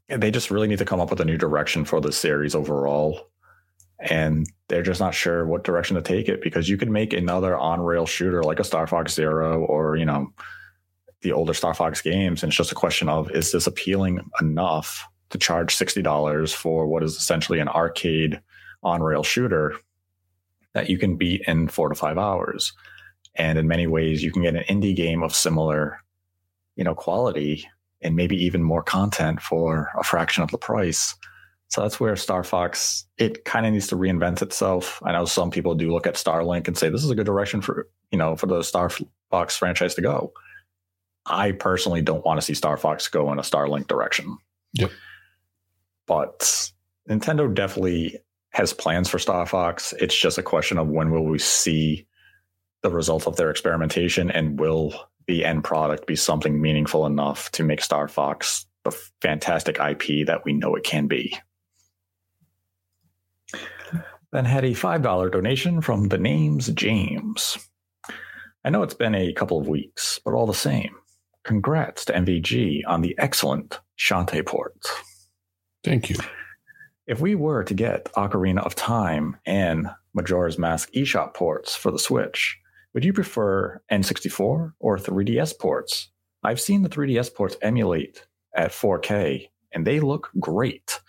they 0.08 0.32
just 0.32 0.50
really 0.50 0.66
need 0.66 0.78
to 0.78 0.84
come 0.84 1.00
up 1.00 1.10
with 1.10 1.20
a 1.20 1.24
new 1.24 1.38
direction 1.38 1.84
for 1.84 2.00
the 2.00 2.10
series 2.10 2.56
overall 2.56 3.29
and 4.00 4.50
they're 4.68 4.82
just 4.82 5.00
not 5.00 5.14
sure 5.14 5.46
what 5.46 5.64
direction 5.64 5.96
to 5.96 6.02
take 6.02 6.28
it 6.28 6.42
because 6.42 6.68
you 6.68 6.76
could 6.76 6.90
make 6.90 7.12
another 7.12 7.56
on 7.56 7.80
rail 7.80 8.06
shooter 8.06 8.42
like 8.42 8.58
a 8.58 8.64
Star 8.64 8.86
Fox 8.86 9.12
Zero 9.12 9.64
or 9.64 9.96
you 9.96 10.04
know 10.04 10.32
the 11.22 11.32
older 11.32 11.52
Star 11.52 11.74
Fox 11.74 12.00
games, 12.00 12.42
and 12.42 12.50
it's 12.50 12.56
just 12.56 12.72
a 12.72 12.76
question 12.76 13.08
of 13.08 13.30
is 13.32 13.52
this 13.52 13.66
appealing 13.66 14.20
enough 14.40 15.06
to 15.30 15.38
charge 15.38 15.74
sixty 15.74 16.02
dollars 16.02 16.52
for 16.52 16.86
what 16.86 17.02
is 17.02 17.16
essentially 17.16 17.60
an 17.60 17.68
arcade 17.68 18.40
on 18.82 19.02
rail 19.02 19.22
shooter 19.22 19.74
that 20.72 20.88
you 20.88 20.96
can 20.96 21.16
beat 21.16 21.42
in 21.46 21.68
four 21.68 21.88
to 21.88 21.94
five 21.94 22.16
hours, 22.16 22.72
and 23.34 23.58
in 23.58 23.68
many 23.68 23.86
ways 23.86 24.22
you 24.22 24.32
can 24.32 24.42
get 24.42 24.56
an 24.56 24.64
indie 24.64 24.96
game 24.96 25.22
of 25.22 25.34
similar 25.34 25.98
you 26.76 26.84
know 26.84 26.94
quality 26.94 27.68
and 28.02 28.16
maybe 28.16 28.36
even 28.36 28.62
more 28.62 28.82
content 28.82 29.42
for 29.42 29.90
a 29.98 30.02
fraction 30.02 30.42
of 30.42 30.50
the 30.50 30.56
price 30.56 31.14
so 31.70 31.82
that's 31.82 32.00
where 32.00 32.16
Star 32.16 32.42
Fox 32.42 33.06
it 33.16 33.44
kind 33.44 33.64
of 33.64 33.72
needs 33.72 33.86
to 33.88 33.96
reinvent 33.96 34.42
itself. 34.42 35.00
I 35.04 35.12
know 35.12 35.24
some 35.24 35.50
people 35.50 35.74
do 35.74 35.92
look 35.92 36.06
at 36.06 36.14
Starlink 36.14 36.66
and 36.66 36.76
say 36.76 36.88
this 36.88 37.04
is 37.04 37.10
a 37.10 37.14
good 37.14 37.26
direction 37.26 37.62
for 37.62 37.88
you 38.10 38.18
know 38.18 38.36
for 38.36 38.46
the 38.46 38.62
Star 38.62 38.90
Fox 39.30 39.56
franchise 39.56 39.94
to 39.94 40.02
go. 40.02 40.32
I 41.26 41.52
personally 41.52 42.02
don't 42.02 42.24
want 42.24 42.40
to 42.40 42.44
see 42.44 42.54
Star 42.54 42.76
Fox 42.76 43.06
go 43.08 43.30
in 43.32 43.38
a 43.38 43.42
Starlink 43.42 43.86
direction. 43.86 44.36
Yep. 44.72 44.90
But 46.06 46.72
Nintendo 47.08 47.52
definitely 47.52 48.18
has 48.50 48.72
plans 48.72 49.08
for 49.08 49.20
Star 49.20 49.46
Fox. 49.46 49.94
It's 50.00 50.18
just 50.18 50.38
a 50.38 50.42
question 50.42 50.76
of 50.76 50.88
when 50.88 51.12
will 51.12 51.24
we 51.24 51.38
see 51.38 52.06
the 52.82 52.90
result 52.90 53.28
of 53.28 53.36
their 53.36 53.50
experimentation 53.50 54.30
and 54.30 54.58
will 54.58 54.94
the 55.28 55.44
end 55.44 55.62
product 55.62 56.06
be 56.06 56.16
something 56.16 56.60
meaningful 56.60 57.06
enough 57.06 57.52
to 57.52 57.62
make 57.62 57.80
Star 57.80 58.08
Fox 58.08 58.66
the 58.82 58.90
fantastic 59.20 59.78
IP 59.78 60.26
that 60.26 60.44
we 60.44 60.52
know 60.52 60.74
it 60.74 60.82
can 60.82 61.06
be. 61.06 61.36
Then 64.32 64.44
had 64.44 64.64
a 64.64 64.70
$5 64.70 65.32
donation 65.32 65.80
from 65.80 66.08
the 66.08 66.18
name's 66.18 66.68
James. 66.68 67.58
I 68.64 68.70
know 68.70 68.82
it's 68.82 68.94
been 68.94 69.14
a 69.14 69.32
couple 69.32 69.58
of 69.58 69.68
weeks, 69.68 70.20
but 70.24 70.34
all 70.34 70.46
the 70.46 70.54
same, 70.54 70.94
congrats 71.44 72.04
to 72.04 72.12
MVG 72.12 72.82
on 72.86 73.00
the 73.00 73.16
excellent 73.18 73.80
Shantae 73.98 74.46
port. 74.46 74.76
Thank 75.82 76.10
you. 76.10 76.16
If 77.06 77.20
we 77.20 77.34
were 77.34 77.64
to 77.64 77.74
get 77.74 78.12
Ocarina 78.12 78.64
of 78.64 78.76
Time 78.76 79.36
and 79.46 79.88
Majora's 80.14 80.58
Mask 80.58 80.92
eShop 80.92 81.34
ports 81.34 81.74
for 81.74 81.90
the 81.90 81.98
Switch, 81.98 82.56
would 82.94 83.04
you 83.04 83.12
prefer 83.12 83.80
N64 83.90 84.74
or 84.78 84.96
3DS 84.96 85.58
ports? 85.58 86.08
I've 86.44 86.60
seen 86.60 86.82
the 86.82 86.88
3DS 86.88 87.34
ports 87.34 87.56
emulate 87.62 88.26
at 88.54 88.70
4K 88.70 89.48
and 89.72 89.86
they 89.86 90.00
look 90.00 90.30
great. 90.38 91.00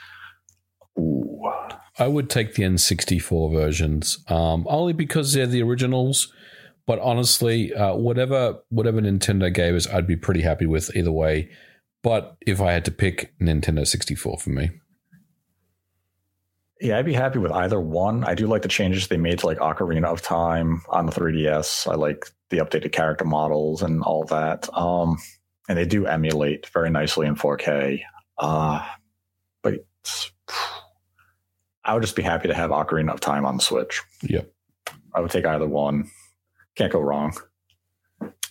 I 2.02 2.08
would 2.08 2.32
take 2.32 2.56
the 2.56 2.64
N64 2.64 3.54
versions, 3.54 4.24
um, 4.28 4.66
only 4.68 4.92
because 4.92 5.34
they're 5.34 5.46
the 5.46 5.62
originals. 5.62 6.34
But 6.88 6.98
honestly, 6.98 7.72
uh, 7.76 7.94
whatever 7.94 8.58
whatever 8.70 9.00
Nintendo 9.00 9.54
gave 9.54 9.76
us, 9.76 9.88
I'd 9.88 10.08
be 10.08 10.16
pretty 10.16 10.42
happy 10.42 10.66
with 10.66 10.96
either 10.96 11.12
way. 11.12 11.52
But 12.02 12.38
if 12.42 12.60
I 12.60 12.72
had 12.72 12.86
to 12.86 12.92
pick, 12.92 13.38
Nintendo 13.40 13.86
64 13.86 14.40
for 14.40 14.50
me. 14.50 14.72
Yeah, 16.82 16.98
I'd 16.98 17.06
be 17.06 17.14
happy 17.14 17.38
with 17.38 17.52
either 17.52 17.80
one. 17.80 18.24
I 18.24 18.34
do 18.34 18.48
like 18.48 18.64
the 18.64 18.68
changes 18.68 19.08
they 19.08 19.18
made 19.18 19.38
to 19.40 19.46
like 19.46 19.60
Ocarina 19.60 20.06
of 20.06 20.24
Time 20.24 20.82
on 20.90 21.06
the 21.06 21.12
3DS. 21.12 21.88
I 21.88 21.94
like 21.94 22.26
the 22.50 22.58
updated 22.58 22.94
character 22.94 23.26
models 23.26 23.84
and 23.84 24.02
all 24.02 24.24
that. 24.26 24.68
Um, 24.76 25.20
and 25.70 25.78
they 25.78 25.86
do 25.86 26.08
emulate 26.08 26.66
very 26.70 26.90
nicely 26.90 27.28
in 27.28 27.36
4K. 27.36 28.02
Uh, 28.40 28.84
but 29.62 29.86
I 31.92 31.94
would 31.94 32.04
just 32.04 32.16
be 32.16 32.22
happy 32.22 32.48
to 32.48 32.54
have 32.54 32.70
Ocarina 32.70 33.14
of 33.14 33.20
Time 33.20 33.46
on 33.46 33.58
the 33.58 33.62
Switch. 33.62 34.02
Yep. 34.22 34.50
I 35.14 35.20
would 35.20 35.30
take 35.30 35.46
either 35.46 35.68
one. 35.68 36.10
Can't 36.78 36.94
go 36.94 37.02
wrong. 37.02 37.36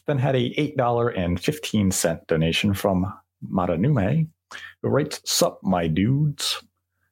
Then 0.06 0.18
had 0.18 0.36
a 0.36 0.52
$8.15 0.56 2.26
donation 2.26 2.74
from 2.74 3.10
Maranume, 3.42 4.28
who 4.82 4.88
writes, 4.90 5.22
Sup, 5.24 5.58
my 5.62 5.86
dudes. 5.86 6.62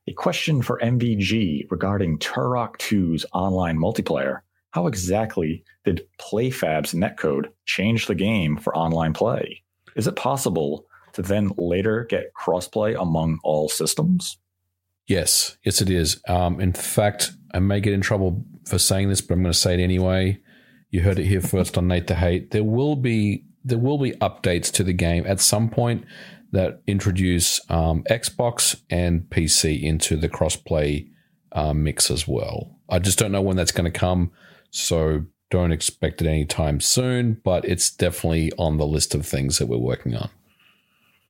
A 0.06 0.12
question 0.12 0.60
for 0.60 0.78
MVG 0.80 1.70
regarding 1.70 2.18
Turok 2.18 2.76
2's 2.76 3.24
online 3.32 3.78
multiplayer. 3.78 4.40
How 4.72 4.86
exactly 4.86 5.64
did 5.86 6.06
PlayFab's 6.20 6.92
netcode 6.92 7.46
change 7.64 8.06
the 8.06 8.14
game 8.14 8.58
for 8.58 8.76
online 8.76 9.14
play? 9.14 9.62
Is 9.96 10.06
it 10.06 10.16
possible 10.16 10.84
to 11.14 11.22
then 11.22 11.52
later 11.56 12.04
get 12.04 12.34
crossplay 12.34 13.00
among 13.00 13.38
all 13.42 13.70
systems? 13.70 14.36
Yes, 15.08 15.56
yes, 15.64 15.80
it 15.80 15.88
is. 15.88 16.20
Um, 16.28 16.60
in 16.60 16.74
fact, 16.74 17.32
I 17.54 17.60
may 17.60 17.80
get 17.80 17.94
in 17.94 18.02
trouble 18.02 18.44
for 18.66 18.78
saying 18.78 19.08
this, 19.08 19.22
but 19.22 19.34
I'm 19.34 19.42
going 19.42 19.52
to 19.52 19.58
say 19.58 19.72
it 19.72 19.82
anyway. 19.82 20.38
You 20.90 21.00
heard 21.00 21.18
it 21.18 21.24
here 21.24 21.40
first 21.40 21.78
on 21.78 21.88
Nate 21.88 22.06
the 22.06 22.14
Hate. 22.14 22.50
There 22.50 22.62
will 22.62 22.94
be 22.94 23.44
there 23.64 23.78
will 23.78 23.98
be 23.98 24.12
updates 24.12 24.70
to 24.72 24.84
the 24.84 24.92
game 24.92 25.24
at 25.26 25.40
some 25.40 25.68
point 25.68 26.04
that 26.52 26.80
introduce 26.86 27.60
um, 27.70 28.04
Xbox 28.10 28.80
and 28.88 29.22
PC 29.22 29.82
into 29.82 30.16
the 30.16 30.28
crossplay 30.28 31.10
uh, 31.52 31.74
mix 31.74 32.10
as 32.10 32.28
well. 32.28 32.78
I 32.88 32.98
just 32.98 33.18
don't 33.18 33.32
know 33.32 33.42
when 33.42 33.56
that's 33.56 33.72
going 33.72 33.90
to 33.90 33.98
come, 33.98 34.30
so 34.70 35.24
don't 35.50 35.72
expect 35.72 36.22
it 36.22 36.28
anytime 36.28 36.80
soon. 36.80 37.40
But 37.44 37.64
it's 37.64 37.90
definitely 37.90 38.52
on 38.58 38.76
the 38.76 38.86
list 38.86 39.14
of 39.14 39.26
things 39.26 39.58
that 39.58 39.66
we're 39.66 39.78
working 39.78 40.14
on. 40.14 40.30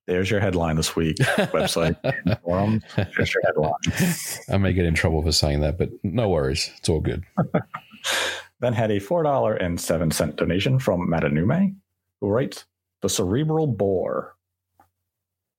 There's 0.09 0.30
your 0.30 0.40
headline 0.40 0.76
this 0.76 0.97
week. 0.97 1.16
Website 1.52 1.97
forums. 2.43 2.82
There's 2.97 3.35
your 3.35 3.43
headline. 3.44 3.74
I 4.48 4.56
may 4.56 4.72
get 4.72 4.86
in 4.86 4.94
trouble 4.94 5.22
for 5.22 5.32
saying 5.32 5.60
that, 5.60 5.76
but 5.76 5.90
no 6.02 6.30
worries. 6.30 6.70
It's 6.78 6.89
all 6.89 7.01
good. 7.01 7.24
then 8.60 8.72
had 8.72 8.90
a 8.90 9.01
$4.07 9.01 10.36
donation 10.36 10.78
from 10.78 11.10
Matanume, 11.10 11.76
who 12.22 12.28
writes 12.28 12.64
The 13.02 13.10
Cerebral 13.10 13.66
Bore, 13.66 14.35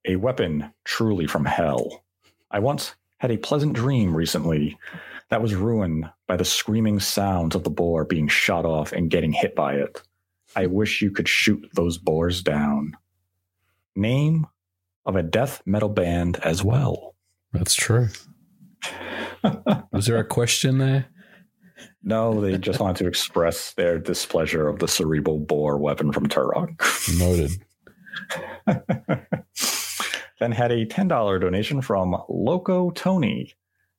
a 0.06 0.16
weapon 0.16 0.74
truly 0.84 1.28
from 1.28 1.46
hell. 1.46 2.04
I 2.50 2.58
once 2.58 2.96
had 3.20 3.30
a 3.30 3.38
pleasant 3.38 3.74
dream 3.74 4.18
recently 4.18 4.80
that 5.30 5.44
was 5.44 5.54
ruined 5.54 6.10
by 6.26 6.38
the 6.38 6.46
screaming 6.46 7.00
sounds 7.00 7.54
of 7.54 7.64
the 7.64 7.70
boar 7.70 8.04
being 8.04 8.28
shot 8.28 8.66
off 8.66 8.94
and 8.94 9.12
getting 9.12 9.32
hit 9.32 9.56
by 9.56 9.76
it. 9.76 10.02
I 10.56 10.66
wish 10.66 11.04
you 11.04 11.12
could 11.12 11.30
shoot 11.30 11.70
those 11.76 12.00
boars 12.00 12.42
down 12.42 12.98
name 14.00 14.48
of 15.06 15.16
a 15.16 15.24
death 15.24 15.62
metal 15.66 15.90
band 15.90 16.40
as 16.44 16.64
well. 16.64 17.16
That's 17.54 17.76
true. 17.76 18.10
Was 19.92 20.06
there 20.06 20.18
a 20.18 20.26
question 20.26 20.78
there? 20.78 21.08
No, 22.04 22.42
they 22.42 22.58
just 22.58 22.80
wanted 22.80 22.98
to 23.04 23.08
express 23.08 23.74
their 23.74 24.00
displeasure 24.00 24.68
of 24.68 24.80
the 24.80 24.88
cerebral 24.88 25.40
bore 25.40 25.78
weapon 25.78 26.12
from 26.12 26.28
Turok. 26.28 26.80
Noted. 27.20 27.52
then 30.40 30.52
had 30.52 30.72
a 30.72 30.86
$10 30.86 31.42
donation 31.42 31.82
from 31.82 32.16
Loco 32.30 32.92
Tony, 32.92 33.54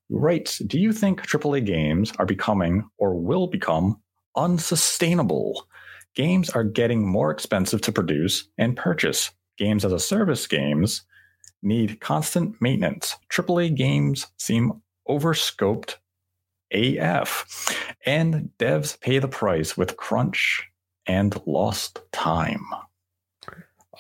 who 0.09 0.19
writes 0.19 0.59
Do 0.59 0.79
you 0.79 0.93
think 0.93 1.23
AAA 1.23 1.65
games 1.67 2.13
are 2.19 2.27
becoming 2.27 2.89
or 2.99 3.15
will 3.15 3.47
become 3.47 4.01
unsustainable? 4.37 5.67
Games 6.15 6.51
are 6.51 6.65
getting 6.65 7.07
more 7.07 7.31
expensive 7.31 7.81
to 7.83 7.93
produce 7.93 8.49
and 8.59 8.77
purchase 8.77 9.31
games 9.61 9.85
as 9.85 9.93
a 9.93 10.01
service 10.01 10.47
games 10.47 11.03
need 11.63 12.01
constant 12.01 12.57
maintenance. 12.61 13.17
AAA 13.31 13.77
games 13.77 14.27
seem 14.39 14.81
overscoped 15.07 15.99
AF, 16.73 17.77
and 18.07 18.51
devs 18.59 18.99
pay 19.01 19.19
the 19.19 19.29
price 19.29 19.77
with 19.77 19.97
crunch 19.97 20.69
and 21.07 21.41
lost 21.47 22.01
time. 22.13 22.65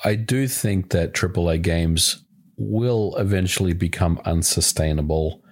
I 0.02 0.14
do 0.14 0.48
think 0.48 0.90
that 0.90 1.12
AAA 1.12 1.60
games 1.62 2.24
will 2.56 3.14
eventually 3.16 3.74
become 3.74 4.20
unsustainable. 4.24 5.42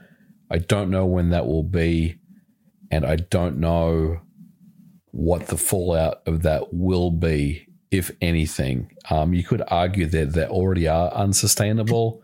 I 0.51 0.59
don't 0.59 0.91
know 0.91 1.05
when 1.05 1.31
that 1.31 1.47
will 1.47 1.65
be, 1.65 2.19
and 2.91 3.05
I 3.05 3.17
don't 3.17 3.59
know 3.59 4.21
what 5.11 5.49
the 5.49 5.59
fallout 5.59 6.23
of 6.27 6.43
that 6.43 6.73
will 6.73 7.11
be 7.11 7.68
if 7.91 8.11
anything. 8.21 8.91
Um, 9.11 9.35
you 9.35 9.45
could 9.45 9.63
argue 9.69 10.07
that 10.07 10.33
they 10.33 10.47
already 10.47 10.87
are 10.89 11.11
unsustainable, 11.13 12.23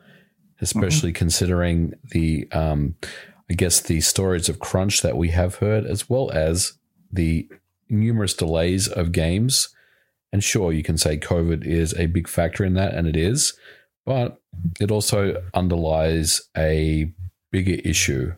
especially 0.60 1.10
mm-hmm. 1.10 1.18
considering 1.18 1.94
the, 2.10 2.48
um, 2.52 2.94
I 3.50 3.54
guess, 3.54 3.80
the 3.80 4.00
stories 4.00 4.48
of 4.48 4.58
crunch 4.58 5.02
that 5.02 5.16
we 5.16 5.30
have 5.30 5.56
heard, 5.56 5.86
as 5.86 6.08
well 6.08 6.30
as 6.32 6.74
the 7.12 7.48
numerous 7.88 8.34
delays 8.34 8.88
of 8.88 9.12
games. 9.12 9.68
And 10.32 10.42
sure, 10.42 10.72
you 10.72 10.82
can 10.82 10.98
say 10.98 11.16
COVID 11.16 11.64
is 11.64 11.94
a 11.94 12.06
big 12.06 12.28
factor 12.28 12.64
in 12.64 12.74
that, 12.74 12.94
and 12.94 13.06
it 13.06 13.16
is, 13.16 13.56
but 14.04 14.40
it 14.80 14.90
also 14.90 15.42
underlies 15.54 16.42
a 16.56 17.12
bigger 17.52 17.80
issue. 17.84 18.34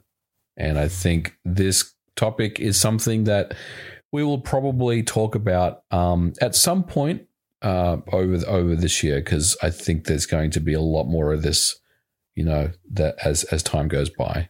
And 0.56 0.78
I 0.78 0.88
think 0.88 1.36
this 1.44 1.94
topic 2.14 2.60
is 2.60 2.78
something 2.78 3.24
that 3.24 3.54
we 4.12 4.22
will 4.22 4.38
probably 4.38 5.02
talk 5.02 5.34
about 5.34 5.82
um, 5.90 6.32
at 6.40 6.54
some 6.54 6.84
point 6.84 7.26
uh, 7.62 7.98
over 8.12 8.38
over 8.46 8.76
this 8.76 9.02
year 9.02 9.20
because 9.20 9.56
I 9.62 9.70
think 9.70 10.04
there's 10.04 10.26
going 10.26 10.50
to 10.52 10.60
be 10.60 10.74
a 10.74 10.80
lot 10.80 11.04
more 11.04 11.32
of 11.32 11.42
this, 11.42 11.78
you 12.34 12.44
know, 12.44 12.70
that 12.92 13.16
as 13.24 13.44
as 13.44 13.62
time 13.62 13.88
goes 13.88 14.10
by. 14.10 14.48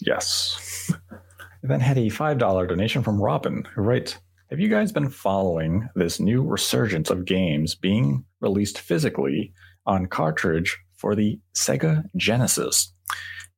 Yes. 0.00 0.92
then 1.62 1.80
had 1.80 1.98
a 1.98 2.08
five 2.08 2.38
dollar 2.38 2.66
donation 2.66 3.02
from 3.02 3.20
Robin 3.20 3.66
who 3.74 3.82
writes. 3.82 4.16
Have 4.50 4.60
you 4.60 4.68
guys 4.68 4.92
been 4.92 5.08
following 5.08 5.88
this 5.96 6.20
new 6.20 6.42
resurgence 6.42 7.10
of 7.10 7.24
games 7.24 7.74
being 7.74 8.24
released 8.40 8.78
physically 8.78 9.52
on 9.86 10.06
cartridge 10.06 10.78
for 10.94 11.14
the 11.16 11.40
Sega 11.54 12.04
Genesis? 12.14 12.92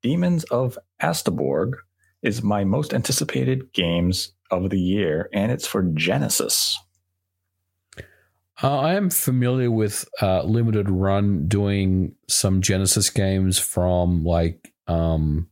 Demons 0.03 0.45
of 0.45 0.79
Asteborg 1.03 1.73
is 2.23 2.43
my 2.43 2.65
most 2.65 2.95
anticipated 2.95 3.73
games 3.73 4.33
of 4.51 4.71
the 4.71 4.81
year, 4.81 5.29
and 5.33 5.53
it's 5.53 5.67
for 5.67 5.83
Genesis. 5.83 6.79
Uh, 8.63 8.79
I 8.79 8.95
am 8.95 9.11
familiar 9.11 9.71
with 9.71 10.09
uh, 10.23 10.43
Limited 10.43 10.89
Run 10.89 11.47
doing 11.47 12.15
some 12.29 12.63
Genesis 12.63 13.11
games 13.11 13.59
from 13.59 14.25
like 14.25 14.73
um, 14.87 15.49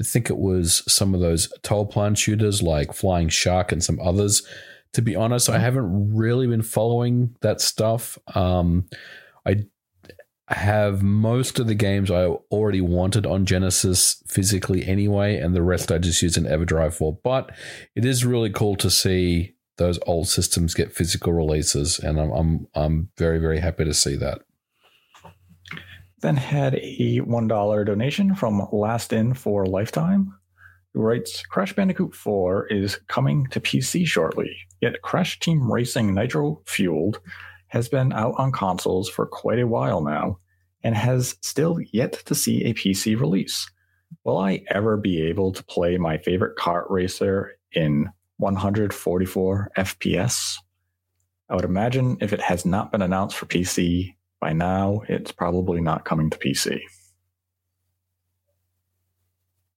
I 0.00 0.04
think 0.04 0.28
it 0.28 0.38
was 0.38 0.82
some 0.92 1.14
of 1.14 1.20
those 1.20 1.52
Toaplan 1.62 2.16
shooters 2.16 2.62
like 2.62 2.92
Flying 2.92 3.28
Shark 3.28 3.72
and 3.72 3.82
some 3.82 4.00
others. 4.00 4.46
To 4.92 5.02
be 5.02 5.16
honest, 5.16 5.48
I 5.48 5.58
haven't 5.58 6.14
really 6.14 6.46
been 6.46 6.62
following 6.62 7.34
that 7.40 7.60
stuff. 7.60 8.18
Um, 8.34 8.88
I 9.46 9.64
have 10.48 11.02
most 11.02 11.58
of 11.58 11.66
the 11.66 11.74
games 11.74 12.10
I 12.10 12.26
already 12.26 12.80
wanted 12.80 13.24
on 13.26 13.46
Genesis 13.46 14.22
physically 14.26 14.86
anyway, 14.86 15.36
and 15.38 15.54
the 15.54 15.62
rest 15.62 15.90
I 15.90 15.98
just 15.98 16.20
use 16.22 16.36
an 16.36 16.44
EverDrive 16.44 16.94
for. 16.94 17.18
But 17.24 17.50
it 17.94 18.04
is 18.04 18.26
really 18.26 18.50
cool 18.50 18.76
to 18.76 18.90
see 18.90 19.54
those 19.76 19.98
old 20.06 20.28
systems 20.28 20.74
get 20.74 20.92
physical 20.92 21.32
releases, 21.32 21.98
and 21.98 22.20
I'm 22.20 22.30
I'm 22.30 22.66
I'm 22.74 23.08
very 23.16 23.38
very 23.38 23.58
happy 23.58 23.84
to 23.84 23.94
see 23.94 24.16
that. 24.16 24.42
Then 26.20 26.36
had 26.36 26.74
a 26.76 27.18
one 27.18 27.48
dollar 27.48 27.84
donation 27.84 28.34
from 28.34 28.66
Last 28.70 29.12
In 29.12 29.34
for 29.34 29.66
Lifetime, 29.66 30.34
who 30.92 31.00
writes 31.00 31.44
Crash 31.46 31.74
Bandicoot 31.74 32.14
4 32.14 32.68
is 32.68 32.96
coming 33.08 33.46
to 33.48 33.60
PC 33.60 34.06
shortly, 34.06 34.54
yet 34.80 35.02
Crash 35.02 35.40
Team 35.40 35.70
Racing 35.70 36.14
Nitro 36.14 36.62
Fueled 36.66 37.20
has 37.74 37.88
been 37.88 38.12
out 38.12 38.34
on 38.38 38.52
consoles 38.52 39.08
for 39.10 39.26
quite 39.26 39.58
a 39.58 39.66
while 39.66 40.00
now 40.00 40.38
and 40.84 40.94
has 40.94 41.36
still 41.42 41.80
yet 41.92 42.12
to 42.12 42.32
see 42.32 42.62
a 42.62 42.72
PC 42.72 43.18
release. 43.18 43.68
Will 44.22 44.38
I 44.38 44.62
ever 44.68 44.96
be 44.96 45.22
able 45.22 45.50
to 45.50 45.64
play 45.64 45.98
my 45.98 46.18
favorite 46.18 46.56
kart 46.56 46.88
racer 46.88 47.58
in 47.72 48.10
144 48.36 49.72
FPS? 49.76 50.54
I 51.50 51.56
would 51.56 51.64
imagine 51.64 52.16
if 52.20 52.32
it 52.32 52.40
has 52.40 52.64
not 52.64 52.92
been 52.92 53.02
announced 53.02 53.36
for 53.36 53.46
PC 53.46 54.14
by 54.40 54.52
now, 54.52 55.02
it's 55.08 55.32
probably 55.32 55.80
not 55.80 56.04
coming 56.04 56.30
to 56.30 56.38
PC. 56.38 56.80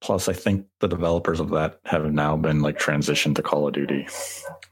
Plus, 0.01 0.29
I 0.29 0.33
think 0.33 0.67
the 0.81 0.87
developers 0.87 1.39
of 1.39 1.49
that 1.49 1.79
have 1.85 2.05
now 2.13 2.37
been 2.37 2.61
like 2.61 2.77
transitioned 2.77 3.37
to 3.37 3.41
Call 3.41 3.67
of 3.67 3.73
Duty. 3.73 4.07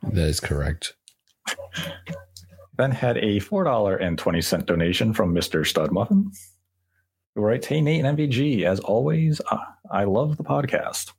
That 0.04 0.28
is 0.28 0.40
correct. 0.40 0.94
Then 2.78 2.92
had 2.92 3.18
a 3.18 3.40
$4.20 3.40 4.66
donation 4.66 5.14
from 5.14 5.34
Mr. 5.34 5.66
Stud 5.66 5.92
Muffin, 5.92 6.32
who 7.36 7.42
writes 7.42 7.68
Hey, 7.68 7.82
Nate 7.82 8.04
and 8.04 8.18
MVG, 8.18 8.64
as 8.64 8.80
always, 8.82 9.42
I 9.92 10.04
love 10.04 10.38
the 10.38 10.44
podcast. 10.44 11.12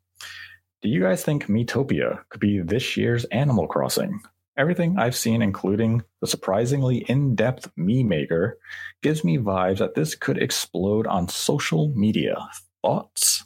Do 0.82 0.88
you 0.90 1.00
guys 1.00 1.24
think 1.24 1.46
Miitopia 1.46 2.20
could 2.28 2.40
be 2.40 2.60
this 2.60 2.96
year's 2.96 3.24
Animal 3.26 3.66
Crossing? 3.66 4.20
Everything 4.58 4.98
I've 4.98 5.16
seen, 5.16 5.42
including 5.42 6.02
the 6.20 6.26
surprisingly 6.26 6.98
in 7.08 7.34
depth 7.34 7.70
Mii 7.78 8.06
Maker, 8.06 8.58
gives 9.02 9.24
me 9.24 9.36
vibes 9.38 9.78
that 9.78 9.94
this 9.94 10.14
could 10.14 10.38
explode 10.38 11.06
on 11.06 11.28
social 11.28 11.92
media. 11.94 12.36
Thoughts? 12.82 13.44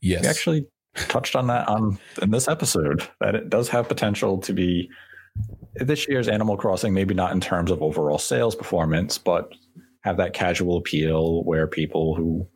Yes. 0.00 0.22
We 0.22 0.28
actually 0.28 0.66
touched 0.94 1.36
on 1.36 1.48
that 1.48 1.68
on 1.68 1.98
in 2.22 2.30
this 2.30 2.48
episode 2.48 3.06
that 3.20 3.34
it 3.34 3.50
does 3.50 3.68
have 3.68 3.88
potential 3.88 4.38
to 4.38 4.52
be 4.52 4.88
this 5.74 6.08
year's 6.08 6.28
Animal 6.28 6.56
Crossing, 6.56 6.94
maybe 6.94 7.14
not 7.14 7.32
in 7.32 7.40
terms 7.40 7.70
of 7.70 7.82
overall 7.82 8.18
sales 8.18 8.54
performance, 8.54 9.18
but 9.18 9.52
have 10.00 10.16
that 10.16 10.32
casual 10.32 10.76
appeal 10.76 11.42
where 11.44 11.66
people 11.66 12.14
who 12.14 12.48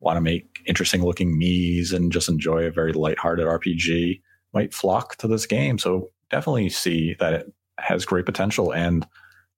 want 0.00 0.16
to 0.16 0.20
make 0.20 0.60
interesting 0.66 1.02
looking 1.02 1.38
Mii's 1.38 1.92
and 1.92 2.12
just 2.12 2.28
enjoy 2.28 2.64
a 2.64 2.70
very 2.70 2.92
lighthearted 2.92 3.46
RPG 3.46 4.20
might 4.52 4.74
flock 4.74 5.16
to 5.16 5.28
this 5.28 5.46
game. 5.46 5.78
So 5.78 6.10
definitely 6.30 6.68
see 6.68 7.16
that 7.20 7.34
it 7.34 7.52
has 7.78 8.04
great 8.04 8.26
potential 8.26 8.72
and 8.72 9.06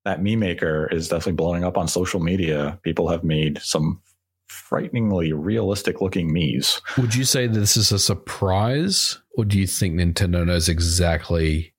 that 0.05 0.21
Mii 0.21 0.37
Maker 0.37 0.87
is 0.91 1.07
definitely 1.07 1.33
blowing 1.33 1.63
up 1.63 1.77
on 1.77 1.87
social 1.87 2.19
media. 2.19 2.79
People 2.83 3.09
have 3.09 3.23
made 3.23 3.59
some 3.61 4.01
frighteningly 4.47 5.33
realistic 5.33 6.01
looking 6.01 6.31
Mii's. 6.31 6.81
Would 6.97 7.15
you 7.15 7.25
say 7.25 7.47
this 7.47 7.75
is 7.75 7.91
a 7.91 7.99
surprise, 7.99 9.19
or 9.35 9.45
do 9.45 9.59
you 9.59 9.67
think 9.67 9.95
Nintendo 9.95 10.45
knows 10.45 10.69
exactly 10.69 11.73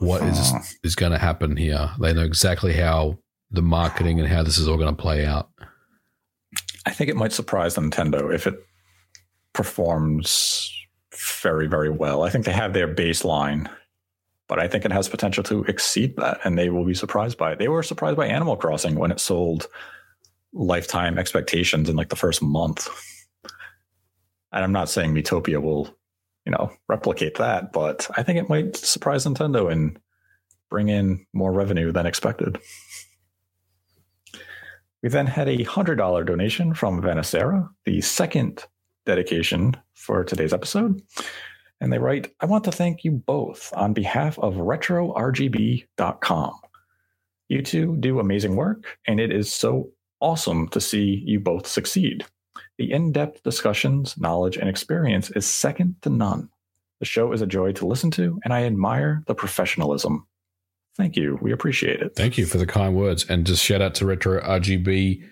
what 0.00 0.22
is 0.22 0.52
Uh. 0.52 0.60
is 0.82 0.94
going 0.94 1.12
to 1.12 1.18
happen 1.18 1.56
here? 1.56 1.90
They 2.00 2.12
know 2.12 2.22
exactly 2.22 2.72
how 2.72 3.18
the 3.50 3.62
marketing 3.62 4.20
and 4.20 4.28
how 4.28 4.42
this 4.42 4.58
is 4.58 4.68
all 4.68 4.76
going 4.76 4.94
to 4.94 5.02
play 5.02 5.24
out. 5.24 5.50
I 6.84 6.90
think 6.90 7.10
it 7.10 7.16
might 7.16 7.32
surprise 7.32 7.76
Nintendo 7.76 8.32
if 8.32 8.46
it 8.46 8.54
performs 9.52 10.72
very, 11.42 11.66
very 11.66 11.90
well. 11.90 12.22
I 12.22 12.30
think 12.30 12.44
they 12.44 12.52
have 12.52 12.74
their 12.74 12.92
baseline, 12.92 13.68
but 14.48 14.58
I 14.58 14.68
think 14.68 14.84
it 14.84 14.92
has 14.92 15.08
potential 15.08 15.42
to 15.44 15.64
exceed 15.64 16.16
that, 16.16 16.40
and 16.44 16.58
they 16.58 16.70
will 16.70 16.84
be 16.84 16.94
surprised 16.94 17.38
by 17.38 17.52
it. 17.52 17.58
They 17.58 17.68
were 17.68 17.82
surprised 17.82 18.16
by 18.16 18.26
Animal 18.26 18.56
Crossing 18.56 18.96
when 18.96 19.10
it 19.10 19.20
sold 19.20 19.66
lifetime 20.52 21.18
expectations 21.18 21.88
in 21.88 21.96
like 21.96 22.08
the 22.08 22.16
first 22.16 22.42
month. 22.42 22.88
And 24.52 24.62
I'm 24.62 24.72
not 24.72 24.88
saying 24.88 25.14
Miitopia 25.14 25.60
will, 25.60 25.95
you 26.46 26.52
know, 26.52 26.72
replicate 26.88 27.36
that, 27.36 27.72
but 27.72 28.08
I 28.16 28.22
think 28.22 28.38
it 28.38 28.48
might 28.48 28.76
surprise 28.76 29.26
Nintendo 29.26 29.70
and 29.70 29.98
bring 30.70 30.88
in 30.88 31.26
more 31.32 31.52
revenue 31.52 31.92
than 31.92 32.06
expected. 32.06 32.58
We 35.02 35.08
then 35.08 35.26
had 35.26 35.48
a 35.48 35.58
$100 35.58 36.26
donation 36.26 36.74
from 36.74 37.02
Vanessera, 37.02 37.68
the 37.84 38.00
second 38.00 38.64
dedication 39.04 39.76
for 39.94 40.24
today's 40.24 40.52
episode. 40.52 41.02
And 41.80 41.92
they 41.92 41.98
write, 41.98 42.32
I 42.40 42.46
want 42.46 42.64
to 42.64 42.72
thank 42.72 43.04
you 43.04 43.10
both 43.10 43.72
on 43.74 43.92
behalf 43.92 44.38
of 44.38 44.54
RetroRGB.com. 44.54 46.54
You 47.48 47.62
two 47.62 47.96
do 47.98 48.18
amazing 48.18 48.56
work, 48.56 48.98
and 49.06 49.20
it 49.20 49.30
is 49.30 49.52
so 49.52 49.90
awesome 50.20 50.68
to 50.68 50.80
see 50.80 51.22
you 51.24 51.38
both 51.38 51.66
succeed. 51.66 52.24
The 52.78 52.92
in 52.92 53.12
depth 53.12 53.42
discussions, 53.42 54.18
knowledge, 54.18 54.56
and 54.56 54.68
experience 54.68 55.30
is 55.30 55.46
second 55.46 55.96
to 56.02 56.10
none. 56.10 56.50
The 57.00 57.06
show 57.06 57.32
is 57.32 57.42
a 57.42 57.46
joy 57.46 57.72
to 57.72 57.86
listen 57.86 58.10
to, 58.12 58.38
and 58.44 58.52
I 58.52 58.64
admire 58.64 59.22
the 59.26 59.34
professionalism. 59.34 60.26
Thank 60.96 61.16
you. 61.16 61.38
We 61.42 61.52
appreciate 61.52 62.00
it. 62.00 62.14
Thank 62.16 62.38
you 62.38 62.46
for 62.46 62.56
the 62.58 62.66
kind 62.66 62.96
words. 62.96 63.26
And 63.28 63.46
just 63.46 63.62
shout 63.62 63.82
out 63.82 63.94
to 63.96 64.06
retrorgb.com. 64.06 65.24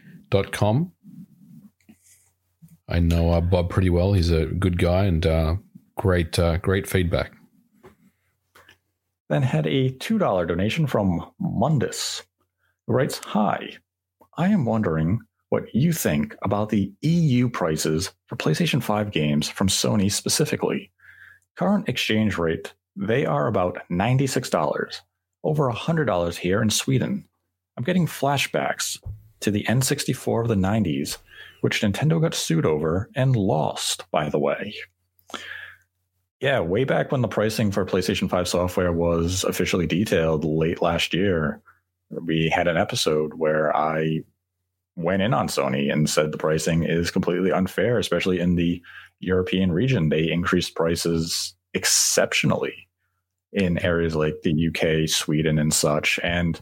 I 2.87 2.99
know 2.99 3.31
uh, 3.31 3.41
Bob 3.41 3.71
pretty 3.71 3.89
well. 3.89 4.13
He's 4.13 4.31
a 4.31 4.45
good 4.45 4.79
guy 4.79 5.05
and 5.05 5.27
uh, 5.27 5.57
great, 5.97 6.39
uh, 6.39 6.59
great 6.59 6.87
feedback. 6.87 7.33
Then 9.31 9.43
had 9.43 9.67
a 9.67 9.91
$2 9.91 10.47
donation 10.47 10.87
from 10.87 11.33
Mundus, 11.41 12.23
who 12.87 12.93
writes 12.93 13.19
Hi, 13.25 13.79
I 14.37 14.49
am 14.49 14.67
wondering 14.67 15.21
what 15.55 15.73
you 15.73 15.93
think 15.93 16.35
about 16.43 16.71
the 16.71 16.93
EU 17.03 17.49
prices 17.49 18.11
for 18.27 18.35
PlayStation 18.35 18.83
5 18.83 19.13
games 19.13 19.49
from 19.49 19.69
Sony 19.69 20.11
specifically. 20.11 20.91
Current 21.55 21.89
exchange 21.89 22.39
rate, 22.39 22.75
they 22.97 23.25
are 23.25 23.47
about 23.47 23.79
$96, 23.89 25.01
over 25.45 25.71
$100 25.71 26.35
here 26.35 26.61
in 26.61 26.71
Sweden. 26.71 27.29
I'm 27.77 27.85
getting 27.85 28.09
flashbacks 28.09 28.99
to 29.43 29.53
the 29.53 29.63
N64 29.69 30.43
of 30.43 30.49
the 30.49 30.57
90s, 30.57 31.19
which 31.61 31.83
Nintendo 31.83 32.21
got 32.21 32.35
sued 32.35 32.67
over 32.67 33.09
and 33.15 33.37
lost, 33.37 34.11
by 34.11 34.29
the 34.29 34.41
way. 34.41 34.75
Yeah, 36.41 36.59
way 36.63 36.83
back 36.83 37.13
when 37.13 37.21
the 37.21 37.29
pricing 37.29 37.71
for 37.71 37.87
PlayStation 37.87 38.29
5 38.29 38.49
software 38.49 38.91
was 38.91 39.45
officially 39.45 39.87
detailed 39.87 40.45
late 40.45 40.83
last 40.83 41.15
year, 41.15 41.63
we 42.11 42.49
had 42.49 42.67
an 42.67 42.77
episode 42.77 43.35
where 43.35 43.75
I 43.77 44.25
went 44.97 45.23
in 45.23 45.35
on 45.35 45.49
Sony 45.49 45.93
and 45.93 46.09
said 46.09 46.33
the 46.33 46.39
pricing 46.39 46.85
is 46.85 47.11
completely 47.11 47.51
unfair, 47.51 47.99
especially 47.99 48.41
in 48.41 48.55
the 48.55 48.83
European 49.21 49.73
region. 49.73 50.09
They 50.09 50.31
increased 50.31 50.75
prices 50.75 51.55
exceptionally 51.73 52.89
in 53.53 53.79
areas 53.79 54.15
like 54.15 54.43
the 54.43 54.69
UK, 54.69 55.09
Sweden, 55.09 55.59
and 55.59 55.73
such. 55.73 56.19
And 56.23 56.61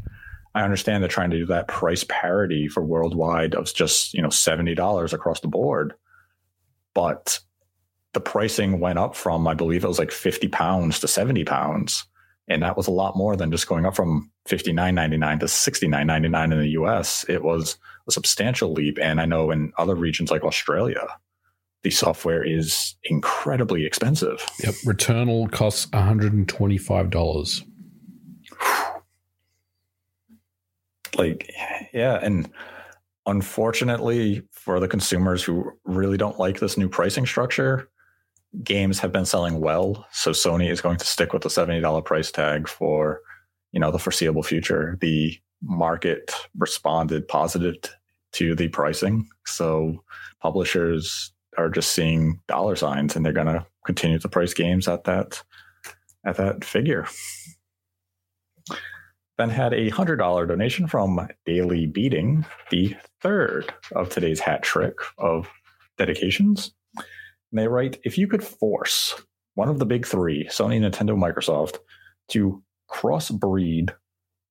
I 0.55 0.63
understand 0.63 1.03
they're 1.03 1.09
trying 1.09 1.31
to 1.31 1.39
do 1.39 1.47
that 1.47 1.69
price 1.69 2.05
parity 2.09 2.69
for 2.69 2.83
worldwide 2.83 3.55
of 3.55 3.73
just, 3.73 4.13
you 4.15 4.23
know, 4.23 4.29
$70 4.29 5.13
across 5.13 5.41
the 5.41 5.49
board. 5.49 5.95
But 6.95 7.41
the 8.13 8.21
pricing 8.21 8.79
went 8.79 8.99
up 8.99 9.17
from, 9.17 9.49
I 9.49 9.55
believe 9.55 9.85
it 9.85 9.89
was 9.89 9.99
like 9.99 10.11
50 10.11 10.49
pounds 10.49 11.01
to 11.01 11.09
70 11.09 11.45
pounds. 11.45 12.07
And 12.49 12.63
that 12.63 12.77
was 12.77 12.87
a 12.87 12.93
lot 12.93 13.17
more 13.17 13.37
than 13.37 13.51
just 13.51 13.67
going 13.67 13.87
up 13.87 13.97
from 13.97 14.31
$59.99 14.49 15.41
to 15.41 15.47
$69.99 15.47 16.53
in 16.53 16.59
the 16.59 16.69
US. 16.71 17.25
It 17.29 17.43
was 17.43 17.79
a 18.09 18.13
substantial 18.13 18.73
leap. 18.73 18.99
And 19.01 19.21
I 19.21 19.27
know 19.27 19.51
in 19.51 19.73
other 19.79 19.95
regions 19.95 20.31
like 20.31 20.45
Australia, 20.45 21.07
the 21.83 21.91
software 21.91 22.45
is 22.45 22.97
incredibly 23.05 23.85
expensive. 23.85 24.47
Yep. 24.63 24.75
Returnal 24.87 25.51
costs 25.51 25.87
$125. 25.87 27.65
Like, 31.19 31.53
yeah. 31.93 32.19
And 32.23 32.51
unfortunately, 33.27 34.43
for 34.53 34.81
the 34.81 34.89
consumers 34.89 35.43
who 35.43 35.73
really 35.85 36.17
don't 36.17 36.39
like 36.39 36.61
this 36.61 36.79
new 36.79 36.89
pricing 36.89 37.27
structure, 37.27 37.89
games 38.63 38.99
have 39.01 39.13
been 39.13 39.27
selling 39.27 39.61
well. 39.61 40.07
So 40.13 40.31
Sony 40.31 40.71
is 40.71 40.81
going 40.81 40.99
to 40.99 41.05
stick 41.05 41.33
with 41.33 41.43
the 41.43 41.49
$70 41.49 42.05
price 42.05 42.31
tag 42.31 42.69
for, 42.69 43.21
you 43.73 43.81
know, 43.81 43.91
the 43.91 43.99
foreseeable 43.99 44.43
future. 44.43 44.97
The 45.01 45.39
market 45.63 46.33
responded 46.59 47.29
positive 47.29 47.81
t- 47.81 47.91
to 48.33 48.55
the 48.55 48.69
pricing. 48.69 49.29
So 49.47 50.03
publishers 50.41 51.33
are 51.59 51.71
just 51.71 51.93
seeing 51.93 52.41
dollar 52.49 52.77
signs 52.77 53.15
and 53.15 53.25
they're 53.25 53.33
going 53.33 53.47
to 53.47 53.67
continue 53.85 54.19
to 54.19 54.29
price 54.29 54.55
games 54.55 54.89
at 54.89 55.05
that 55.05 55.43
at 56.25 56.37
that 56.37 56.65
figure. 56.65 57.07
Then 59.39 59.51
had 59.51 59.75
a 59.75 59.89
hundred 59.89 60.17
dollar 60.17 60.47
donation 60.47 60.87
from 60.87 61.29
Daily 61.47 61.87
Beating, 61.87 62.45
the 62.71 62.95
third 63.21 63.73
of 63.93 64.09
today's 64.09 64.41
hat 64.41 64.63
trick 64.63 64.95
of 65.19 65.49
dedications. 65.99 66.73
And 66.97 67.59
they 67.59 67.69
write, 67.69 67.99
if 68.05 68.17
you 68.19 68.29
could 68.29 68.45
force 68.45 69.21
one 69.55 69.69
of 69.69 69.79
the 69.79 69.87
big 69.87 70.07
three, 70.07 70.47
Sony, 70.47 70.81
Nintendo, 70.81 71.17
Microsoft, 71.17 71.79
to 72.29 72.63
crossbreed 72.91 73.91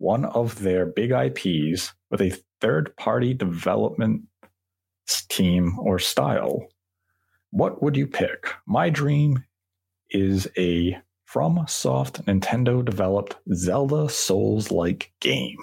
one 0.02 0.26
of 0.26 0.60
their 0.60 0.88
big 0.88 1.12
IPs 1.12 1.94
with 2.10 2.22
a 2.22 2.36
third 2.60 2.96
party 2.98 3.36
development 3.36 4.24
team 5.30 5.78
or 5.80 6.00
style, 6.00 6.68
what 7.52 7.84
would 7.84 7.96
you 7.96 8.08
pick? 8.08 8.52
My 8.66 8.90
dream 8.90 9.44
is 10.10 10.48
a 10.58 10.98
FromSoft 11.32 12.24
Nintendo 12.26 12.84
developed 12.84 13.36
Zelda 13.54 14.10
Souls 14.10 14.72
like 14.72 15.14
game. 15.22 15.58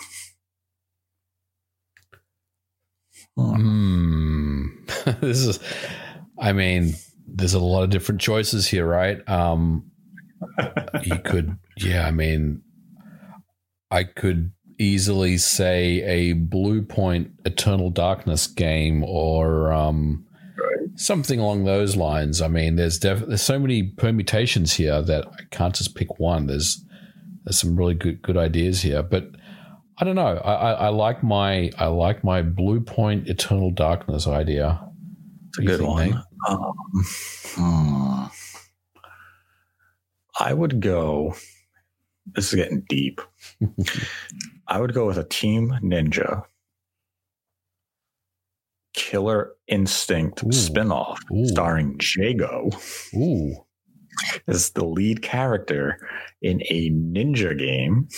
Hmm. 3.36 4.66
this 5.20 5.40
is, 5.40 5.59
I 6.39 6.52
mean, 6.52 6.94
there's 7.27 7.55
a 7.55 7.59
lot 7.59 7.82
of 7.82 7.90
different 7.90 8.20
choices 8.20 8.69
here, 8.69 8.86
right? 8.86 9.28
Um, 9.28 9.90
you 11.02 11.19
could, 11.24 11.59
yeah, 11.77 12.06
I 12.06 12.12
mean, 12.12 12.62
I 13.90 14.05
could 14.05 14.52
easily 14.78 15.39
say 15.39 16.02
a 16.02 16.35
Bluepoint 16.35 17.31
Eternal 17.44 17.90
Darkness 17.90 18.47
game 18.47 19.02
or 19.05 19.73
um, 19.73 20.24
something 20.94 21.40
along 21.40 21.65
those 21.65 21.97
lines. 21.97 22.40
I 22.40 22.48
mean, 22.48 22.77
there's 22.77 22.98
def- 22.98 23.27
there's 23.27 23.43
so 23.43 23.59
many 23.59 23.82
permutations 23.82 24.74
here 24.74 25.02
that 25.02 25.27
I 25.27 25.43
can't 25.51 25.74
just 25.74 25.94
pick 25.94 26.19
one. 26.19 26.47
There's 26.47 26.85
there's 27.44 27.59
some 27.59 27.77
really 27.77 27.94
good 27.94 28.23
good 28.23 28.36
ideas 28.36 28.82
here, 28.82 29.02
but 29.02 29.31
I 29.98 30.05
don't 30.05 30.16
know. 30.16 30.36
I, 30.39 30.52
I, 30.52 30.73
I 30.73 30.89
like 30.89 31.23
my 31.23 31.70
I 31.78 31.86
like 31.86 32.23
my 32.23 32.43
Bluepoint 32.43 33.28
Eternal 33.28 33.70
Darkness 33.70 34.27
idea. 34.27 34.85
It's 35.48 35.59
a 35.59 35.62
good 35.62 35.78
think, 35.81 35.89
one. 35.89 36.24
Um, 36.48 36.73
hmm. 37.55 38.24
I 40.39 40.52
would 40.52 40.81
go. 40.81 41.35
This 42.35 42.52
is 42.52 42.55
getting 42.55 42.85
deep. 42.89 43.20
I 44.69 44.81
would 44.81 44.94
go 44.94 45.06
with 45.06 45.19
a 45.19 45.24
Team 45.24 45.74
Ninja 45.82 46.44
Killer 48.94 49.52
Instinct 49.69 50.43
Ooh. 50.43 50.48
spinoff 50.48 51.19
Ooh. 51.32 51.47
starring 51.47 52.01
Jago. 52.16 52.70
Ooh. 53.15 53.55
As 54.48 54.70
the 54.70 54.85
lead 54.85 55.23
character 55.23 56.01
in 56.43 56.60
a 56.69 56.90
ninja 56.90 57.56
game 57.56 58.09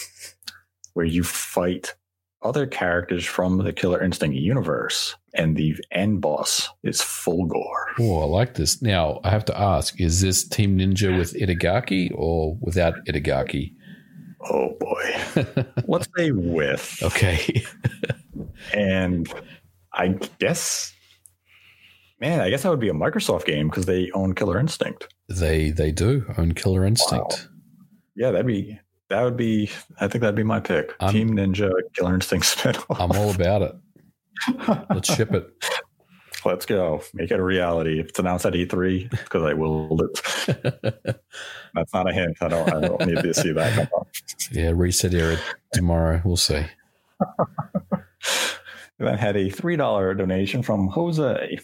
where 0.95 1.05
you 1.05 1.23
fight 1.23 1.95
other 2.43 2.67
characters 2.67 3.27
from 3.27 3.59
the 3.59 3.73
Killer 3.73 4.03
Instinct 4.03 4.35
universe, 4.37 5.15
and 5.35 5.57
the 5.57 5.77
end 5.91 6.21
boss 6.21 6.71
is 6.83 7.01
Fulgore. 7.01 7.93
Oh, 7.99 8.21
I 8.21 8.25
like 8.25 8.55
this. 8.55 8.81
Now, 8.81 9.21
I 9.25 9.31
have 9.31 9.45
to 9.47 9.61
ask 9.61 10.01
is 10.01 10.21
this 10.21 10.49
Team 10.49 10.79
Ninja 10.79 11.17
with 11.17 11.35
Itagaki 11.35 12.11
or 12.15 12.57
without 12.61 12.95
Itagaki? 13.07 13.75
Oh, 14.49 14.77
boy. 14.81 15.45
Let's 15.87 16.09
say 16.17 16.31
with. 16.31 16.99
Okay. 17.03 17.65
and 18.73 19.33
I 19.93 20.09
guess, 20.39 20.95
man, 22.21 22.41
I 22.41 22.51
guess 22.51 22.63
that 22.63 22.71
would 22.71 22.81
be 22.81 22.89
a 22.89 22.95
Microsoft 22.95 23.45
game 23.45 23.69
because 23.69 23.87
they 23.87 24.11
own 24.13 24.35
Killer 24.35 24.59
Instinct. 24.59 25.13
They 25.29 25.71
they 25.71 25.93
do 25.93 26.25
own 26.39 26.53
Killer 26.53 26.85
Instinct. 26.85 27.49
Wow. 27.49 27.57
Yeah, 28.17 28.31
that'd 28.31 28.47
be 28.47 28.79
that 29.11 29.23
would 29.23 29.37
be. 29.37 29.71
I 30.01 30.09
think 30.09 30.23
that'd 30.23 30.37
be 30.37 30.43
my 30.45 30.61
pick. 30.61 30.95
I'm, 31.01 31.13
Team 31.13 31.31
Ninja 31.31 31.71
Killer 31.95 32.15
Instinct 32.15 32.47
spinoff. 32.57 32.97
I'm 32.99 33.13
all 33.13 33.31
about 33.31 33.63
it. 33.63 33.75
Let's 34.91 35.13
ship 35.15 35.35
it. 35.35 35.49
Let's 36.45 36.67
go. 36.67 37.03
Make 37.15 37.31
it 37.31 37.39
a 37.41 37.43
reality. 37.43 38.01
If 38.01 38.11
it's 38.11 38.19
announced 38.19 38.47
at 38.47 38.55
E3, 38.55 39.11
because 39.11 39.43
I 39.43 39.55
will 39.55 40.01
it. 40.03 40.21
That's 41.75 41.93
not 41.93 42.09
a 42.09 42.13
hint. 42.13 42.37
I 42.41 42.49
don't. 42.49 42.73
I 42.73 42.81
don't 42.81 43.07
need 43.07 43.23
to 43.23 43.35
see 43.35 43.53
that. 43.53 43.91
Yeah, 44.51 44.71
ResetEra 44.71 45.39
tomorrow. 45.73 46.21
We'll 46.25 46.37
see. 46.37 46.65
then 48.99 49.19
had 49.19 49.37
a 49.37 49.51
$3 49.51 50.19
donation 50.19 50.63
from 50.63 50.89
Jose. 50.89 51.59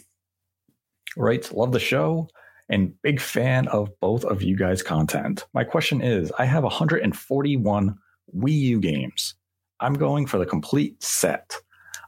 Writes, 1.16 1.52
love 1.52 1.72
the 1.72 1.80
show 1.80 2.28
and 2.68 3.00
big 3.02 3.20
fan 3.20 3.68
of 3.68 3.90
both 4.00 4.24
of 4.24 4.42
you 4.42 4.56
guys' 4.56 4.82
content. 4.82 5.46
My 5.54 5.64
question 5.64 6.00
is 6.02 6.32
I 6.38 6.44
have 6.44 6.64
141 6.64 7.98
Wii 8.36 8.52
U 8.52 8.80
games. 8.80 9.34
I'm 9.80 9.94
going 9.94 10.26
for 10.26 10.38
the 10.38 10.46
complete 10.46 11.02
set. 11.02 11.54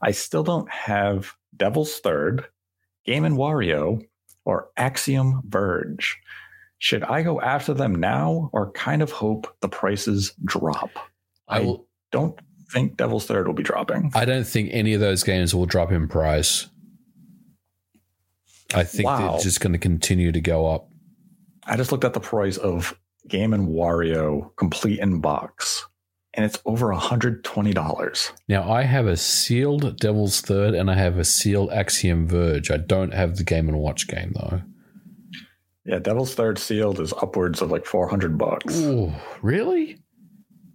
I 0.02 0.12
still 0.12 0.42
don't 0.42 0.70
have 0.70 1.32
Devil's 1.56 1.98
Third, 1.98 2.46
Game 3.08 3.24
and 3.24 3.38
Wario, 3.38 4.02
or 4.44 4.68
Axiom 4.76 5.40
Verge. 5.46 6.18
Should 6.76 7.02
I 7.04 7.22
go 7.22 7.40
after 7.40 7.72
them 7.72 7.94
now 7.94 8.50
or 8.52 8.70
kind 8.72 9.00
of 9.00 9.10
hope 9.10 9.46
the 9.62 9.68
prices 9.70 10.34
drop? 10.44 10.90
I, 11.48 11.60
I 11.60 11.76
don't 12.12 12.38
think 12.70 12.98
Devil's 12.98 13.24
Third 13.24 13.46
will 13.46 13.54
be 13.54 13.62
dropping. 13.62 14.12
I 14.14 14.26
don't 14.26 14.46
think 14.46 14.68
any 14.74 14.92
of 14.92 15.00
those 15.00 15.22
games 15.22 15.54
will 15.54 15.64
drop 15.64 15.90
in 15.90 16.06
price. 16.06 16.68
I 18.74 18.84
think 18.84 19.06
wow. 19.06 19.30
they're 19.30 19.40
just 19.40 19.60
going 19.60 19.72
to 19.72 19.78
continue 19.78 20.30
to 20.30 20.40
go 20.42 20.66
up. 20.66 20.90
I 21.64 21.78
just 21.78 21.90
looked 21.90 22.04
at 22.04 22.12
the 22.12 22.20
price 22.20 22.58
of 22.58 22.94
Game 23.26 23.54
and 23.54 23.68
Wario 23.68 24.54
complete 24.56 24.98
in 24.98 25.22
box, 25.22 25.86
and 26.38 26.44
it's 26.44 26.62
over 26.66 26.94
$120. 26.94 28.32
Now, 28.48 28.70
I 28.70 28.82
have 28.84 29.08
a 29.08 29.16
sealed 29.16 29.98
Devil's 29.98 30.40
Third 30.40 30.72
and 30.72 30.88
I 30.88 30.94
have 30.94 31.18
a 31.18 31.24
sealed 31.24 31.72
Axiom 31.72 32.28
Verge. 32.28 32.70
I 32.70 32.76
don't 32.76 33.12
have 33.12 33.38
the 33.38 33.42
Game 33.42 33.68
and 33.68 33.76
Watch 33.76 34.06
game, 34.06 34.34
though. 34.36 34.62
Yeah, 35.84 35.98
Devil's 35.98 36.36
Third 36.36 36.60
sealed 36.60 37.00
is 37.00 37.12
upwards 37.14 37.60
of 37.60 37.72
like 37.72 37.84
400 37.86 38.38
bucks. 38.38 38.78
Ooh, 38.78 39.12
really? 39.42 39.98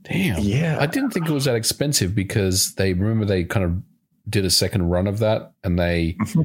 Damn. 0.01 0.41
Yeah. 0.41 0.79
I 0.81 0.85
didn't 0.85 1.11
think 1.11 1.29
it 1.29 1.33
was 1.33 1.45
that 1.45 1.55
expensive 1.55 2.13
because 2.13 2.75
they 2.75 2.91
remember 2.91 3.23
they 3.23 3.45
kind 3.45 3.65
of 3.65 3.81
did 4.29 4.43
a 4.43 4.49
second 4.49 4.89
run 4.89 5.07
of 5.07 5.19
that 5.19 5.53
and 5.63 5.79
they, 5.79 6.17
mm-hmm. 6.19 6.41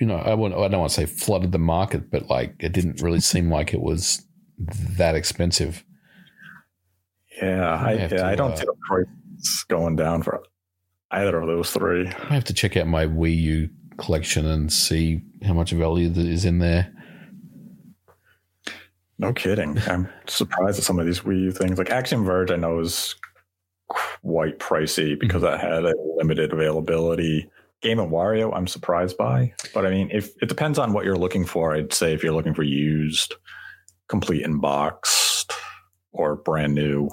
you 0.00 0.06
know, 0.06 0.16
I, 0.16 0.32
wouldn't, 0.32 0.58
I 0.58 0.68
don't 0.68 0.80
want 0.80 0.90
to 0.92 0.96
say 0.96 1.04
flooded 1.04 1.52
the 1.52 1.58
market, 1.58 2.10
but 2.10 2.30
like 2.30 2.54
it 2.60 2.72
didn't 2.72 3.02
really 3.02 3.20
seem 3.20 3.50
like 3.50 3.74
it 3.74 3.82
was 3.82 4.24
that 4.56 5.16
expensive. 5.16 5.84
Yeah. 7.42 7.74
I, 7.74 8.04
I, 8.04 8.06
to, 8.08 8.24
I 8.24 8.34
don't 8.34 8.52
uh, 8.52 8.56
see 8.56 8.64
the 8.64 8.74
price 8.88 9.64
going 9.68 9.96
down 9.96 10.22
for 10.22 10.42
either 11.10 11.38
of 11.38 11.46
those 11.46 11.70
three. 11.70 12.06
I 12.06 12.34
have 12.34 12.44
to 12.44 12.54
check 12.54 12.76
out 12.76 12.86
my 12.86 13.06
Wii 13.06 13.36
U 13.36 13.70
collection 13.98 14.46
and 14.46 14.72
see 14.72 15.22
how 15.44 15.52
much 15.52 15.72
value 15.72 16.10
is 16.10 16.44
in 16.44 16.58
there. 16.58 16.92
No 19.18 19.32
kidding. 19.32 19.78
I'm 19.86 20.08
surprised 20.26 20.78
at 20.78 20.84
some 20.84 20.98
of 20.98 21.06
these 21.06 21.20
Wii 21.20 21.42
U 21.42 21.52
things. 21.52 21.78
Like 21.78 21.90
Axiom 21.90 22.24
Verge, 22.24 22.50
I 22.50 22.56
know 22.56 22.78
is 22.80 23.14
quite 23.88 24.58
pricey 24.58 25.18
because 25.18 25.42
that 25.42 25.60
had 25.60 25.84
a 25.84 25.94
limited 26.16 26.52
availability. 26.52 27.50
Game 27.82 27.98
and 27.98 28.12
Wario, 28.12 28.54
I'm 28.54 28.68
surprised 28.68 29.16
by, 29.16 29.52
but 29.74 29.84
I 29.84 29.90
mean, 29.90 30.08
if 30.12 30.30
it 30.40 30.48
depends 30.48 30.78
on 30.78 30.92
what 30.92 31.04
you're 31.04 31.16
looking 31.16 31.44
for, 31.44 31.74
I'd 31.74 31.92
say 31.92 32.14
if 32.14 32.22
you're 32.22 32.32
looking 32.32 32.54
for 32.54 32.62
used, 32.62 33.34
complete 34.06 34.42
in 34.42 34.60
boxed, 34.60 35.52
or 36.12 36.36
brand 36.36 36.74
new. 36.74 37.10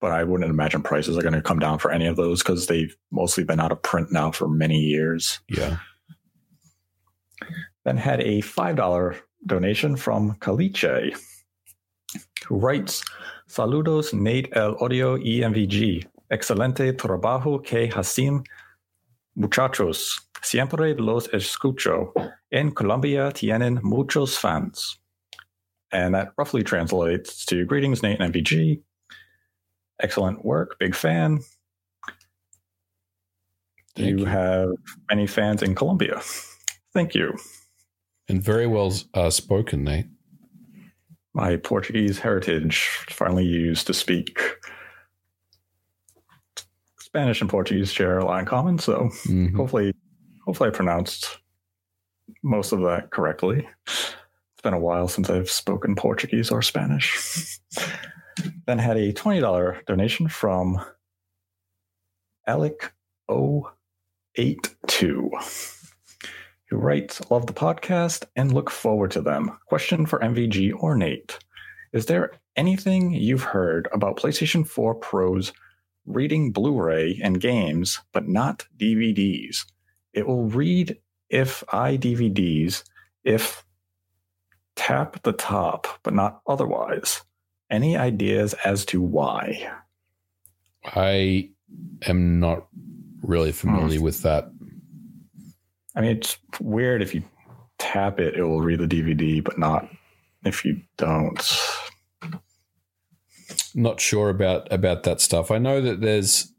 But 0.00 0.12
I 0.12 0.24
wouldn't 0.24 0.50
imagine 0.50 0.82
prices 0.82 1.16
are 1.16 1.22
going 1.22 1.34
to 1.34 1.42
come 1.42 1.58
down 1.58 1.78
for 1.78 1.90
any 1.90 2.06
of 2.06 2.16
those 2.16 2.42
because 2.42 2.66
they've 2.66 2.96
mostly 3.10 3.44
been 3.44 3.60
out 3.60 3.72
of 3.72 3.82
print 3.82 4.12
now 4.12 4.30
for 4.30 4.48
many 4.48 4.78
years. 4.78 5.40
Yeah. 5.48 5.78
Then 7.84 7.96
had 7.96 8.20
a 8.20 8.40
five 8.40 8.76
dollar 8.76 9.16
donation 9.46 9.96
from 9.96 10.36
Caliche 10.36 11.16
who 12.46 12.58
writes 12.58 13.02
Saludos 13.48 14.12
Nate 14.12 14.48
El 14.52 14.76
Audio 14.80 15.16
EMVG. 15.16 16.06
Excelente 16.30 16.92
trabajo 16.92 17.64
que 17.64 17.88
hacen 17.88 18.44
muchachos. 19.36 20.20
Siempre 20.42 20.94
los 20.94 21.28
escucho. 21.28 22.12
En 22.52 22.70
Colombia 22.70 23.32
tienen 23.32 23.80
muchos 23.82 24.36
fans. 24.36 24.98
And 25.90 26.14
that 26.14 26.32
roughly 26.36 26.62
translates 26.62 27.44
to 27.46 27.64
Greetings, 27.64 28.02
Nate 28.02 28.20
and 28.20 28.32
MVG. 28.34 28.82
Excellent 30.00 30.44
work. 30.44 30.76
Big 30.78 30.94
fan. 30.94 31.40
You, 33.96 34.18
you, 34.18 34.24
have 34.26 34.70
many 35.10 35.26
fans 35.26 35.62
in 35.62 35.74
Colombia. 35.74 36.20
Thank 36.94 37.16
you. 37.16 37.36
And 38.28 38.40
very 38.40 38.66
well 38.66 38.92
uh, 39.14 39.30
spoken, 39.30 39.82
Nate 39.82 40.06
my 41.38 41.56
Portuguese 41.56 42.18
heritage 42.18 42.88
finally 43.10 43.44
used 43.44 43.86
to 43.86 43.94
speak. 43.94 44.56
Spanish 46.98 47.40
and 47.40 47.48
Portuguese 47.48 47.92
share 47.92 48.18
a 48.18 48.24
lot 48.24 48.40
in 48.40 48.44
common, 48.44 48.76
so 48.76 49.08
mm-hmm. 49.24 49.56
hopefully, 49.56 49.94
hopefully 50.44 50.68
I 50.68 50.72
pronounced 50.72 51.38
most 52.42 52.72
of 52.72 52.80
that 52.80 53.10
correctly. 53.12 53.68
It's 53.86 54.62
been 54.64 54.74
a 54.74 54.80
while 54.80 55.06
since 55.06 55.30
I've 55.30 55.48
spoken 55.48 55.94
Portuguese 55.94 56.50
or 56.50 56.60
Spanish. 56.60 57.60
Then 58.66 58.78
had 58.78 58.96
a 58.96 59.12
twenty 59.12 59.40
dollar 59.40 59.82
donation 59.86 60.28
from 60.28 60.80
Alec 62.46 62.92
082 63.28 65.30
who 66.70 66.76
writes, 66.76 67.20
Love 67.30 67.46
the 67.46 67.52
podcast 67.52 68.24
and 68.36 68.52
look 68.52 68.70
forward 68.70 69.10
to 69.12 69.20
them. 69.20 69.58
Question 69.66 70.06
for 70.06 70.18
MVG 70.20 70.72
or 70.78 70.96
Nate 70.96 71.38
Is 71.92 72.06
there 72.06 72.32
anything 72.56 73.12
you've 73.12 73.42
heard 73.42 73.88
about 73.92 74.16
PlayStation 74.16 74.66
4 74.66 74.94
Pro's 74.96 75.52
reading 76.06 76.52
Blu 76.52 76.80
ray 76.80 77.20
and 77.22 77.40
games, 77.40 78.00
but 78.12 78.28
not 78.28 78.66
DVDs? 78.76 79.64
It 80.12 80.26
will 80.26 80.44
read 80.44 80.98
if 81.30 81.62
I 81.72 81.96
DVDs 81.96 82.82
if 83.24 83.64
tap 84.76 85.22
the 85.22 85.32
top, 85.32 85.86
but 86.02 86.14
not 86.14 86.40
otherwise. 86.46 87.22
Any 87.70 87.96
ideas 87.96 88.54
as 88.64 88.84
to 88.86 89.02
why? 89.02 89.70
I 90.84 91.50
am 92.06 92.40
not 92.40 92.66
really 93.22 93.52
familiar 93.52 94.00
with 94.00 94.22
that. 94.22 94.50
I 95.94 96.00
mean, 96.00 96.16
it's 96.16 96.38
weird 96.60 97.02
if 97.02 97.14
you 97.14 97.24
tap 97.78 98.20
it, 98.20 98.36
it 98.36 98.42
will 98.42 98.60
read 98.60 98.80
the 98.80 98.86
DVD, 98.86 99.42
but 99.42 99.58
not 99.58 99.88
if 100.44 100.64
you 100.64 100.80
don't. 100.96 101.40
Not 103.74 104.00
sure 104.00 104.30
about 104.30 104.72
about 104.72 105.02
that 105.02 105.20
stuff. 105.20 105.50
I 105.50 105.58
know 105.58 105.80
that 105.80 106.00
there's 106.00 106.52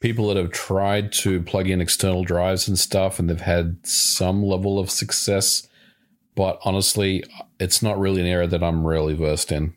people 0.00 0.28
that 0.28 0.36
have 0.36 0.50
tried 0.50 1.12
to 1.12 1.40
plug 1.42 1.68
in 1.68 1.80
external 1.80 2.24
drives 2.24 2.66
and 2.66 2.78
stuff, 2.78 3.18
and 3.18 3.30
they've 3.30 3.40
had 3.40 3.78
some 3.86 4.42
level 4.42 4.78
of 4.78 4.90
success. 4.90 5.68
But 6.34 6.58
honestly, 6.64 7.24
it's 7.60 7.82
not 7.82 7.98
really 7.98 8.20
an 8.20 8.26
area 8.26 8.48
that 8.48 8.62
I'm 8.62 8.86
really 8.86 9.14
versed 9.14 9.52
in. 9.52 9.76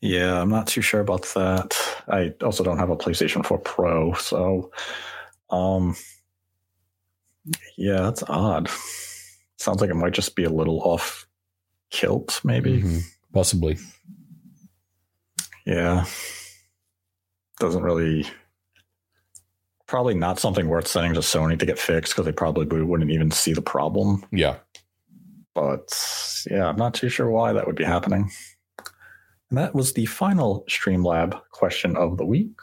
Yeah, 0.00 0.40
I'm 0.40 0.48
not 0.48 0.66
too 0.66 0.80
sure 0.80 1.00
about 1.00 1.22
that. 1.34 1.76
I 2.08 2.32
also 2.42 2.64
don't 2.64 2.78
have 2.78 2.90
a 2.90 2.96
PlayStation 2.96 3.44
4 3.44 3.58
Pro, 3.58 4.14
so 4.14 4.70
um 5.50 5.94
yeah, 7.76 8.02
that's 8.02 8.22
odd. 8.28 8.68
Sounds 9.58 9.80
like 9.80 9.90
it 9.90 9.94
might 9.94 10.12
just 10.12 10.36
be 10.36 10.44
a 10.44 10.50
little 10.50 10.80
off 10.82 11.26
kilt, 11.90 12.40
maybe. 12.44 12.82
Mhm. 12.82 13.02
Possibly. 13.32 13.78
Yeah. 15.66 16.04
Doesn't 17.58 17.82
really 17.82 18.26
probably 19.86 20.14
not 20.14 20.38
something 20.38 20.68
worth 20.68 20.86
sending 20.86 21.14
to 21.14 21.20
Sony 21.20 21.58
to 21.58 21.66
get 21.66 21.78
fixed 21.78 22.12
because 22.12 22.24
they 22.24 22.32
probably 22.32 22.64
wouldn't 22.82 23.10
even 23.10 23.30
see 23.30 23.52
the 23.52 23.62
problem. 23.62 24.24
Yeah. 24.32 24.56
But 25.54 25.88
yeah, 26.50 26.68
I'm 26.68 26.76
not 26.76 26.94
too 26.94 27.08
sure 27.08 27.28
why 27.28 27.52
that 27.52 27.66
would 27.66 27.76
be 27.76 27.84
happening. 27.84 28.30
And 29.50 29.58
that 29.58 29.74
was 29.74 29.92
the 29.92 30.06
final 30.06 30.64
Streamlab 30.68 31.40
question 31.50 31.96
of 31.96 32.16
the 32.16 32.24
week. 32.24 32.56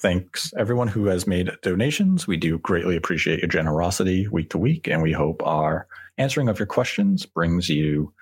Thanks 0.00 0.52
everyone 0.56 0.88
who 0.88 1.06
has 1.06 1.26
made 1.26 1.50
donations. 1.62 2.26
We 2.26 2.36
do 2.36 2.58
greatly 2.58 2.96
appreciate 2.96 3.40
your 3.40 3.48
generosity 3.48 4.28
week 4.28 4.50
to 4.50 4.58
week, 4.58 4.86
and 4.86 5.02
we 5.02 5.12
hope 5.12 5.42
our 5.44 5.88
answering 6.18 6.48
of 6.48 6.58
your 6.58 6.66
questions 6.66 7.26
brings 7.26 7.68
you 7.68 8.12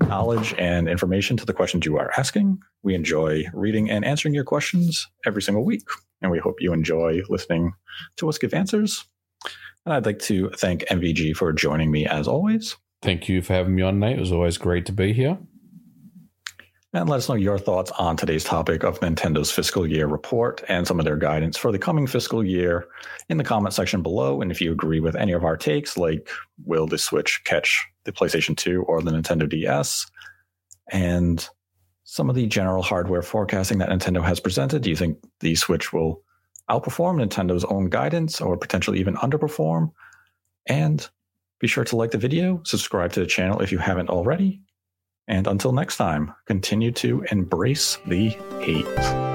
knowledge 0.00 0.54
and 0.58 0.88
information 0.88 1.36
to 1.36 1.46
the 1.46 1.52
questions 1.52 1.86
you 1.86 1.98
are 1.98 2.10
asking. 2.18 2.58
We 2.82 2.94
enjoy 2.94 3.44
reading 3.52 3.90
and 3.90 4.04
answering 4.04 4.34
your 4.34 4.44
questions 4.44 5.06
every 5.24 5.42
single 5.42 5.64
week, 5.64 5.86
and 6.20 6.32
we 6.32 6.38
hope 6.38 6.56
you 6.60 6.72
enjoy 6.72 7.20
listening 7.28 7.74
to 8.16 8.28
us 8.28 8.38
give 8.38 8.54
answers. 8.54 9.04
And 9.84 9.92
I'd 9.92 10.06
like 10.06 10.18
to 10.20 10.50
thank 10.56 10.84
MVG 10.86 11.36
for 11.36 11.52
joining 11.52 11.90
me 11.90 12.06
as 12.06 12.26
always. 12.26 12.76
Thank 13.02 13.28
you 13.28 13.42
for 13.42 13.52
having 13.52 13.74
me 13.74 13.82
on, 13.82 14.00
Nate. 14.00 14.16
It 14.16 14.20
was 14.20 14.32
always 14.32 14.58
great 14.58 14.86
to 14.86 14.92
be 14.92 15.12
here. 15.12 15.38
And 16.94 17.08
let 17.08 17.16
us 17.16 17.28
know 17.28 17.36
your 17.36 17.58
thoughts 17.58 17.90
on 17.92 18.18
today's 18.18 18.44
topic 18.44 18.84
of 18.84 19.00
Nintendo's 19.00 19.50
fiscal 19.50 19.86
year 19.86 20.06
report 20.06 20.62
and 20.68 20.86
some 20.86 20.98
of 20.98 21.06
their 21.06 21.16
guidance 21.16 21.56
for 21.56 21.72
the 21.72 21.78
coming 21.78 22.06
fiscal 22.06 22.44
year 22.44 22.86
in 23.30 23.38
the 23.38 23.44
comment 23.44 23.72
section 23.72 24.02
below. 24.02 24.42
And 24.42 24.50
if 24.50 24.60
you 24.60 24.72
agree 24.72 25.00
with 25.00 25.16
any 25.16 25.32
of 25.32 25.42
our 25.42 25.56
takes, 25.56 25.96
like 25.96 26.28
will 26.66 26.86
the 26.86 26.98
Switch 26.98 27.40
catch 27.44 27.86
the 28.04 28.12
PlayStation 28.12 28.54
2 28.54 28.82
or 28.82 29.00
the 29.00 29.10
Nintendo 29.10 29.48
DS? 29.48 30.06
And 30.90 31.48
some 32.04 32.28
of 32.28 32.36
the 32.36 32.46
general 32.46 32.82
hardware 32.82 33.22
forecasting 33.22 33.78
that 33.78 33.88
Nintendo 33.88 34.22
has 34.22 34.38
presented, 34.38 34.82
do 34.82 34.90
you 34.90 34.96
think 34.96 35.16
the 35.40 35.54
Switch 35.54 35.94
will 35.94 36.22
outperform 36.68 37.26
Nintendo's 37.26 37.64
own 37.64 37.88
guidance 37.88 38.38
or 38.38 38.58
potentially 38.58 39.00
even 39.00 39.14
underperform? 39.14 39.92
And 40.66 41.08
be 41.58 41.68
sure 41.68 41.84
to 41.84 41.96
like 41.96 42.10
the 42.10 42.18
video, 42.18 42.60
subscribe 42.66 43.12
to 43.12 43.20
the 43.20 43.26
channel 43.26 43.62
if 43.62 43.72
you 43.72 43.78
haven't 43.78 44.10
already, 44.10 44.60
and 45.28 45.46
until 45.46 45.72
next 45.72 45.96
time, 45.96 46.34
continue 46.46 46.92
to 46.92 47.24
embrace 47.30 47.98
the 48.06 48.30
hate. 48.60 49.31